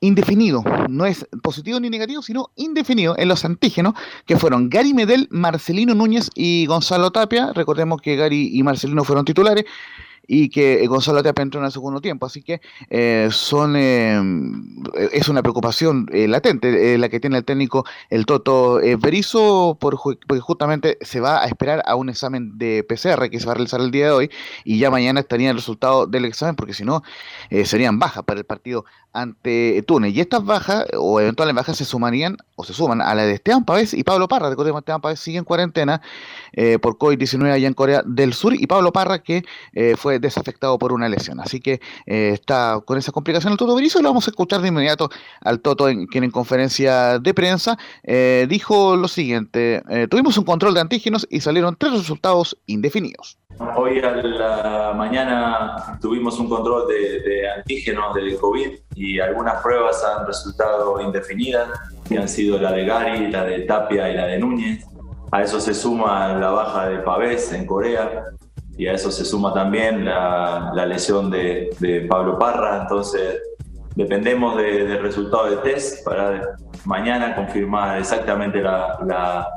indefinido, 0.00 0.62
no 0.88 1.06
es 1.06 1.26
positivo 1.42 1.80
ni 1.80 1.88
negativo, 1.88 2.20
sino 2.20 2.50
indefinido 2.56 3.14
en 3.16 3.28
los 3.28 3.44
antígenos, 3.44 3.94
que 4.26 4.36
fueron 4.36 4.68
Gary 4.68 4.92
Medel, 4.92 5.28
Marcelino 5.30 5.94
Núñez 5.94 6.30
y 6.34 6.66
Gonzalo 6.66 7.10
Tapia. 7.10 7.52
Recordemos 7.54 8.02
que 8.02 8.16
Gary 8.16 8.50
y 8.52 8.62
Marcelino 8.62 9.04
fueron 9.04 9.24
titulares 9.24 9.64
y 10.26 10.48
que 10.48 10.82
eh, 10.82 10.86
Gonzalo 10.86 11.22
Tapia 11.22 11.42
entró 11.42 11.60
en 11.60 11.66
el 11.66 11.72
segundo 11.72 12.00
tiempo. 12.00 12.26
Así 12.26 12.42
que 12.42 12.60
eh, 12.90 13.28
son 13.30 13.74
eh, 13.76 14.20
es 15.12 15.28
una 15.28 15.42
preocupación 15.42 16.06
latente 16.12 16.96
la 16.98 17.08
que 17.08 17.20
tiene 17.20 17.38
el 17.38 17.44
técnico 17.44 17.84
el 18.10 18.26
Toto 18.26 18.80
Berizzo, 18.98 19.76
por, 19.80 19.98
porque 19.98 20.40
justamente 20.40 20.98
se 21.00 21.20
va 21.20 21.42
a 21.42 21.46
esperar 21.46 21.82
a 21.86 21.94
un 21.96 22.08
examen 22.08 22.58
de 22.58 22.84
PCR 22.84 23.30
que 23.30 23.40
se 23.40 23.46
va 23.46 23.52
a 23.52 23.54
realizar 23.56 23.80
el 23.80 23.90
día 23.90 24.06
de 24.06 24.12
hoy 24.12 24.30
y 24.64 24.78
ya 24.78 24.90
mañana 24.90 25.20
estaría 25.20 25.50
el 25.50 25.56
resultado 25.56 26.06
del 26.06 26.24
examen, 26.24 26.56
porque 26.56 26.74
si 26.74 26.84
no 26.84 27.02
serían 27.64 27.98
bajas 27.98 28.24
para 28.24 28.40
el 28.40 28.46
partido 28.46 28.84
ante 29.12 29.82
Túnez. 29.86 30.12
Y 30.14 30.20
estas 30.20 30.44
bajas, 30.44 30.86
o 30.98 31.20
eventuales 31.20 31.54
bajas, 31.54 31.76
se 31.76 31.84
sumarían 31.84 32.36
o 32.56 32.64
se 32.64 32.74
suman 32.74 33.00
a 33.00 33.14
la 33.14 33.24
de 33.24 33.34
Esteban 33.34 33.64
Pavés 33.64 33.94
y 33.94 34.02
Pablo 34.02 34.28
Parra. 34.28 34.50
Recordemos, 34.50 34.80
Esteban 34.80 35.00
Pavés 35.00 35.20
sigue 35.20 35.38
en 35.38 35.44
cuarentena 35.44 36.00
por 36.80 36.98
COVID-19 36.98 37.52
allá 37.52 37.68
en 37.68 37.74
Corea 37.74 38.02
del 38.04 38.32
Sur 38.32 38.54
y 38.54 38.66
Pablo 38.66 38.92
Parra 38.92 39.20
que 39.20 39.44
fue 39.96 40.13
desafectado 40.18 40.78
por 40.78 40.92
una 40.92 41.08
lesión. 41.08 41.40
Así 41.40 41.60
que 41.60 41.80
eh, 42.06 42.30
está 42.32 42.80
con 42.84 42.98
esa 42.98 43.12
complicación 43.12 43.52
el 43.52 43.58
Toto 43.58 43.74
Berizzo. 43.74 44.02
Lo 44.02 44.08
vamos 44.08 44.26
a 44.26 44.30
escuchar 44.30 44.60
de 44.60 44.68
inmediato 44.68 45.10
al 45.40 45.60
Toto, 45.60 45.88
en, 45.88 46.06
quien 46.06 46.24
en 46.24 46.30
conferencia 46.30 47.18
de 47.18 47.34
prensa 47.34 47.78
eh, 48.02 48.46
dijo 48.48 48.96
lo 48.96 49.08
siguiente: 49.08 49.82
eh, 49.88 50.06
Tuvimos 50.08 50.36
un 50.38 50.44
control 50.44 50.74
de 50.74 50.80
antígenos 50.80 51.26
y 51.30 51.40
salieron 51.40 51.76
tres 51.78 51.92
resultados 51.92 52.56
indefinidos. 52.66 53.38
Hoy 53.76 54.00
a 54.00 54.10
la 54.10 54.92
mañana 54.96 55.98
tuvimos 56.00 56.38
un 56.40 56.48
control 56.48 56.88
de, 56.88 57.48
antígenos 57.56 58.12
del 58.14 58.36
COVID 58.38 58.70
y 58.96 59.20
algunas 59.20 59.62
pruebas 59.62 60.02
han 60.04 60.26
resultado 60.26 61.00
indefinidas, 61.00 61.68
que 62.08 62.18
han 62.18 62.28
sido 62.28 62.58
la 62.58 62.72
de 62.72 62.84
Gary, 62.84 63.30
la 63.30 63.44
de 63.44 63.60
Tapia 63.60 64.10
y 64.10 64.16
la 64.16 64.26
de 64.26 64.38
Núñez. 64.38 64.84
A 65.30 65.42
eso 65.42 65.60
se 65.60 65.72
suma 65.72 66.34
la 66.34 66.50
baja 66.50 66.88
de 66.88 66.98
Pavés 66.98 67.52
en 67.52 67.66
Corea 67.66 68.24
y 68.76 68.86
a 68.86 68.92
eso 68.92 69.10
se 69.10 69.24
suma 69.24 69.52
también 69.52 70.04
la, 70.04 70.86
lesión 70.86 71.30
de, 71.30 72.06
Pablo 72.08 72.38
Parra, 72.38 72.82
entonces 72.82 73.40
dependemos 73.94 74.56
del 74.56 75.00
resultado 75.00 75.50
del 75.50 75.60
test 75.60 76.04
para 76.04 76.56
mañana 76.84 77.34
confirmar 77.34 77.98
exactamente 77.98 78.60
la, 78.60 79.48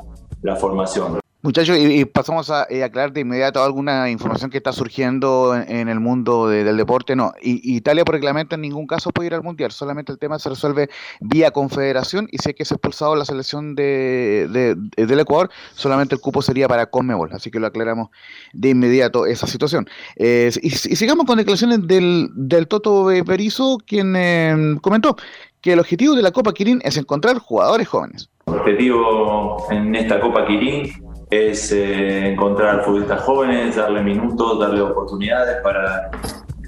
la 0.42 0.56
formación. 0.56 1.18
Muchachos, 1.40 1.78
y, 1.78 2.04
pasamos 2.04 2.50
a 2.50 2.66
eh, 2.68 2.82
aclarar 2.82 3.12
de 3.12 3.20
inmediato 3.20 3.62
alguna 3.62 4.10
información 4.10 4.50
que 4.50 4.56
está 4.56 4.72
surgiendo 4.72 5.54
en, 5.54 5.88
el 5.88 6.00
mundo 6.00 6.48
del 6.48 6.76
deporte. 6.76 7.14
No, 7.14 7.32
y, 7.40 7.76
Italia 7.76 8.04
por 8.04 8.16
reglamento 8.16 8.56
en 8.56 8.62
ningún 8.62 8.88
caso 8.88 9.12
puede 9.12 9.28
ir 9.28 9.34
al 9.34 9.44
Mundial, 9.44 9.70
solamente 9.70 10.10
el 10.10 10.18
tema 10.18 10.40
se 10.40 10.48
resuelve 10.48 10.90
vía 11.20 11.52
confederación 11.52 12.26
y 12.32 12.38
si 12.38 12.50
es 12.50 12.56
que 12.56 12.64
es 12.64 12.72
expulsado 12.72 13.14
la 13.14 13.24
selección 13.24 13.76
de, 13.76 14.76
del 14.96 15.20
Ecuador, 15.20 15.48
solamente 15.74 16.16
el 16.16 16.20
cupo 16.20 16.42
sería 16.42 16.66
para 16.66 16.86
Conmebol, 16.86 17.30
así 17.32 17.52
que 17.52 17.60
lo 17.60 17.68
aclaramos 17.68 18.08
de 18.52 18.70
inmediato 18.70 19.24
esa 19.24 19.46
situación. 19.46 19.88
Eh, 20.16 20.50
y, 20.60 20.70
sigamos 20.70 21.24
con 21.24 21.38
declaraciones 21.38 21.86
del, 21.86 22.30
del 22.34 22.66
Toto 22.66 23.04
Berizzo, 23.04 23.78
quien 23.86 24.16
eh, 24.16 24.76
comentó 24.82 25.14
que 25.60 25.74
el 25.74 25.78
objetivo 25.78 26.16
de 26.16 26.22
la 26.22 26.32
Copa 26.32 26.52
Quirín 26.52 26.80
es 26.82 26.96
encontrar 26.96 27.38
jugadores 27.38 27.86
jóvenes. 27.86 28.28
Objetivo 28.46 29.64
en 29.70 29.94
esta 29.94 30.18
Copa 30.20 30.44
Quirín 30.44 31.07
es 31.30 31.72
eh, 31.72 32.32
encontrar 32.32 32.84
futbolistas 32.84 33.20
jóvenes, 33.22 33.76
darle 33.76 34.02
minutos, 34.02 34.58
darle 34.58 34.80
oportunidades 34.80 35.56
para 35.62 36.10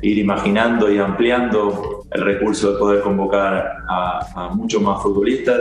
ir 0.03 0.19
imaginando 0.19 0.91
y 0.91 0.99
ampliando 0.99 2.05
el 2.11 2.23
recurso 2.23 2.73
de 2.73 2.79
poder 2.79 3.03
convocar 3.03 3.77
a, 3.89 4.51
muchos 4.55 4.83
más 4.83 5.03
futbolistas. 5.03 5.61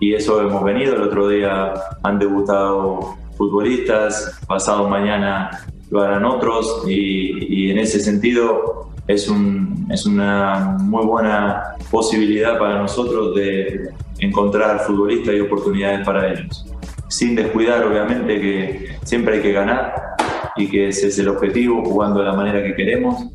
Y 0.00 0.14
eso 0.14 0.40
hemos 0.40 0.62
venido. 0.62 0.96
El 0.96 1.02
otro 1.02 1.28
día 1.28 1.72
han 2.02 2.18
debutado 2.18 3.16
futbolistas, 3.36 4.38
pasado 4.46 4.88
mañana 4.88 5.50
lo 5.90 6.02
harán 6.02 6.24
otros. 6.24 6.84
Y, 6.86 7.70
en 7.70 7.78
ese 7.78 8.00
sentido 8.00 8.90
es, 9.06 9.28
un, 9.28 9.86
es 9.90 10.06
una 10.06 10.76
muy 10.80 11.04
buena 11.04 11.74
posibilidad 11.90 12.58
para 12.58 12.78
nosotros 12.78 13.34
de 13.34 13.90
encontrar 14.20 14.80
futbolistas 14.80 15.34
y 15.34 15.40
oportunidades 15.40 16.04
para 16.04 16.32
ellos 16.32 16.68
sin 17.08 17.34
descuidar 17.34 17.84
obviamente 17.84 18.40
que 18.40 18.98
siempre 19.04 19.36
hay 19.36 19.42
que 19.42 19.52
ganar 19.52 20.16
y 20.56 20.68
que 20.68 20.88
ese 20.88 21.08
es 21.08 21.18
el 21.18 21.28
objetivo, 21.28 21.84
jugando 21.84 22.20
de 22.20 22.26
la 22.26 22.32
manera 22.32 22.62
que 22.62 22.74
queremos, 22.74 23.28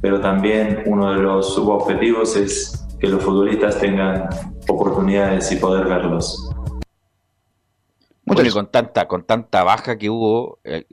pero 0.00 0.20
también 0.20 0.82
uno 0.86 1.12
de 1.12 1.18
los 1.20 1.54
subobjetivos 1.54 2.36
es 2.36 2.86
que 3.00 3.08
los 3.08 3.22
futbolistas 3.22 3.78
tengan 3.78 4.28
oportunidades 4.68 5.50
y 5.52 5.56
poder 5.56 5.86
verlos. 5.86 6.50
Bueno, 8.24 8.52
con 8.52 8.70
tanta, 8.70 9.06
con 9.06 9.24
tanta 9.24 9.62
baja 9.62 9.96
que 9.96 10.10
hubo, 10.10 10.58
eh, 10.64 10.84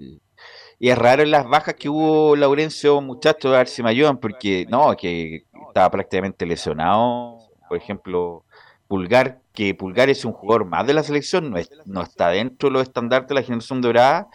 y 0.80 0.90
es 0.90 0.98
raro 0.98 1.24
en 1.24 1.32
las 1.32 1.48
bajas 1.48 1.76
que 1.76 1.90
hubo 1.90 2.36
Laurencio, 2.36 3.02
muchachos, 3.02 3.54
a 3.54 3.60
ver 3.60 3.68
si 3.68 3.82
me 3.82 3.90
ayudan, 3.90 4.18
porque 4.18 4.66
no, 4.70 4.96
que 4.96 5.46
estaba 5.68 5.90
prácticamente 5.90 6.46
lesionado, 6.46 7.40
por 7.68 7.78
ejemplo, 7.78 8.44
Pulgar, 8.88 9.40
que 9.54 9.76
Pulgar 9.76 10.10
es 10.10 10.26
un 10.26 10.34
jugador 10.34 10.66
más 10.66 10.86
de 10.88 10.94
la 10.94 11.04
selección, 11.04 11.54
no, 11.86 12.02
está 12.02 12.30
dentro 12.30 12.70
de 12.70 12.74
los 12.74 12.84
estandartes 12.84 13.30
de 13.30 13.36
la 13.36 13.44
generación 13.44 13.82
dorada 13.82 14.28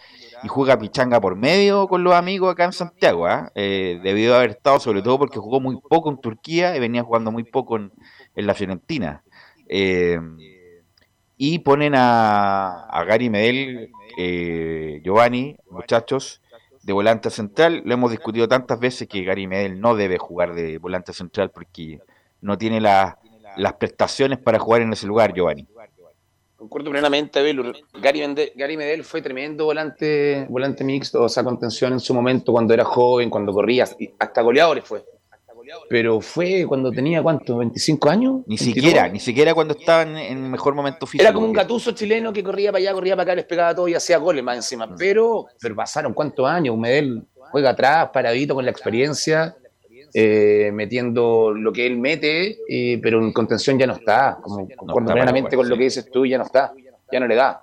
y 0.44 0.48
juega 0.48 0.78
pichanga 0.78 1.20
por 1.20 1.34
medio 1.34 1.88
con 1.88 2.04
los 2.04 2.14
amigos 2.14 2.52
acá 2.52 2.64
en 2.64 2.72
Santiago. 2.72 3.26
¿ah? 3.26 3.50
Eh, 3.56 4.00
debido 4.02 4.34
a 4.34 4.38
haber 4.38 4.50
estado, 4.50 4.78
sobre 4.78 5.02
todo 5.02 5.18
porque 5.18 5.40
jugó 5.40 5.60
muy 5.60 5.76
poco 5.80 6.08
en 6.10 6.20
Turquía 6.20 6.76
y 6.76 6.80
venía 6.80 7.02
jugando 7.02 7.32
muy 7.32 7.42
poco 7.42 7.76
en, 7.76 7.92
la 8.36 8.54
Fiorentina. 8.54 9.24
Eh, 9.68 10.20
y 11.36 11.58
ponen 11.60 11.94
a, 11.96 12.84
a 12.84 13.04
Gary 13.04 13.28
Medel, 13.28 13.90
eh, 14.16 15.00
Giovanni, 15.04 15.56
muchachos, 15.68 16.42
de 16.82 16.92
volante 16.92 17.30
central. 17.30 17.82
Lo 17.84 17.94
hemos 17.94 18.12
discutido 18.12 18.46
tantas 18.46 18.78
veces 18.78 19.08
que 19.08 19.24
Gary 19.24 19.48
Medel 19.48 19.80
no 19.80 19.96
debe 19.96 20.18
jugar 20.18 20.54
de 20.54 20.78
volante 20.78 21.12
central 21.12 21.50
porque 21.50 22.00
no 22.40 22.56
tiene 22.56 22.80
la 22.80 23.18
las 23.56 23.74
prestaciones 23.74 24.38
para 24.38 24.58
jugar 24.58 24.82
en 24.82 24.92
ese 24.92 25.06
lugar, 25.06 25.32
Giovanni. 25.32 25.66
Concuerdo 26.56 26.90
plenamente, 26.90 27.40
Gary, 28.02 28.52
Gary 28.56 28.76
Medel 28.76 29.04
fue 29.04 29.22
tremendo 29.22 29.66
volante, 29.66 30.44
volante 30.48 30.82
mixto, 30.82 31.22
o 31.22 31.28
sea, 31.28 31.44
contención 31.44 31.92
en 31.92 32.00
su 32.00 32.12
momento 32.12 32.50
cuando 32.50 32.74
era 32.74 32.84
joven, 32.84 33.30
cuando 33.30 33.52
corría, 33.52 33.86
hasta 34.18 34.42
goleadores 34.42 34.84
fue. 34.84 35.04
Pero 35.88 36.20
fue 36.20 36.64
cuando 36.66 36.90
tenía, 36.90 37.22
¿cuánto? 37.22 37.58
¿25 37.58 38.10
años? 38.10 38.40
Ni 38.46 38.58
siquiera, 38.58 39.08
ni 39.08 39.20
siquiera 39.20 39.54
cuando 39.54 39.74
estaba 39.74 40.02
en, 40.02 40.16
el 40.16 40.38
mejor 40.38 40.74
momento 40.74 41.06
físico. 41.06 41.22
Era 41.22 41.32
como 41.32 41.46
un 41.46 41.52
gatuso 41.52 41.92
chileno 41.92 42.32
que 42.32 42.42
corría 42.42 42.72
para 42.72 42.80
allá, 42.82 42.92
corría 42.92 43.14
para 43.14 43.22
acá, 43.24 43.34
les 43.36 43.44
pegaba 43.44 43.74
todo 43.74 43.86
y 43.86 43.94
hacía 43.94 44.18
goles 44.18 44.42
más 44.42 44.56
encima. 44.56 44.86
Mm. 44.86 44.96
Pero, 44.98 45.46
pero 45.60 45.76
pasaron 45.76 46.12
cuántos 46.12 46.46
años, 46.46 46.76
Medel 46.76 47.24
juega 47.52 47.70
atrás, 47.70 48.10
paradito 48.12 48.54
con 48.54 48.64
la 48.64 48.70
experiencia 48.70 49.56
eh, 50.14 50.70
metiendo 50.72 51.52
lo 51.52 51.72
que 51.72 51.86
él 51.86 51.98
mete, 51.98 52.58
eh, 52.68 52.98
pero 53.02 53.20
en 53.20 53.32
contención 53.32 53.78
ya 53.78 53.86
no 53.86 53.94
está. 53.94 54.38
Como, 54.42 54.66
plenamente 55.06 55.56
con 55.56 55.68
lo 55.68 55.76
que 55.76 55.84
dices 55.84 56.10
tú, 56.10 56.26
ya 56.26 56.38
no 56.38 56.44
está, 56.44 56.72
ya 57.10 57.20
no 57.20 57.26
le 57.26 57.34
da. 57.34 57.62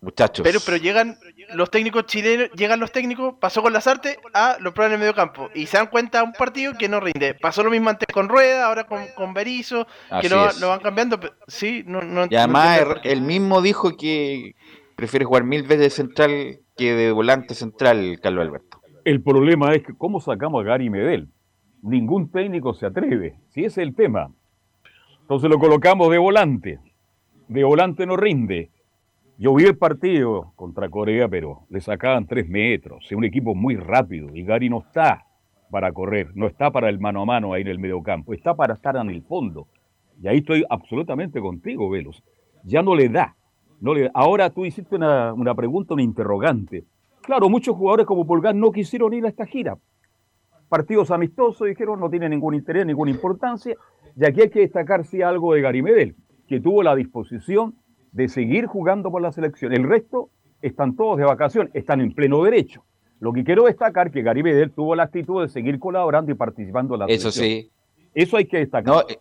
Muchachos. 0.00 0.42
Pero, 0.42 0.58
pero 0.66 0.78
llegan 0.78 1.16
los 1.54 1.70
técnicos 1.70 2.06
chilenos, 2.06 2.50
llegan 2.56 2.80
los 2.80 2.90
técnicos, 2.90 3.34
pasó 3.38 3.62
con 3.62 3.72
las 3.72 3.86
artes 3.86 4.18
a 4.34 4.56
los 4.58 4.72
prueban 4.72 4.90
en 4.90 4.94
el 4.94 5.00
medio 5.00 5.14
campo 5.14 5.48
y 5.54 5.66
se 5.66 5.76
dan 5.76 5.86
cuenta 5.86 6.24
un 6.24 6.32
partido 6.32 6.72
que 6.76 6.88
no 6.88 6.98
rinde. 6.98 7.34
Pasó 7.34 7.62
lo 7.62 7.70
mismo 7.70 7.88
antes 7.88 8.08
con 8.12 8.28
Rueda, 8.28 8.66
ahora 8.66 8.84
con, 8.84 9.06
con 9.14 9.32
Berizzo, 9.32 9.86
que 10.20 10.28
lo, 10.28 10.68
van 10.68 10.80
cambiando. 10.80 11.20
Sí, 11.46 11.84
no, 11.86 12.00
no, 12.00 12.26
y 12.28 12.34
además 12.34 12.80
él 13.04 13.22
mismo 13.22 13.62
dijo 13.62 13.96
que 13.96 14.56
prefiere 14.96 15.24
jugar 15.24 15.44
mil 15.44 15.62
veces 15.62 15.78
de 15.78 15.90
central 15.90 16.58
que 16.76 16.94
de 16.94 17.12
volante 17.12 17.54
central, 17.54 18.18
Carlos 18.20 18.46
Alberto. 18.46 18.80
El 19.04 19.22
problema 19.22 19.72
es 19.74 19.84
que 19.84 19.94
cómo 19.96 20.20
sacamos 20.20 20.62
a 20.62 20.68
Gary 20.68 20.90
Medel 20.90 21.28
ningún 21.82 22.30
técnico 22.30 22.72
se 22.72 22.86
atreve, 22.86 23.36
si 23.50 23.64
ese 23.64 23.82
es 23.82 23.88
el 23.88 23.94
tema. 23.94 24.30
Entonces 25.20 25.50
lo 25.50 25.58
colocamos 25.58 26.10
de 26.10 26.18
volante. 26.18 26.78
De 27.48 27.64
volante 27.64 28.06
no 28.06 28.16
rinde. 28.16 28.70
Yo 29.38 29.54
vi 29.54 29.64
el 29.64 29.76
partido 29.76 30.52
contra 30.56 30.88
Corea, 30.88 31.28
pero 31.28 31.62
le 31.68 31.80
sacaban 31.80 32.26
tres 32.26 32.48
metros. 32.48 33.04
Es 33.06 33.12
un 33.12 33.24
equipo 33.24 33.54
muy 33.54 33.76
rápido 33.76 34.28
y 34.34 34.44
Gary 34.44 34.70
no 34.70 34.78
está 34.78 35.26
para 35.70 35.90
correr, 35.92 36.28
no 36.34 36.46
está 36.46 36.70
para 36.70 36.88
el 36.88 37.00
mano 37.00 37.22
a 37.22 37.24
mano 37.24 37.52
ahí 37.52 37.62
en 37.62 37.68
el 37.68 37.78
mediocampo, 37.78 38.34
está 38.34 38.54
para 38.54 38.74
estar 38.74 38.94
en 38.96 39.10
el 39.10 39.22
fondo. 39.22 39.66
Y 40.22 40.28
ahí 40.28 40.38
estoy 40.38 40.64
absolutamente 40.68 41.40
contigo, 41.40 41.90
Velos. 41.90 42.22
Ya 42.62 42.82
no 42.82 42.94
le 42.94 43.08
da. 43.08 43.34
No 43.80 43.94
le 43.94 44.10
Ahora 44.14 44.50
tú 44.50 44.64
hiciste 44.64 44.94
una, 44.94 45.32
una 45.32 45.54
pregunta, 45.54 45.94
un 45.94 46.00
interrogante. 46.00 46.84
Claro, 47.22 47.48
muchos 47.48 47.74
jugadores 47.74 48.06
como 48.06 48.26
Pulgar 48.26 48.54
no 48.54 48.70
quisieron 48.70 49.14
ir 49.14 49.24
a 49.24 49.28
esta 49.28 49.46
gira. 49.46 49.76
Partidos 50.72 51.10
amistosos 51.10 51.68
dijeron 51.68 52.00
no 52.00 52.08
tiene 52.08 52.30
ningún 52.30 52.54
interés, 52.54 52.86
ninguna 52.86 53.10
importancia. 53.10 53.76
Y 54.16 54.24
aquí 54.24 54.40
hay 54.40 54.48
que 54.48 54.60
destacar 54.60 55.04
sí 55.04 55.20
algo 55.20 55.52
de 55.52 55.60
Gary 55.60 55.82
Medel, 55.82 56.16
que 56.48 56.60
tuvo 56.60 56.82
la 56.82 56.96
disposición 56.96 57.74
de 58.10 58.26
seguir 58.30 58.64
jugando 58.64 59.10
por 59.10 59.20
la 59.20 59.32
selección. 59.32 59.74
El 59.74 59.86
resto 59.86 60.30
están 60.62 60.96
todos 60.96 61.18
de 61.18 61.24
vacación, 61.24 61.68
están 61.74 62.00
en 62.00 62.14
pleno 62.14 62.42
derecho. 62.42 62.86
Lo 63.20 63.34
que 63.34 63.44
quiero 63.44 63.64
destacar 63.64 64.06
es 64.06 64.14
que 64.14 64.22
Gary 64.22 64.42
Medel 64.42 64.70
tuvo 64.70 64.94
la 64.94 65.02
actitud 65.02 65.42
de 65.42 65.50
seguir 65.50 65.78
colaborando 65.78 66.32
y 66.32 66.36
participando 66.36 66.94
en 66.94 67.00
la 67.00 67.06
Eso 67.08 67.30
selección. 67.30 67.66
sí. 67.66 68.08
Eso 68.14 68.38
hay 68.38 68.46
que 68.46 68.56
destacar. 68.56 68.94
No, 68.94 69.00
eh, 69.02 69.18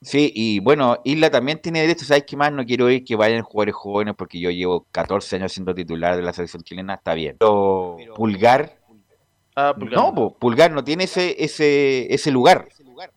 sí, 0.00 0.32
y 0.34 0.60
bueno, 0.60 0.96
Isla 1.04 1.28
también 1.28 1.60
tiene 1.60 1.82
derecho, 1.82 2.06
¿sabes 2.06 2.24
qué 2.26 2.38
más? 2.38 2.54
No 2.54 2.64
quiero 2.64 2.88
ir 2.88 3.04
que 3.04 3.16
vayan 3.16 3.42
jugadores 3.42 3.74
jóvenes 3.74 4.14
porque 4.16 4.40
yo 4.40 4.48
llevo 4.50 4.86
14 4.92 5.36
años 5.36 5.52
siendo 5.52 5.74
titular 5.74 6.16
de 6.16 6.22
la 6.22 6.32
selección 6.32 6.62
chilena, 6.62 6.94
está 6.94 7.12
bien. 7.12 7.36
Pero 7.38 7.98
Pulgar, 8.16 8.77
Ah, 9.60 9.74
Pulgar. 9.76 9.98
no, 9.98 10.14
po, 10.14 10.38
Pulgar 10.38 10.70
no 10.70 10.84
tiene 10.84 11.04
ese, 11.04 11.34
ese, 11.42 12.14
ese 12.14 12.30
lugar. 12.30 12.68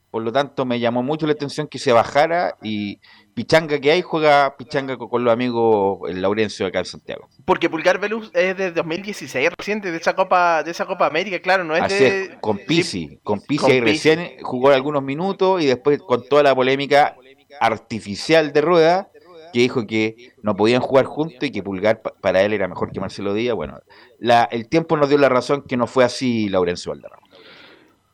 Por 0.09 0.23
lo 0.23 0.31
tanto, 0.31 0.65
me 0.65 0.79
llamó 0.79 1.03
mucho 1.03 1.27
la 1.27 1.33
atención 1.33 1.67
que 1.67 1.77
se 1.77 1.93
bajara 1.93 2.57
y 2.61 2.99
Pichanga 3.33 3.79
que 3.79 3.91
hay 3.91 4.01
juega 4.01 4.57
Pichanga 4.57 4.97
con, 4.97 5.23
los 5.23 5.31
amigos 5.31 6.09
el 6.09 6.21
Laurencio 6.21 6.65
acá 6.65 6.79
en 6.79 6.85
Santiago. 6.85 7.29
Porque 7.45 7.69
Pulgar 7.69 7.99
Velus 7.99 8.31
es 8.33 8.57
de 8.57 8.71
2016, 8.71 9.51
reciente 9.55 9.91
de 9.91 9.97
esa 9.97 10.15
Copa, 10.15 10.63
de 10.63 10.71
esa 10.71 10.87
Copa 10.87 11.05
América, 11.05 11.39
claro, 11.39 11.63
no 11.63 11.75
es 11.75 11.83
Así 11.83 11.93
de. 11.93 12.21
es, 12.23 12.29
con 12.41 12.57
sí, 12.57 12.63
Pisi, 12.67 13.19
con 13.23 13.39
Pisi 13.39 13.61
con 13.61 13.81
recién 13.81 14.31
jugó 14.41 14.71
algunos 14.71 15.03
minutos 15.03 15.61
y 15.61 15.67
después 15.67 15.99
con 15.99 16.27
toda 16.27 16.41
la 16.41 16.55
polémica 16.55 17.15
artificial 17.59 18.51
de 18.51 18.61
Rueda, 18.61 19.10
que 19.51 19.59
dijo 19.59 19.85
que 19.87 20.33
no 20.41 20.55
podían 20.55 20.81
jugar 20.81 21.05
juntos 21.05 21.41
y 21.41 21.51
que 21.51 21.63
Pulgar 21.63 22.01
pa- 22.01 22.13
para 22.21 22.41
él 22.41 22.53
era 22.53 22.67
mejor 22.67 22.91
que 22.91 22.99
Marcelo 22.99 23.33
Díaz. 23.33 23.55
Bueno, 23.55 23.79
la, 24.19 24.43
el 24.51 24.67
tiempo 24.67 24.97
nos 24.97 25.09
dio 25.09 25.17
la 25.17 25.29
razón 25.29 25.63
que 25.63 25.77
no 25.77 25.87
fue 25.87 26.03
así 26.03 26.49
Laurencio 26.49 26.91
Valderrama. 26.91 27.27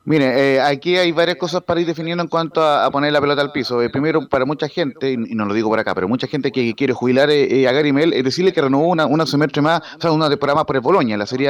Mire, 0.05 0.55
eh, 0.55 0.61
aquí 0.61 0.95
hay 0.95 1.11
varias 1.11 1.35
cosas 1.35 1.61
para 1.63 1.81
ir 1.81 1.85
definiendo 1.85 2.23
en 2.23 2.29
cuanto 2.29 2.63
a, 2.63 2.89
poner 2.91 3.11
la 3.11 3.19
pelota 3.19 3.41
al 3.41 3.51
piso. 3.51 3.81
Eh, 3.81 3.89
primero, 3.89 4.25
para 4.29 4.45
mucha 4.45 4.69
gente, 4.69 5.11
y 5.11 5.15
y 5.15 5.35
no 5.35 5.45
lo 5.45 5.53
digo 5.53 5.67
por 5.67 5.79
acá, 5.79 5.93
pero 5.93 6.07
mucha 6.07 6.27
gente 6.27 6.49
que 6.49 6.73
quiere 6.75 6.93
jubilar 6.93 7.29
eh, 7.29 7.59
eh, 7.61 7.67
a 7.67 7.73
Gary 7.73 7.91
Mel, 7.91 8.13
es 8.13 8.23
decirle 8.23 8.53
que 8.53 8.61
renovó 8.61 8.87
una, 8.87 9.05
una 9.05 9.25
semestre 9.25 9.61
más, 9.61 9.81
o 9.97 10.01
sea, 10.01 10.11
una 10.13 10.29
temporada 10.29 10.55
más 10.55 10.65
por 10.65 10.77
el 10.77 10.81
Boloña, 10.81 11.17
la 11.17 11.25
serie 11.25 11.49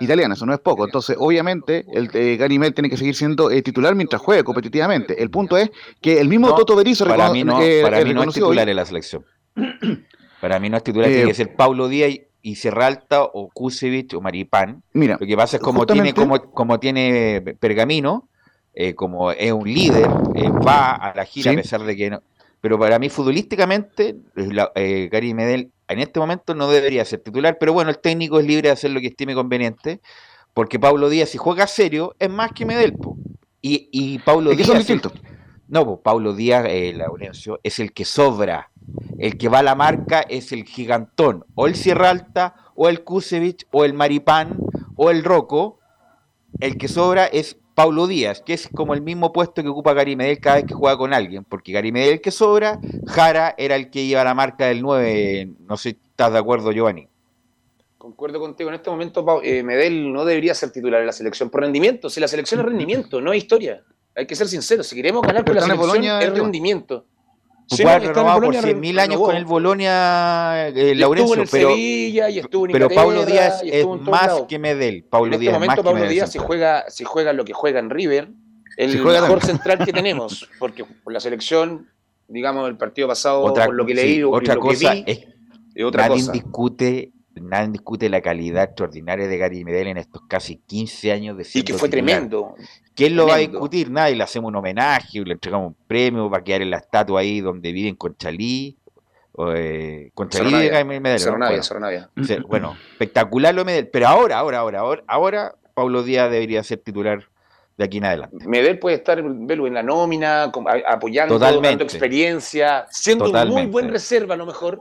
italiana, 0.00 0.34
eso 0.34 0.46
no 0.46 0.52
es 0.54 0.60
poco. 0.60 0.84
Entonces, 0.84 1.16
obviamente, 1.18 1.84
el 1.92 2.10
eh, 2.14 2.36
Gary 2.36 2.58
Mel 2.58 2.74
tiene 2.74 2.88
que 2.90 2.96
seguir 2.96 3.14
siendo 3.14 3.50
eh, 3.50 3.62
titular 3.62 3.94
mientras 3.94 4.20
juegue 4.22 4.44
competitivamente. 4.44 5.22
El 5.22 5.30
punto 5.30 5.56
es 5.56 5.70
que 6.00 6.20
el 6.20 6.28
mismo 6.28 6.48
No, 6.48 6.54
Toto 6.54 6.76
Berizzo 6.76 7.06
para 7.06 7.30
mí 7.30 7.44
no, 7.44 7.60
eh, 7.62 7.80
para 7.82 8.00
eh, 8.00 8.04
mí 8.04 8.10
no 8.14 8.20
es 8.20 8.26
reconoció 8.26 8.44
hoy- 8.46 8.50
titular 8.52 8.68
en 8.68 8.76
la 8.76 8.84
selección. 8.84 9.24
Para 10.40 10.60
mí 10.60 10.68
no 10.68 10.76
es 10.76 10.84
titular, 10.84 11.08
tiene 11.08 11.26
que 11.28 11.34
ser 11.34 11.56
Paulo 11.56 11.88
Díaz 11.88 12.10
y, 12.10 12.22
y 12.42 12.56
Serralta 12.56 13.22
o 13.24 13.48
Kusevich 13.48 14.12
o 14.14 14.20
Maripán. 14.20 14.82
Mira, 14.92 15.16
Lo 15.18 15.26
que 15.26 15.34
pasa 15.36 15.56
es 15.56 15.62
como 15.62 15.86
tiene, 15.86 16.12
como, 16.12 16.38
como 16.52 16.78
tiene 16.78 17.42
Pergamino, 17.58 18.28
como 18.96 19.32
es 19.32 19.50
un 19.52 19.64
líder, 19.72 20.06
va 20.06 20.92
a 20.94 21.14
la 21.16 21.24
gira 21.24 21.52
Sí. 21.52 21.58
a 21.58 21.62
pesar 21.62 21.82
de 21.84 21.96
que 21.96 22.10
no. 22.10 22.22
Pero 22.60 22.78
para 22.78 22.98
mí, 22.98 23.08
futbolísticamente, 23.08 24.16
la- 24.34 24.70
eh, 24.74 25.08
Gary 25.10 25.32
Medel 25.34 25.70
en 25.88 25.98
este 26.00 26.18
momento 26.20 26.54
no 26.54 26.68
debería 26.68 27.04
ser 27.04 27.20
titular, 27.20 27.56
pero 27.58 27.72
bueno, 27.72 27.90
el 27.90 27.98
técnico 27.98 28.38
es 28.40 28.46
libre 28.46 28.68
de 28.68 28.72
hacer 28.72 28.90
lo 28.90 29.00
que 29.00 29.08
estime 29.08 29.34
conveniente, 29.34 30.00
porque 30.54 30.78
Pablo 30.78 31.08
Díaz, 31.08 31.28
si 31.30 31.38
juega 31.38 31.66
serio, 31.66 32.14
es 32.18 32.30
más 32.30 32.52
que 32.52 32.64
Medel. 32.66 32.94
po. 32.94 33.16
Y, 33.62 33.88
y 33.92 34.18
Pablo 34.20 34.50
Es 34.50 34.56
Díaz. 34.56 34.66
son 34.68 34.76
el- 34.76 34.82
distintos. 34.82 35.12
no, 35.68 35.84
pues 35.84 35.98
Pablo 36.02 36.32
Díaz, 36.34 36.64
eh, 36.68 36.92
Laurencio, 36.94 37.60
es 37.62 37.78
el 37.78 37.92
que 37.92 38.04
sobra. 38.04 38.70
El 39.18 39.36
que 39.36 39.48
va 39.48 39.58
a 39.60 39.62
la 39.62 39.74
marca 39.74 40.20
es 40.20 40.52
el 40.52 40.64
gigantón, 40.64 41.44
o 41.54 41.66
el 41.66 41.74
Sierra 41.74 42.10
Alta, 42.10 42.54
o 42.74 42.88
el 42.88 43.02
Kusevich, 43.02 43.66
o 43.72 43.84
el 43.84 43.92
Maripán, 43.94 44.58
o 44.96 45.10
el 45.10 45.24
Roco. 45.24 45.78
El 46.60 46.78
que 46.78 46.88
sobra 46.88 47.26
es 47.26 47.58
Pablo 47.76 48.06
Díaz, 48.06 48.40
que 48.40 48.54
es 48.54 48.68
como 48.74 48.94
el 48.94 49.02
mismo 49.02 49.34
puesto 49.34 49.62
que 49.62 49.68
ocupa 49.68 49.92
Gary 49.92 50.16
Medel 50.16 50.40
cada 50.40 50.56
vez 50.56 50.64
que 50.64 50.72
juega 50.72 50.96
con 50.96 51.12
alguien, 51.12 51.44
porque 51.44 51.72
Gary 51.72 51.92
Medel 51.92 52.14
el 52.14 52.20
que 52.22 52.30
sobra, 52.30 52.80
Jara 53.06 53.54
era 53.58 53.76
el 53.76 53.90
que 53.90 54.00
iba 54.00 54.22
a 54.22 54.24
la 54.24 54.32
marca 54.34 54.64
del 54.66 54.80
9. 54.80 55.50
No 55.68 55.76
sé 55.76 55.90
si 55.90 55.98
estás 56.08 56.32
de 56.32 56.38
acuerdo, 56.38 56.72
Giovanni. 56.72 57.06
Concuerdo 57.98 58.40
contigo. 58.40 58.70
En 58.70 58.76
este 58.76 58.88
momento, 58.88 59.26
Pau- 59.26 59.42
eh, 59.44 59.62
Medel 59.62 60.10
no 60.10 60.24
debería 60.24 60.54
ser 60.54 60.70
titular 60.70 61.00
en 61.02 61.06
la 61.06 61.12
selección 61.12 61.50
por 61.50 61.60
rendimiento. 61.60 62.08
Si 62.08 62.18
la 62.18 62.28
selección 62.28 62.60
es 62.60 62.66
rendimiento, 62.66 63.20
no 63.20 63.32
es 63.34 63.38
historia. 63.42 63.82
Hay 64.14 64.26
que 64.26 64.34
ser 64.34 64.48
sinceros. 64.48 64.86
Si 64.86 64.96
queremos 64.96 65.20
ganar 65.20 65.44
con 65.44 65.54
la 65.54 65.60
selección, 65.60 66.02
es 66.22 66.32
rendimiento. 66.44 67.04
Sí, 67.68 67.84
no, 67.84 67.98
renovado 67.98 68.40
por 68.40 68.54
Boloña, 68.54 68.62
100.000 68.62 69.00
años 69.00 69.20
con 69.20 69.36
el 69.36 69.44
Bolonia, 69.44 70.68
eh, 70.68 70.94
Laurencio, 70.94 71.34
en 71.34 71.40
el 71.42 71.48
pero, 71.50 71.68
Sevilla 71.70 72.30
y 72.30 72.38
estuvo 72.38 72.66
en 72.66 72.72
pero 72.72 72.88
Pablo 72.88 73.24
Díaz 73.26 73.62
y 73.64 73.70
es 73.70 73.84
en 73.84 74.02
más 74.04 74.42
que 74.48 74.58
Medel. 74.58 75.04
Pablo 75.04 75.26
en 75.26 75.32
este 75.34 75.42
Díaz 75.42 75.52
más 75.54 75.60
momento, 75.60 75.82
que 75.82 75.84
Pablo 75.84 76.00
Medel. 76.00 76.14
Díaz, 76.14 76.32
si 76.32 76.38
juega, 76.38 76.84
si 76.88 77.04
juega 77.04 77.32
lo 77.32 77.44
que 77.44 77.52
juega 77.52 77.80
en 77.80 77.90
River, 77.90 78.28
el 78.76 78.90
Si 78.92 78.98
mejor 78.98 79.40
también. 79.40 79.40
central 79.40 79.84
que 79.84 79.92
tenemos, 79.92 80.48
porque 80.58 80.84
por 80.84 81.12
la 81.12 81.18
selección, 81.20 81.88
digamos, 82.28 82.68
el 82.68 82.76
partido 82.76 83.08
pasado, 83.08 83.42
Otra, 83.42 83.66
por 83.66 83.74
lo 83.74 83.84
que 83.84 83.96
sí, 83.96 84.00
leí, 84.02 84.22
o 84.22 84.30
otra 84.30 84.54
lo 84.54 84.60
cosa 84.60 84.92
que 84.92 85.02
vi, 85.02 85.04
es 85.12 85.26
es 85.74 85.84
otra 85.84 86.08
nadie 86.08 86.20
cosa. 86.20 86.32
discute 86.32 87.12
nadie 87.40 87.70
discute 87.72 88.08
la 88.08 88.20
calidad 88.20 88.64
extraordinaria 88.64 89.26
de 89.28 89.38
Gary 89.38 89.64
Medel 89.64 89.88
en 89.88 89.96
estos 89.98 90.22
casi 90.28 90.56
15 90.56 91.12
años 91.12 91.36
de 91.36 91.46
Y 91.54 91.62
que 91.62 91.74
fue 91.74 91.88
titular. 91.88 91.90
tremendo. 91.90 92.54
¿Quién 92.94 93.14
lo 93.16 93.26
va 93.26 93.34
a 93.34 93.36
tremendo. 93.36 93.58
discutir? 93.58 93.90
Nadie, 93.90 94.16
le 94.16 94.22
hacemos 94.24 94.48
un 94.48 94.56
homenaje, 94.56 95.20
le 95.24 95.32
entregamos 95.34 95.68
un 95.68 95.76
premio, 95.86 96.30
va 96.30 96.38
a 96.38 96.44
quedar 96.44 96.62
en 96.62 96.70
la 96.70 96.78
estatua 96.78 97.20
ahí 97.20 97.40
donde 97.40 97.72
viven 97.72 97.94
Conchalí. 97.96 98.76
O, 99.32 99.52
eh, 99.52 100.10
Conchalí 100.14 100.48
Cerro 100.50 100.62
de 100.62 100.68
Gary 100.68 100.84
Medel. 100.84 101.02
¿no? 101.12 101.18
Cerro 101.18 101.38
Navia, 101.38 101.48
Bueno, 101.50 101.62
Cerro 101.62 101.80
Navia. 101.80 102.10
o 102.18 102.24
sea, 102.24 102.38
bueno, 102.48 102.76
espectacular 102.92 103.54
lo 103.54 103.60
de 103.62 103.64
Medel. 103.66 103.88
Pero 103.88 104.08
ahora, 104.08 104.38
ahora, 104.38 104.58
ahora, 104.58 104.78
ahora, 104.80 105.04
ahora, 105.06 105.54
Pablo 105.74 106.02
Díaz 106.02 106.30
debería 106.30 106.62
ser 106.62 106.78
titular 106.78 107.28
de 107.76 107.84
aquí 107.84 107.98
en 107.98 108.06
adelante. 108.06 108.48
Medel 108.48 108.78
puede 108.78 108.96
estar 108.96 109.22
Belu, 109.22 109.66
en 109.66 109.74
la 109.74 109.82
nómina, 109.82 110.44
apoyando, 110.88 111.34
Totalmente. 111.34 111.68
dando 111.68 111.84
experiencia, 111.84 112.86
siendo 112.88 113.30
un 113.30 113.48
muy 113.48 113.66
buen 113.66 113.90
reserva 113.90 114.32
a 114.32 114.38
lo 114.38 114.46
mejor, 114.46 114.80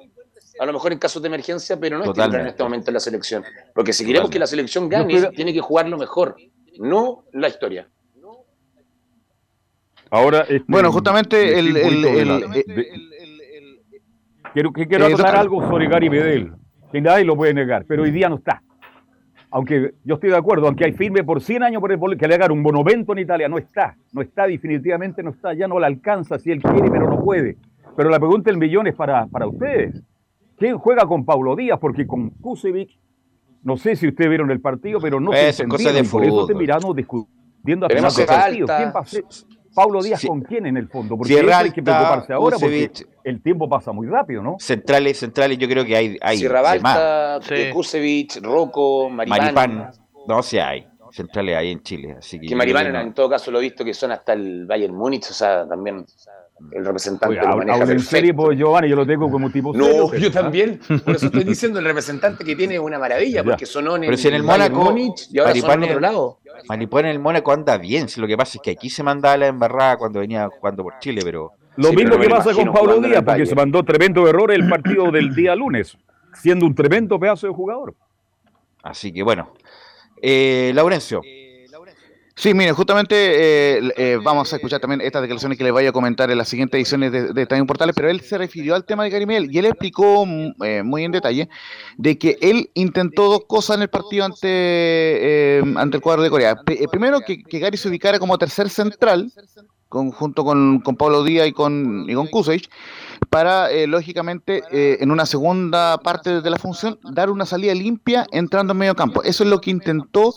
a 0.59 0.65
lo 0.65 0.73
mejor 0.73 0.93
en 0.93 0.99
casos 0.99 1.21
de 1.21 1.27
emergencia, 1.27 1.77
pero 1.79 1.97
no 1.97 2.03
es 2.03 2.07
Totalmente. 2.07 2.31
titular 2.37 2.41
en 2.41 2.47
este 2.51 2.63
momento 2.63 2.89
en 2.89 2.93
la 2.93 2.99
selección. 2.99 3.43
Porque 3.73 3.93
si 3.93 4.03
queremos 4.05 4.29
Totalmente. 4.29 4.33
que 4.33 4.39
la 4.39 4.47
selección 4.47 4.89
gane, 4.89 5.29
tiene 5.35 5.53
que 5.53 5.59
jugar 5.61 5.87
lo 5.89 5.97
mejor, 5.97 6.35
no 6.79 7.23
la 7.33 7.47
historia. 7.47 7.87
Ahora, 10.11 10.41
este, 10.41 10.63
Bueno, 10.67 10.91
justamente 10.91 11.35
me 11.37 11.59
el- 11.59 11.77
el- 11.77 12.05
el- 12.05 12.27
la- 12.27 12.39
Quiero, 14.53 14.71
que 14.71 14.87
quiero 14.87 15.05
Eh, 15.07 15.13
acotar 15.13 15.35
algo 15.35 15.61
sobre 15.67 15.89
Gary 15.89 16.09
Medel, 16.09 16.53
que 16.91 17.01
nadie 17.01 17.25
lo 17.25 17.35
puede 17.35 17.53
negar, 17.53 17.83
pero 17.85 18.03
hoy 18.03 18.11
día 18.11 18.29
no 18.29 18.35
está. 18.35 18.61
Aunque 19.51 19.93
yo 20.05 20.15
estoy 20.15 20.29
de 20.29 20.37
acuerdo, 20.37 20.67
aunque 20.67 20.85
hay 20.85 20.93
firme 20.93 21.23
por 21.25 21.41
100 21.41 21.63
años 21.63 21.81
por 21.81 21.91
el 21.91 22.17
que 22.17 22.27
le 22.27 22.35
hagan 22.35 22.51
un 22.51 22.61
monumento 22.61 23.11
en 23.11 23.19
Italia, 23.19 23.49
no 23.49 23.57
está, 23.57 23.97
no 24.13 24.21
está, 24.21 24.47
definitivamente 24.47 25.21
no 25.23 25.31
está, 25.31 25.53
ya 25.53 25.67
no 25.67 25.77
le 25.79 25.87
alcanza 25.87 26.39
si 26.39 26.51
él 26.51 26.61
quiere, 26.61 26.89
pero 26.89 27.09
no 27.09 27.21
puede. 27.21 27.57
Pero 27.97 28.09
la 28.09 28.17
pregunta 28.19 28.49
del 28.49 28.57
millón 28.57 28.87
es 28.87 28.95
para, 28.95 29.25
para 29.27 29.47
ustedes. 29.47 30.01
¿Quién 30.57 30.77
juega 30.77 31.05
con 31.05 31.25
Paulo 31.25 31.55
Díaz? 31.55 31.77
Porque 31.79 32.05
con 32.07 32.29
Kusevich, 32.29 32.97
no 33.63 33.77
sé 33.77 33.95
si 33.95 34.07
ustedes 34.07 34.29
vieron 34.29 34.51
el 34.51 34.61
partido, 34.61 34.99
pero 35.01 35.19
no 35.19 35.31
se 35.31 35.49
es 35.49 35.57
de 35.57 35.63
entendieron, 35.63 36.05
y 36.05 36.07
por 36.09 36.23
eso 36.23 36.45
terminamos 36.47 36.95
discutiendo 36.95 37.85
a 37.85 37.89
final 37.89 37.89
Tenemos 37.89 38.15
del 38.15 38.27
Sierra 38.27 38.41
partido. 38.41 38.63
Alta. 38.65 38.77
¿Quién 38.77 38.93
va 38.95 38.99
a 38.99 39.05
ser? 39.05 39.23
Paulo 39.73 40.01
Díaz 40.01 40.21
Sí. 40.21 40.27
con 40.29 40.39
quién 40.41 40.65
en 40.67 40.77
el 40.77 40.87
fondo, 40.87 41.17
porque 41.17 41.33
Sierra 41.33 41.57
hay 41.57 41.71
que 41.71 41.83
preocuparse 41.83 42.31
ahora 42.31 42.55
porque 42.57 42.89
el 43.25 43.41
tiempo 43.41 43.67
pasa 43.67 43.91
muy 43.91 44.07
rápido, 44.07 44.41
¿no? 44.41 44.55
Centrales, 44.57 45.19
centrales, 45.19 45.57
yo 45.57 45.67
creo 45.67 45.83
que 45.83 45.97
hay, 45.97 46.17
hay 46.21 46.37
Sierra 46.37 46.59
de. 46.71 46.79
Balta, 46.79 47.39
Sí. 47.41 47.53
eh, 47.55 47.71
Kusevich, 47.73 48.39
Rocco, 48.41 49.09
Maripán. 49.09 49.39
Maripán, 49.53 49.91
no 50.29 50.41
sé, 50.41 50.61
hay 50.61 50.87
centrales 51.11 51.57
ahí 51.57 51.71
en 51.71 51.81
Chile. 51.83 52.15
Así 52.17 52.39
que 52.39 52.47
Que 52.47 52.55
Maripán, 52.55 52.93
no. 52.93 53.01
en 53.01 53.13
todo 53.13 53.29
caso, 53.29 53.51
lo 53.51 53.59
he 53.59 53.63
visto 53.63 53.83
que 53.83 53.93
son 53.93 54.13
hasta 54.13 54.31
el 54.31 54.65
Bayern 54.65 54.95
Múnich, 54.95 55.29
o 55.29 55.33
sea, 55.33 55.67
también 55.67 56.05
el 56.71 56.85
representante 56.85 57.37
Oye, 57.37 57.47
lo 57.47 57.57
maneja 57.57 57.85
perfecto. 57.85 58.35
pues, 58.35 58.57
Giovanni, 58.57 58.89
yo 58.89 58.95
lo 58.95 59.05
tengo 59.05 59.29
como 59.29 59.49
tipo 59.49 59.73
No, 59.73 60.07
pero- 60.09 60.17
yo 60.23 60.31
también. 60.31 60.79
Por 61.03 61.15
eso 61.15 61.25
estoy 61.27 61.43
diciendo 61.43 61.79
el 61.79 61.85
representante 61.85 62.43
que 62.45 62.55
tiene 62.55 62.79
una 62.79 62.97
maravilla, 62.97 63.41
Ya. 63.41 63.43
porque 63.43 63.65
sonó 63.65 63.95
en 63.95 64.01
Pero 64.01 64.13
el, 64.13 64.17
si 64.17 64.27
en 64.29 64.33
el 64.35 64.43
Mónaco, 64.43 64.95
y 64.97 65.39
ahora 65.39 65.51
en 65.51 65.57
Maripán 65.61 65.83
otro 65.83 65.95
es- 65.95 66.01
lado. 66.01 66.39
Maripán 66.69 67.05
en 67.05 67.11
el 67.11 67.19
Mónaco 67.19 67.51
anda 67.51 67.77
bien. 67.77 68.07
Si 68.07 68.21
lo 68.21 68.27
que 68.27 68.37
pasa 68.37 68.57
es 68.57 68.61
que 68.61 68.71
aquí 68.71 68.89
se 68.89 69.03
mandaba 69.03 69.35
la 69.37 69.47
embarrada 69.47 69.97
cuando 69.97 70.19
venía 70.21 70.47
jugando 70.47 70.83
por 70.83 70.97
Chile, 70.99 71.21
pero 71.23 71.51
Lo 71.77 71.89
Sí, 71.89 71.95
mismo 71.97 72.11
pero 72.11 72.21
que 72.23 72.29
pasa 72.29 72.53
con 72.53 72.71
Pablo 72.71 72.99
Díaz, 73.01 73.21
porque 73.23 73.45
se 73.45 73.53
mandó 73.55 73.83
tremendo 73.83 74.25
error 74.29 74.49
el 74.51 74.67
partido 74.69 75.11
del 75.11 75.35
día 75.35 75.53
lunes, 75.57 75.97
siendo 76.33 76.65
un 76.65 76.73
tremendo 76.73 77.19
pedazo 77.19 77.47
de 77.47 77.53
jugador. 77.53 77.93
así 78.81 79.11
que 79.11 79.21
bueno. 79.23 79.51
Eh, 80.21 80.71
Laurencio, 80.73 81.21
Sí, 82.37 82.53
mire, 82.53 82.73
justamente 82.73 83.15
eh, 83.15 83.91
eh, 83.95 84.19
vamos 84.21 84.51
a 84.51 84.57
escuchar 84.57 84.81
también 84.81 84.99
estas 84.99 85.21
declaraciones 85.21 85.57
que 85.57 85.63
les 85.63 85.71
voy 85.71 85.85
a 85.85 85.93
comentar 85.93 86.29
en 86.29 86.37
las 86.37 86.49
siguientes 86.49 86.77
ediciones 86.77 87.09
de, 87.13 87.31
de 87.31 87.41
Estadio 87.43 87.65
Portales, 87.65 87.95
pero 87.95 88.09
él 88.09 88.19
se 88.19 88.37
refirió 88.37 88.75
al 88.75 88.83
tema 88.83 89.05
de 89.05 89.09
Gary 89.09 89.25
Medel 89.25 89.49
y 89.49 89.57
él 89.57 89.65
explicó 89.65 90.25
mm, 90.25 90.51
eh, 90.63 90.83
muy 90.83 91.05
en 91.05 91.13
detalle 91.13 91.47
de 91.95 92.17
que 92.17 92.37
él 92.41 92.69
intentó 92.73 93.29
dos 93.29 93.45
cosas 93.47 93.77
en 93.77 93.83
el 93.83 93.89
partido 93.89 94.25
ante, 94.25 94.37
eh, 94.49 95.63
ante 95.77 95.95
el 95.95 96.01
cuadro 96.03 96.23
de 96.23 96.29
Corea. 96.29 96.57
P- 96.57 96.83
eh, 96.83 96.87
primero, 96.89 97.21
que, 97.21 97.41
que 97.41 97.59
Gary 97.59 97.77
se 97.77 97.87
ubicara 97.87 98.19
como 98.19 98.37
tercer 98.37 98.69
central, 98.69 99.31
con, 99.87 100.11
junto 100.11 100.43
con, 100.43 100.81
con 100.81 100.97
Pablo 100.97 101.23
Díaz 101.23 101.47
y 101.47 101.53
con, 101.53 102.05
y 102.09 102.13
con 102.15 102.27
para, 103.29 103.71
eh, 103.71 103.87
lógicamente, 103.87 104.63
eh, 104.71 104.97
en 105.01 105.11
una 105.11 105.25
segunda 105.25 105.97
parte 105.99 106.41
de 106.41 106.49
la 106.49 106.57
función, 106.57 106.99
dar 107.03 107.29
una 107.29 107.45
salida 107.45 107.73
limpia 107.73 108.25
entrando 108.31 108.73
en 108.73 108.77
medio 108.79 108.95
campo. 108.95 109.23
Eso 109.23 109.43
es 109.43 109.49
lo 109.49 109.59
que 109.61 109.71
intentó 109.71 110.33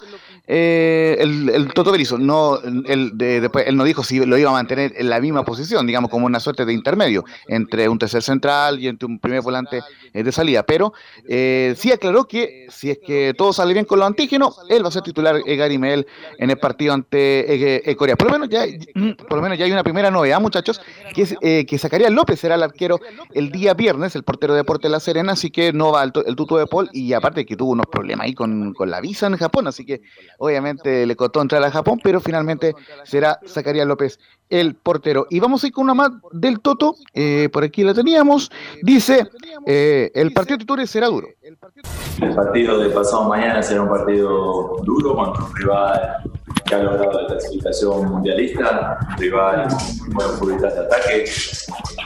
eh, 0.51 1.17
el, 1.21 1.49
el 1.51 1.73
Toto 1.75 1.93
Berizzo. 1.93 2.19
No, 2.19 2.59
él, 2.87 3.13
de- 3.15 3.41
después, 3.43 3.67
él 3.67 3.77
no 3.77 3.85
dijo 3.85 4.03
si 4.03 4.25
lo 4.25 4.39
iba 4.39 4.49
a 4.51 4.55
mantener 4.55 4.95
en 4.97 5.11
la 5.11 5.21
misma 5.21 5.45
posición, 5.45 5.87
digamos, 5.87 6.11
como 6.11 6.27
una 6.27 6.41
suerte 6.41 6.65
de 6.65 6.73
intermedio 6.73 7.25
entre 7.49 7.89
un 7.89 7.99
tercer 7.99 8.23
central 8.23 8.81
y 8.81 8.89
entre 8.89 9.07
un 9.07 9.19
primer 9.19 9.43
volante 9.43 9.81
eh, 10.15 10.23
de 10.23 10.33
salida. 10.33 10.63
Pero 10.63 10.93
eh, 11.29 11.75
sí 11.77 11.93
aclaró 11.93 12.25
que 12.27 12.67
si 12.71 12.91
es 12.91 12.99
que 13.05 13.35
todo 13.37 13.53
sale 13.53 13.75
bien 13.75 13.85
con 13.85 13.99
los 13.99 14.07
antígenos, 14.09 14.59
él 14.71 14.83
va 14.85 14.89
a 14.89 14.93
ser 14.93 15.03
titular 15.03 15.39
Gary 15.45 15.77
Mel 15.79 16.07
en 16.39 16.51
el 16.51 16.59
partido 16.59 16.95
ante 16.95 17.95
Corea. 17.99 18.17
Por 18.17 18.29
lo 18.29 18.33
menos 18.39 18.49
ya, 18.49 18.65
por 19.29 19.37
lo 19.39 19.43
menos 19.43 19.59
ya 19.59 19.67
hay 19.67 19.73
una 19.73 19.83
primera 19.85 20.11
novedad, 20.11 20.41
muchachos, 20.41 20.81
que 21.15 21.23
es 21.23 21.35
eh, 21.43 21.67
que 21.67 21.79
Zacarías 21.79 22.11
López 22.13 22.41
será 22.41 22.55
el 22.55 22.63
arquero 22.69 23.01
el 23.33 23.51
día 23.51 23.75
viernes, 23.75 24.15
el 24.17 24.23
portero 24.23 24.55
de 24.55 24.59
Deporte 24.59 24.89
de 24.89 24.93
La 24.93 25.01
Serena, 25.01 25.33
así 25.33 25.51
que 25.51 25.73
no 25.73 25.93
va 25.93 26.05
el, 26.05 26.13
el 26.27 26.37
tuto 26.37 26.57
de 26.57 26.67
Paul 26.67 26.89
y 26.93 27.13
aparte 27.13 27.45
que 27.45 27.57
tuvo 27.57 27.73
unos 27.73 27.87
problemas 27.87 28.27
ahí 28.27 28.35
con, 28.35 28.73
con 28.75 28.91
la 28.91 29.01
visa 29.01 29.27
en 29.27 29.37
Japón, 29.37 29.67
así 29.67 29.85
que 29.85 30.03
obviamente 30.39 31.07
le 31.07 31.17
costó 31.17 31.43
entrar 31.43 31.63
a 31.63 31.71
Japón, 31.71 32.01
pero 32.03 32.21
finalmente 32.21 32.75
será 33.05 33.41
Zacarías 33.47 33.87
López 33.87 34.19
el 34.51 34.75
portero. 34.75 35.27
Y 35.31 35.41
vamos 35.41 35.63
a 35.63 35.67
ir 35.67 35.73
con 35.73 35.85
una 35.85 35.95
más 35.95 36.11
del 36.33 36.61
Toto, 36.61 36.97
eh, 37.15 37.49
por 37.53 37.65
aquí 37.65 37.83
la 37.83 37.95
teníamos, 37.95 38.51
dice, 38.83 39.29
eh, 39.67 40.11
el 40.15 40.33
partido 40.33 40.59
de 40.59 40.65
Tutores 40.65 40.91
será 40.91 41.09
duro. 41.09 41.29
El 41.43 42.35
partido 42.35 42.79
de 42.79 42.91
pasado 42.91 43.29
mañana 43.29 43.63
será 43.63 43.83
un 43.83 43.89
partido 43.89 44.77
duro 44.83 45.15
contra 45.15 45.45
un 45.45 45.57
rival 45.57 46.17
que 46.65 46.75
ha 46.75 46.83
logrado 46.83 47.23
la 47.23 47.27
clasificación 47.29 48.09
mundialista, 48.11 48.99
un 49.11 49.17
rival 49.19 49.69
con 50.15 50.41
buenos 50.41 50.63
de 50.63 50.81
ataque, 50.81 51.25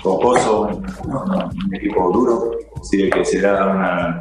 cojoso, 0.03 0.83
un 1.05 1.75
equipo 1.75 2.11
duro, 2.13 2.51
así 2.81 3.11
que 3.11 3.25
será 3.25 3.67
una 3.67 4.21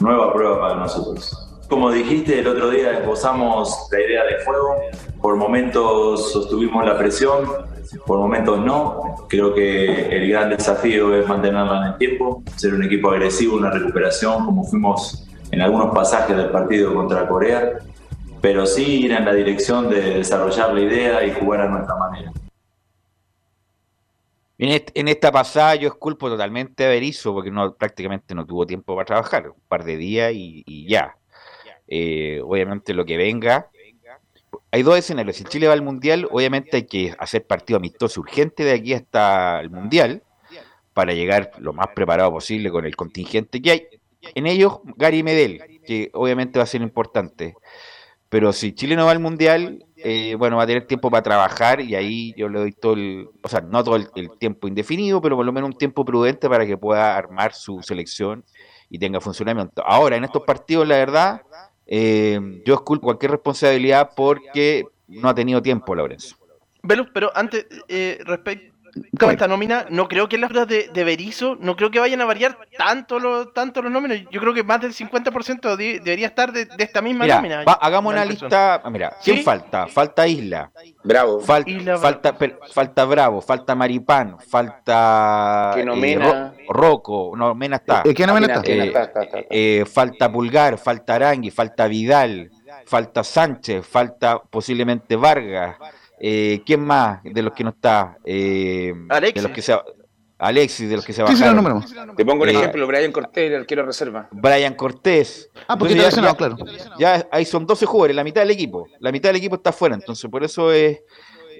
nueva 0.00 0.32
prueba 0.32 0.60
para 0.60 0.74
nosotros. 0.76 1.47
Como 1.68 1.90
dijiste, 1.92 2.38
el 2.38 2.48
otro 2.48 2.70
día 2.70 2.98
esbozamos 2.98 3.88
la 3.92 4.00
idea 4.00 4.24
de 4.24 4.42
juego, 4.42 4.76
por 5.20 5.36
momentos 5.36 6.32
sostuvimos 6.32 6.84
la 6.86 6.96
presión, 6.96 7.44
por 8.06 8.18
momentos 8.18 8.58
no. 8.64 9.26
Creo 9.28 9.54
que 9.54 10.08
el 10.16 10.30
gran 10.30 10.48
desafío 10.48 11.14
es 11.14 11.28
mantenerla 11.28 11.82
en 11.82 11.92
el 11.92 11.98
tiempo, 11.98 12.42
ser 12.56 12.72
un 12.72 12.84
equipo 12.84 13.10
agresivo, 13.10 13.56
una 13.56 13.70
recuperación, 13.70 14.46
como 14.46 14.64
fuimos 14.64 15.28
en 15.50 15.60
algunos 15.60 15.94
pasajes 15.94 16.34
del 16.36 16.48
partido 16.48 16.94
contra 16.94 17.28
Corea, 17.28 17.78
pero 18.40 18.64
sí 18.64 19.02
ir 19.04 19.12
en 19.12 19.26
la 19.26 19.34
dirección 19.34 19.90
de 19.90 20.00
desarrollar 20.14 20.72
la 20.72 20.80
idea 20.80 21.26
y 21.26 21.32
jugar 21.32 21.60
a 21.60 21.68
nuestra 21.68 21.96
manera. 21.96 22.32
En, 24.56 24.70
est- 24.70 24.90
en 24.94 25.08
esta 25.08 25.30
pasada 25.30 25.74
yo 25.74 25.88
esculpo 25.88 26.30
totalmente 26.30 26.86
a 26.86 26.88
Berizzo 26.88 27.34
porque 27.34 27.50
no, 27.50 27.74
prácticamente 27.74 28.34
no 28.34 28.46
tuvo 28.46 28.64
tiempo 28.64 28.94
para 28.96 29.04
trabajar, 29.04 29.50
un 29.50 29.62
par 29.68 29.84
de 29.84 29.98
días 29.98 30.32
y 30.34 30.88
ya. 30.88 31.17
Eh, 31.88 32.40
obviamente 32.44 32.94
lo 32.94 33.04
que 33.04 33.16
venga. 33.16 33.70
Hay 34.70 34.82
dos 34.82 34.98
escenarios. 34.98 35.36
Si 35.36 35.44
Chile 35.44 35.66
va 35.66 35.72
al 35.72 35.82
Mundial, 35.82 36.28
obviamente 36.30 36.76
hay 36.76 36.86
que 36.86 37.14
hacer 37.18 37.46
partido 37.46 37.78
amistoso 37.78 38.20
urgente 38.20 38.64
de 38.64 38.72
aquí 38.72 38.92
hasta 38.94 39.60
el 39.60 39.70
Mundial 39.70 40.22
para 40.92 41.12
llegar 41.14 41.52
lo 41.58 41.72
más 41.72 41.88
preparado 41.94 42.30
posible 42.30 42.70
con 42.70 42.84
el 42.84 42.96
contingente 42.96 43.62
que 43.62 43.70
hay. 43.70 43.86
En 44.34 44.46
ellos, 44.46 44.80
Gary 44.96 45.22
Medel, 45.22 45.80
que 45.86 46.10
obviamente 46.12 46.58
va 46.58 46.64
a 46.64 46.66
ser 46.66 46.82
importante. 46.82 47.54
Pero 48.28 48.52
si 48.52 48.74
Chile 48.74 48.94
no 48.94 49.06
va 49.06 49.12
al 49.12 49.20
Mundial, 49.20 49.86
eh, 49.96 50.34
bueno, 50.34 50.58
va 50.58 50.64
a 50.64 50.66
tener 50.66 50.86
tiempo 50.86 51.10
para 51.10 51.22
trabajar 51.22 51.80
y 51.80 51.94
ahí 51.94 52.34
yo 52.36 52.48
le 52.48 52.58
doy 52.58 52.72
todo 52.72 52.92
el, 52.92 53.28
o 53.42 53.48
sea, 53.48 53.62
no 53.62 53.82
todo 53.82 53.96
el, 53.96 54.08
el 54.16 54.30
tiempo 54.38 54.68
indefinido, 54.68 55.22
pero 55.22 55.36
por 55.36 55.46
lo 55.46 55.52
menos 55.52 55.70
un 55.70 55.78
tiempo 55.78 56.04
prudente 56.04 56.48
para 56.48 56.66
que 56.66 56.76
pueda 56.76 57.16
armar 57.16 57.54
su 57.54 57.82
selección 57.82 58.44
y 58.90 58.98
tenga 58.98 59.20
funcionamiento. 59.20 59.82
Ahora, 59.86 60.16
en 60.16 60.24
estos 60.24 60.42
partidos, 60.42 60.86
la 60.86 60.96
verdad, 60.96 61.42
eh, 61.88 62.38
yo 62.64 62.74
esculpo 62.74 63.06
cualquier 63.06 63.32
responsabilidad 63.32 64.10
porque 64.14 64.84
no 65.08 65.28
ha 65.28 65.34
tenido 65.34 65.62
tiempo, 65.62 65.94
Lorenzo. 65.94 66.36
Velus, 66.82 67.08
pero 67.12 67.32
antes, 67.34 67.66
eh, 67.88 68.18
esta 69.30 69.48
nómina, 69.48 69.86
no 69.90 70.08
creo 70.08 70.28
que 70.28 70.38
las 70.38 70.50
dudas 70.50 70.66
de, 70.68 70.88
de 70.92 71.04
Berizzo, 71.04 71.56
no 71.60 71.76
creo 71.76 71.90
que 71.90 71.98
vayan 72.00 72.20
a 72.20 72.24
variar 72.24 72.58
tanto, 72.76 73.18
lo, 73.18 73.48
tanto 73.48 73.82
los 73.82 73.90
nóminas. 73.92 74.20
Yo 74.30 74.40
creo 74.40 74.54
que 74.54 74.62
más 74.64 74.80
del 74.80 74.92
50% 74.94 75.76
de- 75.76 76.00
debería 76.00 76.26
estar 76.28 76.52
de, 76.52 76.64
de 76.64 76.84
esta 76.84 77.00
misma 77.02 77.24
Mira, 77.24 77.36
nómina. 77.36 77.64
va- 77.64 77.78
hagamos 77.80 78.12
una 78.12 78.24
lista. 78.24 78.80
ah, 78.82 78.90
Mira, 78.90 79.14
¿quién 79.22 79.38
¿Sí? 79.38 79.42
falta? 79.42 79.86
Falta 79.86 80.26
Isla. 80.26 80.70
Bravo. 81.04 81.40
Fal- 81.40 81.64
Isla 81.66 81.98
falta, 81.98 82.36
per- 82.36 82.58
falta 82.72 83.04
Bravo, 83.04 83.40
falta 83.40 83.74
Maripán, 83.74 84.36
falta 84.40 85.72
Que 85.74 85.84
no 85.84 85.94
eh. 85.94 86.18
Ro- 86.18 86.52
Rocco, 86.72 87.32
no, 87.36 87.54
Mena 87.54 87.76
está. 87.76 88.02
Eh, 88.04 88.14
¿quién 88.14 88.28
no 88.28 88.34
Mena 88.34 88.46
Mena, 88.48 88.60
está? 88.60 88.70
Eh, 88.72 88.86
está, 88.86 89.22
está. 89.22 89.38
eh, 89.50 89.84
falta 89.86 90.30
Pulgar, 90.30 90.78
falta 90.78 91.14
Arangui, 91.14 91.50
falta 91.50 91.86
Vidal, 91.86 92.50
falta 92.86 93.24
Sánchez, 93.24 93.86
falta 93.86 94.38
posiblemente 94.38 95.16
Vargas. 95.16 95.76
Eh, 96.20 96.62
¿Quién 96.66 96.80
más 96.80 97.20
de 97.22 97.42
los 97.42 97.52
que 97.52 97.64
no 97.64 97.70
está? 97.70 98.18
Eh, 98.24 98.92
Alexis. 99.08 99.42
De 99.42 99.48
los 99.48 99.54
que 99.54 99.62
se, 99.62 99.76
Alexis, 100.40 100.88
de 100.88 100.96
los 100.96 101.04
que 101.04 101.12
se 101.12 101.22
bajaron. 101.22 101.82
Te 102.16 102.24
pongo 102.24 102.42
un 102.44 102.48
Eh, 102.48 102.52
ejemplo, 102.52 102.86
Brian 102.86 103.10
Cortés, 103.12 103.50
el 103.50 103.60
arquero 103.60 103.84
reserva. 103.84 104.28
Brian 104.30 104.74
Cortés. 104.74 105.50
Ah, 105.66 105.76
porque 105.76 105.94
Entonces 105.94 106.20
ya- 106.20 106.28
ya- 106.28 106.36
claro. 106.36 106.56
Ya 106.98 107.26
ahí 107.32 107.44
son 107.44 107.66
12 107.66 107.86
jugadores, 107.86 108.14
la 108.16 108.24
mitad 108.24 108.40
del 108.42 108.50
equipo. 108.52 108.86
La 109.00 109.10
mitad 109.12 109.30
del 109.30 109.36
equipo 109.36 109.56
está 109.56 109.72
fuera, 109.72 109.94
entonces 109.96 110.30
por 110.30 110.44
eso 110.44 110.72
es 110.72 111.00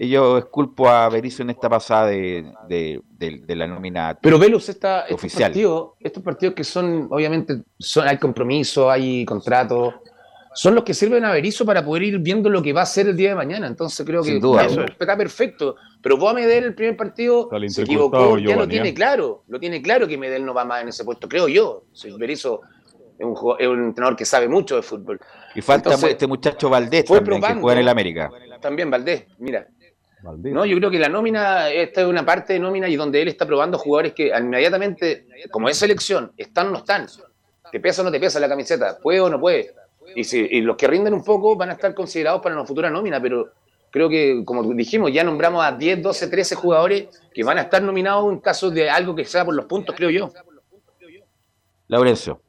yo 0.00 0.38
esculpo 0.38 0.88
a 0.88 1.08
Berizzo 1.08 1.42
en 1.42 1.50
esta 1.50 1.68
pasada 1.68 2.06
de, 2.06 2.52
de, 2.68 3.00
de- 3.10 3.40
de 3.44 3.56
la 3.56 3.66
nómina. 3.66 4.16
Pero 4.22 4.38
Velus, 4.38 4.68
esta, 4.68 5.00
estos 5.02 5.16
Oficial. 5.16 5.50
partidos, 5.50 5.88
estos 5.98 6.22
partidos 6.22 6.54
que 6.54 6.62
son, 6.62 7.08
obviamente, 7.10 7.62
son, 7.80 8.06
hay 8.06 8.16
compromiso, 8.16 8.88
hay 8.88 9.24
contrato, 9.24 10.00
son 10.60 10.74
los 10.74 10.82
que 10.82 10.92
sirven 10.92 11.24
a 11.24 11.30
Berizzo 11.30 11.64
para 11.64 11.84
poder 11.84 12.02
ir 12.02 12.18
viendo 12.18 12.50
lo 12.50 12.60
que 12.60 12.72
va 12.72 12.82
a 12.82 12.86
ser 12.86 13.06
el 13.08 13.16
día 13.16 13.28
de 13.30 13.34
mañana. 13.36 13.68
Entonces 13.68 14.04
creo 14.04 14.22
que 14.22 14.30
Sin 14.30 14.40
duda. 14.40 14.64
eso 14.64 14.82
está 14.82 15.16
perfecto. 15.16 15.76
Pero 16.02 16.16
vos 16.16 16.32
a 16.32 16.34
Medel 16.34 16.64
el 16.64 16.74
primer 16.74 16.96
partido 16.96 17.48
se 17.68 17.82
equivocó, 17.82 18.36
ya 18.38 18.56
lo 18.56 18.66
tiene 18.66 18.88
¿eh? 18.88 18.94
claro, 18.94 19.44
lo 19.46 19.60
tiene 19.60 19.80
claro 19.80 20.08
que 20.08 20.18
Medel 20.18 20.44
no 20.44 20.52
va 20.54 20.64
más 20.64 20.82
en 20.82 20.88
ese 20.88 21.04
puesto, 21.04 21.28
creo 21.28 21.46
yo. 21.46 21.84
Si 21.92 22.10
Berizzo 22.10 22.60
es 23.18 23.24
un, 23.24 23.34
jugador- 23.36 23.62
es 23.62 23.68
un 23.68 23.84
entrenador 23.84 24.16
que 24.16 24.24
sabe 24.24 24.48
mucho 24.48 24.74
de 24.74 24.82
fútbol. 24.82 25.20
Y 25.54 25.60
falta 25.62 25.90
Entonces, 25.90 26.10
este 26.10 26.26
muchacho 26.26 26.68
Valdés 26.68 27.04
fue 27.06 27.18
también, 27.18 27.36
que 27.36 27.40
probando. 27.40 27.62
juega 27.62 27.74
en 27.78 27.82
el 27.84 27.88
América. 27.88 28.30
También 28.60 28.90
Valdés, 28.90 29.26
mira. 29.38 29.66
Valdés. 30.22 30.52
No, 30.52 30.64
yo 30.66 30.76
creo 30.78 30.90
que 30.90 30.98
la 30.98 31.08
nómina, 31.08 31.70
esta 31.70 32.00
es 32.00 32.06
una 32.08 32.24
parte 32.26 32.54
de 32.54 32.58
nómina 32.58 32.88
y 32.88 32.96
donde 32.96 33.22
él 33.22 33.28
está 33.28 33.46
probando 33.46 33.78
jugadores 33.78 34.12
que 34.12 34.32
inmediatamente, 34.36 35.26
como 35.52 35.68
es 35.68 35.76
selección, 35.76 36.32
están 36.36 36.66
o 36.66 36.70
no 36.70 36.78
están. 36.78 37.06
¿Te 37.70 37.78
pesa 37.78 38.02
o 38.02 38.04
no 38.04 38.10
te 38.10 38.18
pesa 38.18 38.40
la 38.40 38.48
camiseta? 38.48 38.98
¿Puede 39.00 39.20
o 39.20 39.30
no 39.30 39.38
puede? 39.38 39.72
Y, 40.14 40.24
si, 40.24 40.38
y 40.38 40.60
los 40.60 40.76
que 40.76 40.86
rinden 40.86 41.14
un 41.14 41.24
poco 41.24 41.56
van 41.56 41.70
a 41.70 41.74
estar 41.74 41.94
considerados 41.94 42.42
para 42.42 42.54
una 42.54 42.64
futura 42.64 42.90
nómina, 42.90 43.20
pero 43.20 43.52
creo 43.90 44.08
que, 44.08 44.42
como 44.44 44.62
dijimos, 44.74 45.12
ya 45.12 45.24
nombramos 45.24 45.64
a 45.64 45.72
10, 45.72 46.02
12, 46.02 46.28
13 46.28 46.54
jugadores 46.54 47.08
que 47.32 47.44
van 47.44 47.58
a 47.58 47.62
estar 47.62 47.82
nominados 47.82 48.30
en 48.32 48.38
caso 48.40 48.70
de 48.70 48.90
algo 48.90 49.14
que 49.14 49.24
sea 49.24 49.44
por 49.44 49.54
los 49.54 49.66
puntos, 49.66 49.94
creo 49.96 50.10
yo. 50.10 50.30
Laurencio. 51.88 52.40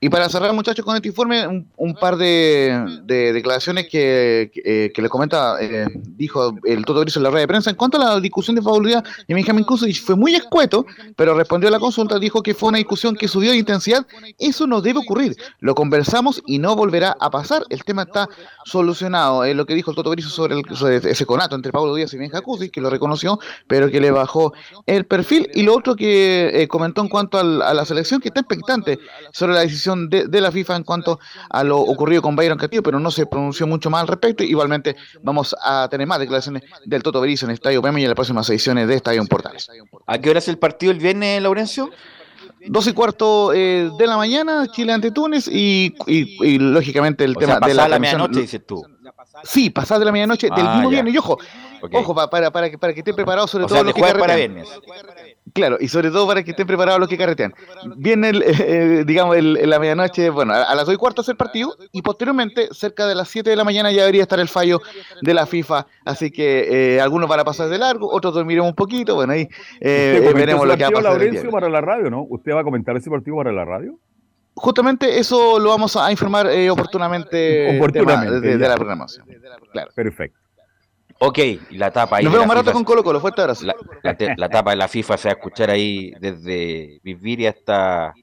Y 0.00 0.08
para 0.08 0.28
cerrar, 0.28 0.52
muchachos, 0.52 0.84
con 0.84 0.94
este 0.94 1.08
informe, 1.08 1.66
un, 1.76 1.94
par 1.94 2.16
de, 2.16 3.00
de 3.02 3.32
declaraciones 3.32 3.88
que, 3.88 4.50
que, 4.54 4.92
eh, 4.94 5.08
comenta, 5.08 5.56
eh, 5.60 5.86
dijo 6.16 6.54
el 6.64 6.84
Toto 6.84 7.00
Berizzo 7.00 7.18
en 7.18 7.24
la 7.24 7.30
rueda 7.30 7.40
de 7.40 7.48
prensa. 7.48 7.70
En 7.70 7.76
cuanto 7.76 8.00
a 8.00 8.04
la 8.14 8.20
discusión 8.20 8.54
de 8.54 8.62
favorabilidad 8.62 9.02
de 9.26 9.34
Benjamin 9.34 9.64
Kusevich, 9.64 10.00
fue 10.00 10.14
muy 10.14 10.36
escueto, 10.36 10.86
pero 11.16 11.34
respondió 11.34 11.68
a 11.68 11.72
la 11.72 11.80
consulta, 11.80 12.18
dijo 12.20 12.42
que 12.44 12.54
fue 12.54 12.68
una 12.68 12.78
discusión 12.78 13.16
que 13.16 13.26
subió 13.26 13.50
de 13.50 13.56
intensidad. 13.56 14.06
Eso 14.38 14.68
no 14.68 14.80
debe 14.80 15.00
ocurrir. 15.00 15.34
Lo 15.58 15.74
conversamos 15.74 16.42
y 16.46 16.58
no 16.60 16.76
volverá 16.76 17.16
a 17.18 17.28
pasar. 17.30 17.64
El 17.68 17.82
tema 17.82 18.02
está 18.02 18.28
solucionado. 18.64 19.44
Es 19.44 19.56
lo 19.56 19.66
que 19.66 19.74
dijo 19.74 19.90
el 19.90 19.96
Toto 19.96 20.10
Berizzo 20.10 20.30
sobre, 20.30 20.54
el, 20.54 20.76
sobre 20.76 20.96
ese 20.98 21.26
conato 21.26 21.56
entre 21.56 21.72
Pablo 21.72 21.94
Díaz 21.96 22.14
y 22.14 22.18
Benja 22.18 22.40
Kusevich, 22.40 22.70
que 22.70 22.80
lo 22.80 22.88
reconoció, 22.90 23.40
pero 23.66 23.90
que 23.90 24.00
le 24.00 24.12
bajó 24.12 24.52
el 24.86 25.06
perfil. 25.06 25.48
Y 25.54 25.62
lo 25.62 25.74
otro 25.76 25.96
que 25.96 26.50
eh, 26.62 26.68
comentó 26.68 27.00
en 27.00 27.08
cuanto 27.08 27.38
al- 27.38 27.62
a 27.62 27.74
la 27.74 27.84
selección, 27.84 28.20
que 28.20 28.28
está 28.28 28.40
expectante 28.40 29.00
sobre 29.32 29.54
la 29.54 29.60
decisión 29.60 29.87
de, 29.96 30.26
de 30.28 30.40
la 30.40 30.50
FIFA 30.52 30.76
en 30.76 30.84
cuanto 30.84 31.18
a 31.50 31.64
lo 31.64 31.78
ocurrido 31.78 32.22
con 32.22 32.36
Byron 32.36 32.58
Castillo, 32.58 32.82
pero 32.82 32.98
no 33.00 33.10
se 33.10 33.26
pronunció 33.26 33.66
mucho 33.66 33.90
más 33.90 34.02
al 34.02 34.08
respecto. 34.08 34.42
Igualmente 34.44 34.96
vamos 35.22 35.54
a 35.62 35.88
tener 35.90 36.06
más 36.06 36.18
declaraciones 36.18 36.62
del 36.84 37.02
Toto 37.02 37.20
Berizzo 37.20 37.46
en 37.46 37.52
Estadio 37.52 37.80
PM 37.82 38.00
y 38.00 38.04
en 38.04 38.08
las 38.10 38.14
próximas 38.16 38.48
ediciones 38.50 38.86
de 38.88 38.94
Estadio 38.94 39.24
Portales. 39.26 39.68
¿A 40.06 40.18
qué 40.18 40.30
hora 40.30 40.38
es 40.38 40.48
el 40.48 40.58
partido 40.58 40.92
el 40.92 40.98
viernes, 40.98 41.42
Laurencio? 41.42 41.90
Dos 42.66 42.86
y 42.88 42.92
cuarto 42.92 43.52
eh, 43.54 43.88
de 43.98 44.06
la 44.06 44.16
mañana, 44.16 44.66
Chile 44.72 44.92
ante 44.92 45.10
Túnez 45.12 45.46
y, 45.48 45.94
y- 46.06 46.44
y, 46.44 46.58
lógicamente 46.58 47.24
el 47.24 47.36
O 47.36 47.40
tema 47.40 47.58
sea, 47.58 47.68
de 47.68 47.74
la 47.74 47.88
la 47.88 47.98
medianoche, 47.98 48.40
dices 48.40 48.66
tú. 48.66 48.82
Sí, 49.44 49.70
pasada 49.70 50.00
de 50.00 50.04
la 50.06 50.12
medianoche 50.12 50.48
del 50.54 50.66
Ah, 50.66 50.74
mismo 50.74 50.84
ya. 50.90 50.96
viernes. 51.02 51.14
Y 51.14 51.18
ojo, 51.18 51.38
Ok. 51.82 51.90
ojo, 51.94 52.14
pa- 52.14 52.28
para, 52.30 52.50
para, 52.50 52.70
que, 52.70 52.78
para 52.78 52.92
que 52.92 53.00
estén 53.00 53.14
preparados 53.14 53.50
sobre 53.50 53.64
O 53.64 53.66
todo 53.68 53.76
sea, 53.78 53.84
los 53.84 53.94
que 53.94 54.00
jueves 54.00 54.18
para 54.20 54.34
carretean. 54.34 54.54
viernes. 54.54 54.80
Claro, 55.54 55.76
y 55.80 55.88
sobre 55.88 56.10
todo 56.10 56.26
para 56.26 56.42
que 56.44 56.50
estén 56.50 56.66
preparados 56.66 57.00
los 57.00 57.08
que 57.08 57.16
carretean. 57.16 57.54
Viene, 57.96 58.28
el, 58.30 58.42
eh, 58.46 59.04
digamos, 59.06 59.36
el- 59.36 59.56
en 59.56 59.70
la 59.70 59.78
medianoche, 59.78 60.30
bueno, 60.30 60.52
a, 60.54 60.74
las 60.74 60.84
2 60.86 60.94
y 60.94 60.98
cuarto 60.98 61.22
es 61.22 61.28
el 61.28 61.36
partido 61.36 61.74
y 61.92 62.02
posteriormente, 62.02 62.68
cerca 62.72 63.06
de 63.06 63.14
las 63.14 63.28
7 63.28 63.48
de 63.50 63.56
la 63.56 63.64
mañana, 63.64 63.90
ya 63.90 64.02
debería 64.02 64.22
estar 64.22 64.38
el 64.40 64.48
fallo 64.48 64.80
de 65.22 65.34
la 65.34 65.46
FIFA. 65.46 65.86
Así 66.04 66.30
que 66.30 66.96
eh, 66.96 67.00
algunos 67.00 67.28
van 67.28 67.40
a 67.40 67.44
pasar 67.44 67.68
de 67.68 67.78
largo, 67.78 68.08
otros 68.12 68.34
dormiremos 68.34 68.68
un 68.70 68.76
poquito. 68.76 69.14
Bueno, 69.14 69.32
ahí 69.32 69.48
eh, 69.80 70.16
¿Usted 70.18 70.30
eh, 70.30 70.34
veremos 70.34 70.66
lo 70.66 70.76
que 70.76 70.82
va 70.82 70.88
a 70.88 70.90
pasar. 70.90 70.98
el 70.98 71.04
Laurencio, 71.04 71.32
viernes. 71.42 71.52
para 71.52 71.68
la 71.68 71.80
radio, 71.80 72.10
¿no? 72.10 72.22
¿Usted 72.28 72.52
va 72.52 72.60
a 72.60 72.64
comentar 72.64 72.96
ese 72.96 73.08
partido 73.10 73.36
para 73.36 73.52
la 73.52 73.64
radio? 73.64 73.98
Justamente 74.58 75.18
eso 75.18 75.58
lo 75.58 75.70
vamos 75.70 75.96
a 75.96 76.10
informar 76.10 76.46
eh, 76.50 76.68
oportunamente, 76.70 77.76
Oportunamente, 77.76 78.26
tema 78.26 78.40
de, 78.40 78.56
de 78.56 78.62
ya. 78.62 78.68
la 78.68 78.74
programación. 78.76 79.26
Claro. 79.72 79.90
Perfecto. 79.94 80.38
Ok, 81.20 81.38
y 81.38 81.76
la 81.76 81.90
tapa 81.90 82.16
ahí. 82.18 82.24
Nos 82.24 82.32
de 82.32 82.38
vemos 82.38 82.48
la 82.48 82.54
más 82.54 82.56
rato 82.58 82.70
FIFA 82.70 82.72
con 82.74 82.84
Colo 82.84 83.02
Colo. 83.04 83.20
Fuerte 83.20 83.40
abrazo. 83.42 83.66
La, 83.66 83.74
la 84.04 84.16
te- 84.16 84.34
la 84.36 84.48
tapa 84.48 84.70
de 84.70 84.76
la 84.76 84.86
FIFA 84.88 85.16
se 85.16 85.28
va 85.28 85.32
a 85.32 85.36
escuchar 85.36 85.70
ahí 85.70 86.12
desde 86.20 87.00
Viviria 87.02 87.50
hasta 87.50 88.14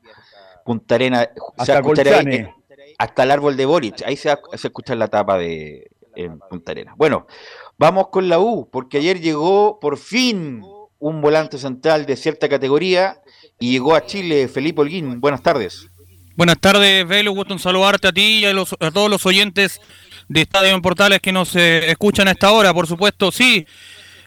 Punta 0.64 0.96
Arena. 0.96 1.22
se 1.22 1.28
va 1.28 1.36
a 1.36 1.62
Hasta 1.62 1.74
escuchar 1.80 2.08
ahí, 2.08 2.36
eh, 2.36 2.54
hasta 2.98 3.24
el 3.24 3.32
árbol 3.32 3.58
de 3.58 3.66
Boric. 3.66 4.02
Ahí 4.06 4.16
se 4.16 4.30
va 4.30 4.40
a 4.54 4.58
se 4.58 4.68
escuchar 4.68 4.96
la 4.98 5.10
tapa 5.10 5.38
de 5.38 5.90
en 6.16 6.40
Punta 6.40 6.72
Arena. 6.72 6.94
Bueno, 6.96 7.28
vamos 7.78 8.08
con 8.08 8.30
la 8.30 8.40
U, 8.40 8.70
porque 8.72 9.00
ayer 9.00 9.20
llegó 9.20 9.78
por 9.82 9.98
fin 9.98 10.62
un 10.98 11.22
volante 11.22 11.58
central 11.58 12.06
de 12.06 12.16
cierta 12.16 12.48
categoría 12.48 13.20
y 13.60 13.72
llegó 13.74 13.96
a 13.96 14.06
Chile 14.06 14.48
Felipe 14.48 14.80
Holguín. 14.82 15.20
Buenas 15.20 15.42
tardes. 15.44 15.90
Buenas 16.36 16.60
tardes, 16.60 17.08
Velo. 17.08 17.32
Gusto 17.32 17.54
en 17.54 17.60
saludarte 17.60 18.08
a 18.10 18.12
ti 18.12 18.40
y 18.40 18.46
a, 18.46 18.54
los- 18.54 18.76
a 18.80 18.92
todos 18.92 19.10
los 19.10 19.26
oyentes 19.26 19.80
de 20.28 20.42
Estadio 20.42 20.74
en 20.74 20.82
Portales 20.82 21.20
que 21.22 21.32
nos 21.32 21.56
eh, 21.56 21.90
escuchan 21.90 22.28
a 22.28 22.32
esta 22.32 22.52
hora. 22.52 22.74
Por 22.74 22.88
supuesto, 22.88 23.32
sí, 23.32 23.66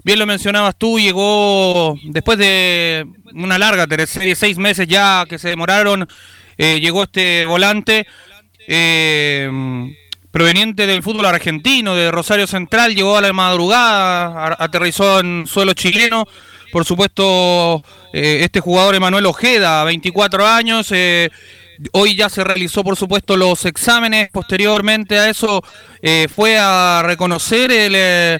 bien 0.04 0.18
lo 0.18 0.26
mencionabas 0.26 0.74
tú, 0.76 0.98
llegó 0.98 1.96
después 2.04 2.38
de 2.38 3.06
una 3.34 3.58
larga 3.58 3.86
serie, 4.06 4.34
seis 4.34 4.56
meses 4.56 4.86
ya 4.88 5.24
que 5.28 5.38
se 5.38 5.48
demoraron, 5.48 6.08
eh, 6.56 6.80
llegó 6.80 7.02
este 7.02 7.44
volante 7.46 8.06
eh, 8.66 9.50
proveniente 10.30 10.86
del 10.86 11.02
fútbol 11.02 11.26
argentino, 11.26 11.94
de 11.94 12.10
Rosario 12.10 12.46
Central, 12.46 12.94
llegó 12.94 13.18
a 13.18 13.20
la 13.20 13.32
madrugada, 13.34 14.56
aterrizó 14.58 15.20
en 15.20 15.46
suelo 15.46 15.74
chileno. 15.74 16.24
Por 16.70 16.84
supuesto, 16.84 17.82
eh, 18.12 18.40
este 18.42 18.60
jugador 18.60 18.94
Emanuel 18.94 19.24
Ojeda, 19.24 19.84
24 19.84 20.46
años, 20.46 20.92
Hoy 21.92 22.16
ya 22.16 22.28
se 22.28 22.44
realizó, 22.44 22.82
por 22.82 22.96
supuesto, 22.96 23.36
los 23.36 23.64
exámenes. 23.64 24.30
Posteriormente 24.30 25.18
a 25.18 25.28
eso 25.28 25.62
eh, 26.02 26.26
fue 26.34 26.58
a 26.58 27.02
reconocer 27.04 27.70
el, 27.70 27.92
eh, 27.94 28.38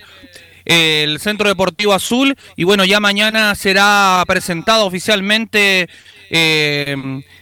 el 0.65 1.21
Centro 1.21 1.49
Deportivo 1.49 1.93
Azul 1.93 2.37
y 2.57 2.65
bueno, 2.65 2.85
ya 2.85 3.01
mañana 3.01 3.55
será 3.55 4.23
presentado 4.27 4.87
oficialmente 4.87 5.89
eh, 6.31 6.97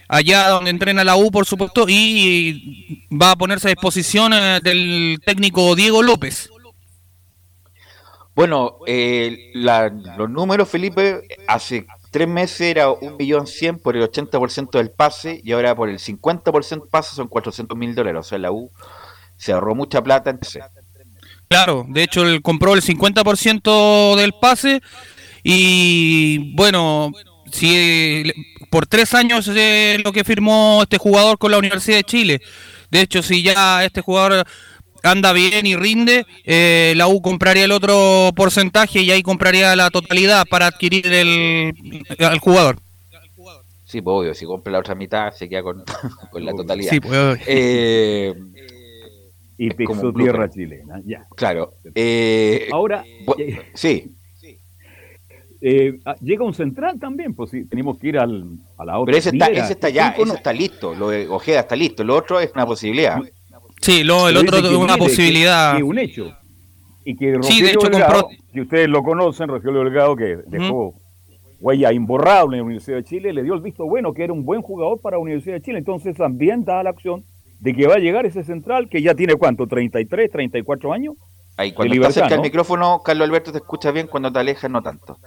allá 0.07 0.49
donde 0.49 0.69
entrena 0.69 1.03
la 1.03 1.15
U, 1.15 1.31
por 1.31 1.45
supuesto, 1.45 1.85
y 1.87 3.07
va 3.11 3.31
a 3.31 3.35
ponerse 3.35 3.67
a 3.67 3.71
disposición 3.71 4.31
del 4.63 5.19
técnico 5.25 5.75
Diego 5.75 6.03
López. 6.03 6.49
Bueno, 8.35 8.77
los 8.85 10.29
números, 10.29 10.69
Felipe, 10.69 11.21
hace 11.47 11.87
tres 12.17 12.27
meses 12.27 12.61
era 12.61 12.89
un 12.89 13.15
millón 13.15 13.45
cien 13.45 13.77
por 13.77 13.95
el 13.95 14.01
80% 14.01 14.71
del 14.71 14.89
pase 14.89 15.39
y 15.43 15.51
ahora 15.51 15.75
por 15.75 15.87
el 15.87 15.99
50% 15.99 16.89
pase 16.89 17.15
son 17.15 17.27
400 17.27 17.77
mil 17.77 17.93
dólares. 17.93 18.21
O 18.21 18.23
sea, 18.23 18.39
la 18.39 18.51
U 18.51 18.71
se 19.35 19.51
ahorró 19.51 19.75
mucha 19.75 20.01
plata 20.01 20.31
en 20.31 20.39
ese. 20.41 20.61
Claro, 21.47 21.85
de 21.87 22.01
hecho 22.01 22.23
él 22.23 22.41
compró 22.41 22.73
el 22.73 22.81
50% 22.81 24.15
del 24.15 24.33
pase 24.33 24.81
y 25.43 26.55
bueno, 26.55 27.11
si 27.51 27.75
eh, 27.75 28.33
por 28.71 28.87
tres 28.87 29.13
años 29.13 29.47
es 29.47 30.03
lo 30.03 30.11
que 30.11 30.23
firmó 30.23 30.79
este 30.81 30.97
jugador 30.97 31.37
con 31.37 31.51
la 31.51 31.59
Universidad 31.59 31.97
de 31.97 32.03
Chile. 32.03 32.41
De 32.89 33.01
hecho, 33.01 33.21
si 33.21 33.43
ya 33.43 33.85
este 33.85 34.01
jugador 34.01 34.47
anda 35.03 35.33
bien 35.33 35.65
y 35.65 35.75
rinde, 35.75 36.25
eh, 36.45 36.93
la 36.95 37.07
U 37.07 37.21
compraría 37.21 37.65
el 37.65 37.71
otro 37.71 38.31
porcentaje 38.35 39.01
y 39.01 39.11
ahí 39.11 39.23
compraría 39.23 39.75
la 39.75 39.89
totalidad 39.89 40.45
para 40.49 40.67
adquirir 40.67 41.05
el, 41.07 41.73
al 42.19 42.39
jugador. 42.39 42.77
Sí, 43.85 44.01
pues 44.01 44.13
obvio, 44.13 44.33
si 44.33 44.45
compra 44.45 44.73
la 44.73 44.79
otra 44.79 44.95
mitad 44.95 45.31
se 45.31 45.47
queda 45.47 45.63
con, 45.63 45.83
con 46.31 46.45
la 46.45 46.51
totalidad. 46.53 46.89
Sí, 46.91 46.99
pues, 46.99 47.13
obvio. 47.17 47.43
Eh, 47.47 48.33
Y 49.57 49.67
es 49.69 49.75
como 49.85 50.01
pisó 50.01 50.07
un 50.07 50.13
blooper. 50.13 50.33
tierra 50.33 50.49
chilena. 50.49 51.01
Ya. 51.05 51.25
Claro. 51.35 51.73
eh, 51.95 52.67
Ahora, 52.71 53.03
sí, 53.73 54.11
eh, 55.59 55.99
ah, 56.05 56.15
llega 56.21 56.43
un 56.45 56.53
central 56.53 56.99
también, 56.99 57.33
pues 57.33 57.49
sí, 57.49 57.65
tenemos 57.65 57.97
que 57.97 58.09
ir 58.09 58.19
al, 58.19 58.45
a 58.77 58.85
la 58.85 58.99
otra. 58.99 59.05
pero 59.05 59.17
ese 59.17 59.29
está, 59.29 59.47
ese 59.47 59.73
está 59.73 59.89
ya, 59.89 60.13
¿Quién 60.13 60.27
ese 60.27 60.37
está 60.37 60.53
listo. 60.53 60.93
Lo 60.93 61.09
de 61.09 61.27
Ojeda 61.27 61.61
está 61.61 61.75
listo. 61.75 62.03
Lo 62.03 62.15
otro 62.15 62.39
es 62.39 62.51
una 62.53 62.65
posibilidad. 62.65 63.19
Sí, 63.81 64.03
lo, 64.03 64.27
el 64.29 64.37
otro 64.37 64.61
que 64.61 64.75
una 64.75 64.93
que- 64.95 64.99
posibilidad. 64.99 65.73
Que, 65.73 65.77
es 65.77 65.83
un 65.83 65.99
hecho. 65.99 66.33
Y 67.05 67.15
que 67.15 67.25
Sí, 67.25 67.33
Rogelio 67.37 67.65
de 67.65 67.71
hecho, 67.71 67.89
Delgado, 67.89 68.21
compró- 68.23 68.37
que 68.53 68.61
ustedes 68.61 68.89
lo 68.89 69.03
conocen, 69.03 69.47
Rogelio 69.47 69.83
Delgado, 69.83 70.15
que 70.15 70.37
dejó 70.47 70.93
huella 71.59 71.91
imborrable 71.93 72.57
en 72.57 72.61
la 72.61 72.65
Universidad 72.65 72.97
de 72.97 73.03
Chile, 73.03 73.33
le 73.33 73.43
dio 73.43 73.53
el 73.53 73.61
visto 73.61 73.85
bueno, 73.85 74.13
que 74.13 74.23
era 74.23 74.33
un 74.33 74.43
buen 74.45 74.61
jugador 74.61 74.99
para 75.01 75.15
la 75.17 75.21
Universidad 75.23 75.55
de 75.55 75.61
Chile. 75.61 75.77
Entonces 75.79 76.15
también 76.17 76.65
da 76.65 76.83
la 76.83 76.89
acción 76.89 77.23
de 77.59 77.73
que 77.73 77.87
va 77.87 77.95
a 77.95 77.99
llegar 77.99 78.25
ese 78.25 78.43
central 78.43 78.89
que 78.89 79.01
ya 79.01 79.15
tiene 79.15 79.35
cuánto, 79.35 79.67
33, 79.67 80.29
34 80.31 80.91
años. 80.93 81.15
Ahí, 81.59 81.71
cuando 81.71 81.91
de 81.93 81.97
estás 81.97 82.13
libertad, 82.13 82.13
cerca 82.13 82.29
del 82.29 82.37
¿no? 82.37 82.43
micrófono, 82.43 83.01
Carlos 83.03 83.27
Alberto, 83.27 83.51
te 83.51 83.57
escuchas 83.57 83.91
bien, 83.91 84.05
cuando 84.05 84.31
te 84.31 84.37
alejas, 84.37 84.69
no 84.69 84.83
tanto. 84.83 85.17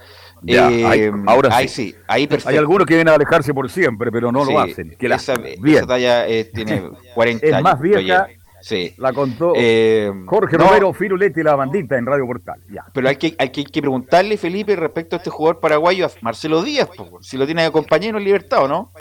Ya, 0.43 0.71
Eh, 0.71 0.85
ahí- 0.85 1.11
ahora 1.27 1.49
ahí 1.53 1.67
sí. 1.67 1.89
sí, 1.91 1.95
ahí 2.07 2.25
perfecto. 2.27 2.49
Hay 2.51 2.55
algunos 2.57 2.87
que 2.87 2.93
vienen 2.93 3.11
a 3.11 3.15
alejarse 3.15 3.53
por 3.53 3.69
siempre, 3.69 4.11
pero 4.13 4.31
no 4.31 4.45
Sí, 4.45 4.53
lo 4.53 4.59
hacen. 4.61 4.95
Que 4.97 5.09
la- 5.09 5.17
esa, 5.17 5.33
bien. 5.35 5.59
esa 5.67 5.87
talla 5.87 6.25
eh, 6.29 6.45
tiene 6.53 6.83
40 7.15 7.45
Es 7.47 7.53
años. 7.53 7.63
más 7.63 7.81
vieja. 7.81 8.27
Sí. 8.61 8.93
la 8.97 9.11
contó 9.11 9.53
Eh, 9.55 10.11
Jorge 10.25 10.57
no, 10.57 10.67
Romero 10.67 10.93
Firuletti, 10.93 11.41
la 11.43 11.55
bandita 11.55 11.97
en 11.97 12.05
Radio 12.05 12.25
Portal. 12.27 12.61
Ya. 12.71 12.85
Pero 12.93 13.09
hay 13.09 13.15
que, 13.15 13.35
hay 13.37 13.49
que, 13.49 13.61
hay 13.61 13.65
que 13.65 13.81
preguntarle, 13.81 14.37
Felipe, 14.37 14.75
respecto 14.75 15.15
a 15.15 15.17
este 15.17 15.29
jugador 15.29 15.59
paraguayo, 15.59 16.05
a 16.05 16.11
Marcelo 16.21 16.61
Díaz, 16.63 16.87
po, 16.95 17.19
si 17.21 17.37
lo 17.37 17.45
tiene 17.45 17.63
de 17.63 17.71
compañero 17.71 18.17
en 18.17 18.23
libertad 18.23 18.63
o 18.63 18.67
no. 18.67 18.91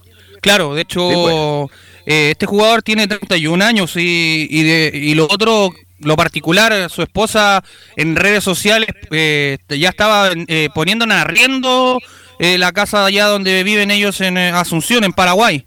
Claro, 0.40 0.74
de 0.74 0.82
hecho, 0.82 1.08
Sí, 1.10 1.74
eh, 2.06 2.30
este 2.30 2.46
jugador 2.46 2.82
tiene 2.82 3.06
31 3.06 3.62
años 3.62 3.94
y, 3.96 4.46
y, 4.50 4.62
de- 4.62 4.90
y 4.94 5.14
lo 5.14 5.24
otro, 5.26 5.70
lo 5.98 6.16
particular, 6.16 6.88
su 6.88 7.02
esposa 7.02 7.62
en 7.96 8.16
redes 8.16 8.42
sociales 8.42 8.88
eh, 9.10 9.58
ya 9.68 9.90
estaba 9.90 10.30
eh, 10.34 10.70
poniendo 10.74 11.04
en 11.04 11.12
arriendo 11.12 11.98
eh, 12.38 12.56
la 12.56 12.72
casa 12.72 13.04
allá 13.04 13.26
donde 13.26 13.62
viven 13.64 13.90
ellos 13.90 14.22
en 14.22 14.38
eh, 14.38 14.48
Asunción, 14.48 15.04
en 15.04 15.12
Paraguay. 15.12 15.66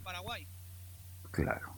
Claro. 1.29 1.72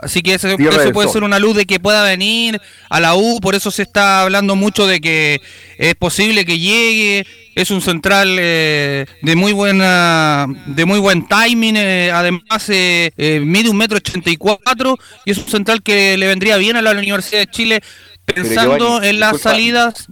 Así 0.00 0.22
que 0.22 0.34
eso 0.34 0.48
puede 0.92 1.08
ser 1.08 1.24
una 1.24 1.40
luz 1.40 1.56
de 1.56 1.66
que 1.66 1.80
pueda 1.80 2.04
venir 2.04 2.60
a 2.88 3.00
la 3.00 3.16
U, 3.16 3.40
por 3.40 3.56
eso 3.56 3.72
se 3.72 3.82
está 3.82 4.22
hablando 4.22 4.54
mucho 4.54 4.86
de 4.86 5.00
que 5.00 5.40
es 5.76 5.96
posible 5.96 6.44
que 6.44 6.60
llegue, 6.60 7.26
es 7.56 7.72
un 7.72 7.80
central 7.80 8.36
eh, 8.38 9.06
de 9.22 9.34
muy 9.34 9.52
buena, 9.52 10.46
de 10.66 10.84
muy 10.84 11.00
buen 11.00 11.26
timing, 11.26 11.76
eh, 11.76 12.12
además 12.12 12.68
eh, 12.68 13.10
eh, 13.16 13.40
mide 13.44 13.70
un 13.70 13.76
metro 13.76 13.96
ochenta 13.96 14.30
y 14.30 14.36
cuatro 14.36 14.96
y 15.24 15.32
es 15.32 15.38
un 15.38 15.48
central 15.48 15.82
que 15.82 16.16
le 16.16 16.28
vendría 16.28 16.58
bien 16.58 16.76
a 16.76 16.82
la 16.82 16.92
Universidad 16.92 17.40
de 17.40 17.46
Chile 17.48 17.80
pensando 18.24 18.78
Giovanni, 18.78 19.08
en 19.08 19.20
las 19.20 19.32
disculpa. 19.32 19.50
salidas. 19.50 20.06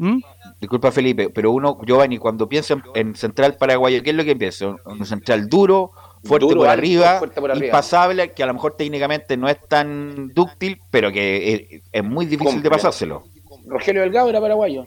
Disculpa, 0.60 0.90
Felipe, 0.90 1.28
pero 1.28 1.52
uno, 1.52 1.78
Giovanni, 1.86 2.18
cuando 2.18 2.48
piensa 2.48 2.74
en, 2.74 2.82
en 2.94 3.14
central 3.14 3.56
paraguayo, 3.56 4.02
¿qué 4.02 4.10
es 4.10 4.16
lo 4.16 4.24
que 4.24 4.34
piensa? 4.34 4.66
Un, 4.68 4.80
un 4.84 5.06
central 5.06 5.48
duro, 5.48 5.92
fuerte 6.26 6.46
Duro, 6.46 6.60
por 6.60 6.68
alto, 6.68 6.78
arriba, 6.78 7.18
fuerte 7.18 7.40
por 7.40 7.50
arriba. 7.50 7.66
impasable, 7.66 8.32
que 8.32 8.42
a 8.42 8.46
lo 8.46 8.54
mejor 8.54 8.76
técnicamente 8.76 9.36
no 9.36 9.48
es 9.48 9.58
tan 9.68 10.28
dúctil, 10.34 10.80
pero 10.90 11.10
que 11.12 11.54
es, 11.72 11.82
es 11.92 12.04
muy 12.04 12.26
difícil 12.26 12.62
de 12.62 12.70
pasárselo. 12.70 13.24
Rogelio 13.66 14.02
Delgado 14.02 14.28
era 14.28 14.40
paraguayo. 14.40 14.86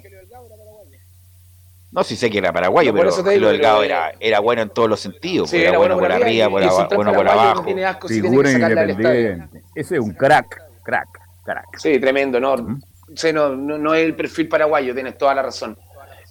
No, 1.92 2.04
si 2.04 2.16
sé 2.16 2.30
que 2.30 2.38
era 2.38 2.54
paraguayo, 2.54 2.92
No, 2.94 3.00
pero 3.00 3.10
Rogelio 3.10 3.48
Delgado 3.50 3.80
pero- 3.80 3.86
era, 3.96 4.12
era 4.20 4.40
bueno 4.40 4.62
en 4.62 4.70
todos 4.70 4.88
los 4.88 5.00
sentidos. 5.00 5.50
Sí, 5.50 5.58
era, 5.58 5.70
era 5.70 5.78
bueno 5.80 5.96
por 5.96 6.04
por 6.04 6.12
arriba, 6.12 6.48
por 6.50 6.62
y 6.62 6.68
bueno 6.96 7.14
por 7.14 7.28
abajo. 7.28 7.64
tiene 7.66 7.86
asco, 7.86 8.08
sí 8.08 8.22
Figura 8.22 8.52
independiente. 8.52 9.64
Ese 9.74 9.96
es 9.96 10.02
un 10.02 10.12
crack, 10.14 10.62
crack, 10.84 11.08
crack. 11.44 11.78
Sí, 11.78 12.00
tremendo, 12.00 12.40
¿no? 12.40 12.80
Sí, 13.16 13.34
no, 13.34 13.56
no, 13.56 13.80
no 13.80 13.96
es 13.96 14.06
el 14.06 14.16
perfil 14.16 14.48
paraguayo, 14.48 14.94
tienes 14.94 15.18
toda 15.18 15.34
la 15.34 15.42
razón. 15.42 15.76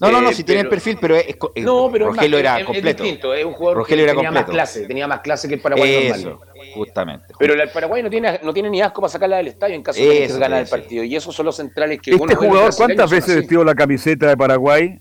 No, 0.00 0.12
no, 0.12 0.20
no, 0.20 0.30
Eh, 0.30 0.34
si 0.34 0.44
tiene 0.44 0.60
el 0.60 0.68
perfil, 0.68 0.96
pero 1.00 1.16
es, 1.16 1.26
es 1.28 1.36
co- 1.36 1.52
No, 1.56 1.88
pero 1.90 2.06
es 2.10 2.14
Rogelio 2.16 2.36
más- 2.36 2.40
era 2.40 2.54
es- 2.54 2.60
es 2.60 2.66
completo. 2.66 3.02
distinto, 3.02 3.34
es 3.34 3.44
un 3.44 3.52
jugador 3.52 3.78
Rogelio 3.78 4.04
que 4.04 4.10
era 4.10 4.12
tenía 4.14 4.30
más 4.30 4.38
completo. 4.44 4.52
clase, 4.56 4.86
tenía 4.86 5.08
más 5.08 5.20
clase 5.20 5.48
que 5.48 5.54
el 5.54 5.60
paraguayo 5.60 5.98
Eso, 5.98 6.28
normal. 6.30 6.48
justamente. 6.74 7.26
Pero 7.38 7.54
el 7.54 7.68
paraguayo 7.70 8.04
no 8.04 8.10
tiene, 8.10 8.40
no 8.42 8.52
tiene 8.54 8.70
ni 8.70 8.80
asco 8.80 9.00
para 9.00 9.10
sacarla 9.10 9.36
del 9.38 9.48
estadio 9.48 9.74
en 9.74 9.82
caso 9.82 10.00
de 10.00 10.08
que 10.28 10.38
gane 10.38 10.60
el 10.60 10.66
partido. 10.68 11.02
Y 11.04 11.16
esos 11.16 11.34
son 11.34 11.46
los 11.46 11.56
centrales 11.56 12.00
que 12.00 12.12
Este 12.12 12.34
jugador, 12.36 12.74
¿cuántas 12.76 13.10
veces 13.10 13.36
vestió 13.36 13.64
la 13.64 13.74
camiseta 13.74 14.28
de 14.28 14.36
Paraguay? 14.36 14.98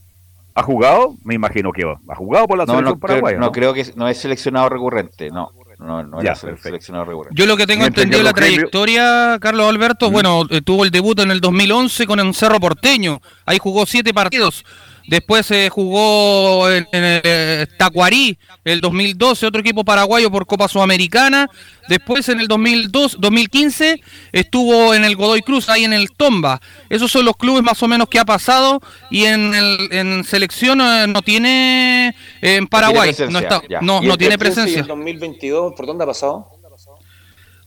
¿Ha 0.55 0.63
jugado? 0.63 1.13
Me 1.23 1.35
imagino 1.35 1.71
que 1.71 1.85
va. 1.85 1.99
¿Ha 2.09 2.15
jugado 2.15 2.47
por 2.47 2.57
la 2.57 2.65
No, 2.65 2.73
selección 2.73 2.95
no, 2.95 2.99
creo, 2.99 3.07
paraguaya? 3.21 3.37
no 3.37 3.51
creo 3.51 3.73
que 3.75 3.85
no 3.95 4.07
es 4.07 4.17
seleccionado 4.17 4.69
recurrente, 4.69 5.29
no. 5.29 5.51
No, 5.79 6.01
no 6.01 6.23
Ya, 6.23 6.31
era 6.31 6.57
seleccionado 6.57 7.05
recurrente. 7.05 7.39
Yo 7.39 7.45
lo 7.45 7.55
que 7.55 7.67
tengo 7.67 7.81
Mientras 7.81 8.03
entendido 8.05 8.23
la 8.23 8.31
Rogelio- 8.31 8.55
trayectoria, 8.71 9.37
Carlos 9.39 9.69
Alberto, 9.69 10.09
bueno, 10.09 10.41
eh, 10.49 10.61
tuvo 10.63 10.83
el 10.83 10.89
debut 10.89 11.19
en 11.19 11.29
el 11.29 11.39
2011 11.39 12.07
con 12.07 12.19
el 12.19 12.33
Cerro 12.33 12.59
Porteño. 12.59 13.21
Ahí 13.45 13.59
jugó 13.59 13.85
siete 13.85 14.11
partidos. 14.11 14.65
Después 15.07 15.45
se 15.45 15.69
jugó 15.69 16.69
en, 16.69 16.87
en 16.91 17.03
el 17.03 17.21
eh, 17.23 17.67
Tacuarí, 17.77 18.37
el 18.65 18.81
2012, 18.81 19.45
otro 19.45 19.61
equipo 19.61 19.85
paraguayo 19.85 20.29
por 20.29 20.45
Copa 20.45 20.67
Sudamericana. 20.67 21.49
Después 21.87 22.27
en 22.27 22.41
el 22.41 22.47
2002, 22.49 23.15
2015 23.19 24.01
estuvo 24.33 24.93
en 24.93 25.05
el 25.05 25.15
Godoy 25.15 25.41
Cruz, 25.41 25.69
ahí 25.69 25.85
en 25.85 25.93
el 25.93 26.11
Tomba. 26.11 26.59
Esos 26.89 27.09
son 27.09 27.23
los 27.23 27.37
clubes 27.37 27.63
más 27.63 27.81
o 27.81 27.87
menos 27.87 28.09
que 28.09 28.19
ha 28.19 28.25
pasado. 28.25 28.81
Y 29.09 29.23
en, 29.25 29.55
el, 29.55 29.87
en 29.91 30.23
selección 30.25 30.81
eh, 30.81 31.05
no 31.07 31.21
tiene 31.21 32.09
eh, 32.41 32.55
en 32.57 32.67
Paraguay. 32.67 33.09
presencia, 33.13 33.31
No, 33.31 33.39
está, 33.39 33.61
no, 33.81 34.03
¿Y 34.03 34.07
no 34.07 34.13
el 34.13 34.17
tiene 34.17 34.35
2015 34.35 34.35
y 34.35 34.37
presencia. 34.37 34.81
el 34.81 34.87
2022, 34.87 35.73
¿por 35.75 35.85
dónde 35.85 36.03
ha 36.03 36.07
pasado? 36.07 36.51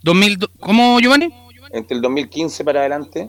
2000, 0.03 0.39
¿Cómo, 0.61 0.99
Giovanni? 1.01 1.29
Entre 1.73 1.95
el 1.97 2.03
2015 2.03 2.65
para 2.65 2.81
adelante. 2.81 3.29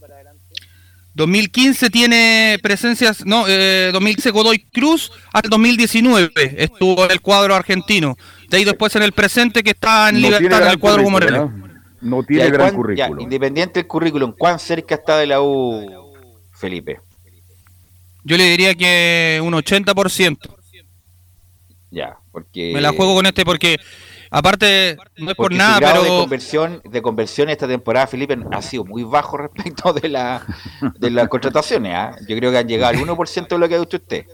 2015 1.13 1.89
tiene 1.89 2.57
presencias, 2.63 3.25
no, 3.25 3.45
eh, 3.47 3.89
2015 3.91 4.31
Godoy 4.31 4.59
Cruz 4.71 5.11
al 5.33 5.41
2019 5.49 6.31
estuvo 6.57 7.03
en 7.05 7.11
el 7.11 7.21
cuadro 7.21 7.53
argentino. 7.55 8.15
De 8.49 8.57
ahí 8.57 8.63
después 8.63 8.95
en 8.95 9.03
el 9.03 9.11
presente 9.11 9.61
que 9.63 9.71
está 9.71 10.09
en 10.09 10.15
No 10.21 10.29
libertad 10.29 10.63
en 10.63 10.69
el 10.69 10.79
cuadro 10.79 11.09
Morelia. 11.09 11.37
¿no? 11.39 11.71
No 12.01 12.21
Ya, 12.21 12.27
tiene 12.27 12.47
¿y 12.47 12.51
gran 12.51 12.59
cuán- 12.59 12.95
ya, 12.95 13.05
currículum. 13.07 13.19
independiente 13.23 13.79
del 13.81 13.87
currículum, 13.87 14.33
¿cuán 14.37 14.57
cerca 14.59 14.95
está 14.95 15.17
de 15.17 15.27
la 15.27 15.41
U, 15.41 16.13
Felipe? 16.53 16.99
Yo 18.23 18.37
le 18.37 18.45
diría 18.45 18.73
que 18.75 19.39
un 19.43 19.53
80%. 19.53 20.37
Ya, 21.91 22.17
porque... 22.31 22.71
Me 22.73 22.79
la 22.81 22.93
juego 22.93 23.15
con 23.15 23.25
este 23.25 23.43
porque, 23.43 23.77
aparte, 24.31 24.97
no 25.17 25.29
es 25.31 25.35
por 25.37 25.53
nada, 25.53 25.77
grado 25.79 26.01
de 26.01 26.09
pero 26.09 26.19
conversión, 26.21 26.81
de 26.83 27.01
conversión 27.03 27.49
esta 27.49 27.67
temporada, 27.67 28.07
Felipe, 28.07 28.35
ha 28.51 28.61
sido 28.63 28.83
muy 28.85 29.03
bajo 29.03 29.37
respecto 29.37 29.93
de, 29.93 30.09
la, 30.09 30.43
de 30.97 31.11
las 31.11 31.27
contrataciones. 31.27 31.93
¿ah? 31.95 32.15
Yo 32.27 32.35
creo 32.37 32.49
que 32.51 32.57
han 32.57 32.67
llegado 32.67 32.93
al 32.97 32.99
1% 33.05 33.47
de 33.47 33.57
lo 33.59 33.69
que 33.69 33.75
ha 33.75 33.79
dicho 33.79 33.97
usted. 33.97 34.25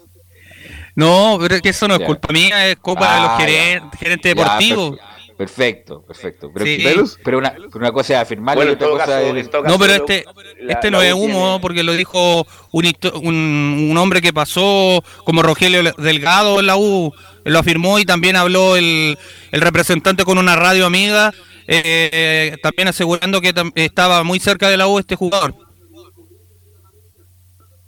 no, 0.95 1.37
pero 1.41 1.55
es 1.55 1.61
que 1.61 1.69
eso 1.69 1.87
no 1.87 1.95
es 1.95 1.99
Ya. 1.99 2.05
culpa 2.05 2.29
mía, 2.33 2.67
es 2.67 2.77
culpa 2.77 3.01
de 3.05 3.19
Ah, 3.19 3.21
los 3.23 3.39
ya. 3.39 3.45
geren- 3.45 3.91
gerentes 3.99 4.35
deportivos. 4.35 4.91
perfe- 4.97 5.35
perfecto, 5.37 6.01
perfecto. 6.01 6.51
Pero, 6.53 6.65
Sí. 6.65 7.15
pero 7.23 7.37
una, 7.37 7.51
pero 7.51 7.69
una 7.75 7.91
cosa 7.91 8.13
es 8.15 8.19
afirmarlo 8.21 8.59
Bueno, 8.61 8.71
y 8.71 8.75
otra 8.75 8.87
cosa 8.89 9.05
caso, 9.05 9.35
es... 9.35 9.49
No, 9.67 9.77
pero 9.77 9.93
este, 9.93 10.25
la- 10.61 10.73
este 10.73 10.89
no 10.89 10.99
es 11.03 11.13
humo, 11.13 11.27
tiene- 11.43 11.59
porque 11.61 11.83
lo 11.83 11.93
dijo 11.93 12.47
un, 12.71 13.87
un 13.91 13.97
hombre 13.97 14.19
que 14.21 14.33
pasó 14.33 15.03
como 15.23 15.43
Rogelio 15.43 15.83
Delgado 15.99 16.59
en 16.59 16.65
la 16.65 16.75
U, 16.77 17.13
lo 17.47 17.59
afirmó 17.59 17.99
y 17.99 18.05
también 18.05 18.35
habló 18.35 18.75
el, 18.75 19.17
el 19.51 19.61
representante 19.61 20.23
con 20.23 20.37
una 20.37 20.55
radio 20.55 20.85
amiga, 20.85 21.33
eh, 21.67 22.09
eh, 22.11 22.57
también 22.61 22.87
asegurando 22.87 23.41
que 23.41 23.53
tam- 23.53 23.71
estaba 23.75 24.23
muy 24.23 24.39
cerca 24.39 24.69
de 24.69 24.77
la 24.77 24.87
U 24.87 24.99
este 24.99 25.15
jugador. 25.15 25.53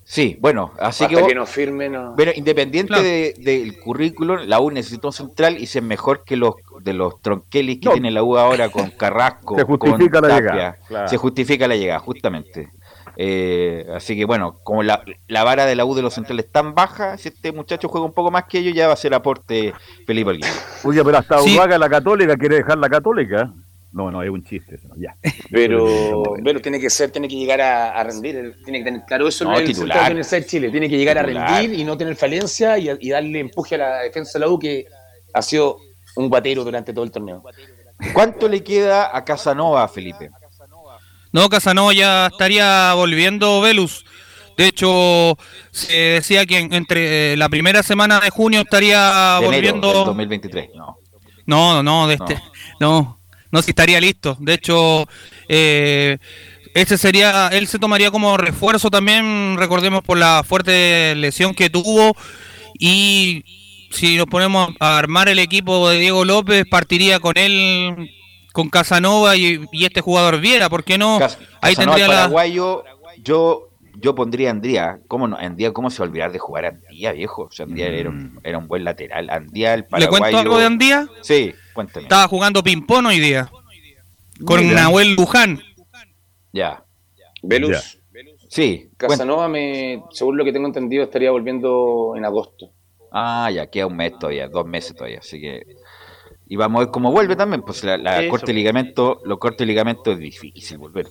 Sí, 0.04 0.38
bueno, 0.40 0.74
así 0.80 1.04
Hasta 1.04 1.08
que... 1.16 1.22
vos- 1.22 1.28
que 1.30 1.36
no 1.36 1.46
firme, 1.46 1.88
no. 1.88 2.16
Pero 2.18 2.32
independiente 2.36 2.88
Claro. 2.94 3.04
de- 3.04 3.36
del 3.38 3.78
currículum, 3.80 4.40
la 4.48 4.60
U 4.60 4.72
necesita 4.72 5.06
un 5.08 5.14
central 5.14 5.60
y 5.60 5.68
se 5.68 5.80
es 5.80 5.86
mejor 5.86 6.24
que 6.26 6.36
los 6.36 6.56
de 6.82 6.94
los 6.94 7.22
tronquelis 7.22 7.80
que 7.80 7.86
No. 7.86 7.92
tiene 7.92 8.10
la 8.10 8.24
U 8.24 8.36
ahora 8.38 8.70
con 8.70 8.90
Carrasco. 8.98 9.56
Se 9.56 9.64
justifica 9.66 10.20
con 10.20 10.30
la 10.30 10.36
Tapia. 10.36 10.52
llegada, 10.52 10.78
claro. 10.88 11.08
Se 11.10 11.18
justifica 11.18 11.68
la 11.68 11.76
llegada, 11.76 12.00
justamente. 12.00 12.70
Eh, 13.22 13.86
así 13.94 14.16
que 14.16 14.24
bueno, 14.24 14.62
como 14.64 14.82
la, 14.82 15.04
la 15.28 15.44
vara 15.44 15.66
de 15.66 15.76
la 15.76 15.84
U 15.84 15.94
de 15.94 16.02
los 16.02 16.14
centrales 16.14 16.46
es 16.46 16.52
tan 16.54 16.74
baja, 16.74 17.18
si 17.18 17.28
este 17.28 17.52
muchacho 17.52 17.90
juega 17.90 18.06
un 18.08 18.14
poco 18.14 18.32
más 18.32 18.46
que 18.46 18.60
ellos, 18.60 18.74
ya 18.74 18.88
va 18.88 18.94
a 18.94 18.96
ser 18.96 19.14
aporte 19.14 19.74
Felipe 20.08 20.30
Alguino. 20.30 20.48
Oye, 20.86 21.04
pero 21.04 21.18
hasta 21.18 21.40
Sí. 21.40 21.60
La 21.68 21.90
católica 21.90 22.38
quiere 22.38 22.56
dejar 22.56 22.78
la 22.78 22.88
católica. 22.88 23.52
No, 23.92 24.10
no, 24.10 24.24
es 24.24 24.30
un 24.30 24.42
chiste. 24.46 24.80
Ya. 24.96 25.18
Pero, 25.52 26.36
pero 26.44 26.62
tiene 26.62 26.80
que 26.80 26.90
ser, 26.92 27.10
tiene 27.10 27.28
que 27.28 27.36
llegar 27.36 27.60
a, 27.60 27.90
a 27.90 28.04
rendir, 28.04 28.56
tiene 28.64 28.80
que 28.80 28.86
tener 28.86 29.02
claro 29.06 29.28
eso 29.28 29.44
No, 29.44 29.52
no, 29.52 29.58
es 29.58 29.80
el 29.80 29.88
la 29.88 30.06
Universidad 30.06 30.42
de 30.42 30.46
Chile, 30.46 30.70
tiene 30.70 30.88
que 30.88 30.96
llegar 30.96 31.18
a 31.18 31.24
rendir 31.24 31.74
y 31.74 31.84
no 31.84 31.98
tener 31.98 32.16
falencia 32.16 32.78
y, 32.78 32.90
y 33.00 33.10
darle 33.10 33.40
empuje 33.40 33.76
a 33.76 33.78
la 33.80 33.98
defensa 34.02 34.38
de 34.38 34.46
la 34.46 34.52
U 34.52 34.60
que 34.60 34.86
ha 35.34 35.42
sido 35.42 35.78
un 36.16 36.30
guatero 36.30 36.64
durante 36.64 36.94
todo 36.94 37.04
el 37.04 37.12
torneo. 37.12 37.44
¿Cuánto 38.14 38.48
le 38.48 38.64
queda 38.64 39.16
a 39.16 39.26
Casanova, 39.26 39.88
Felipe? 39.88 40.30
No, 41.32 41.50
Casanova 41.50 41.94
ya 41.94 42.28
estaría 42.28 42.94
volviendo 42.94 43.62
Velus. 43.62 44.06
De 44.58 44.68
hecho, 44.68 45.38
se 45.72 45.94
decía 45.96 46.46
que 46.46 46.58
en- 46.58 46.74
entre 46.74 47.34
eh, 47.34 47.38
la 47.38 47.48
primera 47.50 47.82
semana 47.84 48.20
de 48.20 48.30
junio 48.30 48.62
estaría 48.62 49.38
De 49.40 49.46
volviendo. 49.46 49.88
del 49.94 50.06
2023. 50.06 50.70
No. 50.76 50.98
No, 51.46 51.82
no, 51.82 52.08
de 52.08 52.16
este, 52.16 52.40
no, 52.80 53.20
no, 53.52 53.62
si 53.62 53.72
estaría 53.72 54.00
listo. 54.02 54.38
De 54.40 54.54
hecho, 54.56 55.08
eh, 55.48 56.18
ese 56.76 56.98
sería, 56.98 57.48
él 57.48 57.68
se 57.68 57.80
tomaría 57.80 58.12
como 58.12 58.38
refuerzo 58.38 58.92
también, 58.92 59.56
recordemos 59.58 60.04
por 60.04 60.18
la 60.18 60.44
fuerte 60.48 61.16
lesión 61.16 61.56
que 61.56 61.70
tuvo 61.72 62.16
y 62.78 63.44
si 63.92 64.18
nos 64.18 64.28
ponemos 64.28 64.70
a 64.80 64.98
armar 65.00 65.30
el 65.30 65.40
equipo 65.40 65.90
de 65.90 65.98
Diego 65.98 66.24
López, 66.26 66.66
partiría 66.70 67.20
con 67.20 67.38
él, 67.38 68.12
con 68.54 68.70
Casanova 68.70 69.36
y, 69.36 69.66
y 69.72 69.86
este 69.86 70.02
jugador 70.02 70.40
Viera, 70.40 70.70
¿por 70.70 70.84
qué 70.84 70.98
no? 70.98 71.20
Cas- 71.20 71.38
Ahí 71.62 71.76
Casanova, 71.76 71.96
tendría 71.98 72.06
el 72.06 72.12
la... 72.12 72.18
paraguayo, 72.24 72.84
yo 73.24 73.66
yo 74.02 74.16
pondría 74.16 74.48
a 74.48 74.52
Andría. 74.52 75.00
¿Cómo 75.10 75.28
no? 75.28 75.36
Andría, 75.36 75.74
¿cómo 75.74 75.90
se 75.90 76.00
va 76.00 76.06
a 76.06 76.10
olvidar 76.10 76.32
de 76.32 76.40
jugar 76.40 76.64
a 76.66 76.70
Andía, 76.70 77.12
viejo? 77.12 77.44
O 77.44 77.52
sea, 77.52 77.66
Andía 77.66 77.88
era, 77.88 78.10
un, 78.10 78.40
era 78.46 78.58
un 78.58 78.68
buen 78.68 78.86
lateral. 78.86 79.30
Andía, 79.30 79.74
el 79.74 79.82
¿Le 79.82 79.88
paraguayo. 79.88 80.10
cuento 80.22 80.38
algo 80.38 80.58
de 80.58 80.66
Andía? 80.66 81.08
Sí, 81.22 81.54
cuéntame. 81.74 82.04
Estaba 82.04 82.28
jugando 82.30 82.64
ping-pong 82.64 83.08
hoy 83.08 83.20
día. 83.20 83.52
Con 84.46 84.62
Mira. 84.66 84.84
Nahuel 84.84 85.16
Luján. 85.16 85.62
Ya. 86.54 86.84
Velus, 87.44 88.00
Sí. 88.50 88.90
Casanova, 88.98 89.48
me, 89.50 90.02
según 90.12 90.38
lo 90.38 90.46
que 90.46 90.54
tengo 90.54 90.68
entendido, 90.68 91.04
estaría 91.04 91.32
volviendo 91.32 92.14
en 92.16 92.24
agosto. 92.26 92.72
Ah, 93.12 93.50
ya 93.54 93.68
queda 93.68 93.88
un 93.88 93.96
mes 93.98 94.18
todavía, 94.18 94.48
dos 94.48 94.66
meses 94.66 94.96
todavía, 94.96 95.20
así 95.20 95.42
que 95.42 95.64
y 96.50 96.56
vamos 96.58 96.82
a 96.82 96.86
ver 96.86 96.92
cómo 96.92 97.12
vuelve 97.12 97.36
también, 97.38 97.62
pues 97.62 97.84
la, 97.84 97.98
la 97.98 98.28
corte 98.28 98.48
de 98.48 98.54
ligamento, 98.54 99.22
los 99.24 99.38
cortes 99.38 99.60
de 99.60 99.66
ligamento 99.68 100.12
es 100.12 100.18
difícil 100.20 100.78
volver. 100.80 101.08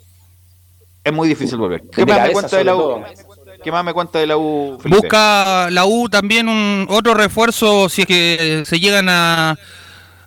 Es 1.05 1.13
muy 1.13 1.29
difícil 1.29 1.57
volver. 1.57 1.83
¿Qué 1.91 2.05
más 2.05 2.21
me 2.27 2.33
cuenta 2.33 2.57
de 2.59 2.65
la 2.65 2.77
U? 2.77 3.03
¿Qué 3.65 3.73
más 3.73 3.85
me 3.85 3.93
cuenta 3.95 4.19
de 4.19 4.27
la 4.27 4.37
U? 4.37 4.79
Felipe? 4.81 5.01
Busca 5.01 5.69
la 5.71 5.87
U 5.87 6.09
también 6.11 6.49
un 6.49 6.87
otro 6.91 7.15
refuerzo 7.15 7.89
si 7.89 8.03
es 8.03 8.07
que 8.07 8.63
se 8.67 8.79
llegan 8.81 9.09
a 9.09 9.51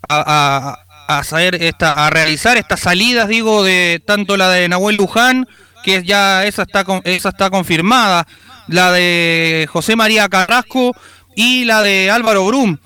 a, 0.10 0.76
a- 1.08 1.18
a 1.18 1.24
saber 1.26 1.56
esta, 1.62 1.92
a 2.08 2.10
realizar 2.10 2.56
estas 2.58 2.80
salidas, 2.80 3.28
digo, 3.28 3.64
de 3.64 4.02
tanto 4.06 4.38
la 4.38 4.50
de 4.50 4.70
Nahuel 4.70 4.96
Luján, 4.96 5.46
que 5.84 6.04
ya 6.04 6.46
esa 6.46 6.62
está 6.64 6.86
con- 6.86 7.02
esa 7.04 7.30
está 7.30 7.50
confirmada, 7.50 8.26
la 8.70 8.92
de 8.94 9.68
José 9.70 9.98
María 9.98 10.30
Carrasco 10.30 10.96
y 11.36 11.66
la 11.66 11.82
de 11.82 12.10
Álvaro 12.10 12.46
Brum. 12.46 12.78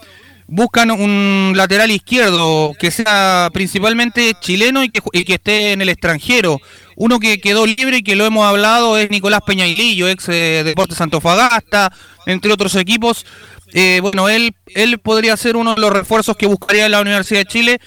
Buscan 0.48 0.91
un 0.91 1.54
lateral 1.56 1.89
izquierdo 1.89 2.74
que 2.80 2.91
sea 2.91 3.50
principalmente 3.52 4.34
chileno 4.39 4.84
y 4.84 4.89
que, 4.89 5.34
esté 5.34 5.72
en 5.72 5.82
el 5.82 5.89
extranjero. 5.89 6.60
Uno 6.96 7.20
que 7.20 7.39
quedó 7.39 7.66
libre 7.66 7.98
y 7.98 8.04
que 8.04 8.16
lo 8.16 8.26
hemos 8.26 8.46
hablado 8.46 8.98
es 8.98 9.10
Nicolás 9.10 9.41
Peñailillo, 9.46 10.08
ex 10.08 10.30
eh, 10.30 10.64
Deportes 10.64 11.02
Antofagasta, 11.02 11.91
entre 12.28 12.54
otros 12.54 12.76
equipos. 12.76 13.26
Eh, 13.74 14.00
bueno, 14.02 14.30
él, 14.30 14.56
él 14.68 15.00
podría 15.00 15.36
ser 15.36 15.58
uno 15.58 15.74
de 15.74 15.82
los 15.82 15.91
refuerzos 15.91 16.38
que 16.38 16.46
buscaría 16.46 16.88
la 16.89 17.02
Universidad 17.02 17.39
de 17.39 17.46
Chile 17.46 17.82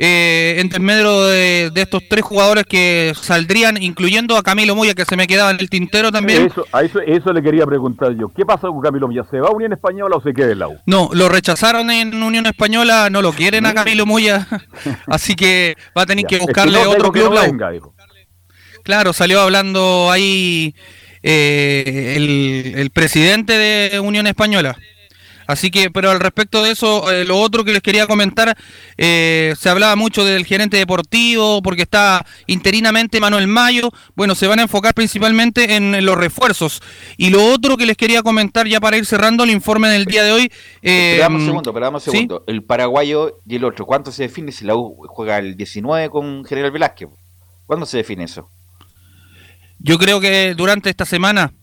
eh, 0.00 0.54
entre 0.58 0.78
medio 0.78 1.26
de, 1.26 1.70
de 1.74 1.82
estos 1.82 2.02
tres 2.08 2.22
jugadores 2.24 2.64
que 2.64 3.12
saldrían, 3.20 3.82
incluyendo 3.82 4.36
a 4.36 4.42
Camilo 4.44 4.76
Moya, 4.76 4.94
que 4.94 5.04
se 5.04 5.16
me 5.16 5.26
quedaba 5.26 5.50
en 5.50 5.58
el 5.60 5.68
tintero 5.68 6.12
también. 6.12 6.46
Eso, 6.46 6.64
a 6.72 6.82
eso, 6.82 7.00
eso 7.00 7.32
le 7.32 7.42
quería 7.42 7.66
preguntar 7.66 8.14
yo. 8.16 8.28
¿Qué 8.34 8.44
pasa 8.46 8.68
con 8.68 8.80
Camilo 8.80 9.08
Milla? 9.08 9.24
¿Se 9.30 9.40
va 9.40 9.48
a 9.48 9.52
Unión 9.52 9.72
Española 9.72 10.16
o 10.16 10.22
se 10.22 10.32
queda 10.32 10.52
en 10.52 10.58
la 10.60 10.68
U? 10.68 10.76
No, 10.86 11.10
lo 11.12 11.28
rechazaron 11.28 11.90
en 11.90 12.22
Unión 12.22 12.46
Española, 12.46 13.08
no 13.10 13.22
lo 13.22 13.32
quieren 13.32 13.66
a 13.66 13.74
Camilo 13.74 14.06
Moya, 14.06 14.46
así 15.08 15.34
que 15.34 15.74
va 15.96 16.02
a 16.02 16.06
tener 16.06 16.24
Ya. 16.24 16.28
que 16.28 16.34
Es 16.36 16.40
que 16.40 16.46
buscarle 16.46 16.84
no, 16.84 16.90
otro 16.90 17.10
club. 17.12 17.24
no 17.30 17.34
la 17.34 17.40
U. 17.42 17.44
venga, 17.44 17.70
dijo. 17.70 17.94
Claro, 18.84 19.12
salió 19.12 19.40
hablando 19.40 20.10
ahí 20.12 20.74
eh, 21.22 22.14
el, 22.16 22.74
el 22.78 22.90
presidente 22.90 23.52
de 23.58 24.00
Unión 24.00 24.26
Española. 24.26 24.76
Así 25.48 25.70
que, 25.70 25.90
pero 25.90 26.10
al 26.10 26.20
respecto 26.20 26.62
de 26.62 26.72
eso, 26.72 27.10
eh, 27.10 27.24
lo 27.24 27.38
otro 27.40 27.64
que 27.64 27.72
les 27.72 27.80
quería 27.80 28.06
comentar, 28.06 28.54
eh, 28.98 29.54
se 29.58 29.70
hablaba 29.70 29.96
mucho 29.96 30.22
del 30.26 30.44
gerente 30.44 30.76
deportivo, 30.76 31.62
porque 31.62 31.82
está 31.82 32.26
interinamente 32.46 33.18
Manuel 33.18 33.46
Mayo. 33.46 33.90
Bueno, 34.14 34.34
se 34.34 34.46
van 34.46 34.58
a 34.58 34.62
enfocar 34.62 34.92
principalmente 34.92 35.74
en, 35.74 36.04
los 36.04 36.18
refuerzos. 36.18 36.82
Y 37.16 37.30
lo 37.30 37.46
otro 37.46 37.78
que 37.78 37.86
les 37.86 37.96
quería 37.96 38.22
comentar, 38.22 38.68
ya 38.68 38.78
para 38.78 38.98
ir 38.98 39.06
cerrando 39.06 39.44
el 39.44 39.50
informe 39.50 39.88
del 39.88 40.04
día 40.04 40.22
de 40.22 40.32
hoy. 40.32 40.52
Eh, 40.82 41.12
Esperamos 41.12 41.40
un 41.40 41.46
segundo, 41.46 41.70
esperamos 41.70 42.06
un 42.06 42.12
¿sí? 42.12 42.18
segundo. 42.18 42.44
El 42.46 42.62
paraguayo 42.62 43.38
y 43.46 43.56
el 43.56 43.64
otro, 43.64 43.86
¿cuánto 43.86 44.12
se 44.12 44.24
define 44.24 44.52
si 44.52 44.66
la 44.66 44.76
U 44.76 45.02
juega 45.08 45.38
el 45.38 45.56
19 45.56 46.10
con 46.10 46.44
General 46.44 46.70
Velázquez? 46.70 47.08
¿Cuándo 47.64 47.86
se 47.86 47.96
define 47.96 48.24
eso? 48.24 48.50
Yo 49.78 49.96
creo 49.96 50.20
que 50.20 50.54
durante 50.54 50.90
esta 50.90 51.06
semana, 51.06 51.54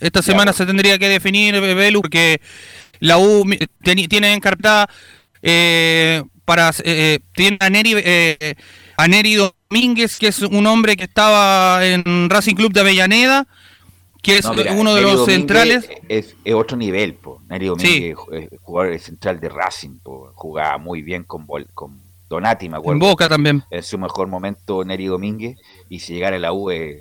Esta 0.00 0.22
semana 0.22 0.52
se 0.52 0.66
tendría 0.66 0.98
que 0.98 1.08
definir, 1.08 1.54
eh, 1.54 1.74
Belu, 1.74 2.02
porque 2.02 2.40
la 3.00 3.18
U 3.18 3.44
tiene 3.82 4.34
encartada 4.34 4.88
eh, 5.42 6.22
para 6.44 6.70
eh, 6.84 7.18
tiene 7.32 7.58
a 7.60 7.70
Neri, 7.70 7.94
eh, 7.96 8.54
a 8.96 9.08
Neri 9.08 9.34
Domínguez, 9.34 10.18
que 10.18 10.28
es 10.28 10.40
un 10.42 10.66
hombre 10.66 10.96
que 10.96 11.04
estaba 11.04 11.84
en 11.84 12.30
Racing 12.30 12.54
Club 12.54 12.72
de 12.72 12.80
Avellaneda, 12.80 13.46
que 14.22 14.38
es 14.38 14.44
No, 14.44 14.54
mira, 14.54 14.72
uno 14.72 14.94
de 14.94 15.02
Neri 15.02 15.12
los 15.12 15.20
Domínguez 15.20 15.36
centrales. 15.36 15.90
Es, 16.08 16.36
es 16.44 16.54
otro 16.54 16.76
nivel, 16.76 17.14
po. 17.14 17.42
Neri 17.48 17.66
Domínguez 17.66 18.16
es 18.32 18.48
jugador 18.62 18.98
central 18.98 19.40
de 19.40 19.48
Racing, 19.48 19.98
po. 20.02 20.32
jugaba 20.34 20.78
muy 20.78 21.02
bien 21.02 21.24
con, 21.24 21.46
Donati, 22.28 22.68
me 22.68 22.76
acuerdo. 22.76 22.94
En 22.94 22.98
Boca 22.98 23.28
también. 23.28 23.62
En 23.70 23.82
su 23.82 23.98
mejor 23.98 24.28
momento, 24.28 24.84
Neri 24.84 25.06
Domínguez, 25.06 25.58
y 25.88 26.00
si 26.00 26.14
llegara 26.14 26.36
a 26.36 26.40
la 26.40 26.52
U, 26.52 26.70
eh, 26.70 26.98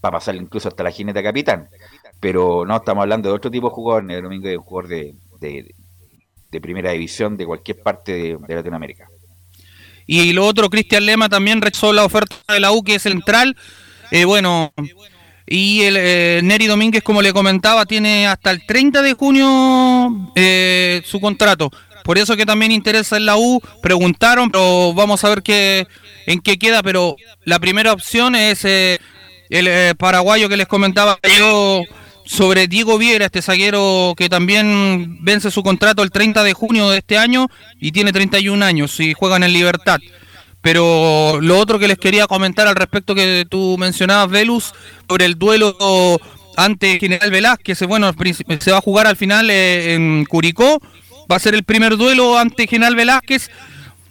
para 0.00 0.18
pasarle 0.18 0.42
incluso 0.42 0.68
hasta 0.68 0.82
la 0.82 0.90
jineta 0.90 1.22
capitán. 1.22 1.68
Pero 2.20 2.64
no, 2.64 2.76
estamos 2.76 3.02
hablando 3.02 3.28
de 3.28 3.34
otro 3.34 3.50
tipo 3.50 3.68
de 3.68 3.74
jugador. 3.74 4.04
Neri 4.04 4.22
Domínguez 4.22 4.52
es 4.54 4.58
jugador 4.58 4.88
de, 4.88 5.14
de, 5.40 6.60
primera 6.60 6.90
división 6.90 7.36
de 7.36 7.46
cualquier 7.46 7.80
parte 7.80 8.12
de, 8.12 8.38
de 8.46 8.54
Latinoamérica. 8.54 9.08
Y 10.06 10.32
lo 10.32 10.46
otro, 10.46 10.70
Cristian 10.70 11.06
Lema 11.06 11.28
también 11.28 11.60
rechazó 11.60 11.92
la 11.92 12.04
oferta 12.04 12.36
de 12.52 12.60
la 12.60 12.72
U, 12.72 12.82
que 12.82 12.96
es 12.96 13.02
central. 13.02 13.56
Eh, 14.10 14.24
bueno, 14.24 14.72
y 15.46 15.82
el 15.82 15.96
eh, 15.98 16.40
Neri 16.42 16.66
Domínguez, 16.66 17.02
como 17.02 17.22
le 17.22 17.32
comentaba, 17.32 17.86
tiene 17.86 18.26
hasta 18.26 18.50
el 18.50 18.66
30 18.66 19.02
de 19.02 19.12
junio 19.14 20.32
eh, 20.34 21.02
su 21.04 21.20
contrato. 21.20 21.70
Por 22.08 22.16
eso 22.16 22.36
que 22.36 22.46
también 22.46 22.72
interesa 22.72 23.18
en 23.18 23.26
la 23.26 23.36
U. 23.36 23.60
Preguntaron, 23.82 24.50
pero 24.50 24.94
vamos 24.94 25.24
a 25.24 25.28
ver 25.28 25.42
qué, 25.42 25.86
en 26.26 26.40
qué 26.40 26.58
queda. 26.58 26.82
Pero 26.82 27.16
la 27.44 27.58
primera 27.58 27.92
opción 27.92 28.34
es 28.34 28.64
eh, 28.64 28.98
el 29.50 29.68
eh, 29.68 29.94
paraguayo 29.94 30.48
que 30.48 30.56
les 30.56 30.66
comentaba 30.66 31.18
yo 31.38 31.82
sobre 32.28 32.68
Diego 32.68 32.98
Viera, 32.98 33.24
este 33.24 33.40
zaguero 33.40 34.12
que 34.14 34.28
también 34.28 35.24
vence 35.24 35.50
su 35.50 35.62
contrato 35.62 36.02
el 36.02 36.10
30 36.10 36.44
de 36.44 36.52
junio 36.52 36.90
de 36.90 36.98
este 36.98 37.16
año 37.16 37.48
y 37.80 37.90
tiene 37.92 38.12
31 38.12 38.62
años 38.62 39.00
y 39.00 39.14
juegan 39.14 39.42
en 39.42 39.54
Libertad. 39.54 39.98
Pero 40.60 41.38
lo 41.40 41.58
otro 41.58 41.78
que 41.78 41.88
les 41.88 41.96
quería 41.96 42.26
comentar 42.26 42.66
al 42.66 42.76
respecto 42.76 43.14
que 43.14 43.46
tú 43.48 43.76
mencionabas, 43.78 44.28
Velus, 44.28 44.74
sobre 45.08 45.24
el 45.24 45.38
duelo 45.38 45.74
ante 46.54 47.00
General 47.00 47.30
Velázquez, 47.30 47.80
bueno, 47.86 48.12
se 48.60 48.72
va 48.72 48.78
a 48.78 48.82
jugar 48.82 49.06
al 49.06 49.16
final 49.16 49.48
eh, 49.48 49.94
en 49.94 50.26
Curicó, 50.26 50.82
va 51.32 51.36
a 51.36 51.40
ser 51.40 51.54
el 51.54 51.64
primer 51.64 51.96
duelo 51.96 52.36
ante 52.36 52.66
General 52.66 52.94
Velázquez, 52.94 53.50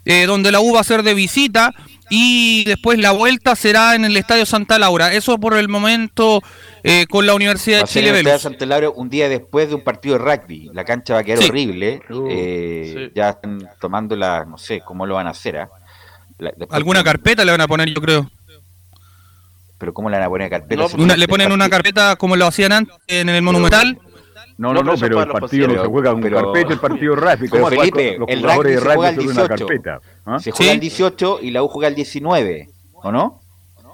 eh, 0.05 0.25
donde 0.25 0.51
la 0.51 0.59
U 0.59 0.73
va 0.73 0.81
a 0.81 0.85
ser 0.85 1.03
de 1.03 1.13
visita 1.13 1.75
y 2.09 2.63
después 2.65 2.99
la 2.99 3.11
vuelta 3.11 3.55
será 3.55 3.95
en 3.95 4.05
el 4.05 4.15
Estadio 4.17 4.45
Santa 4.45 4.79
Laura. 4.79 5.13
Eso 5.13 5.37
por 5.39 5.55
el 5.57 5.67
momento 5.67 6.41
eh, 6.83 7.05
con 7.09 7.25
la 7.25 7.33
Universidad 7.35 7.79
Va 7.79 7.81
de 7.83 7.87
Chile 7.89 8.09
en 8.09 8.15
el 8.15 8.19
Estadio. 8.21 8.39
Santa 8.39 8.65
Laura 8.65 8.89
un 8.89 9.09
día 9.09 9.27
después 9.29 9.69
de 9.69 9.75
un 9.75 9.83
partido 9.83 10.17
de 10.17 10.23
rugby. 10.23 10.69
La 10.73 10.85
cancha 10.85 11.13
va 11.15 11.19
a 11.19 11.23
quedar 11.23 11.39
Sí. 11.43 11.49
horrible. 11.49 12.01
Uh, 12.09 12.27
eh, 12.29 12.93
sí. 13.07 13.11
Ya 13.15 13.29
están 13.31 13.67
tomando 13.79 14.15
la, 14.15 14.45
no 14.45 14.57
sé 14.57 14.81
cómo 14.85 15.05
lo 15.05 15.15
van 15.15 15.27
a 15.27 15.31
hacer. 15.31 15.57
¿ah? 15.57 15.69
La- 16.39 16.53
Alguna 16.69 17.03
carpeta 17.03 17.43
le 17.43 17.51
van 17.51 17.61
a 17.61 17.67
poner, 17.67 17.89
yo 17.93 18.01
creo. 18.01 18.29
Pero 19.79 19.93
¿cómo 19.93 20.09
le 20.09 20.17
van 20.17 20.25
a 20.25 20.29
poner 20.29 20.49
carpeta? 20.49 20.81
No, 20.81 20.89
si 20.89 20.95
una- 20.95 21.13
el 21.13 21.19
le 21.19 21.27
ponen 21.27 21.51
una 21.51 21.69
carpeta 21.69 22.15
como 22.15 22.35
lo 22.35 22.47
hacían 22.47 22.71
antes 22.71 22.95
en 23.07 23.29
el 23.29 23.41
Monumental. 23.43 23.99
No, 24.57 24.73
no, 24.73 24.81
no, 24.81 24.95
pero 24.97 25.21
el 25.21 25.27
partido 25.29 25.67
no 25.67 25.81
se 25.83 25.87
juega 25.87 26.11
con 26.11 26.21
pero- 26.21 26.41
carpeta, 26.53 26.73
el 26.73 26.79
partido 26.79 27.15
rápido. 27.15 27.51
Pero 27.51 27.63
¿Cómo 27.63 27.75
va 27.75 27.81
Felipe, 27.81 28.17
los 28.17 28.27
el 28.29 28.39
jugadores 28.39 28.73
de 28.73 28.79
rugby 28.79 28.89
se 28.89 28.95
juega 28.95 29.11
rugby 29.11 29.23
el 29.23 29.29
una 29.29 29.41
18. 29.47 29.47
carpeta? 29.67 30.01
¿ah? 30.25 30.39
Se 30.39 30.51
juega 30.51 30.71
el 30.71 30.79
18 30.79 31.39
y 31.43 31.51
la 31.51 31.63
U 31.63 31.67
juega 31.67 31.87
el 31.89 31.95
19, 31.95 32.69
¿o 32.93 33.11
no? 33.11 33.41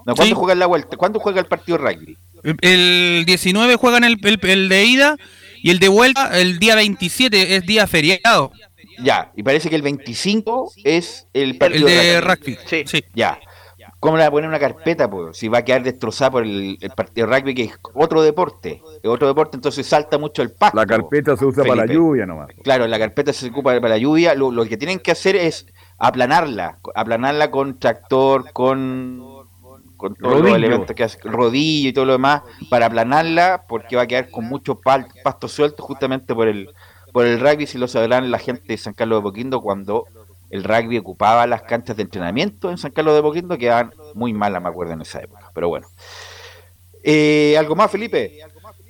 No, 0.05 0.15
¿cuándo 0.15 0.23
Sí. 0.25 0.33
juega 0.33 0.55
la 0.55 0.65
vuelta? 0.65 0.97
¿Cuándo 0.97 1.19
juega 1.19 1.39
el 1.41 1.45
partido 1.47 1.77
de 1.77 1.83
rugby? 1.91 2.17
El- 2.43 2.57
El 2.61 3.25
19 3.25 3.75
juegan 3.75 4.03
el, 4.03 4.17
el- 4.23 4.39
el 4.41 4.69
de 4.69 4.83
ida 4.85 5.17
y 5.61 5.69
el 5.69 5.79
de 5.79 5.87
vuelta 5.89 6.39
el 6.39 6.59
día 6.59 6.75
27 6.75 7.55
es 7.55 7.65
día 7.65 7.87
feriado. 7.87 8.51
Ya, 9.01 9.31
y 9.35 9.43
parece 9.43 9.69
que 9.69 9.75
el 9.75 9.81
25 9.81 10.71
es 10.83 11.27
el 11.33 11.51
El 11.51 11.57
partido 11.57 11.87
de 11.87 12.21
rugby. 12.21 12.57
Sí. 12.65 12.83
Ya. 13.15 13.39
¿Cómo 14.03 14.17
le 14.17 14.23
va 14.23 14.27
a 14.27 14.31
poner 14.31 14.47
una 14.49 14.59
carpeta? 14.59 15.09
Pues? 15.09 15.37
Si 15.37 15.47
va 15.47 15.59
a 15.59 15.65
quedar 15.65 15.81
destrozada 15.83 16.31
por 16.31 16.43
el, 16.43 16.77
el 16.79 16.89
partido 16.91 17.27
rugby, 17.27 17.55
que 17.55 17.63
es 17.63 17.79
otro 17.93 18.21
deporte. 18.21 18.81
Es 19.01 19.09
otro 19.09 19.27
deporte, 19.27 19.57
entonces 19.57 19.87
salta 19.87 20.17
mucho 20.17 20.41
el 20.41 20.51
pasto. 20.51 20.77
La 20.77 20.85
carpeta 20.85 21.35
se 21.35 21.45
usa 21.45 21.63
para 21.63 21.85
la 21.85 21.93
lluvia 21.93 22.25
nomás. 22.25 22.49
Claro, 22.63 22.85
la 22.87 22.99
carpeta 22.99 23.33
se 23.33 23.47
ocupa 23.49 23.73
para 23.75 23.89
la 23.89 23.97
lluvia. 23.97 24.35
Lo, 24.35 24.51
lo 24.51 24.65
que 24.65 24.77
tienen 24.77 24.99
que 24.99 25.11
hacer 25.11 25.35
es 25.35 25.65
aplanarla. 25.97 26.77
Aplanarla 26.95 27.49
con 27.49 27.79
tractor, 27.79 28.51
con, 28.51 29.23
con 29.97 30.15
todos 30.15 30.41
los 30.41 30.53
elementos 30.55 30.95
que 30.95 31.03
hace, 31.03 31.19
rodillo 31.23 31.89
y 31.89 31.93
todo 31.93 32.05
lo 32.05 32.11
demás, 32.13 32.41
para 32.69 32.87
aplanarla, 32.87 33.63
porque 33.67 33.95
va 33.95 34.01
a 34.03 34.07
quedar 34.07 34.29
con 34.29 34.45
mucho 34.45 34.79
pal- 34.81 35.07
pasto 35.23 35.47
suelto 35.47 35.81
justamente 35.83 36.35
por 36.35 36.47
el, 36.49 36.69
por 37.13 37.25
el 37.25 37.39
rugby, 37.39 37.67
si 37.67 37.77
lo 37.77 37.87
sabrán 37.87 38.29
la 38.29 38.39
gente 38.39 38.65
de 38.67 38.77
San 38.77 38.93
Carlos 38.93 39.19
de 39.19 39.23
Poquindo, 39.23 39.61
cuando 39.61 40.05
el 40.53 40.63
rugby 40.63 40.99
ocupaba 40.99 41.47
las 41.47 41.63
canchas 41.63 41.97
de 41.97 42.03
entrenamiento 42.03 42.69
en 42.69 42.77
San 42.77 42.91
Carlos 42.91 43.15
de 43.15 43.23
Poquindo, 43.23 43.57
quedaban 43.57 43.91
muy 44.13 44.33
malas, 44.33 44.61
me 44.61 44.69
acuerdo, 44.69 44.93
en 44.93 45.01
esa 45.01 45.19
época. 45.19 45.49
Pero 45.51 45.67
bueno. 45.67 45.87
Eh, 47.03 47.55
¿Algo 47.57 47.75
más, 47.75 47.89
Felipe? 47.89 48.37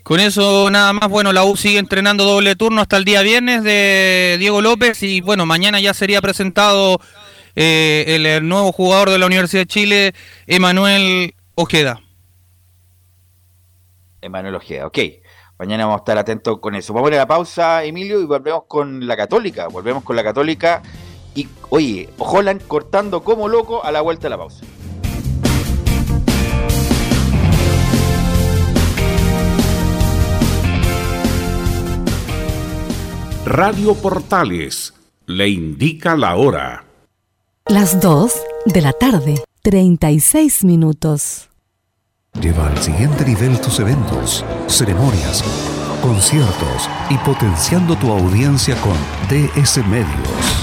Con 0.04 0.20
eso 0.20 0.70
nada 0.70 0.92
más, 0.92 1.08
bueno, 1.08 1.32
la 1.32 1.46
U 1.46 1.56
sigue 1.56 1.80
entrenando 1.80 2.26
doble 2.26 2.58
turno 2.58 2.82
hasta 2.82 2.98
el 2.98 3.06
día 3.06 3.22
viernes 3.22 3.64
de 3.64 4.36
Diego 4.40 4.62
López 4.62 5.02
y 5.04 5.22
bueno, 5.22 5.46
mañana 5.46 5.80
ya 5.80 5.94
sería 5.94 6.22
presentado 6.22 7.00
eh, 7.56 8.04
el, 8.08 8.26
el 8.26 8.46
nuevo 8.46 8.74
jugador 8.74 9.10
de 9.10 9.20
la 9.20 9.26
Universidad 9.26 9.62
de 9.62 9.68
Chile, 9.68 10.14
Emanuel 10.48 11.34
Ojeda. 11.56 12.02
Emanuel 14.20 14.56
Ojeda, 14.56 14.86
ok. 14.86 15.00
Mañana 15.58 15.86
vamos 15.86 16.02
a 16.02 16.04
estar 16.04 16.18
atentos 16.18 16.60
con 16.60 16.76
eso. 16.76 16.94
Vamos 16.94 17.10
a 17.12 17.16
a 17.16 17.18
la 17.20 17.26
pausa, 17.26 17.86
Emilio, 17.86 18.20
y 18.20 18.26
volvemos 18.26 18.64
con 18.68 19.08
la 19.08 19.16
Católica. 19.16 19.70
Volvemos 19.70 20.04
con 20.04 20.18
la 20.18 20.24
Católica. 20.26 20.82
Y, 21.36 21.48
oye, 21.70 22.10
Holland 22.18 22.62
cortando 22.68 23.24
como 23.24 23.48
loco 23.48 23.84
a 23.84 23.92
la 23.92 24.02
vuelta 24.02 24.24
de 24.24 24.30
la 24.30 24.38
pausa. 24.38 24.66
Radio 33.46 33.94
Portales 33.96 34.94
le 35.26 35.50
indica 35.50 36.16
la 36.16 36.36
hora. 36.38 36.86
Las 37.66 38.00
2 38.00 38.34
de 38.66 38.82
la 38.82 38.94
tarde, 38.94 39.44
36 39.62 40.64
minutos. 40.64 41.50
Lleva 42.40 42.68
al 42.68 42.78
siguiente 42.82 43.26
nivel 43.26 43.60
tus 43.62 43.80
eventos, 43.80 44.44
ceremonias, 44.68 45.44
conciertos 46.02 46.90
y 47.10 47.18
potenciando 47.18 47.96
tu 47.98 48.12
audiencia 48.12 48.76
con 48.82 48.96
DS 49.30 49.86
Medios. 49.88 50.63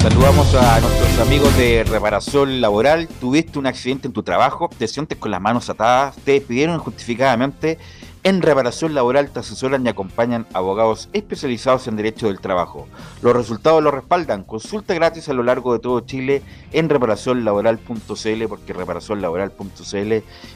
Saludamos 0.00 0.54
a 0.54 0.80
nuestros 0.80 1.18
amigos 1.18 1.54
de 1.58 1.84
reparación 1.84 2.62
laboral. 2.62 3.06
Tuviste 3.06 3.58
un 3.58 3.66
accidente 3.66 4.06
en 4.06 4.14
tu 4.14 4.22
trabajo, 4.22 4.70
te 4.78 4.88
sientes 4.88 5.18
con 5.18 5.30
las 5.30 5.42
manos 5.42 5.68
atadas, 5.68 6.16
te 6.24 6.32
despidieron 6.32 6.76
injustificadamente. 6.76 7.76
En 8.22 8.40
reparación 8.40 8.94
laboral 8.94 9.30
te 9.30 9.40
asesoran 9.40 9.84
y 9.84 9.90
acompañan 9.90 10.46
abogados 10.54 11.10
especializados 11.12 11.86
en 11.86 11.96
derecho 11.96 12.28
del 12.28 12.40
trabajo. 12.40 12.88
Los 13.20 13.36
resultados 13.36 13.82
los 13.82 13.92
respaldan. 13.92 14.44
Consulta 14.44 14.94
gratis 14.94 15.28
a 15.28 15.34
lo 15.34 15.42
largo 15.42 15.74
de 15.74 15.80
todo 15.80 16.00
Chile 16.00 16.42
en 16.72 16.88
reparacionlaboral.cl 16.88 18.44
porque 18.48 18.72
reparacionlaboral.cl 18.72 20.12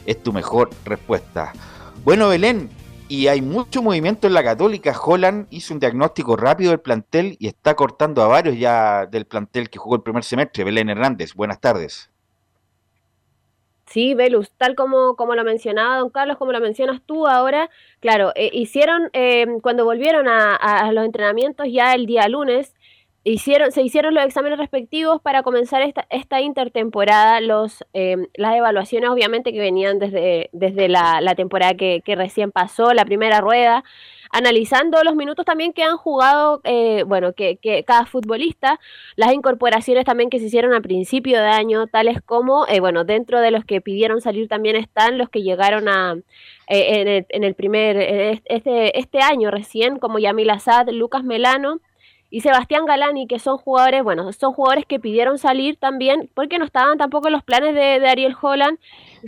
es 0.07 0.23
tu 0.23 0.33
mejor 0.33 0.71
respuesta. 0.85 1.53
Bueno, 2.03 2.29
Belén, 2.29 2.71
y 3.07 3.27
hay 3.27 3.41
mucho 3.41 3.81
movimiento 3.81 4.27
en 4.27 4.33
la 4.33 4.43
Católica. 4.43 4.93
Holland 4.99 5.47
hizo 5.49 5.73
un 5.73 5.79
diagnóstico 5.79 6.35
rápido 6.35 6.71
del 6.71 6.79
plantel 6.79 7.37
y 7.39 7.47
está 7.47 7.75
cortando 7.75 8.21
a 8.21 8.27
varios 8.27 8.57
ya 8.57 9.05
del 9.05 9.25
plantel 9.25 9.69
que 9.69 9.79
jugó 9.79 9.95
el 9.95 10.01
primer 10.01 10.23
semestre. 10.23 10.63
Belén 10.63 10.89
Hernández, 10.89 11.33
buenas 11.33 11.59
tardes. 11.59 12.09
Sí, 13.87 14.13
Velus, 14.15 14.51
tal 14.57 14.75
como, 14.75 15.15
como 15.15 15.35
lo 15.35 15.43
mencionaba 15.43 15.97
don 15.97 16.09
Carlos, 16.09 16.37
como 16.37 16.51
lo 16.51 16.59
mencionas 16.59 17.01
tú 17.05 17.27
ahora, 17.27 17.69
claro, 17.99 18.31
eh, 18.35 18.49
hicieron, 18.51 19.09
eh, 19.13 19.45
cuando 19.61 19.85
volvieron 19.85 20.27
a, 20.27 20.55
a, 20.55 20.91
los 20.91 21.05
entrenamientos 21.05 21.67
ya 21.71 21.93
el 21.93 22.05
día 22.07 22.27
lunes, 22.27 22.74
hicieron, 23.25 23.71
se 23.71 23.81
hicieron 23.81 24.13
los 24.13 24.23
exámenes 24.23 24.59
respectivos 24.59 25.19
para 25.19 25.41
comenzar 25.41 25.81
esta, 25.81 26.05
esta 26.11 26.41
intertemporada, 26.41 27.41
los, 27.41 27.83
eh, 27.93 28.17
las 28.35 28.55
evaluaciones 28.55 29.09
obviamente 29.09 29.51
que 29.51 29.59
venían 29.59 29.97
desde, 29.97 30.49
la, 30.87 31.33
temporada 31.35 31.73
que, 31.73 32.01
recién 32.05 32.51
pasó, 32.51 32.93
la 32.93 33.03
primera 33.03 33.41
rueda, 33.41 33.83
analizando 34.31 35.03
los 35.03 35.15
minutos 35.15 35.43
también 35.43 35.73
que 35.73 35.81
han 35.81 35.97
jugado, 35.97 36.61
eh, 36.65 37.03
bueno, 37.07 37.33
que, 37.33 37.57
que, 37.57 37.83
cada 37.83 38.05
futbolista, 38.05 38.79
las 39.15 39.33
incorporaciones 39.33 40.05
también 40.05 40.29
que 40.29 40.37
se 40.39 40.45
hicieron 40.45 40.73
a 40.73 40.81
principio 40.81 41.39
de 41.39 41.47
año, 41.47 41.87
tales 41.87 42.21
como, 42.21 42.67
eh, 42.67 42.79
bueno, 42.79 43.05
dentro 43.05 43.41
de 43.41 43.49
los 43.49 43.65
que 43.65 43.81
pidieron 43.81 44.21
salir 44.21 44.47
también 44.47 44.75
están 44.75 45.17
los 45.17 45.29
que 45.29 45.41
llegaron 45.41 45.89
a... 45.89 46.15
En 46.67 47.07
el, 47.07 47.25
en, 47.29 47.43
el, 47.43 47.53
primer, 47.53 48.41
este, 48.45 48.99
este 48.99 49.19
año 49.19 49.51
recién, 49.51 49.99
como 49.99 50.17
Yamil 50.17 50.49
Azad, 50.49 50.89
Lucas 50.89 51.23
Melano, 51.23 51.79
y 52.29 52.41
Sebastián 52.41 52.85
Galani, 52.85 53.27
que 53.27 53.39
son 53.39 53.57
jugadores, 53.57 54.03
bueno, 54.03 54.33
son 54.33 54.51
jugadores 54.51 54.85
que 54.85 54.99
pidieron 54.99 55.37
salir 55.37 55.77
también, 55.77 56.29
porque 56.33 56.57
no 56.57 56.65
estaban 56.65 56.97
tampoco 56.97 57.27
en 57.27 57.33
los 57.33 57.43
planes 57.43 57.75
de, 57.75 58.05
Ariel 58.07 58.35
Holland. 58.39 58.79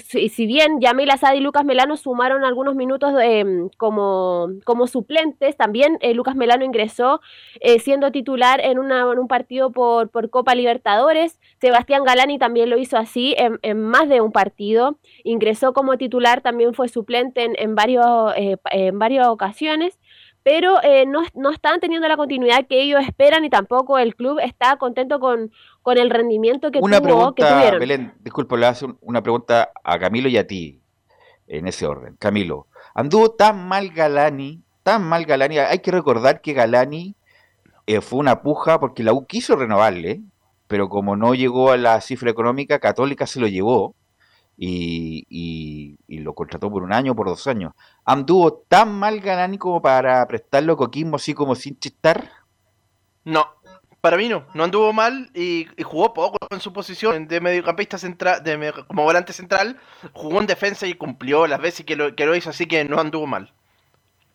Si, 0.04 0.30
si, 0.30 0.46
bien 0.46 0.80
Yamil 0.80 1.10
Asad 1.10 1.34
y 1.34 1.40
Lucas 1.40 1.64
Melano 1.64 1.98
sumaron 1.98 2.44
algunos 2.44 2.76
minutos 2.76 3.14
eh, 3.22 3.46
como, 3.78 4.50
como 4.64 4.88
suplentes, 4.88 5.58
también 5.58 5.98
eh, 6.02 6.14
Lucas 6.14 6.36
Melano 6.36 6.66
ingresó 6.66 7.22
eh, 7.62 7.80
siendo 7.80 8.12
titular 8.12 8.60
en, 8.64 8.78
una, 8.78 9.12
en, 9.12 9.20
un 9.20 9.28
partido 9.28 9.72
por, 9.72 10.10
por 10.10 10.30
Copa 10.30 10.54
Libertadores. 10.54 11.40
Sebastián 11.60 12.04
Galani 12.04 12.38
también 12.38 12.70
lo 12.70 12.78
hizo 12.78 12.98
así 12.98 13.34
en, 13.38 13.58
en, 13.62 13.82
más 13.82 14.10
de 14.10 14.22
un 14.22 14.32
partido. 14.32 14.98
Ingresó 15.24 15.74
como 15.74 15.98
titular, 15.98 16.42
también 16.42 16.74
fue 16.74 16.90
suplente 16.90 17.44
en, 17.44 17.56
en 17.58 17.74
varios, 17.74 18.34
eh, 18.36 18.58
en 18.72 19.00
varias 19.00 19.28
ocasiones 19.28 19.98
pero 20.48 20.82
eh, 20.82 21.06
no, 21.06 21.24
no, 21.34 21.52
están 21.52 21.82
teniendo 21.82 22.08
la 22.08 22.16
continuidad 22.16 22.66
que 22.68 22.82
ellos 22.82 23.02
esperan 23.06 23.44
y 23.44 23.50
tampoco 23.50 23.98
el 23.98 24.16
club 24.16 24.40
está 24.42 24.78
contento 24.78 25.20
con, 25.20 25.52
con 25.82 25.98
el 25.98 26.10
rendimiento 26.10 26.72
que, 26.72 26.80
una 26.80 27.02
tuvo, 27.02 27.04
pregunta, 27.04 27.34
que 27.36 27.54
tuvieron. 27.54 27.80
Belén, 27.82 28.14
disculpa, 28.22 28.56
le 28.56 28.66
hace 28.66 28.86
una 29.02 29.22
pregunta 29.22 29.74
a 29.84 30.00
Camilo 30.00 30.30
y 30.30 30.38
a 30.38 30.48
ti, 30.48 30.80
en 31.48 31.68
ese 31.68 31.86
orden. 31.86 32.16
Camilo, 32.18 32.68
anduvo 32.94 33.32
tan 33.32 33.68
mal 33.68 33.90
Galani, 33.90 34.62
tan 34.84 35.04
mal 35.04 35.26
Galani, 35.26 35.58
hay 35.58 35.80
que 35.80 35.92
recordar 35.92 36.40
que 36.40 36.54
Galani 36.54 37.14
eh, 37.86 38.00
fue 38.00 38.20
una 38.20 38.42
puja 38.42 38.80
porque 38.80 39.04
la 39.04 39.12
U 39.12 39.26
quiso 39.26 39.58
renovarle, 39.58 40.22
pero 40.70 40.88
como 40.88 41.18
no 41.18 41.36
llegó 41.36 41.72
a 41.72 41.78
la 41.78 42.00
cifra 42.00 42.32
económica, 42.32 42.80
Católica 42.80 43.28
se 43.28 43.42
lo 43.42 43.48
llevó. 43.48 43.96
Y, 44.60 45.26
y, 45.30 46.00
y, 46.08 46.20
lo 46.20 46.34
contrató 46.34 46.72
por 46.72 46.82
un 46.82 46.92
año, 46.92 47.16
por 47.16 47.28
dos 47.28 47.46
años. 47.46 47.74
¿Anduvo 48.04 48.54
tan 48.68 48.92
mal 48.92 49.20
Galani 49.20 49.60
como 49.60 49.82
para 49.84 50.28
prestarlo 50.28 50.74
a 50.74 50.78
Coquimbo 50.78 51.18
así 51.18 51.36
como 51.36 51.54
sin 51.54 51.78
chistar? 51.78 52.32
No, 53.24 53.46
para 54.02 54.18
mí 54.18 54.30
no. 54.30 54.46
No 54.54 54.64
anduvo 54.64 54.94
mal 54.94 55.30
y, 55.34 55.68
y 55.76 55.84
jugó 55.84 56.14
poco 56.14 56.38
en 56.50 56.62
su 56.62 56.72
posición 56.72 57.28
de 57.28 57.42
mediocampista 57.42 57.98
central, 57.98 58.44
de 58.44 58.58
medio, 58.58 58.88
como 58.88 59.04
volante 59.04 59.34
central. 59.34 59.80
Jugó 60.14 60.40
en 60.40 60.48
defensa 60.48 60.88
y 60.88 60.94
cumplió 60.94 61.46
las 61.46 61.60
veces 61.60 61.86
que 61.86 61.96
lo, 61.96 62.16
que 62.16 62.26
lo 62.26 62.36
hizo, 62.36 62.50
así 62.50 62.68
que 62.68 62.86
no 62.86 63.00
anduvo 63.00 63.28
mal. 63.28 63.54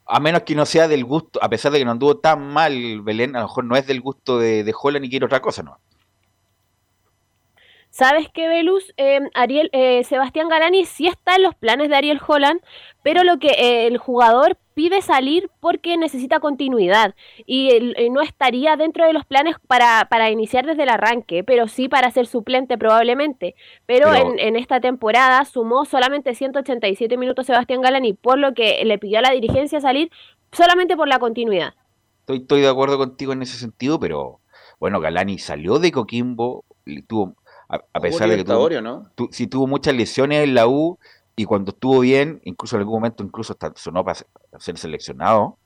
A 0.05 0.21
menos 0.21 0.43
que 0.43 0.55
no 0.55 0.67
sea 0.67 0.89
del 0.89 1.05
gusto, 1.05 1.43
a 1.43 1.49
pesar 1.49 1.73
de 1.73 1.79
que 1.79 1.85
no 1.85 1.93
anduvo 1.93 2.19
tan 2.19 2.53
mal 2.53 3.01
Belén, 3.03 3.35
a 3.35 3.41
lo 3.41 3.47
mejor 3.47 3.65
no 3.65 3.77
es 3.77 3.87
del 3.87 4.01
gusto 4.01 4.39
de, 4.39 4.63
de 4.63 4.75
Holland 4.79 5.05
y 5.07 5.11
quiere 5.11 5.27
otra 5.27 5.41
cosa, 5.41 5.63
¿no? 5.63 5.79
¿Sabes 7.93 8.27
qué, 8.33 8.49
Velus? 8.49 8.95
Eh, 8.97 9.21
Ariel, 9.35 9.69
eh, 9.75 10.03
Sebastián 10.05 10.49
Galani 10.49 10.87
sí 10.87 11.09
está 11.09 11.37
en 11.37 11.43
los 11.43 11.55
planes 11.55 11.91
de 11.91 11.97
Ariel 11.97 12.23
Holland, 12.27 12.63
pero 13.03 13.23
lo 13.23 13.39
que 13.39 13.49
eh, 13.49 13.87
el 13.87 13.99
jugador 13.99 14.57
pide 14.73 15.03
salir 15.03 15.51
porque 15.61 15.99
necesita 15.99 16.41
continuidad 16.41 17.15
y 17.45 17.69
eh, 17.71 18.09
no 18.11 18.23
estaría 18.23 18.77
dentro 18.77 19.05
de 19.05 19.13
los 19.13 19.27
planes 19.27 19.57
para, 19.67 20.07
para, 20.09 20.31
iniciar 20.31 20.65
desde 20.65 20.85
el 20.85 20.89
arranque, 20.89 21.45
pero 21.45 21.69
sí 21.69 21.91
para 21.91 22.11
ser 22.11 22.27
suplente 22.27 22.79
probablemente. 22.79 23.57
Pero, 23.85 24.09
pero... 24.11 24.33
En, 24.33 24.39
en, 24.39 24.57
esta 24.57 24.81
temporada 24.81 25.45
sumó 25.45 25.85
solamente 25.85 26.35
187 26.35 27.19
minutos 27.19 27.45
Sebastián 27.45 27.83
Galani, 27.83 28.15
por 28.15 28.39
lo 28.39 28.55
que 28.55 28.83
le 28.87 28.99
pidió 28.99 29.19
a 29.19 29.23
la 29.23 29.33
dirigencia 29.33 29.83
salir 29.83 30.11
solamente 30.51 30.97
por 30.97 31.09
la 31.09 31.19
continuidad. 31.19 31.75
Estoy, 32.21 32.39
estoy 32.39 32.63
de 32.63 32.69
acuerdo 32.69 32.97
contigo 32.97 33.35
en 33.35 33.43
ese 33.43 33.59
sentido, 33.59 34.01
pero 34.01 34.41
bueno, 34.81 34.99
Galani 34.99 35.39
salió 35.39 35.79
de 35.79 35.93
Coquimbo, 35.93 36.65
tuvo 37.07 37.37
a, 37.73 37.83
a 37.93 38.01
pesar 38.01 38.29
de 38.29 38.37
que 38.37 38.45
tuvo, 38.45 38.69
¿no? 38.81 39.11
tu, 39.15 39.29
tuvo 39.49 39.67
muchas 39.67 39.95
lesiones 39.95 40.45
en 40.45 40.55
la 40.55 40.69
U 40.69 40.99
y 41.35 41.45
cuando 41.45 41.73
estuvo 41.73 42.01
bien, 42.01 42.41
incluso 42.45 42.77
en 42.77 42.81
algún 42.81 42.97
momento 42.97 43.25
incluso 43.25 43.55
hasta 43.55 43.73
sonó 43.77 44.05
para 44.05 44.21
ser 44.59 44.77
seleccionado, 44.77 45.59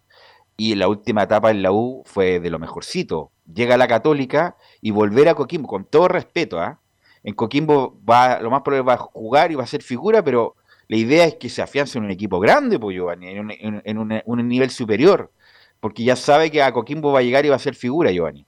y 0.57 0.75
la 0.77 0.89
última 0.89 1.25
etapa 1.25 1.51
en 1.51 1.63
la 1.63 1.73
U 1.73 2.03
fue 2.07 2.41
de 2.41 2.49
lo 2.49 2.59
mejorcito. 2.59 3.31
Llega 3.53 3.75
a 3.75 3.79
la 3.79 3.89
Católica 3.89 4.57
y 4.81 4.91
volver 4.91 5.29
a 5.29 5.35
Coquimbo, 5.35 5.69
con 5.69 5.85
todo 5.85 6.09
respeto, 6.09 6.59
¿ah? 6.59 6.79
¿eh? 6.81 6.87
En 7.25 7.35
Coquimbo 7.35 7.99
va, 8.09 8.39
lo 8.41 8.51
más 8.51 8.63
probable 8.63 8.87
va 8.87 8.95
a 8.95 8.99
jugar 8.99 9.51
y 9.51 9.57
va 9.57 9.65
a 9.65 9.67
ser 9.67 9.83
figura, 9.83 10.23
pero 10.23 10.55
la 10.87 10.97
idea 10.97 11.25
es 11.25 11.35
que 11.35 11.49
se 11.49 11.61
afiance 11.61 11.99
en 11.99 12.05
un 12.05 12.11
equipo 12.13 12.39
grande, 12.39 12.79
pues 12.79 12.95
Giovanni, 12.95 13.29
en 13.29 13.41
un, 13.41 13.51
en, 13.51 13.83
en 13.85 13.99
un, 13.99 14.23
un 14.25 14.49
nivel 14.49 14.71
superior, 14.71 15.33
porque 15.81 16.05
ya 16.05 16.15
sabe 16.15 16.53
que 16.53 16.63
a 16.63 16.73
Coquimbo 16.73 17.13
va 17.13 17.19
a 17.19 17.23
llegar 17.23 17.45
y 17.45 17.49
va 17.49 17.57
a 17.57 17.59
ser 17.59 17.75
figura, 17.75 18.13
Giovanni. 18.13 18.47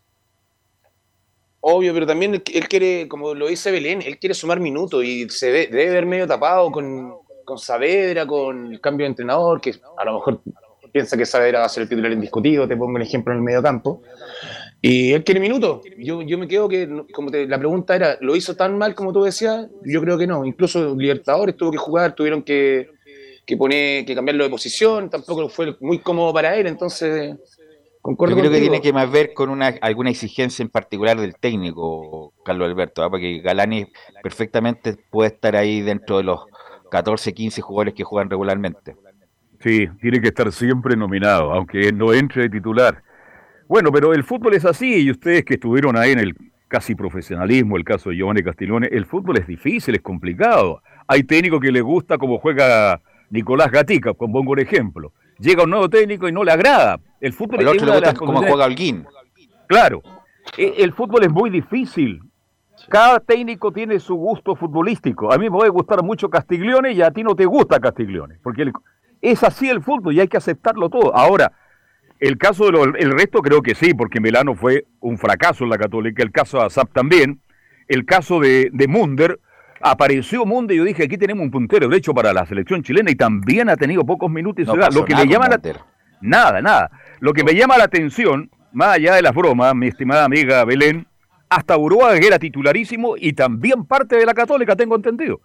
Obvio, 1.61 1.93
pero 1.93 2.07
también 2.07 2.35
él, 2.35 2.43
él, 2.53 2.69
quiere, 2.69 3.09
como 3.09 3.35
lo 3.35 3.49
dice 3.49 3.71
Belén, 3.71 4.03
él 4.03 4.19
quiere 4.19 4.35
sumar 4.35 4.61
minutos 4.61 5.05
y 5.05 5.29
se 5.29 5.51
ve, 5.51 5.67
debe 5.67 5.91
ver 5.91 6.07
medio 6.07 6.27
tapado 6.27 6.71
con, 6.71 7.13
con 7.45 7.59
Saavedra, 7.59 8.27
con 8.27 8.73
el 8.73 8.81
cambio 8.81 9.05
de 9.05 9.09
entrenador, 9.09 9.61
que 9.61 9.75
a 9.97 10.05
lo 10.05 10.15
mejor 10.15 10.41
piensa 10.93 11.17
que 11.17 11.27
Saavedra 11.27 11.61
va 11.61 11.67
a 11.67 11.69
ser 11.69 11.85
el 11.85 11.89
titular 11.89 12.13
indiscutido, 12.13 12.69
te 12.69 12.77
pongo 12.77 12.95
un 12.95 13.03
ejemplo 13.03 13.33
en 13.33 13.39
el 13.39 13.45
medio 13.45 13.63
campo. 13.63 14.03
Y 14.81 15.13
él 15.13 15.25
quiere 15.25 15.41
minutos. 15.41 15.81
Yo, 15.99 16.23
yo 16.23 16.39
me 16.39 16.47
quedo 16.47 16.69
que, 16.69 16.89
como 17.13 17.31
te, 17.31 17.47
la 17.47 17.59
pregunta 17.59 17.97
era, 17.97 18.17
¿lo 18.21 18.37
hizo 18.37 18.55
tan 18.55 18.79
mal 18.79 18.95
como 18.95 19.13
tú 19.13 19.25
decías? 19.25 19.67
Yo 19.85 20.01
creo 20.01 20.17
que 20.17 20.27
no. 20.27 20.45
Incluso 20.45 20.95
Libertadores 20.95 21.57
tuvo 21.57 21.73
que 21.73 21.79
jugar, 21.79 22.15
tuvieron 22.15 22.43
que, 22.43 22.89
que 23.45 23.57
poner, 23.57 24.05
que 24.05 24.15
cambiarlo 24.15 24.45
de 24.45 24.51
posición, 24.51 25.11
tampoco 25.11 25.49
fue 25.49 25.75
muy 25.81 25.99
cómodo 25.99 26.33
para 26.33 26.55
él, 26.55 26.67
entonces 26.67 27.35
Concordo 28.09 28.37
Yo 28.37 28.41
creo 28.41 28.51
contigo. 28.51 28.65
que 28.65 28.71
tiene 28.71 28.81
que 28.81 28.93
más 28.95 29.13
ver 29.13 29.35
con 29.35 29.51
una 29.51 29.67
alguna 29.83 30.09
exigencia 30.09 30.63
en 30.63 30.71
particular 30.71 31.21
del 31.21 31.35
técnico, 31.35 32.33
Carlos 32.43 32.71
Alberto, 32.71 33.05
¿eh? 33.05 33.11
porque 33.11 33.41
Galani 33.41 33.85
perfectamente 34.23 34.97
puede 35.11 35.29
estar 35.29 35.55
ahí 35.55 35.83
dentro 35.83 36.17
de 36.17 36.23
los 36.23 36.47
14, 36.91 37.35
15 37.35 37.61
jugadores 37.61 37.93
que 37.93 38.05
juegan 38.05 38.31
regularmente. 38.31 38.97
Sí, 39.61 39.89
tiene 40.01 40.23
que 40.23 40.29
estar 40.29 40.51
siempre 40.53 40.97
nominado, 40.97 41.53
aunque 41.53 41.93
no 41.93 42.15
entre 42.15 42.45
de 42.45 42.49
titular. 42.49 43.03
Bueno, 43.69 43.93
pero 43.93 44.15
el 44.15 44.25
fútbol 44.25 44.55
es 44.55 44.65
así, 44.65 45.03
y 45.03 45.11
ustedes 45.11 45.45
que 45.45 45.55
estuvieron 45.55 45.95
ahí 45.95 46.13
en 46.13 46.21
el 46.21 46.35
casi 46.67 46.95
profesionalismo, 46.95 47.77
el 47.77 47.85
caso 47.85 48.09
de 48.09 48.17
Giovanni 48.17 48.43
Castiglione, 48.43 48.89
el 48.91 49.05
fútbol 49.05 49.37
es 49.37 49.47
difícil, 49.47 49.95
es 49.95 50.01
complicado. 50.01 50.81
Hay 51.07 51.25
técnico 51.25 51.61
que 51.61 51.71
le 51.71 51.83
gusta 51.83 52.17
como 52.17 52.39
juega 52.39 53.03
Nicolás 53.29 53.71
Gatica, 53.71 54.15
con 54.15 54.33
pongo 54.33 54.53
un 54.53 54.61
ejemplo 54.61 55.13
llega 55.39 55.65
un 55.65 55.71
nuevo 55.71 55.89
técnico 55.89 56.29
y 56.29 56.33
no 56.33 56.45
le 56.45 56.53
agrada. 56.53 57.01
El 57.21 57.33
fútbol 57.33 57.61
el 57.61 57.69
otro 57.69 57.87
le 57.87 57.93
gusta 57.93 58.15
cómo 58.15 58.39
juega 58.43 58.65
Alguín. 58.65 59.07
Claro. 59.67 60.03
El, 60.57 60.75
el, 60.79 60.93
fútbol 60.93 61.25
es 61.25 61.31
muy 61.31 61.51
difícil. 61.51 62.23
Cada 62.89 63.21
técnico 63.21 63.73
tiene 63.73 63.99
su 63.99 64.15
gusto 64.15 64.55
futbolístico. 64.55 65.33
A 65.33 65.37
mí 65.37 65.45
me 65.45 65.51
puede 65.51 65.69
gustar 65.69 66.03
mucho 66.03 66.31
Castiglione 66.31 66.93
y 66.93 67.03
a 67.03 67.11
ti 67.11 67.23
no 67.23 67.35
te 67.35 67.45
gusta 67.45 67.81
Castiglione. 67.81 68.37
Porque 68.43 68.63
el- 68.63 68.73
es 69.21 69.43
así 69.43 69.69
el 69.69 69.83
fútbol 69.83 70.15
y 70.15 70.21
hay 70.21 70.29
que 70.29 70.37
aceptarlo 70.37 70.89
todo. 70.89 71.15
Ahora, 71.15 71.53
el 72.21 72.39
caso 72.39 72.67
de 72.67 72.73
lo- 72.73 72.85
el 72.97 73.11
resto 73.11 73.43
creo 73.43 73.61
que 73.63 73.75
sí, 73.75 73.93
porque 73.95 74.21
Melano 74.21 74.55
fue 74.55 74.87
un 75.01 75.19
fracaso 75.19 75.65
en 75.65 75.71
la 75.71 75.77
Católica. 75.77 76.23
El 76.23 76.31
caso 76.33 76.59
de 76.59 76.67
Azap 76.67 76.93
también. 76.93 77.41
El 77.89 78.05
caso 78.07 78.41
de, 78.41 78.71
de 78.73 78.89
Munder. 78.89 79.39
Apareció 79.81 80.45
Munder 80.45 80.75
y 80.75 80.79
yo 80.79 80.85
dije, 80.85 81.05
aquí 81.05 81.19
tenemos 81.19 81.45
un 81.45 81.51
puntero 81.51 81.89
derecho 81.89 82.13
para 82.13 82.33
la 82.33 82.45
selección 82.47 82.83
chilena 82.83 83.11
y 83.11 83.15
también 83.15 83.69
ha 83.69 83.77
tenido 83.77 84.05
pocos 84.05 84.31
minutos. 84.31 84.67
No 84.67 84.75
Lo 84.75 85.05
que 85.05 85.13
nada 85.13 85.25
me 85.25 85.29
con 85.29 85.29
llama 85.29 85.49
la, 85.49 85.57
Munder. 85.57 85.77
Nada, 86.21 86.61
nada. 86.61 86.91
Lo 87.21 87.33
que 87.33 87.45
me 87.45 87.55
llama 87.55 87.79
la 87.79 87.85
atención, 87.85 88.51
más 88.73 88.97
allá 88.97 89.15
de 89.15 89.23
las 89.23 89.35
bromas, 89.35 89.75
mi 89.75 89.89
estimada 89.89 90.25
amiga 90.25 90.65
Belén, 90.65 91.07
hasta 91.49 91.77
Uruguay 91.77 92.21
era 92.23 92.39
titularísimo 92.39 93.17
y 93.17 93.33
también 93.33 93.85
parte 93.85 94.17
de 94.17 94.27
la 94.27 94.35
Católica, 94.35 94.77
tengo 94.77 94.97
entendido. 94.97 95.41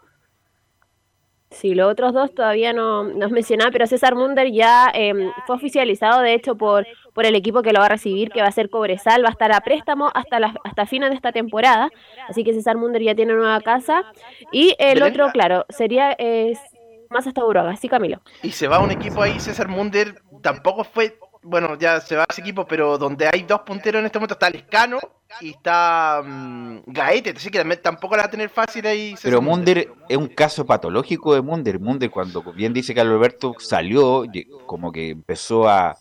Sí, 1.54 1.76
los 1.76 1.92
otros 1.92 2.14
dos 2.14 2.34
todavía 2.34 2.74
no 2.74 3.04
nos 3.04 3.32
mencionaba, 3.32 3.70
pero 3.72 3.86
César 3.86 4.16
Munder 4.16 4.52
ya 4.52 4.92
eh, 4.94 5.30
fue 5.46 5.56
oficializado, 5.56 6.22
de 6.22 6.34
hecho, 6.34 6.56
por, 6.56 6.88
por 7.14 7.26
el 7.26 7.36
equipo 7.36 7.62
que 7.62 7.72
lo 7.72 7.80
va 7.80 7.86
a 7.86 7.90
recibir, 7.90 8.32
que 8.32 8.42
va 8.42 8.48
a 8.48 8.52
ser 8.52 8.70
Cobresal, 8.72 9.24
va 9.24 9.30
a 9.30 9.32
estar 9.32 9.52
a 9.52 9.62
préstamo 9.62 10.12
hasta 10.16 10.40
las, 10.40 10.56
hasta 10.64 10.88
fines 10.88 11.12
de 11.12 11.16
esta 11.16 11.32
temporada, 11.32 11.90
así 12.28 12.44
que 12.44 12.54
César 12.54 12.78
Munder 12.78 13.04
ya 13.04 13.14
tiene 13.14 13.34
nueva 13.34 13.62
casa. 13.62 14.04
Y 14.52 14.76
el 14.80 14.96
Belén. 14.96 15.12
otro, 15.12 15.32
claro, 15.32 15.66
sería 15.70 16.16
eh, 16.18 16.58
más 17.12 17.28
hasta 17.28 17.46
Uruguay, 17.46 17.78
sí, 17.78 17.88
Camilo. 17.88 18.20
Y 18.42 18.50
se 18.50 18.68
va 18.68 18.80
un 18.80 18.92
equipo 18.92 19.22
ahí, 19.22 19.40
César 19.40 19.68
Munder, 19.68 20.16
tampoco 20.42 20.84
fue, 20.84 21.20
bueno, 21.44 21.78
ya 21.78 22.00
se 22.02 22.16
va 22.16 22.26
ese 22.30 22.42
equipo, 22.42 22.66
pero 22.66 22.98
donde 22.98 23.30
hay 23.32 23.44
dos 23.44 23.62
punteros 23.62 24.00
en 24.00 24.06
este 24.06 24.20
momento 24.20 24.34
está 24.34 24.50
Lescano 24.50 25.00
y 25.42 25.50
está 25.50 26.22
mm, 26.24 26.84
Gaete, 26.88 27.34
así 27.36 27.50
que 27.50 27.60
también 27.60 27.82
tampoco 27.82 28.16
la 28.16 28.24
va 28.24 28.28
a 28.28 28.32
tener 28.32 28.50
fácil 28.50 28.86
ahí. 28.88 29.16
Pero 29.22 29.42
Munder 29.42 29.92
es 30.08 30.18
un 30.18 30.28
caso 30.28 30.66
patológico 30.66 31.34
de 31.34 31.42
Munder. 31.42 31.80
Munder, 31.80 32.10
cuando 32.10 32.42
bien 32.54 32.74
dice 32.74 32.94
Carlos 32.94 33.16
Alberto, 33.16 33.56
salió, 33.60 34.26
como 34.66 34.92
que 34.92 35.10
empezó 35.10 35.68
a, 35.68 35.98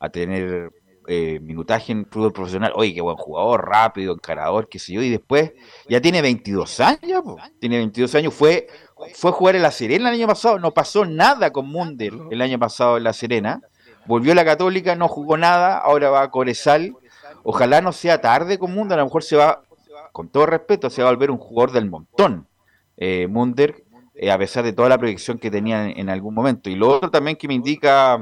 a 0.00 0.08
tener 0.08 0.72
eh, 1.08 1.38
minutaje 1.40 1.92
en 1.92 2.04
fútbol 2.06 2.32
profesional. 2.32 2.72
Oye, 2.74 2.92
qué 2.92 3.00
buen 3.00 3.16
jugador, 3.16 3.68
rápido, 3.68 4.14
encarador, 4.14 4.68
qué 4.68 4.80
sé 4.80 4.92
yo. 4.92 5.02
Y 5.02 5.10
después 5.10 5.52
ya 5.88 6.00
tiene 6.00 6.20
22 6.20 6.80
años. 6.80 7.22
Tiene 7.60 7.78
22 7.78 8.14
años. 8.16 8.34
Fue, 8.34 8.66
fue 9.14 9.30
a 9.30 9.34
jugar 9.34 9.54
en 9.54 9.62
La 9.62 9.70
Serena 9.70 10.08
el 10.08 10.16
año 10.16 10.26
pasado. 10.26 10.58
No 10.58 10.74
pasó 10.74 11.04
nada 11.04 11.52
con 11.52 11.68
Munder 11.68 12.12
el 12.30 12.42
año 12.42 12.58
pasado 12.58 12.96
en 12.96 13.04
La 13.04 13.12
Serena. 13.12 13.60
Volvió 14.06 14.34
la 14.34 14.44
Católica, 14.44 14.94
no 14.94 15.08
jugó 15.08 15.36
nada. 15.36 15.78
Ahora 15.78 16.10
va 16.10 16.22
a 16.22 16.30
Corezal. 16.30 16.94
Ojalá 17.42 17.80
no 17.80 17.92
sea 17.92 18.20
tarde 18.20 18.58
con 18.58 18.74
Munder. 18.74 18.98
A 18.98 19.02
lo 19.02 19.06
mejor 19.06 19.22
se 19.22 19.36
va, 19.36 19.62
con 20.12 20.28
todo 20.28 20.46
respeto, 20.46 20.90
se 20.90 21.02
va 21.02 21.08
a 21.08 21.12
volver 21.12 21.30
un 21.30 21.38
jugador 21.38 21.72
del 21.72 21.88
montón 21.90 22.46
eh, 22.96 23.26
Munder, 23.28 23.84
eh, 24.14 24.30
a 24.30 24.38
pesar 24.38 24.64
de 24.64 24.72
toda 24.72 24.88
la 24.88 24.98
proyección 24.98 25.38
que 25.38 25.50
tenía 25.50 25.84
en, 25.84 25.98
en 25.98 26.08
algún 26.08 26.34
momento. 26.34 26.70
Y 26.70 26.74
lo 26.74 26.88
otro 26.88 27.10
también 27.10 27.36
que 27.36 27.48
me 27.48 27.54
indica 27.54 28.18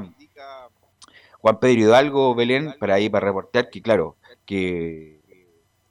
Juan 1.45 1.59
Pedro 1.59 1.81
Hidalgo, 1.81 2.33
Belén, 2.33 2.73
para 2.79 2.95
ahí 2.95 3.07
para 3.07 3.27
reportear 3.27 3.69
que, 3.69 3.79
claro, 3.79 4.15
que 4.45 5.21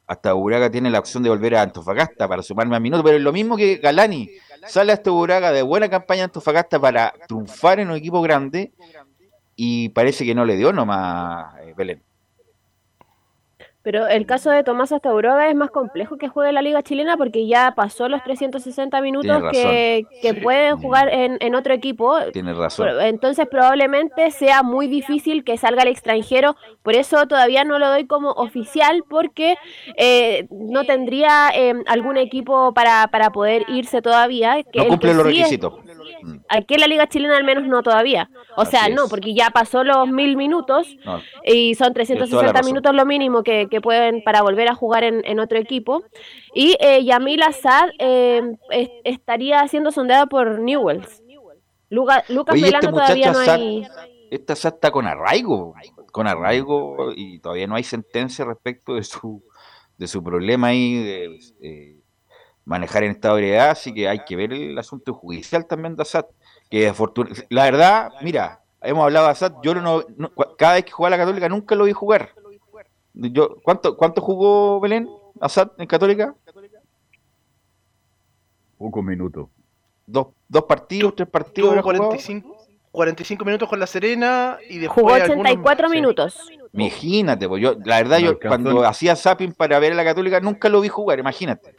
hasta 0.04 0.34
Uraga 0.34 0.68
tiene 0.68 0.90
la 0.90 0.98
opción 0.98 1.22
de 1.22 1.30
volver 1.30 1.54
a 1.54 1.62
Antofagasta 1.62 2.26
para 2.26 2.42
sumarme 2.42 2.74
a 2.74 2.80
minutos, 2.80 3.04
pero 3.04 3.16
es 3.16 3.22
lo 3.22 3.32
mismo 3.32 3.56
que 3.56 3.76
Galani. 3.76 4.30
Sale 4.66 4.92
hasta 4.92 5.12
Uraga 5.12 5.52
de 5.52 5.62
buena 5.62 5.88
campaña 5.88 6.22
a 6.22 6.24
Antofagasta 6.24 6.80
para 6.80 7.14
triunfar 7.28 7.78
en 7.78 7.90
un 7.90 7.96
equipo 7.96 8.20
grande 8.20 8.72
y 9.56 9.89
parece 9.90 10.24
que 10.24 10.35
no 10.35 10.44
le 10.44 10.56
dio 10.56 10.72
nomás 10.72 11.55
eh, 11.60 11.74
Belén. 11.76 12.02
Pero 13.82 14.06
el 14.06 14.24
caso 14.24 14.48
de 14.51 14.64
Tomás 14.64 14.93
Astauroga 14.93 15.47
es 15.51 15.55
más 15.55 15.70
complejo 15.70 16.16
que 16.16 16.28
juegue 16.28 16.52
la 16.55 16.62
Liga 16.62 16.82
Chilena 16.82 17.18
porque 17.18 17.47
ya 17.47 17.74
pasó 17.76 18.09
los 18.09 18.22
360 18.24 18.98
minutos 19.02 19.43
que, 19.52 20.06
que 20.22 20.32
pueden 20.32 20.78
jugar 20.78 21.10
en, 21.12 21.36
en 21.40 21.55
otro 21.55 21.74
equipo. 21.74 22.16
Tienes 22.32 22.56
razón. 22.56 22.89
Entonces 23.02 23.47
probablemente 23.47 24.31
sea 24.31 24.62
muy 24.62 24.86
difícil 24.86 25.44
que 25.44 25.59
salga 25.59 25.82
al 25.82 25.89
extranjero, 25.89 26.56
por 26.82 26.94
eso 26.94 27.26
todavía 27.26 27.64
no 27.64 27.78
lo 27.78 27.89
doy 27.90 28.06
como 28.06 28.31
oficial 28.31 29.05
porque 29.06 29.56
eh, 29.98 30.47
no 30.51 30.85
tendría 30.85 31.51
eh, 31.55 31.74
algún 31.86 32.16
equipo 32.16 32.72
para, 32.72 33.09
para 33.09 33.32
poder 33.32 33.66
irse 33.68 34.01
todavía. 34.01 34.62
Que 34.62 34.78
No 34.78 34.89
cumple 34.89 35.10
que 35.10 35.14
los 35.14 35.26
sí 35.26 35.32
es- 35.32 35.39
requisitos. 35.40 35.74
Aquí 36.56 36.74
en 36.74 36.81
la 36.81 36.86
Liga 36.86 37.06
Chilena 37.09 37.36
al 37.36 37.44
menos 37.44 37.64
no 37.66 37.82
todavía. 37.82 38.31
O 38.56 38.64
sea, 38.64 38.89
no, 38.89 39.09
porque 39.09 39.35
ya 39.35 39.51
pasó 39.51 39.82
los 39.85 40.09
mil 40.09 40.36
minutos 40.36 40.86
No. 41.05 41.20
y 41.44 41.74
son 41.74 41.93
Tienes 41.94 42.09
toda 42.09 42.20
la 42.20 42.52
360 42.52 42.52
razón. 42.52 42.66
minutos 42.72 42.94
lo 42.94 43.06
mínimo 43.06 43.43
que, 43.43 43.68
que 43.70 43.81
pueden 43.81 44.22
para 44.24 44.43
volver 44.43 44.68
a 44.68 44.74
jugar 44.74 45.05
en, 45.05 45.22
en 45.24 45.40
otro 45.40 45.59
equipo. 45.59 46.02
Y 46.55 46.76
eh, 46.81 47.05
Yamil 47.05 47.43
Azad 47.43 47.89
eh, 47.98 48.43
es- 48.70 48.90
estaría 49.05 49.66
siendo 49.68 49.90
sondeado 49.90 50.26
por 50.28 50.60
Newells. 50.60 51.22
Luga- 51.90 52.24
Lucas 52.28 52.55
Oye, 52.55 52.68
este 52.68 52.89
todavía 52.89 53.32
no 53.32 53.39
hay... 53.39 53.86
Esta 54.31 54.56
SAT 54.56 54.74
está 54.74 54.90
con 54.90 55.06
arraigo, 55.06 55.74
con 56.10 56.26
arraigo 56.26 57.12
y 57.14 57.39
todavía 57.39 57.66
no 57.68 57.76
hay 57.76 57.85
sentencia 57.85 58.44
respecto 58.44 58.94
de 58.94 59.05
su 59.05 59.43
de 59.97 60.09
su 60.09 60.24
problema 60.24 60.68
ahí 60.68 60.94
de 60.94 61.39
eh, 61.62 61.97
manejar 62.64 63.05
en 63.05 63.12
estado 63.12 63.36
de 63.36 63.43
ebriedad, 63.43 63.70
así 63.70 63.94
que 63.94 64.09
hay 64.09 64.24
que 64.26 64.35
ver 64.35 64.52
el 64.52 64.76
asunto 64.76 65.14
judicial 65.14 65.66
también 65.68 65.94
de 65.94 66.02
Assad, 66.02 66.24
que 66.70 66.92
la 67.50 67.64
verdad, 67.64 68.12
mira, 68.22 68.60
hemos 68.82 69.04
hablado 69.04 69.26
de 69.26 69.32
Assad, 69.32 69.52
yo 69.62 69.74
no, 69.74 70.02
cada 70.58 70.74
vez 70.74 70.84
que 70.84 70.92
jugaba 70.92 71.16
la 71.16 71.22
Católica 71.22 71.48
nunca 71.48 71.74
lo 71.74 71.84
vi 71.84 71.92
jugar. 71.92 72.30
Yo, 73.14 73.56
¿cuánto, 73.62 73.96
¿Cuánto 73.96 74.20
jugó 74.20 74.80
Belén 74.80 75.08
Assad 75.40 75.70
en 75.78 75.86
Católica? 75.86 76.34
Pocos 78.78 79.04
minutos. 79.04 79.48
Dos, 80.06 80.28
dos 80.48 80.64
partidos, 80.64 81.14
tres 81.14 81.28
partidos. 81.28 81.70
Tuvo 81.70 81.80
habrá 81.80 81.82
jugado? 81.82 82.08
45, 82.08 82.56
45 82.90 83.44
minutos 83.44 83.68
con 83.68 83.80
la 83.80 83.86
Serena 83.86 84.58
y 84.68 84.78
después 84.78 85.02
Jugó 85.02 85.14
algunos- 85.14 85.40
84 85.44 85.88
sí. 85.88 85.94
minutos. 85.94 86.48
Imagínate, 86.72 87.48
pues 87.48 87.62
yo, 87.62 87.74
la 87.84 87.96
verdad, 87.98 88.18
No 88.18 88.24
yo 88.26 88.38
cuando 88.40 88.84
hacía 88.84 89.14
zapping 89.16 89.52
para 89.52 89.78
ver 89.78 89.92
a 89.92 89.94
la 89.94 90.04
Católica 90.04 90.40
nunca 90.40 90.68
lo 90.68 90.80
vi 90.80 90.88
jugar, 90.88 91.18
imagínate. 91.18 91.74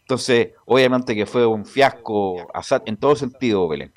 Entonces, 0.00 0.52
obviamente 0.64 1.14
que 1.14 1.26
fue 1.26 1.46
un 1.46 1.64
fiasco 1.64 2.48
Assad 2.54 2.82
en 2.86 2.96
todo 2.96 3.14
sentido, 3.14 3.68
Belén. 3.68 3.92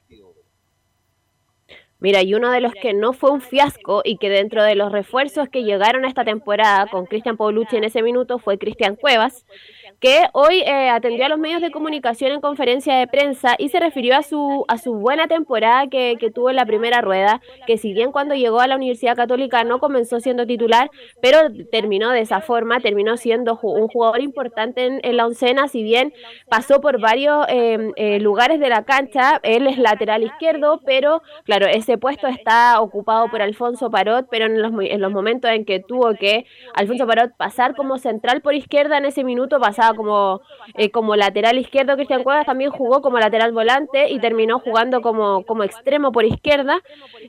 Mira, 2.02 2.24
y 2.24 2.34
uno 2.34 2.50
de 2.50 2.62
los 2.62 2.74
que 2.74 2.96
no 2.96 3.14
fue 3.14 3.30
un 3.30 3.42
fiasco 3.42 4.02
y 4.04 4.18
que 4.18 4.28
dentro 4.28 4.64
de 4.64 4.74
los 4.74 4.92
refuerzos 4.92 5.50
que 5.50 5.64
llegaron 5.64 6.04
a 6.04 6.08
esta 6.08 6.26
temporada 6.26 6.88
con 6.88 7.06
Cristian 7.06 7.38
Paulucci 7.38 7.78
en 7.78 7.84
ese 7.84 8.02
minuto 8.02 8.40
fue 8.40 8.58
Cristian 8.58 8.96
Cuevas, 8.96 9.46
que 10.02 10.26
hoy 10.34 10.62
eh, 10.62 10.90
atendió 10.90 11.28
a 11.28 11.30
los 11.30 11.38
medios 11.38 11.62
de 11.62 11.70
comunicación 11.70 12.32
en 12.32 12.42
conferencia 12.42 12.96
de 12.96 13.06
prensa 13.06 13.54
y 13.60 13.70
se 13.70 13.80
refirió 13.80 14.18
a 14.18 14.24
su, 14.24 14.66
a 14.68 14.80
su 14.80 14.96
buena 14.96 15.28
temporada 15.28 15.88
que, 15.88 16.18
que 16.20 16.32
tuvo 16.32 16.50
en 16.50 16.56
la 16.56 16.66
primera 16.66 17.02
rueda, 17.02 17.40
que 17.68 17.78
si 17.78 17.94
bien 17.94 18.12
cuando 18.12 18.34
llegó 18.34 18.62
a 18.62 18.68
la 18.68 18.78
Universidad 18.78 19.16
Católica 19.16 19.64
no 19.64 19.80
comenzó 19.80 20.20
siendo 20.20 20.48
titular, 20.48 20.90
pero 21.22 21.38
terminó 21.72 22.10
de 22.10 22.22
esa 22.22 22.42
forma, 22.42 22.80
terminó 22.80 23.16
siendo 23.16 23.60
un 23.62 23.88
jugador 23.88 24.22
importante 24.22 24.88
en, 24.88 25.00
en 25.04 25.18
la 25.18 25.28
oncena, 25.28 25.68
si 25.68 25.84
bien 25.84 26.14
pasó 26.50 26.82
por 26.82 27.00
varios 27.00 27.46
eh, 27.48 27.92
eh, 27.96 28.20
lugares 28.20 28.60
de 28.60 28.70
la 28.70 28.84
cancha, 28.84 29.40
él 29.44 29.68
es 29.68 29.78
lateral 29.78 30.24
izquierdo, 30.24 30.82
pero 30.84 31.22
claro, 31.44 31.68
ese 31.68 32.00
puesto 32.00 32.26
está 32.26 32.82
ocupado 32.82 33.30
por 33.30 33.44
Alfonso 33.44 33.92
Parot, 33.92 34.28
pero 34.32 34.48
en 34.48 34.64
los, 34.64 34.72
en 34.82 35.00
los 35.00 35.12
momentos 35.12 35.52
en 35.52 35.64
que 35.64 35.80
tuvo 35.80 36.16
que 36.16 36.48
Alfonso 36.74 37.06
Parot 37.06 37.38
pasar 37.38 37.76
como 37.76 38.00
central 38.00 38.42
por 38.42 38.56
izquierda, 38.56 38.98
en 38.98 39.06
ese 39.06 39.24
minuto 39.24 39.60
pasaba 39.60 39.91
como, 39.94 40.42
eh, 40.76 40.90
como 40.92 41.16
lateral 41.16 41.58
izquierdo, 41.58 41.96
Cristian 41.96 42.24
Cuevas 42.24 42.46
también 42.46 42.72
jugó 42.72 43.02
como 43.02 43.20
lateral 43.20 43.52
volante 43.52 44.10
y 44.12 44.20
terminó 44.20 44.60
jugando 44.60 45.02
como, 45.02 45.44
como 45.46 45.64
extremo 45.64 46.12
por 46.12 46.26
izquierda. 46.26 46.82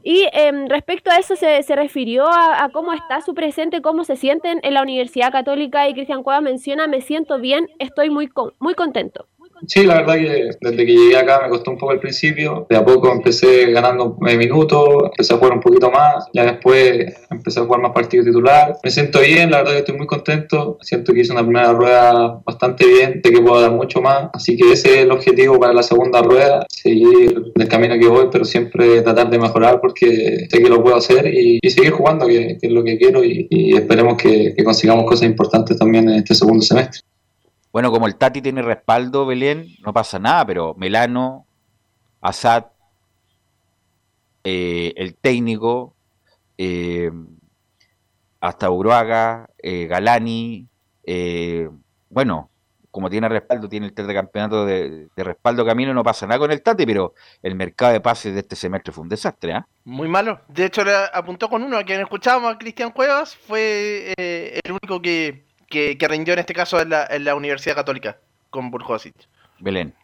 Y 0.02 0.26
em, 0.32 0.66
respecto 0.68 1.10
a 1.10 1.16
eso 1.18 1.36
se, 1.36 1.62
se 1.62 1.76
refirió 1.76 2.26
a, 2.26 2.64
a 2.64 2.68
cómo 2.70 2.92
está 2.92 3.20
su 3.20 3.34
presente, 3.34 3.82
cómo 3.82 4.04
se 4.04 4.16
sienten 4.16 4.60
en 4.62 4.74
la 4.74 4.82
Universidad 4.82 5.30
Católica 5.32 5.88
y 5.88 5.94
Cristian 5.94 6.22
Cuevas 6.22 6.42
menciona, 6.42 6.86
me 6.86 7.00
siento 7.00 7.38
bien, 7.38 7.68
estoy 7.78 8.10
muy, 8.10 8.28
con- 8.28 8.52
muy 8.58 8.74
contento. 8.74 9.26
Sí, 9.66 9.84
la 9.84 10.02
verdad 10.02 10.14
que 10.14 10.50
desde 10.60 10.86
que 10.86 10.92
llegué 10.92 11.16
acá 11.16 11.40
me 11.42 11.48
costó 11.48 11.70
un 11.70 11.78
poco 11.78 11.92
al 11.92 12.00
principio. 12.00 12.66
De 12.68 12.76
a 12.76 12.84
poco 12.84 13.12
empecé 13.12 13.70
ganando 13.70 14.16
eh, 14.26 14.36
minutos, 14.36 15.04
empecé 15.04 15.34
a 15.34 15.36
jugar 15.36 15.52
un 15.52 15.60
poquito 15.60 15.90
más. 15.90 16.26
Ya 16.32 16.44
después 16.44 17.14
empecé 17.30 17.60
a 17.60 17.64
jugar 17.64 17.80
más 17.80 17.92
partidos 17.92 18.26
titular. 18.26 18.76
Me 18.82 18.90
siento 18.90 19.20
bien, 19.20 19.50
la 19.50 19.58
verdad 19.58 19.72
que 19.72 19.78
estoy 19.78 19.96
muy 19.96 20.06
contento. 20.06 20.78
Siento 20.82 21.12
que 21.12 21.20
hice 21.20 21.32
una 21.32 21.42
primera 21.42 21.72
rueda 21.72 22.40
bastante 22.44 22.86
bien, 22.86 23.20
de 23.22 23.30
que 23.30 23.40
puedo 23.40 23.60
dar 23.60 23.72
mucho 23.72 24.00
más. 24.00 24.30
Así 24.32 24.56
que 24.56 24.72
ese 24.72 24.90
es 24.90 24.96
el 25.04 25.12
objetivo 25.12 25.58
para 25.60 25.72
la 25.72 25.82
segunda 25.82 26.22
rueda, 26.22 26.66
seguir 26.68 27.52
del 27.54 27.68
camino 27.68 27.98
que 27.98 28.08
voy, 28.08 28.28
pero 28.30 28.44
siempre 28.44 29.02
tratar 29.02 29.30
de 29.30 29.38
mejorar 29.38 29.80
porque 29.80 30.46
sé 30.50 30.62
que 30.62 30.68
lo 30.68 30.82
puedo 30.82 30.96
hacer 30.96 31.26
y, 31.32 31.60
seguir 31.70 31.92
jugando, 31.92 32.26
que, 32.26 32.58
que 32.60 32.66
es 32.66 32.72
lo 32.72 32.82
que 32.84 32.98
quiero. 32.98 33.24
Y, 33.24 33.48
esperemos 33.74 34.16
que 34.16 34.54
consigamos 34.64 35.04
cosas 35.04 35.28
importantes 35.28 35.76
también 35.78 36.08
en 36.08 36.16
este 36.16 36.34
segundo 36.34 36.62
semestre. 36.62 37.00
Bueno, 37.72 37.90
como 37.90 38.06
el 38.06 38.16
Tati 38.16 38.42
tiene 38.42 38.62
respaldo, 38.62 39.24
Belén, 39.24 39.66
no 39.84 39.92
pasa 39.92 40.18
nada, 40.18 40.44
pero 40.46 40.74
Melano, 40.74 41.46
Assad, 42.20 42.66
eh, 44.44 44.92
el 44.96 45.14
técnico, 45.14 45.94
eh, 46.58 47.10
hasta 48.40 48.70
Uruaga, 48.70 49.48
eh, 49.62 49.86
Galani, 49.86 50.66
eh, 51.04 51.68
bueno, 52.10 52.50
como 52.90 53.08
tiene 53.08 53.28
respaldo, 53.28 53.68
tiene 53.68 53.86
el 53.86 54.14
campeonato 54.14 54.66
de, 54.66 55.08
de 55.16 55.24
respaldo 55.24 55.64
camino, 55.64 55.94
no 55.94 56.04
pasa 56.04 56.26
nada 56.26 56.38
con 56.38 56.52
el 56.52 56.62
Tate, 56.62 56.86
pero 56.86 57.14
el 57.42 57.54
mercado 57.54 57.92
de 57.92 58.00
pases 58.00 58.34
de 58.34 58.40
este 58.40 58.54
semestre 58.54 58.92
fue 58.92 59.02
un 59.02 59.08
desastre, 59.08 59.54
¿ah? 59.54 59.66
Muy 59.84 60.08
malo. 60.08 60.40
De 60.48 60.66
hecho, 60.66 60.84
le 60.84 60.92
apuntó 61.12 61.48
con 61.48 61.62
uno 61.62 61.78
a 61.78 61.84
quien 61.84 62.00
escuchábamos 62.00 62.52
a 62.52 62.58
Cristian 62.58 62.90
Cuevas, 62.90 63.34
fue 63.34 64.12
eh, 64.18 64.60
el 64.62 64.72
único 64.72 65.00
que, 65.00 65.46
que, 65.72 65.96
que 65.96 66.06
rindió 66.06 66.34
en 66.34 66.40
este 66.40 66.52
caso 66.52 66.80
en 66.80 66.90
la, 66.90 67.06
en 67.10 67.24
la 67.24 67.34
Universidad 67.34 67.74
Católica, 67.74 68.18
con 68.50 68.70
Burjosic. 68.70 69.14
Belén. 69.58 69.94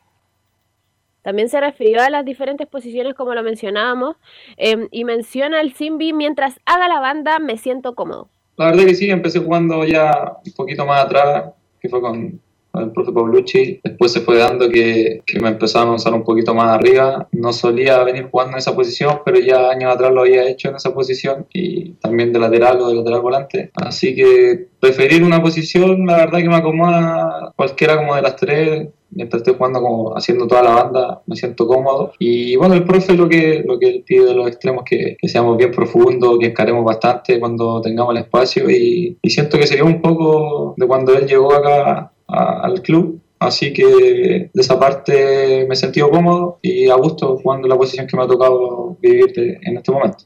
También 1.22 1.50
se 1.50 1.60
refirió 1.60 2.00
a 2.00 2.08
las 2.08 2.24
diferentes 2.24 2.66
posiciones 2.66 3.14
como 3.14 3.34
lo 3.34 3.42
mencionábamos 3.42 4.16
em, 4.56 4.88
y 4.90 5.04
menciona 5.04 5.60
el 5.60 5.74
Simbi 5.74 6.12
mientras 6.12 6.58
haga 6.64 6.88
la 6.88 7.00
banda 7.00 7.38
me 7.38 7.58
siento 7.58 7.94
cómodo. 7.94 8.30
La 8.56 8.66
verdad 8.66 8.86
que 8.86 8.94
sí, 8.94 9.10
empecé 9.10 9.40
jugando 9.40 9.84
ya 9.84 10.38
un 10.44 10.52
poquito 10.52 10.86
más 10.86 11.04
atrás, 11.04 11.52
que 11.80 11.88
fue 11.88 12.00
con, 12.00 12.40
con 12.78 12.84
el 12.84 12.92
profe 12.92 13.12
Paulucci. 13.12 13.80
Después 13.82 14.12
se 14.12 14.20
fue 14.20 14.38
dando 14.38 14.68
que, 14.68 15.20
que 15.26 15.40
me 15.40 15.48
empezaron 15.48 15.90
a 15.90 15.96
usar 15.96 16.14
un 16.14 16.24
poquito 16.24 16.54
más 16.54 16.68
arriba. 16.68 17.28
No 17.32 17.52
solía 17.52 18.02
venir 18.04 18.28
jugando 18.30 18.52
en 18.52 18.58
esa 18.58 18.74
posición, 18.74 19.20
pero 19.24 19.40
ya 19.40 19.70
años 19.70 19.92
atrás 19.92 20.12
lo 20.12 20.20
había 20.20 20.48
hecho 20.48 20.68
en 20.68 20.76
esa 20.76 20.94
posición 20.94 21.46
y 21.52 21.92
también 21.94 22.32
de 22.32 22.38
lateral 22.38 22.80
o 22.80 22.88
de 22.88 22.94
lateral 22.94 23.20
volante. 23.20 23.70
Así 23.74 24.14
que 24.14 24.68
preferir 24.80 25.24
una 25.24 25.42
posición, 25.42 26.06
la 26.06 26.18
verdad 26.18 26.38
que 26.38 26.48
me 26.48 26.56
acomoda 26.56 27.52
cualquiera 27.56 27.96
como 27.96 28.14
de 28.14 28.22
las 28.22 28.36
tres. 28.36 28.88
Mientras 29.10 29.40
estoy 29.40 29.54
jugando 29.54 29.80
como 29.80 30.16
haciendo 30.18 30.46
toda 30.46 30.62
la 30.62 30.70
banda, 30.70 31.22
me 31.26 31.34
siento 31.34 31.66
cómodo. 31.66 32.12
Y 32.18 32.56
bueno, 32.56 32.74
el 32.74 32.84
profe 32.84 33.14
lo 33.14 33.26
que, 33.26 33.64
lo 33.66 33.78
que 33.78 34.02
pide 34.06 34.26
de 34.26 34.34
los 34.34 34.46
extremos 34.46 34.84
que, 34.84 35.16
que 35.18 35.28
seamos 35.28 35.56
bien 35.56 35.70
profundos, 35.70 36.38
que 36.38 36.46
encaremos 36.46 36.84
bastante 36.84 37.40
cuando 37.40 37.80
tengamos 37.80 38.14
el 38.14 38.22
espacio. 38.22 38.70
Y, 38.70 39.16
y 39.22 39.30
siento 39.30 39.58
que 39.58 39.66
sería 39.66 39.84
un 39.84 40.02
poco 40.02 40.74
de 40.76 40.86
cuando 40.86 41.16
él 41.16 41.26
llegó 41.26 41.54
acá 41.54 42.12
al 42.28 42.82
club. 42.82 43.20
Así 43.40 43.72
que 43.72 44.50
de 44.52 44.60
esa 44.60 44.78
parte 44.78 45.64
me 45.68 45.74
he 45.74 45.76
sentido 45.76 46.10
cómodo 46.10 46.58
y 46.60 46.88
a 46.88 46.94
gusto 46.96 47.36
jugando 47.38 47.68
la 47.68 47.76
posición 47.76 48.06
que 48.06 48.16
me 48.16 48.24
ha 48.24 48.26
tocado 48.26 48.96
vivir 49.00 49.32
de- 49.32 49.58
en 49.62 49.76
este 49.76 49.92
momento. 49.92 50.24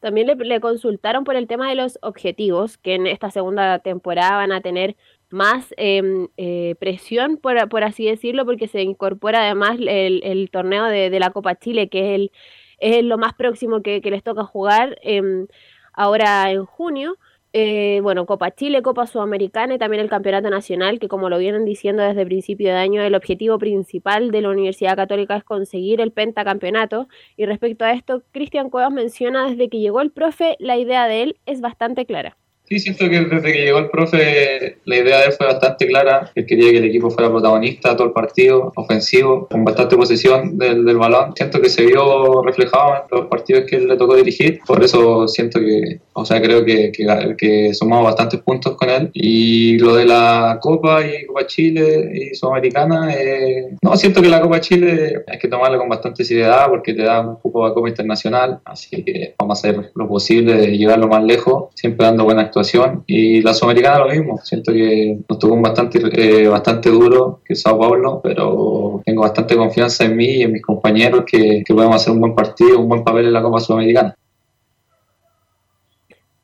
También 0.00 0.28
le, 0.28 0.36
le 0.36 0.60
consultaron 0.60 1.24
por 1.24 1.34
el 1.34 1.48
tema 1.48 1.68
de 1.68 1.74
los 1.74 1.98
objetivos, 2.02 2.78
que 2.78 2.94
en 2.94 3.06
esta 3.06 3.30
segunda 3.30 3.80
temporada 3.80 4.36
van 4.36 4.52
a 4.52 4.60
tener 4.60 4.96
más 5.30 5.74
em, 5.76 6.28
eh, 6.36 6.76
presión, 6.78 7.36
por, 7.36 7.68
por 7.68 7.84
así 7.84 8.06
decirlo, 8.06 8.44
porque 8.44 8.68
se 8.68 8.82
incorpora 8.82 9.42
además 9.42 9.78
el, 9.80 10.20
el 10.22 10.50
torneo 10.50 10.84
de, 10.84 11.10
la 11.18 11.30
Copa 11.30 11.56
Chile, 11.56 11.88
que 11.88 12.14
es, 12.14 12.20
el, 12.20 12.32
es 12.78 13.04
lo 13.04 13.18
más 13.18 13.34
próximo 13.34 13.82
que, 13.82 14.00
que 14.00 14.10
les 14.10 14.22
toca 14.22 14.44
jugar 14.44 14.98
em, 15.02 15.46
ahora 15.92 16.50
en 16.50 16.64
junio. 16.64 17.16
Eh, 17.54 18.00
bueno, 18.02 18.26
Copa 18.26 18.50
Chile, 18.50 18.82
Copa 18.82 19.06
Sudamericana 19.06 19.74
y 19.74 19.78
también 19.78 20.02
el 20.02 20.10
Campeonato 20.10 20.50
Nacional, 20.50 20.98
que 20.98 21.08
como 21.08 21.30
lo 21.30 21.38
vienen 21.38 21.64
diciendo 21.64 22.02
desde 22.02 22.26
principio 22.26 22.68
de 22.68 22.76
año, 22.76 23.02
el 23.02 23.14
objetivo 23.14 23.58
principal 23.58 24.30
de 24.30 24.42
la 24.42 24.50
Universidad 24.50 24.96
Católica 24.96 25.36
es 25.36 25.44
conseguir 25.44 26.00
el 26.00 26.12
pentacampeonato. 26.12 27.08
Y 27.36 27.46
respecto 27.46 27.84
a 27.84 27.92
esto, 27.92 28.22
Cristian 28.32 28.68
Cuevas 28.70 28.92
menciona 28.92 29.48
desde 29.48 29.68
que 29.70 29.78
llegó 29.78 30.02
el 30.02 30.10
profe, 30.10 30.56
la 30.58 30.76
idea 30.76 31.08
de 31.08 31.22
él 31.22 31.40
es 31.46 31.60
bastante 31.60 32.04
clara. 32.04 32.36
Sí, 32.68 32.78
siento 32.78 33.08
que 33.08 33.20
desde 33.20 33.52
que 33.52 33.64
llegó 33.64 33.78
el 33.78 33.88
profe 33.88 34.76
la 34.84 34.96
idea 34.96 35.20
de 35.20 35.26
él 35.26 35.32
fue 35.32 35.46
bastante 35.46 35.86
clara. 35.86 36.30
Él 36.34 36.44
quería 36.44 36.70
que 36.70 36.78
el 36.78 36.84
equipo 36.84 37.10
fuera 37.10 37.30
protagonista 37.30 37.96
todo 37.96 38.08
el 38.08 38.12
partido, 38.12 38.72
ofensivo, 38.76 39.48
con 39.50 39.64
bastante 39.64 39.96
posesión 39.96 40.58
del, 40.58 40.84
del 40.84 40.98
balón. 40.98 41.32
Siento 41.34 41.62
que 41.62 41.70
se 41.70 41.86
vio 41.86 42.42
reflejado 42.42 42.96
en 42.96 43.18
los 43.18 43.26
partidos 43.28 43.64
que 43.64 43.76
él 43.76 43.88
le 43.88 43.96
tocó 43.96 44.16
dirigir. 44.16 44.60
Por 44.66 44.84
eso 44.84 45.26
siento 45.28 45.60
que, 45.60 46.00
o 46.12 46.26
sea, 46.26 46.42
creo 46.42 46.62
que, 46.62 46.92
que, 46.92 47.06
que 47.38 47.72
sumamos 47.72 48.04
bastantes 48.04 48.40
puntos 48.40 48.76
con 48.76 48.90
él. 48.90 49.10
Y 49.14 49.78
lo 49.78 49.94
de 49.96 50.04
la 50.04 50.58
Copa 50.60 51.06
y 51.06 51.24
Copa 51.24 51.46
Chile 51.46 52.10
y 52.12 52.34
Sudamericana, 52.34 53.14
eh, 53.14 53.76
no, 53.80 53.96
siento 53.96 54.20
que 54.20 54.28
la 54.28 54.42
Copa 54.42 54.60
Chile 54.60 55.24
hay 55.26 55.38
que 55.38 55.48
tomarla 55.48 55.78
con 55.78 55.88
bastante 55.88 56.22
seriedad 56.22 56.68
porque 56.68 56.92
te 56.92 57.04
da 57.04 57.20
un 57.20 57.36
cupo 57.36 57.64
a 57.64 57.72
Copa 57.72 57.88
Internacional. 57.88 58.60
Así 58.66 59.02
que 59.02 59.34
vamos 59.38 59.64
a 59.64 59.68
hacer 59.68 59.90
lo 59.94 60.06
posible 60.06 60.54
de 60.54 60.76
llegarlo 60.76 61.08
más 61.08 61.24
lejos, 61.24 61.70
siempre 61.74 62.04
dando 62.04 62.24
buena 62.24 62.42
actuación. 62.58 63.04
Y 63.06 63.40
la 63.42 63.54
Sudamericana 63.54 64.00
lo 64.00 64.10
mismo. 64.10 64.38
Siento 64.42 64.72
que 64.72 65.18
nos 65.28 65.38
tocó 65.38 65.60
bastante, 65.60 66.00
eh, 66.12 66.48
bastante 66.48 66.90
duro 66.90 67.40
que 67.44 67.54
Sao 67.54 67.78
Paulo, 67.78 68.20
pero 68.22 69.00
tengo 69.04 69.22
bastante 69.22 69.56
confianza 69.56 70.04
en 70.04 70.16
mí 70.16 70.26
y 70.26 70.42
en 70.42 70.52
mis 70.52 70.62
compañeros 70.62 71.24
que, 71.26 71.62
que 71.64 71.74
podemos 71.74 71.96
hacer 71.96 72.12
un 72.12 72.20
buen 72.20 72.34
partido, 72.34 72.80
un 72.80 72.88
buen 72.88 73.04
papel 73.04 73.26
en 73.26 73.32
la 73.32 73.42
Copa 73.42 73.60
Sudamericana. 73.60 74.14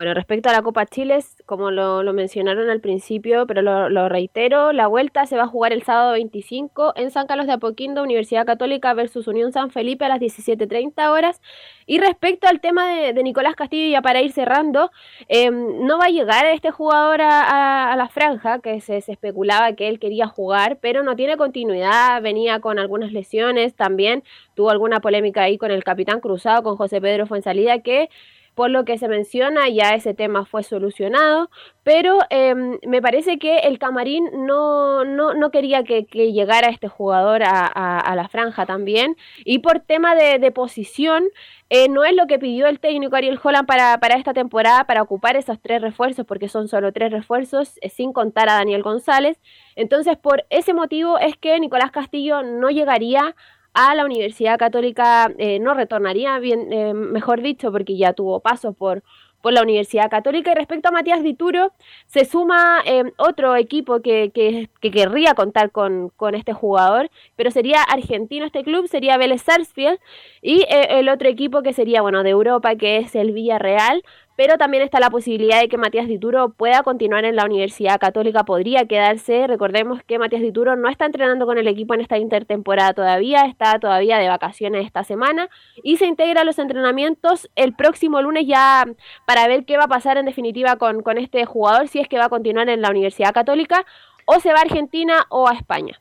Bueno, 0.05 0.17
respecto 0.17 0.51
a 0.51 0.53
la 0.53 0.61
Copa 0.61 0.85
Chile, 0.85 1.19
como 1.47 1.71
lo, 1.71 2.13
mencionaron 2.13 2.69
al 2.69 2.83
principio, 2.83 3.47
pero 3.47 3.63
lo, 3.63 4.09
reitero, 4.11 4.71
la 4.75 4.87
vuelta 4.87 5.25
se 5.25 5.39
va 5.39 5.45
a 5.45 5.49
jugar 5.49 5.73
el 5.73 5.83
sábado 5.83 6.13
25 6.13 6.93
en 6.97 7.11
San 7.11 7.27
Carlos 7.27 7.47
de 7.47 7.55
Apoquindo, 7.55 8.03
Universidad 8.03 8.45
Católica 8.45 8.93
versus 8.93 9.29
Unión 9.29 9.55
San 9.55 9.71
Felipe 9.71 10.05
a 10.05 10.11
las 10.11 10.21
17.30 10.21 11.09
horas. 11.09 11.41
Y 11.87 12.01
respecto 12.01 12.47
al 12.49 12.61
tema 12.61 12.87
de, 12.87 13.23
Nicolás 13.23 13.55
Castillo, 13.57 13.93
ya 13.93 14.03
para 14.03 14.21
ir 14.21 14.33
cerrando, 14.33 14.91
eh, 15.29 15.51
no 15.51 15.97
va 15.97 16.05
a 16.05 16.11
llegar 16.11 16.45
este 16.45 16.71
jugador 16.71 17.23
a 17.23 17.95
la 17.97 18.09
franja, 18.09 18.59
que 18.59 18.83
se, 18.83 19.01
se, 19.01 19.13
especulaba 19.13 19.73
que 19.73 19.89
él 19.89 19.99
quería 19.99 20.27
jugar, 20.27 20.77
pero 20.83 21.03
no 21.03 21.17
tiene 21.17 21.39
continuidad, 21.39 22.21
venía 22.21 22.61
con 22.61 22.79
algunas 22.79 23.11
lesiones 23.11 23.75
también, 23.75 24.23
tuvo 24.53 24.69
alguna 24.69 25.01
polémica 25.01 25.45
ahí 25.45 25.57
con 25.57 25.71
el 25.71 25.83
capitán 25.83 26.21
cruzado, 26.21 26.63
con 26.63 26.77
José 26.77 27.01
Pedro 27.01 27.27
Fuensalida, 27.27 27.79
que 27.79 28.11
por 28.55 28.71
lo 28.71 28.85
que 28.85 28.99
se 28.99 29.09
menciona, 29.09 29.69
ya 29.69 29.95
ese 29.95 30.15
tema 30.15 30.45
fue 30.45 30.63
solucionado, 30.63 31.51
pero 31.83 32.19
eh, 32.31 32.55
me 32.87 33.03
parece 33.03 33.39
que 33.39 33.59
el 33.59 33.79
camarín 33.79 34.31
no, 34.47 35.05
no, 35.05 35.35
no 35.35 35.51
quería 35.51 35.85
que, 35.85 36.07
que, 36.07 36.33
llegara 36.33 36.69
este 36.69 36.89
jugador 36.89 37.43
a, 37.43 37.67
a, 37.67 37.99
a, 37.99 38.17
la 38.17 38.29
franja 38.29 38.65
también, 38.67 39.17
y 39.45 39.59
por 39.59 39.81
tema 39.81 40.15
de, 40.15 40.39
de 40.39 40.51
posición, 40.53 41.25
eh, 41.71 41.89
no 41.89 42.05
es 42.05 42.15
lo 42.15 42.27
que 42.27 42.39
pidió 42.39 42.67
el 42.67 42.79
técnico 42.79 43.17
Ariel 43.17 43.41
Holland 43.43 43.67
para, 43.67 43.99
para, 43.99 44.17
esta 44.17 44.35
temporada, 44.35 44.85
para 44.85 45.03
ocupar 45.03 45.37
esos 45.37 45.59
tres 45.61 45.83
refuerzos, 45.83 46.25
porque 46.27 46.49
son 46.49 46.69
solo 46.69 46.93
tres 46.93 47.11
refuerzos, 47.11 47.79
eh, 47.81 47.89
sin 47.89 48.13
contar 48.13 48.49
a 48.49 48.55
Daniel 48.55 48.83
González. 48.83 49.41
Entonces, 49.75 50.17
por 50.17 50.45
ese 50.51 50.75
motivo 50.75 51.19
es 51.19 51.37
que 51.37 51.59
Nicolás 51.59 51.91
Castillo 51.91 52.43
no 52.43 52.71
llegaría 52.71 53.35
a 53.75 53.95
la 53.95 54.05
Universidad 54.05 54.59
Católica, 54.59 55.33
eh, 55.39 55.59
no 55.59 55.75
retornaría, 55.75 56.39
bien, 56.39 56.73
eh, 56.73 56.95
mejor 56.95 57.43
dicho, 57.43 57.73
porque 57.73 57.97
ya 57.97 58.13
tuvo 58.13 58.41
pasos 58.41 58.75
por, 58.77 59.03
por 59.45 59.53
la 59.53 59.61
Universidad 59.63 60.09
Católica. 60.09 60.53
Y 60.53 60.55
respecto 60.55 60.89
a 60.89 60.91
Matías 60.91 61.23
Dituro, 61.23 61.71
se 62.07 62.25
suma 62.25 62.83
eh, 62.87 63.13
otro 63.19 63.57
equipo 63.57 64.01
que, 64.01 64.31
que, 64.35 64.71
que, 64.81 64.91
querría 64.91 65.35
contar 65.35 65.71
con, 65.71 66.09
con, 66.17 66.35
este 66.35 66.55
jugador, 66.55 67.11
pero 67.37 67.51
sería 67.51 67.83
argentino 67.83 68.47
este 68.47 68.65
club, 68.65 68.89
sería 68.89 69.19
Vélez 69.19 69.43
Sarsfield, 69.43 69.99
y 70.41 70.63
eh, 70.63 70.99
el 70.99 71.11
otro 71.11 71.29
equipo 71.29 71.63
que 71.63 71.75
sería, 71.75 72.01
bueno, 72.01 72.23
de 72.23 72.31
Europa, 72.31 72.75
que 72.77 72.97
es 72.97 73.15
el 73.15 73.33
Villarreal, 73.33 74.03
pero 74.37 74.59
también 74.59 74.83
está 74.83 75.01
la 75.01 75.11
posibilidad 75.11 75.61
de 75.61 75.69
que 75.69 75.79
Matías 75.79 76.09
Dituro 76.09 76.51
pueda 76.51 76.83
continuar 76.83 77.25
en 77.25 77.37
la 77.37 77.45
Universidad 77.45 78.01
Católica, 78.01 78.45
podría 78.45 78.87
quedarse. 78.87 79.47
Recordemos 79.47 80.03
que 80.03 80.19
Matías 80.19 80.43
Dituro 80.43 80.77
no 80.77 80.89
está 80.89 81.07
entrenando 81.07 81.47
con 81.47 81.59
el 81.59 81.69
equipo 81.69 81.95
en 81.95 82.01
esta 82.01 82.19
intertemporada 82.19 82.95
todavía, 82.95 83.43
está 83.43 83.79
todavía 83.79 84.19
de 84.19 84.29
vacaciones 84.29 84.87
esta 84.87 85.05
semana 85.05 85.49
y 85.83 85.97
se 85.99 86.07
integra 86.07 86.43
a 86.43 86.45
los 86.45 86.59
entrenamientos 86.59 87.49
el 87.55 87.75
próximo 87.75 88.21
lunes 88.23 88.47
ya 88.47 88.85
para 89.27 89.47
ver 89.47 89.65
qué 89.65 89.77
va 89.77 89.85
a 89.85 89.89
pasar 89.89 90.17
en 90.17 90.27
definitiva 90.27 90.77
con, 90.77 91.03
con 91.03 91.19
este 91.19 91.45
jugador, 91.45 91.89
si 91.89 92.01
es 92.01 92.09
que 92.09 92.19
va 92.19 92.27
a 92.27 92.31
continuar 92.31 92.69
en 92.69 92.83
la 92.83 92.91
Universidad 92.91 93.33
Católica 93.33 93.85
o 94.27 94.41
se 94.41 94.53
va 94.53 94.59
a 94.59 94.63
Argentina 94.63 95.27
o 95.29 95.49
a 95.49 95.55
España. 95.55 96.01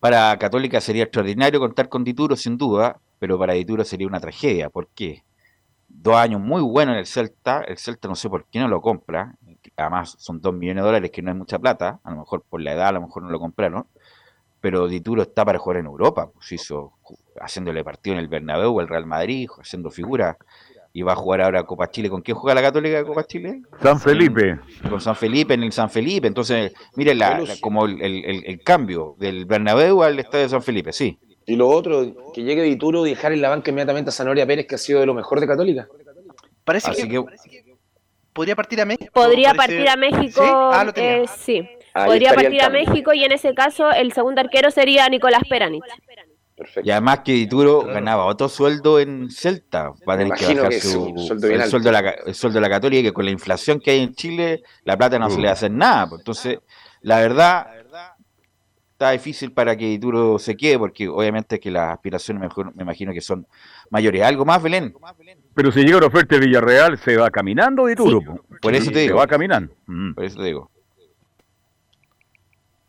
Para 0.00 0.36
Católica 0.36 0.80
sería 0.80 1.04
extraordinario 1.04 1.60
contar 1.60 1.88
con 1.88 2.02
Dituro, 2.02 2.34
sin 2.34 2.58
duda, 2.58 2.98
pero 3.20 3.38
para 3.38 3.52
Dituro 3.52 3.84
sería 3.84 4.08
una 4.08 4.18
tragedia. 4.18 4.68
¿Por 4.68 4.88
qué? 4.88 5.22
Dos 5.94 6.16
años 6.16 6.40
muy 6.40 6.62
buenos 6.62 6.94
en 6.94 7.00
el 7.00 7.06
Celta. 7.06 7.62
El 7.66 7.78
Celta 7.78 8.08
no 8.08 8.14
sé 8.14 8.28
por 8.28 8.46
qué 8.46 8.58
no 8.58 8.68
lo 8.68 8.80
compra. 8.80 9.36
Además, 9.76 10.16
son 10.18 10.40
dos 10.40 10.54
millones 10.54 10.82
de 10.82 10.86
dólares, 10.86 11.10
que 11.10 11.22
no 11.22 11.30
es 11.30 11.36
mucha 11.36 11.58
plata. 11.58 12.00
A 12.02 12.10
lo 12.10 12.18
mejor 12.18 12.42
por 12.42 12.60
la 12.60 12.72
edad, 12.72 12.88
a 12.88 12.92
lo 12.92 13.02
mejor 13.02 13.22
no 13.22 13.30
lo 13.30 13.38
compraron. 13.38 13.86
Pero 14.60 14.86
Dituro 14.86 15.22
está 15.22 15.44
para 15.44 15.58
jugar 15.58 15.78
en 15.78 15.86
Europa. 15.86 16.30
Pues 16.32 16.52
hizo 16.52 16.92
haciéndole 17.40 17.84
partido 17.84 18.14
en 18.14 18.20
el 18.20 18.28
Bernabéu, 18.28 18.80
el 18.80 18.88
Real 18.88 19.06
Madrid, 19.06 19.48
haciendo 19.60 19.90
figuras. 19.90 20.36
Y 20.94 21.02
va 21.02 21.12
a 21.12 21.16
jugar 21.16 21.40
ahora 21.40 21.64
Copa 21.64 21.90
Chile. 21.90 22.10
¿Con 22.10 22.20
quién 22.20 22.36
juega 22.36 22.54
la 22.54 22.62
Católica 22.62 22.98
de 22.98 23.04
Copa 23.04 23.24
Chile? 23.24 23.62
San 23.82 23.98
Felipe. 23.98 24.60
Con 24.88 25.00
San 25.00 25.16
Felipe, 25.16 25.54
en 25.54 25.62
el 25.62 25.72
San 25.72 25.88
Felipe. 25.88 26.26
Entonces, 26.26 26.74
miren 26.96 27.18
la, 27.18 27.40
la, 27.40 27.54
como 27.60 27.86
el, 27.86 28.02
el, 28.02 28.44
el, 28.44 28.62
cambio 28.62 29.16
del 29.18 29.46
Bernabéu 29.46 30.02
al 30.02 30.18
Estadio 30.18 30.44
de 30.44 30.48
San 30.50 30.62
Felipe, 30.62 30.92
sí. 30.92 31.18
Y 31.46 31.56
lo 31.56 31.68
otro, 31.68 32.32
que 32.32 32.42
llegue 32.42 32.62
Dituro 32.62 33.06
y 33.06 33.10
dejar 33.10 33.32
en 33.32 33.42
la 33.42 33.48
banca 33.48 33.70
inmediatamente 33.70 34.10
a 34.10 34.12
Zanoria 34.12 34.46
Pérez, 34.46 34.66
que 34.66 34.76
ha 34.76 34.78
sido 34.78 35.00
de 35.00 35.06
lo 35.06 35.14
mejor 35.14 35.40
de 35.40 35.46
Católica. 35.46 35.88
Parece 36.64 36.92
que, 36.92 37.08
que, 37.08 37.24
podría 38.32 38.56
partir 38.56 38.80
a 38.80 38.84
México. 38.84 39.10
Podría 39.12 39.54
partir 39.54 39.88
a 39.88 39.96
México, 39.96 40.42
¿sí? 40.42 40.50
Ah, 40.50 40.84
lo 40.84 40.92
eh, 40.94 41.24
sí. 41.36 41.68
podría 41.92 42.34
partir 42.34 42.62
a 42.62 42.70
México 42.70 43.12
y 43.12 43.24
en 43.24 43.32
ese 43.32 43.54
caso 43.54 43.90
el 43.90 44.12
segundo 44.12 44.40
arquero 44.40 44.70
sería 44.70 45.08
Nicolás 45.08 45.42
Peranich. 45.48 45.82
Perfecto. 46.54 46.86
Y 46.86 46.90
además 46.92 47.20
que 47.24 47.32
Dituro 47.32 47.80
claro. 47.80 47.94
ganaba 47.94 48.24
otro 48.26 48.48
sueldo 48.48 49.00
en 49.00 49.30
Celta. 49.30 49.92
Va 50.08 50.14
a 50.14 50.18
tener 50.18 50.34
que 50.34 50.54
bajar 50.54 50.68
que 50.68 50.80
su, 50.80 51.12
sueldo 51.16 51.48
el, 51.48 51.64
sueldo 51.64 51.90
de 51.90 51.92
la, 51.92 52.10
el 52.10 52.34
sueldo 52.34 52.58
de 52.58 52.60
la 52.60 52.68
Católica, 52.68 53.02
que 53.02 53.12
con 53.12 53.24
la 53.24 53.30
inflación 53.30 53.80
que 53.80 53.90
hay 53.90 54.00
en 54.00 54.14
Chile, 54.14 54.62
la 54.84 54.96
plata 54.96 55.18
no 55.18 55.26
uh. 55.26 55.30
se 55.30 55.40
le 55.40 55.48
hace 55.48 55.70
nada. 55.70 56.08
Entonces 56.16 56.58
La 57.00 57.18
verdad, 57.18 57.66
está 59.02 59.10
difícil 59.12 59.52
para 59.52 59.76
que 59.76 59.86
Dituro 59.86 60.38
se 60.38 60.56
quede, 60.56 60.78
porque 60.78 61.08
obviamente 61.08 61.58
que 61.58 61.70
las 61.70 61.90
aspiraciones 61.92 62.40
mejor- 62.42 62.74
me 62.76 62.82
imagino 62.84 63.12
que 63.12 63.20
son 63.20 63.46
mayores. 63.90 64.22
¿Algo 64.22 64.44
más, 64.44 64.62
Belén? 64.62 64.94
Pero 65.54 65.72
si 65.72 65.82
llega 65.82 65.96
una 65.98 66.06
oferta 66.06 66.36
de 66.36 66.46
Villarreal, 66.46 66.96
se 66.98 67.16
va 67.16 67.30
caminando 67.30 67.86
de 67.86 67.96
Turo. 67.96 68.20
po. 68.22 68.40
Por 68.60 68.74
eso 68.74 68.86
Sí, 68.86 68.92
te 68.92 69.00
digo. 69.00 69.14
Se 69.14 69.18
va 69.18 69.26
caminando. 69.26 69.74
Por 70.14 70.24
eso 70.24 70.36
te 70.38 70.44
digo. 70.44 70.70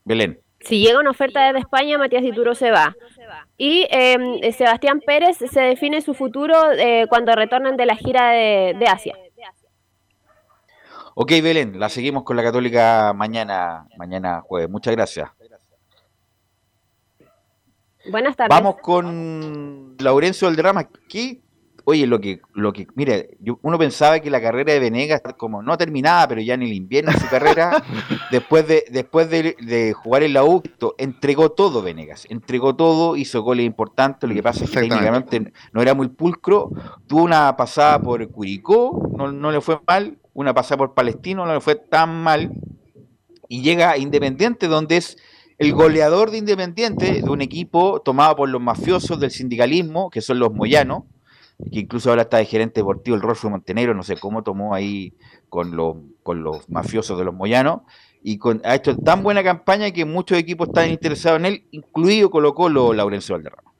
Belén. 0.05 0.39
Si 0.61 0.79
llega 0.79 0.99
una 0.99 1.09
oferta 1.09 1.45
desde 1.45 1.59
España, 1.59 1.97
Matías 1.97 2.21
Dituro 2.23 2.55
se 2.55 2.71
va. 2.71 2.95
Y 3.57 3.87
eh, 3.89 4.53
Sebastián 4.55 5.01
Pérez 5.05 5.37
se 5.37 5.59
define 5.61 6.01
su 6.01 6.13
futuro 6.13 6.71
eh, 6.73 7.05
cuando 7.09 7.33
retornen 7.35 7.75
de 7.75 7.85
la 7.85 7.95
gira 7.95 8.29
de, 8.31 8.75
de 8.77 8.85
Asia. 8.87 9.15
Ok, 11.15 11.29
Belén, 11.43 11.79
la 11.79 11.89
seguimos 11.89 12.23
con 12.23 12.35
la 12.35 12.43
Católica 12.43 13.13
mañana, 13.13 13.85
mañana 13.97 14.41
jueves. 14.41 14.69
Muchas 14.69 14.95
gracias. 14.95 15.29
Buenas 18.11 18.35
tardes. 18.35 18.49
Vamos 18.49 18.75
con 18.81 19.95
Laurencio 19.99 20.47
Valderrama. 20.47 20.89
¿Qué? 21.07 21.41
Oye, 21.85 22.07
lo 22.07 22.21
que, 22.21 22.39
lo 22.53 22.71
que, 22.71 22.87
mire, 22.95 23.31
yo- 23.41 23.59
uno 23.61 23.77
pensaba 23.77 24.21
que 24.21 24.29
la 24.29 24.39
carrera 24.41 24.71
de 24.71 24.79
Venegas, 24.79 25.21
como 25.37 25.61
no 25.61 25.77
terminaba, 25.77 26.25
pero 26.29 26.39
ya 26.39 26.53
en 26.53 26.61
el 26.61 26.71
invierno 26.71 27.11
su 27.11 27.27
carrera, 27.27 27.83
después 28.31 28.65
de, 28.65 28.85
después 28.89 29.29
de, 29.29 29.57
de 29.59 29.91
jugar 29.91 30.23
en 30.23 30.31
la 30.31 30.45
U, 30.45 30.63
entregó 30.97 31.51
todo 31.51 31.81
Venegas, 31.81 32.25
entregó 32.29 32.73
todo, 32.77 33.17
hizo 33.17 33.41
goles 33.41 33.65
importantes, 33.65 34.29
lo 34.29 34.33
que 34.33 34.41
pasa 34.43 34.63
es 34.63 34.69
que 34.69 34.77
técnicamente 34.95 35.51
no 35.73 35.81
era 35.81 35.93
muy 35.93 36.07
pulcro, 36.07 36.69
tuvo 37.05 37.23
una 37.23 37.57
pasada 37.57 37.99
por 37.99 38.25
Curicó, 38.29 39.09
no, 39.17 39.33
no 39.33 39.51
le 39.51 39.59
fue 39.59 39.77
mal, 39.85 40.17
una 40.33 40.53
pasada 40.53 40.77
por 40.77 40.93
Palestino, 40.93 41.45
no 41.45 41.53
le 41.53 41.59
fue 41.59 41.75
tan 41.75 42.23
mal, 42.23 42.49
y 43.49 43.61
llega 43.61 43.91
a 43.91 43.97
Independiente, 43.97 44.69
donde 44.69 44.95
es 44.97 45.17
el 45.63 45.73
goleador 45.73 46.29
de 46.29 46.39
Independiente, 46.39 47.21
de 47.21 47.29
un 47.29 47.41
equipo 47.41 48.01
tomado 48.01 48.35
por 48.35 48.49
los 48.49 48.61
mafiosos 48.61 49.17
del 49.19 49.31
sindicalismo, 49.31 50.09
que 50.09 50.19
son 50.19 50.39
los 50.39 50.53
moyanos, 50.53 51.03
que 51.71 51.79
incluso 51.79 52.09
ahora 52.09 52.23
está 52.23 52.37
de 52.37 52.45
gerente 52.45 52.81
deportivo 52.81 53.15
el 53.15 53.21
Rolfo 53.21 53.49
Montenegro, 53.49 53.93
no 53.93 54.03
sé 54.03 54.17
cómo 54.17 54.43
tomó 54.43 54.75
ahí 54.75 55.13
con 55.47 55.75
los, 55.75 55.95
con 56.21 56.43
los 56.43 56.69
mafiosos 56.69 57.17
de 57.17 57.23
los 57.23 57.33
moyanos, 57.33 57.81
y 58.21 58.37
con, 58.39 58.61
ha 58.65 58.75
hecho 58.75 58.97
tan 58.97 59.23
buena 59.23 59.41
campaña 59.41 59.91
que 59.91 60.03
muchos 60.03 60.37
equipos 60.37 60.67
están 60.67 60.89
interesados 60.89 61.39
en 61.39 61.45
él, 61.45 61.67
incluido 61.71 62.29
Colo 62.29 62.53
Colo 62.53 62.93
Laurencio 62.93 63.35
Valderrama. 63.35 63.72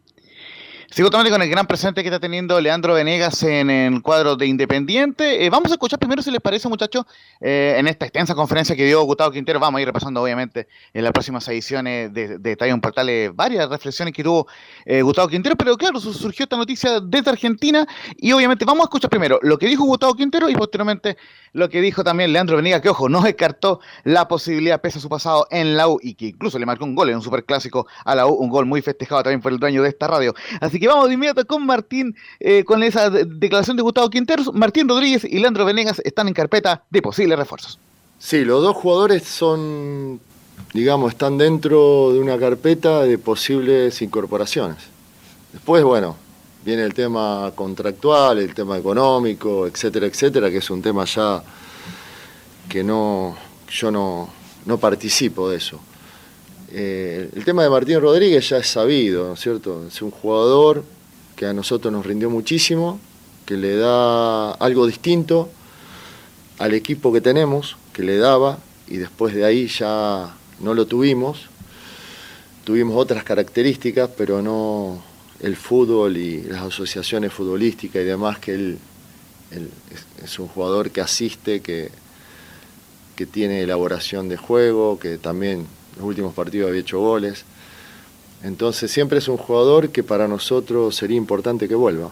Sí, 0.96 1.02
justamente 1.02 1.32
con 1.32 1.42
el 1.42 1.50
gran 1.50 1.66
presente 1.66 2.04
que 2.04 2.10
está 2.10 2.20
teniendo 2.20 2.62
Leandro 2.62 2.94
Venegas 2.94 3.42
en 3.42 3.72
el 3.72 4.00
cuadro 4.04 4.36
de 4.36 4.46
Independiente. 4.46 5.44
Eh, 5.44 5.50
vamos 5.50 5.72
a 5.72 5.74
escuchar 5.74 5.98
primero, 5.98 6.22
si 6.22 6.30
les 6.30 6.40
parece, 6.40 6.70
muchachos, 6.70 7.06
eh, 7.42 7.78
en 7.80 7.88
esta 7.88 8.06
extensa 8.06 8.36
conferencia 8.36 8.76
que 8.76 8.86
dio 8.86 9.02
Gustavo 9.02 9.32
Quintero. 9.32 9.60
Vamos 9.60 9.80
a 9.80 9.82
ir 9.82 9.88
repasando, 9.88 10.22
obviamente, 10.22 10.68
en 10.94 11.04
las 11.04 11.12
próximas 11.12 11.48
ediciones 11.48 12.14
de, 12.14 12.38
de 12.38 12.58
en 12.60 12.80
Portales 12.80 13.36
varias 13.36 13.68
reflexiones 13.70 14.14
que 14.14 14.24
tuvo 14.24 14.46
eh, 14.86 15.02
Gustavo 15.02 15.28
Quintero. 15.30 15.56
Pero 15.56 15.76
claro, 15.78 16.00
su- 16.00 16.14
surgió 16.14 16.44
esta 16.44 16.58
noticia 16.58 17.00
desde 17.00 17.32
Argentina 17.32 17.88
y 18.16 18.32
obviamente 18.32 18.64
vamos 18.64 18.82
a 18.82 18.84
escuchar 18.84 19.10
primero 19.10 19.40
lo 19.42 19.58
que 19.58 19.66
dijo 19.66 19.86
Gustavo 19.86 20.14
Quintero 20.14 20.48
y 20.48 20.56
posteriormente 20.56 21.18
lo 21.54 21.70
que 21.70 21.82
dijo 21.82 22.04
también 22.04 22.32
Leandro 22.32 22.58
Venegas, 22.58 22.82
que 22.82 22.90
ojo, 22.90 23.10
no 23.10 23.22
descartó 23.22 23.80
la 24.04 24.28
posibilidad, 24.28 24.80
pese 24.80 25.00
a 25.00 25.02
su 25.02 25.10
pasado 25.10 25.48
en 25.50 25.76
la 25.76 25.88
U 25.88 25.98
y 26.04 26.14
que 26.14 26.28
incluso 26.28 26.60
le 26.60 26.68
marcó 26.68 26.86
un 26.86 26.94
gol 26.94 27.10
en 27.10 27.16
un 27.16 27.24
superclásico 27.24 27.88
a 28.06 28.14
la 28.14 28.28
U, 28.28 28.34
un 28.36 28.50
gol 28.52 28.68
muy 28.68 28.84
festejado 28.84 29.24
también 29.24 29.42
por 29.42 29.52
el 29.52 29.58
dueño 29.58 29.82
de 29.82 29.90
esta 29.90 30.08
radio. 30.08 30.36
Así 30.62 30.80
que 30.80 30.83
vamos 30.88 31.08
de 31.08 31.14
inmediato 31.16 31.46
con 31.46 31.66
Martín, 31.66 32.16
eh, 32.40 32.64
con 32.64 32.84
esa 32.84 33.10
de- 33.10 33.26
declaración 33.26 33.78
de 33.78 33.84
Gustavo 33.84 34.10
Quinteros. 34.10 34.54
Martín 34.54 34.88
Rodríguez 34.88 35.24
y 35.24 35.40
Leandro 35.40 35.66
Venegas 35.66 36.02
están 36.04 36.28
en 36.28 36.34
carpeta 36.34 36.84
de 36.90 37.02
posibles 37.02 37.38
refuerzos. 37.38 37.80
Sí, 38.20 38.46
los 38.46 38.62
dos 38.62 38.76
jugadores 38.76 39.24
son, 39.24 40.20
digamos, 40.74 41.12
están 41.14 41.38
dentro 41.38 42.12
de 42.14 42.20
una 42.20 42.38
carpeta 42.38 43.04
de 43.04 43.18
posibles 43.18 44.02
incorporaciones. 44.02 44.78
Después, 45.52 45.84
bueno, 45.84 46.16
viene 46.66 46.84
el 46.84 46.94
tema 46.94 47.52
contractual, 47.54 48.40
el 48.40 48.54
tema 48.54 48.78
económico, 48.78 49.68
etcétera, 49.68 50.06
etcétera, 50.08 50.50
que 50.50 50.58
es 50.58 50.70
un 50.70 50.82
tema 50.82 51.04
ya 51.06 51.44
que 52.70 52.84
no, 52.84 53.36
yo 53.70 53.92
no, 53.92 54.30
no 54.66 54.78
participo 54.78 55.50
de 55.50 55.58
eso. 55.58 55.80
Eh, 56.76 57.30
el 57.36 57.46
tema 57.46 57.62
de 57.62 57.70
Martín 57.70 58.02
Rodríguez 58.02 58.50
ya 58.50 58.58
es 58.58 58.66
sabido, 58.68 59.28
¿no 59.28 59.34
es 59.34 59.40
cierto? 59.40 59.86
Es 59.88 60.02
un 60.02 60.10
jugador 60.10 60.84
que 61.36 61.46
a 61.46 61.54
nosotros 61.54 61.94
nos 61.94 62.04
rindió 62.04 62.32
muchísimo, 62.32 63.00
que 63.46 63.58
le 63.58 63.76
da 63.76 64.54
algo 64.54 64.88
distinto 64.88 65.50
al 66.58 66.74
equipo 66.74 67.14
que 67.14 67.22
tenemos, 67.22 67.78
que 67.94 68.02
le 68.02 68.18
daba, 68.18 68.58
y 68.88 68.98
después 68.98 69.36
de 69.36 69.46
ahí 69.46 69.68
ya 69.68 70.36
no 70.62 70.74
lo 70.74 70.88
tuvimos. 70.88 71.42
Tuvimos 72.64 72.98
otras 72.98 73.24
características, 73.24 74.10
pero 74.18 74.42
no 74.42 75.04
el 75.42 75.56
fútbol 75.56 76.18
y 76.18 76.42
las 76.42 76.64
asociaciones 76.64 77.32
futbolísticas 77.32 78.02
y 78.02 78.06
demás, 78.06 78.40
que 78.40 78.56
él, 78.56 78.80
él 79.52 79.70
es, 80.24 80.40
un 80.40 80.48
jugador 80.48 80.90
que 80.90 81.02
asiste, 81.02 81.62
que, 81.62 81.92
que 83.16 83.28
tiene 83.28 83.62
elaboración 83.62 84.28
de 84.28 84.38
juego, 84.38 84.98
que 84.98 85.20
también 85.20 85.68
los 85.96 86.06
últimos 86.06 86.34
partidos 86.34 86.70
había 86.70 86.82
hecho 86.82 87.00
goles. 87.00 87.46
Entonces 88.44 88.92
siempre 88.92 89.20
es 89.20 89.28
un 89.28 89.38
jugador 89.38 89.90
que 89.90 90.04
para 90.04 90.28
nosotros 90.28 90.96
sería 90.96 91.18
importante 91.18 91.68
que 91.68 91.76
vuelva. 91.76 92.12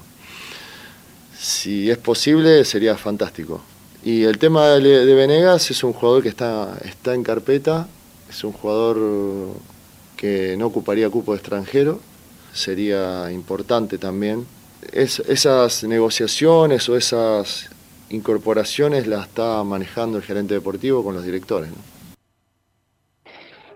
Si 1.38 1.90
es 1.90 1.98
posible, 1.98 2.64
sería 2.66 2.96
fantástico. 2.98 3.62
Y 4.04 4.24
el 4.24 4.38
tema 4.38 4.68
de, 4.70 5.14
Venegas 5.14 5.70
es 5.72 5.84
un 5.84 5.94
jugador 5.94 6.24
que 6.24 6.30
está, 6.30 6.78
está 6.84 7.14
en 7.14 7.24
carpeta, 7.24 7.88
es 8.30 8.44
un 8.44 8.52
jugador 8.52 8.98
que 10.16 10.56
no 10.58 10.68
ocuparía 10.68 11.10
cupo 11.10 11.36
extranjero, 11.36 12.00
sería 12.54 13.32
importante 13.32 13.98
también. 13.98 14.46
Es, 14.92 15.20
esas 15.20 15.84
negociaciones 15.84 16.88
o 16.90 16.96
esas 16.96 17.70
incorporaciones 18.10 19.08
las 19.08 19.28
está 19.28 19.64
manejando 19.64 20.18
el 20.18 20.24
gerente 20.24 20.54
deportivo 20.54 21.04
con 21.04 21.16
los 21.16 21.24
directores. 21.24 21.70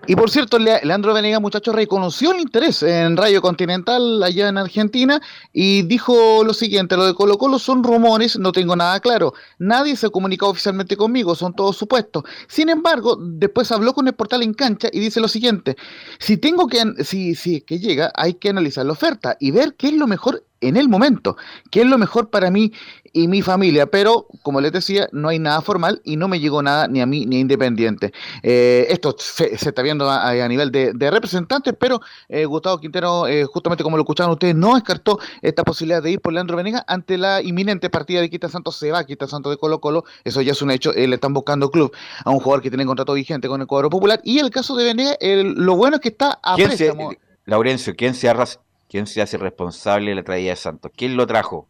Y 0.07 0.15
por 0.15 0.29
cierto, 0.29 0.59
Le- 0.59 0.81
Leandro 0.83 1.15
Venegas, 1.15 1.41
muchachos, 1.41 1.73
reconoció 1.73 2.31
el 2.31 2.39
interés 2.39 2.83
en 2.83 3.17
Radio 3.17 3.41
Continental 3.41 4.21
allá 4.21 4.49
en 4.49 4.57
Argentina 4.59 5.19
y 5.51 5.81
dijo 5.81 6.43
lo 6.43 6.53
siguiente, 6.53 6.95
lo 6.95 7.07
de 7.07 7.15
Colo 7.15 7.39
Colo 7.39 7.57
son 7.57 7.83
rumores, 7.83 8.37
no 8.37 8.51
tengo 8.51 8.75
nada 8.75 8.99
claro, 8.99 9.33
nadie 9.57 9.95
se 9.95 10.05
ha 10.05 10.09
comunicado 10.11 10.51
oficialmente 10.51 10.95
conmigo, 10.95 11.33
son 11.33 11.55
todos 11.55 11.75
supuestos. 11.77 12.23
Sin 12.47 12.69
embargo, 12.69 13.17
después 13.19 13.71
habló 13.71 13.95
con 13.95 14.07
el 14.07 14.13
portal 14.13 14.43
en 14.43 14.53
cancha 14.53 14.89
y 14.91 14.99
dice 14.99 15.19
lo 15.19 15.27
siguiente, 15.27 15.75
si 16.19 16.37
tengo 16.37 16.67
que, 16.67 16.83
si, 17.03 17.33
si 17.33 17.61
que 17.61 17.79
llega, 17.79 18.11
hay 18.15 18.35
que 18.35 18.49
analizar 18.49 18.85
la 18.85 18.91
oferta 18.91 19.37
y 19.39 19.49
ver 19.49 19.73
qué 19.73 19.87
es 19.87 19.93
lo 19.95 20.05
mejor 20.05 20.43
en 20.61 20.77
el 20.77 20.89
momento, 20.89 21.37
qué 21.71 21.81
es 21.81 21.87
lo 21.87 21.97
mejor 21.97 22.29
para 22.29 22.49
mí 22.49 22.71
y 23.13 23.27
mi 23.27 23.41
familia, 23.41 23.85
pero 23.85 24.27
como 24.41 24.59
les 24.59 24.71
decía, 24.71 25.07
no 25.11 25.29
hay 25.29 25.39
nada 25.39 25.61
formal 25.61 26.01
y 26.03 26.17
no 26.17 26.27
me 26.27 26.39
llegó 26.39 26.61
nada 26.61 26.87
ni 26.87 27.01
a 27.01 27.05
mí 27.05 27.25
ni 27.25 27.37
a 27.37 27.39
Independiente. 27.39 28.11
Eh, 28.43 28.87
esto 28.89 29.15
se, 29.17 29.57
se 29.57 29.69
está 29.69 29.81
viendo 29.81 30.09
a, 30.09 30.29
a 30.29 30.47
nivel 30.47 30.71
de, 30.71 30.91
de 30.93 31.11
representantes, 31.11 31.73
pero 31.79 32.01
eh, 32.27 32.45
Gustavo 32.45 32.79
Quintero, 32.79 33.27
eh, 33.27 33.45
justamente 33.45 33.83
como 33.83 33.95
lo 33.97 34.03
escucharon 34.03 34.31
ustedes, 34.33 34.55
no 34.55 34.75
descartó 34.75 35.19
esta 35.41 35.63
posibilidad 35.63 36.01
de 36.03 36.11
ir 36.11 36.21
por 36.21 36.33
Leandro 36.33 36.57
Venegas 36.57 36.83
ante 36.87 37.17
la 37.17 37.41
inminente 37.41 37.89
partida 37.89 38.21
de 38.21 38.29
Quita 38.29 38.49
Santos. 38.49 38.75
Se 38.75 38.91
va 38.91 39.03
Quita 39.05 39.27
Santos 39.27 39.51
de 39.51 39.57
Colo 39.57 39.79
Colo, 39.79 40.03
eso 40.23 40.41
ya 40.41 40.51
es 40.51 40.61
un 40.61 40.71
hecho, 40.71 40.93
eh, 40.93 41.07
le 41.07 41.15
están 41.15 41.33
buscando 41.33 41.69
club 41.71 41.93
a 42.23 42.31
un 42.31 42.39
jugador 42.39 42.61
que 42.61 42.69
tiene 42.69 42.85
contrato 42.85 43.13
vigente 43.13 43.47
con 43.47 43.61
el 43.61 43.67
cuadro 43.67 43.89
popular. 43.89 44.19
Y 44.23 44.39
el 44.39 44.49
caso 44.49 44.75
de 44.75 44.83
Venegas, 44.83 45.17
lo 45.21 45.75
bueno 45.75 45.97
es 45.97 46.01
que 46.01 46.09
está 46.09 46.39
a 46.43 46.55
¿Quién 46.55 46.71
se, 46.71 46.77
préstamo. 46.85 47.13
Laurencio, 47.45 47.95
¿quién 47.95 48.13
se, 48.15 48.27
arras- 48.27 48.59
¿quién 48.95 49.07
se 49.07 49.21
hace 49.21 49.37
responsable 49.37 50.11
de 50.11 50.15
la 50.15 50.23
traída 50.23 50.51
de 50.51 50.55
Santos? 50.55 50.89
¿Quién 50.95 51.17
lo 51.17 51.27
trajo? 51.27 51.67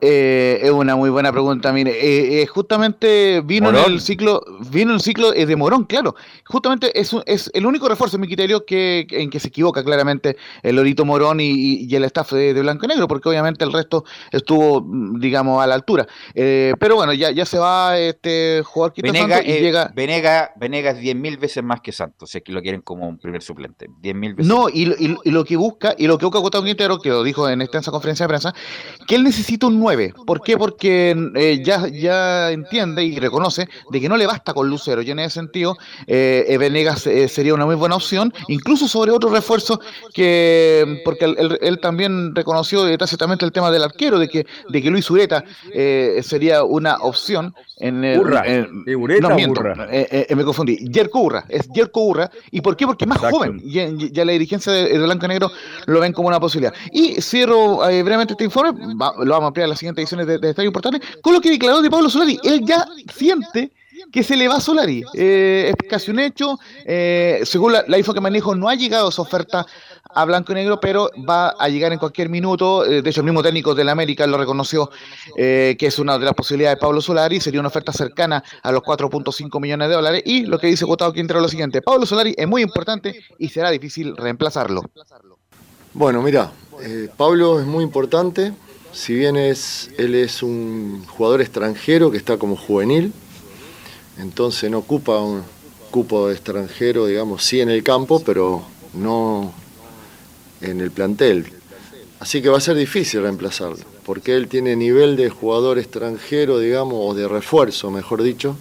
Eh, 0.00 0.60
es 0.62 0.70
una 0.70 0.94
muy 0.96 1.10
buena 1.10 1.32
pregunta, 1.32 1.72
mire, 1.72 1.90
eh, 1.90 2.42
eh, 2.42 2.46
justamente 2.46 3.40
vino 3.44 3.68
en 3.86 3.92
el 3.92 4.00
ciclo, 4.00 4.42
vino 4.70 4.94
el 4.94 5.00
ciclo 5.00 5.32
de 5.32 5.56
Morón, 5.56 5.84
claro, 5.84 6.14
justamente 6.44 6.98
es, 6.98 7.12
un- 7.12 7.22
es 7.26 7.50
el 7.54 7.66
único 7.66 7.88
refuerzo 7.88 8.16
en 8.16 8.20
mi 8.20 8.26
criterio 8.26 8.64
que, 8.64 9.06
en 9.10 9.30
que 9.30 9.40
se 9.40 9.48
equivoca 9.48 9.82
claramente 9.82 10.36
el 10.62 10.76
Lorito 10.76 11.04
Morón 11.04 11.40
y, 11.40 11.92
el 11.94 12.04
staff 12.04 12.32
de, 12.32 12.54
de 12.54 12.60
Blanco 12.60 12.84
y 12.84 12.88
Negro, 12.88 13.08
porque 13.08 13.28
obviamente 13.28 13.64
el 13.64 13.72
resto 13.72 14.04
estuvo, 14.30 14.80
mm, 14.82 15.18
digamos, 15.20 15.62
a 15.62 15.66
la 15.66 15.74
altura. 15.74 16.06
Pero 16.34 16.94
bueno, 16.96 17.12
ya, 17.12 17.30
ya 17.32 17.44
se 17.44 17.58
va 17.58 17.98
este 17.98 18.62
jugador 18.64 18.92
Quito 18.92 19.10
Venega, 19.12 19.42
y 19.42 19.60
llega... 19.60 19.92
Venega, 19.94 20.52
Venega 20.56 20.90
es 20.90 20.98
10.000 21.00 21.38
veces 21.38 21.64
más 21.64 21.80
que 21.80 21.90
Santos, 21.92 22.30
si 22.30 22.38
es 22.38 22.44
que 22.44 22.52
lo 22.52 22.62
quieren 22.62 22.82
como 22.82 23.08
un 23.08 23.18
primer 23.18 23.42
suplente. 23.42 23.88
10.000 24.02 24.34
veces. 24.36 24.46
No, 24.46 24.68
y, 24.68 24.84
lo- 24.86 24.94
y 24.98 25.08
lo- 25.08 25.20
y 25.24 25.30
lo 25.32 25.44
que 25.44 25.56
busca, 25.56 25.94
y 25.98 26.06
lo 26.06 26.18
que 26.18 26.24
busca 26.26 26.38
Gustavo 26.38 26.64
Quintero, 26.64 27.00
que 27.00 27.08
lo 27.08 27.22
dijo 27.24 27.48
en 27.48 27.60
extensa 27.62 27.90
conferencia 27.90 28.24
de 28.24 28.28
prensa, 28.28 28.54
que 29.06 29.16
él 29.16 29.24
necesita 29.24 29.66
un 29.66 29.78
9. 29.88 30.12
¿Por 30.26 30.42
qué? 30.42 30.56
Porque 30.58 31.14
eh, 31.34 31.62
ya, 31.64 31.88
ya 31.88 32.50
entiende 32.50 33.02
y 33.04 33.18
reconoce 33.18 33.68
de 33.90 34.00
que 34.00 34.08
no 34.08 34.16
le 34.16 34.26
basta 34.26 34.52
con 34.52 34.68
Lucero. 34.68 35.00
Y 35.02 35.10
en 35.10 35.18
ese 35.20 35.34
sentido, 35.40 35.76
eh, 36.06 36.44
eh, 36.48 36.58
Venegas 36.58 37.06
eh, 37.06 37.26
sería 37.28 37.54
una 37.54 37.64
muy 37.64 37.74
buena 37.74 37.96
opción, 37.96 38.32
incluso 38.48 38.86
sobre 38.86 39.12
otro 39.12 39.30
refuerzo 39.30 39.80
que, 40.12 41.00
porque 41.04 41.24
él, 41.24 41.36
él- 41.38 41.58
él 41.62 41.78
también 41.80 42.34
reconoció 42.34 42.86
eh, 42.86 42.98
tácitamente 42.98 43.44
el 43.44 43.52
tema 43.52 43.70
del 43.70 43.82
arquero, 43.84 44.18
de 44.18 44.28
que, 44.28 44.46
de 44.68 44.82
que 44.82 44.90
Luis 44.90 45.10
Ureta 45.10 45.44
eh, 45.72 46.20
sería 46.22 46.64
una 46.64 46.96
opción 47.00 47.54
En 47.80 48.02
el, 48.04 48.18
Urra. 48.18 48.42
en- 48.46 48.84
¿Figureta 48.84 49.28
no, 49.28 49.34
miento, 49.36 49.60
Urra? 49.60 49.86
eh, 49.90 50.26
eh, 50.28 50.34
me 50.34 50.44
confundí. 50.44 50.76
Yerko 50.90 51.20
Urra, 51.20 51.44
es 51.48 51.68
Yerko 51.72 52.04
Urra. 52.06 52.30
¿Y 52.50 52.60
por 52.60 52.76
qué? 52.76 52.86
Porque 52.86 53.04
es 53.04 53.08
más 53.08 53.18
Exacto. 53.18 53.36
joven. 53.38 53.60
Ya, 53.64 53.88
ya 54.10 54.24
la 54.24 54.32
dirigencia 54.32 54.72
de, 54.72 54.88
de 54.88 54.98
Blanco 54.98 55.28
Negro 55.28 55.50
lo 55.86 56.00
ven 56.00 56.12
como 56.12 56.28
una 56.28 56.40
posibilidad. 56.40 56.74
Y 56.92 57.20
cierro 57.22 57.88
eh, 57.88 58.02
brevemente 58.02 58.32
este 58.34 58.44
informe, 58.44 58.72
va- 58.96 59.14
lo 59.18 59.30
vamos 59.30 59.44
a 59.44 59.46
ampliar 59.48 59.64
en 59.66 59.70
las 59.70 59.78
siguientes 59.78 60.02
ediciones 60.02 60.26
de, 60.26 60.38
de 60.38 60.50
Estadio 60.50 60.66
Importante, 60.68 61.00
con 61.22 61.32
lo 61.34 61.40
que 61.40 61.50
declaró 61.50 61.80
de 61.80 61.88
Pablo 61.90 62.10
Solari. 62.10 62.38
Él 62.42 62.62
ya 62.64 62.84
siente 63.14 63.70
que 64.12 64.22
se 64.22 64.36
le 64.36 64.48
va 64.48 64.56
a 64.56 64.60
Solari. 64.60 65.04
Eh, 65.14 65.72
es 65.72 65.88
casi 65.88 66.10
un 66.10 66.20
hecho. 66.20 66.58
Eh, 66.84 67.40
según 67.44 67.72
la, 67.72 67.98
info 67.98 68.14
que 68.14 68.20
manejo, 68.20 68.54
no 68.54 68.68
ha 68.68 68.74
llegado 68.74 69.08
esa 69.08 69.22
oferta 69.22 69.66
a 70.14 70.24
Blanco 70.24 70.52
y 70.52 70.54
Negro, 70.54 70.80
pero 70.80 71.10
va 71.28 71.50
a 71.50 71.68
llegar 71.68 71.92
en 71.92 71.98
cualquier 71.98 72.28
minuto. 72.28 72.84
Eh, 72.84 73.02
de 73.02 73.10
hecho, 73.10 73.20
el 73.20 73.26
mismo 73.26 73.42
técnico 73.42 73.74
del 73.74 73.88
América 73.88 74.26
lo 74.26 74.38
reconoció 74.38 74.90
eh, 75.36 75.76
que 75.78 75.86
es 75.86 75.98
una 75.98 76.18
de 76.18 76.24
las 76.24 76.34
posibilidades 76.34 76.78
de 76.78 76.80
Pablo 76.80 77.00
Solari. 77.00 77.40
Sería 77.40 77.60
una 77.60 77.68
oferta 77.68 77.92
cercana 77.92 78.42
a 78.62 78.72
los 78.72 78.82
4.5 78.82 79.60
millones 79.60 79.88
de 79.88 79.94
dólares. 79.94 80.22
Y 80.24 80.46
lo 80.46 80.58
que 80.58 80.68
dice 80.68 80.84
Gustavo 80.84 81.12
Quintero 81.12 81.40
es 81.40 81.42
lo 81.42 81.48
siguiente: 81.48 81.82
Pablo 81.82 82.06
Solari 82.06 82.34
es 82.36 82.48
muy 82.48 82.62
importante 82.62 83.20
y 83.38 83.48
será 83.48 83.70
difícil 83.70 84.16
reemplazarlo. 84.16 84.82
Bueno, 85.94 86.22
mira, 86.22 86.52
Pablo 87.16 87.60
es 87.60 87.66
muy 87.66 87.84
importante. 87.84 88.52
Si 88.92 89.14
bien 89.14 89.36
es, 89.36 89.90
él 89.98 90.14
es 90.14 90.42
un 90.42 91.04
jugador 91.06 91.40
extranjero 91.40 92.10
que 92.10 92.16
está 92.16 92.38
como 92.38 92.56
juvenil, 92.56 93.12
entonces 94.18 94.70
no 94.70 94.78
ocupa 94.78 95.18
un 95.20 95.42
cupo 95.90 96.30
extranjero, 96.30 97.06
digamos, 97.06 97.44
sí 97.44 97.60
en 97.60 97.70
el 97.70 97.82
campo, 97.82 98.22
pero 98.24 98.62
no 98.94 99.52
en 100.60 100.80
el 100.80 100.90
plantel. 100.90 101.52
Así 102.20 102.42
que 102.42 102.48
va 102.48 102.58
a 102.58 102.60
ser 102.60 102.76
difícil 102.76 103.22
reemplazarlo, 103.22 103.78
porque 104.04 104.34
él 104.34 104.48
tiene 104.48 104.74
nivel 104.74 105.16
de 105.16 105.30
jugador 105.30 105.78
extranjero, 105.78 106.58
digamos, 106.58 106.98
o 106.98 107.14
de 107.14 107.28
refuerzo, 107.28 107.90
mejor 107.90 108.22
dicho, 108.22 108.56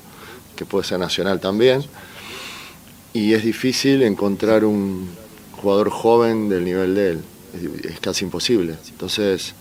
que 0.56 0.66
puede 0.66 0.86
ser 0.86 1.00
nacional 1.00 1.40
también, 1.40 1.84
y 3.14 3.34
es 3.34 3.44
difícil 3.44 4.04
encontrar 4.04 4.64
un 4.64 5.10
jugador 5.60 5.90
joven 5.90 6.50
del 6.50 6.66
nivel 6.66 6.94
de 6.94 7.10
él, 7.12 7.22
es 7.84 8.00
casi 8.00 8.26
imposible. 8.26 8.76
Entonces, 8.90 9.56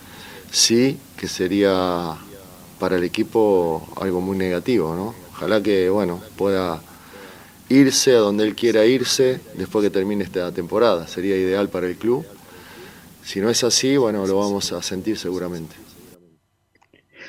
sí 0.51 0.98
que 1.16 1.27
sería 1.27 2.16
para 2.78 2.97
el 2.97 3.05
equipo 3.05 3.89
algo 3.97 4.20
muy 4.20 4.36
negativo, 4.36 4.94
¿no? 4.94 5.26
Ojalá 5.37 5.63
que, 5.63 5.91
bueno, 5.91 6.23
pueda 6.37 6.81
irse 7.69 8.15
a 8.15 8.19
donde 8.19 8.45
él 8.45 8.55
quiera 8.55 8.87
irse 8.87 9.41
después 9.55 9.83
que 9.83 9.91
termine 9.91 10.25
esta 10.25 10.51
temporada. 10.53 11.07
Sería 11.07 11.37
ideal 11.37 11.69
para 11.69 11.87
el 11.87 11.97
club. 11.97 12.25
Si 13.23 13.41
no 13.41 13.51
es 13.51 13.63
así, 13.63 13.97
bueno, 13.97 14.27
lo 14.27 14.39
vamos 14.39 14.73
a 14.73 14.83
sentir 14.83 15.19
seguramente. 15.19 15.86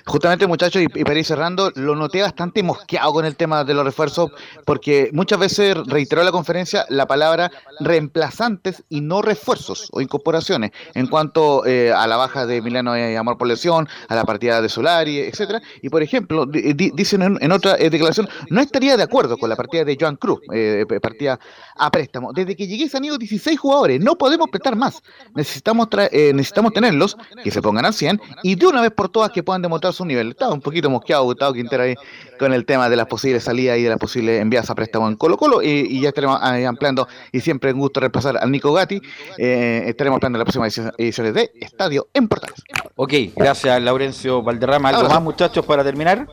Justamente, 0.06 0.48
muchachos, 0.48 0.82
y, 0.82 0.86
y 1.00 1.04
para 1.04 1.20
ir 1.20 1.26
cerrando, 1.26 1.72
lo 1.76 1.96
noté 1.96 2.22
bastante 2.22 2.64
mosqueado 2.64 3.12
con 3.14 3.26
el 3.26 3.36
tema 3.36 3.64
de 3.64 3.74
los 3.74 3.84
refuerzos, 3.86 4.32
porque 4.66 5.10
muchas 5.14 5.40
veces 5.40 5.76
reiteró 5.86 6.24
la 6.24 6.32
conferencia 6.32 6.86
la 6.90 7.06
palabra 7.06 7.52
reemplazantes 7.80 8.84
y 8.90 9.02
no 9.02 9.22
refuerzos 9.22 9.90
o 9.92 10.02
incorporaciones, 10.02 10.72
en 10.94 11.08
cuanto 11.08 11.66
eh, 11.66 11.92
a 11.92 12.06
la 12.08 12.16
baja 12.18 12.46
de 12.46 12.62
Milano 12.62 12.96
eh, 12.96 13.18
Amor 13.18 13.38
por 13.38 13.48
lesión, 13.48 13.88
a 14.08 14.16
la 14.16 14.24
partida 14.24 14.62
de 14.62 14.70
Solari, 14.70 15.20
etcétera. 15.20 15.62
Y 15.82 15.90
por 15.90 16.04
ejemplo, 16.04 16.46
di- 16.46 16.74
di- 16.74 16.92
dicen 16.94 17.38
en, 17.40 17.52
otra 17.52 17.76
eh, 17.78 17.90
declaración, 17.90 18.28
no 18.50 18.62
estaría 18.62 18.96
de 18.98 19.04
acuerdo 19.04 19.38
con 19.38 19.50
la 19.50 19.56
partida 19.56 19.84
de 19.84 19.98
Joan 20.00 20.16
Cruz, 20.16 20.40
eh, 20.54 20.86
partida 21.02 21.40
a 21.76 21.90
préstamo. 21.92 22.32
Desde 22.34 22.56
que 22.56 22.68
llegué 22.68 22.88
se 22.90 22.98
han 22.98 23.06
ido 23.06 23.18
16 23.18 23.60
jugadores, 23.60 24.00
no 24.02 24.16
podemos 24.18 24.50
prestar 24.50 24.76
más. 24.76 25.02
Necesitamos, 25.36 25.88
tra- 25.90 26.10
necesitamos 26.34 26.74
tenerlos, 26.74 27.18
que 27.44 27.52
se 27.52 27.62
pongan 27.62 27.86
al 27.86 27.94
100 27.94 28.22
y 28.44 28.56
de 28.56 28.68
una 28.68 28.82
vez 28.82 28.92
por 28.92 29.10
todas 29.10 29.32
que 29.32 29.44
puedan 29.44 29.62
demostrar 29.62 29.94
su 29.98 30.06
nivel. 30.06 30.30
Estaba 30.30 30.54
un 30.54 30.62
poquito 30.62 30.90
mosqueado 30.90 31.24
Gustavo 31.24 31.54
Quintero 31.54 31.84
ahí 31.84 31.96
con 32.40 32.54
el 32.54 32.66
tema 32.66 32.90
de 32.90 32.96
las 32.96 33.08
posibles 33.08 33.44
salidas 33.44 33.78
y 33.78 33.84
de 33.84 33.90
las 33.90 33.98
posibles 33.98 34.42
envías 34.42 34.70
a 34.70 34.76
préstamo 34.76 35.08
en 35.08 35.16
Colo 35.16 35.38
Colo 35.38 35.62
y, 35.62 35.68
y 35.90 36.02
ya 36.02 36.10
estaremos 36.10 36.40
eh, 36.54 36.66
ampliando 36.66 37.08
y 37.32 37.40
siempre 37.42 37.74
un 37.74 37.80
gusto 37.80 38.00
reemplazar 38.00 38.38
al 38.38 38.52
Nico 38.52 38.72
Gatti. 38.74 39.02
Eh, 39.38 39.84
estaremos 39.88 40.18
ampliando 40.18 40.38
en 40.38 40.40
las 40.40 40.54
próximas 40.54 40.78
edici- 40.78 40.94
ediciones 40.98 41.34
de 41.34 41.52
Estadio 41.60 42.08
en 42.14 42.28
Portales. 42.28 42.64
Ok, 42.96 43.14
gracias 43.36 43.82
Laurencio 43.82 44.42
Valderrama. 44.44 44.90
¿Algo 44.90 45.10
más 45.10 45.22
muchachos 45.22 45.66
para 45.66 45.84
terminar? 45.84 46.28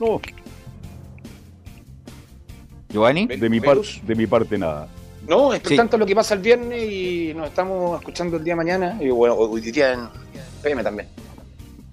No, 0.00 0.20
Giovanni. 2.90 3.26
de 3.26 3.48
mi, 3.48 3.60
par- 3.60 3.78
de 3.80 4.14
mi 4.14 4.26
parte 4.26 4.58
nada. 4.58 4.88
No, 5.26 5.54
es 5.54 5.60
por 5.60 5.70
Sí. 5.70 5.76
tanto 5.76 5.96
lo 5.96 6.04
que 6.04 6.14
pasa 6.14 6.34
el 6.34 6.40
viernes 6.40 6.82
y 6.82 7.32
nos 7.34 7.46
estamos 7.46 7.98
escuchando 8.00 8.36
el 8.36 8.44
día 8.44 8.52
de 8.52 8.56
mañana. 8.56 8.98
Y 9.00 9.08
bueno, 9.10 9.34
hoy 9.36 9.60
día 9.60 9.92
en 9.92 10.08
PM 10.62 10.82
también. 10.82 11.08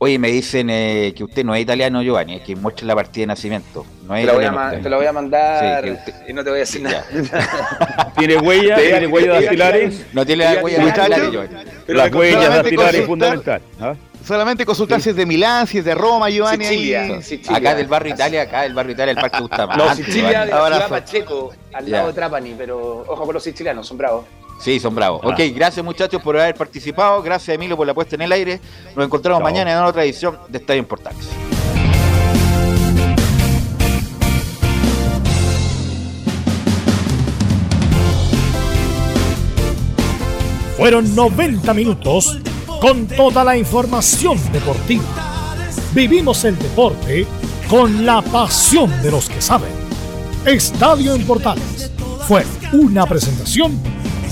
Oye, 0.02 0.18
me 0.18 0.30
dicen 0.30 0.70
eh, 0.70 1.14
que 1.16 1.26
usted 1.26 1.44
no 1.44 1.54
es 1.54 1.62
italiano, 1.62 2.02
Giovanni, 2.02 2.36
es 2.36 2.42
que 2.42 2.56
muestre 2.56 2.86
la 2.88 2.96
partida 2.96 3.24
de 3.24 3.28
nacimiento. 3.28 3.86
No 4.08 4.16
es 4.16 4.22
Te 4.22 4.28
la, 4.28 4.34
voy 4.34 4.46
a, 4.46 4.52
usted. 4.68 4.82
te 4.82 4.90
la 4.90 4.98
voy 4.98 5.06
a 5.06 5.12
mandar 5.12 5.84
Sí, 5.84 6.12
y 6.30 6.34
no 6.34 6.42
te 6.44 6.50
voy 6.52 6.58
a 6.58 6.60
decir 6.62 6.82
nada. 6.82 7.06
¿Tiene 8.18 8.38
huella? 8.38 8.76
¿Tiene 8.78 9.08
huella 9.08 9.34
te- 9.38 9.42
dactilares? 9.44 10.06
No 10.14 10.26
tiene 10.26 10.46
Te- 10.48 10.56
la 10.56 10.64
huella 10.64 10.78
te- 10.78 10.84
dactilar, 10.86 11.10
muchacho. 11.20 11.32
Giovanni. 11.32 11.56
Las 11.88 12.14
huellas 12.14 12.34
solamente 12.44 12.64
dactilares 12.64 13.02
es 13.02 13.08
fundamental. 13.08 13.62
¿ah? 13.82 13.96
Solamente 14.26 14.66
consultar 14.66 15.02
si 15.02 15.10
es 15.10 15.16
de 15.18 15.26
Milán, 15.26 15.68
si 15.68 15.80
es 15.80 15.86
de 15.86 15.96
Roma, 15.96 16.30
Giovanni. 16.30 16.66
ahí. 16.66 16.76
Sicilia, 16.78 17.22
Sicilia. 17.22 17.58
Acá 17.58 17.76
del 17.76 17.88
barrio 17.88 18.14
Italia, 18.14 18.42
acá 18.44 18.62
del 18.62 18.74
barrio 18.74 18.94
Italia, 18.94 19.12
el 19.12 19.18
Parque 19.18 19.42
Bustamante. 19.42 19.84
No, 19.84 19.96
Sicilia 19.96 20.46
de 20.46 20.52
la 20.52 20.66
ciudad 20.68 20.90
Pacheco, 20.90 21.52
al 21.74 21.86
Ya. 21.86 21.92
lado 21.98 22.08
de 22.08 22.14
Trapani, 22.14 22.56
pero 22.58 23.04
ojo 23.06 23.26
con 23.26 23.34
los 23.34 23.44
sicilianos, 23.44 23.86
son 23.86 23.98
bravos. 23.98 24.26
Sí, 24.60 24.80
son 24.80 24.94
bravos. 24.94 25.22
Ah. 25.24 25.30
Ok, 25.30 25.40
gracias 25.56 25.84
muchachos 25.84 26.22
por 26.22 26.38
haber 26.40 26.56
participado. 26.56 27.22
Gracias 27.22 27.56
Emilio 27.56 27.78
por 27.78 27.88
la 27.88 27.94
puesta 27.94 28.16
en 28.16 28.24
el 28.24 28.32
aire. 28.32 28.60
Nos 28.96 29.06
encontramos 29.06 29.40
Chao. 29.40 29.50
mañana 29.50 29.72
en 29.72 29.78
otra 29.80 30.04
edición 30.04 30.38
de 30.50 30.58
Estadio 30.58 30.80
Importantes. 30.80 31.30
Fueron 40.78 41.14
90 41.14 41.74
minutos 41.74 42.40
con 42.80 43.06
toda 43.08 43.44
la 43.44 43.58
información 43.58 44.38
deportiva. 44.54 45.04
Vivimos 45.94 46.46
el 46.46 46.58
deporte 46.58 47.28
con 47.70 48.06
la 48.06 48.22
pasión 48.22 48.90
de 49.02 49.12
los 49.12 49.30
que 49.30 49.42
saben. 49.42 49.72
Estadio 50.46 51.16
en 51.16 51.26
Portales 51.26 51.92
fue 52.28 52.46
una 52.72 53.06
presentación 53.06 53.78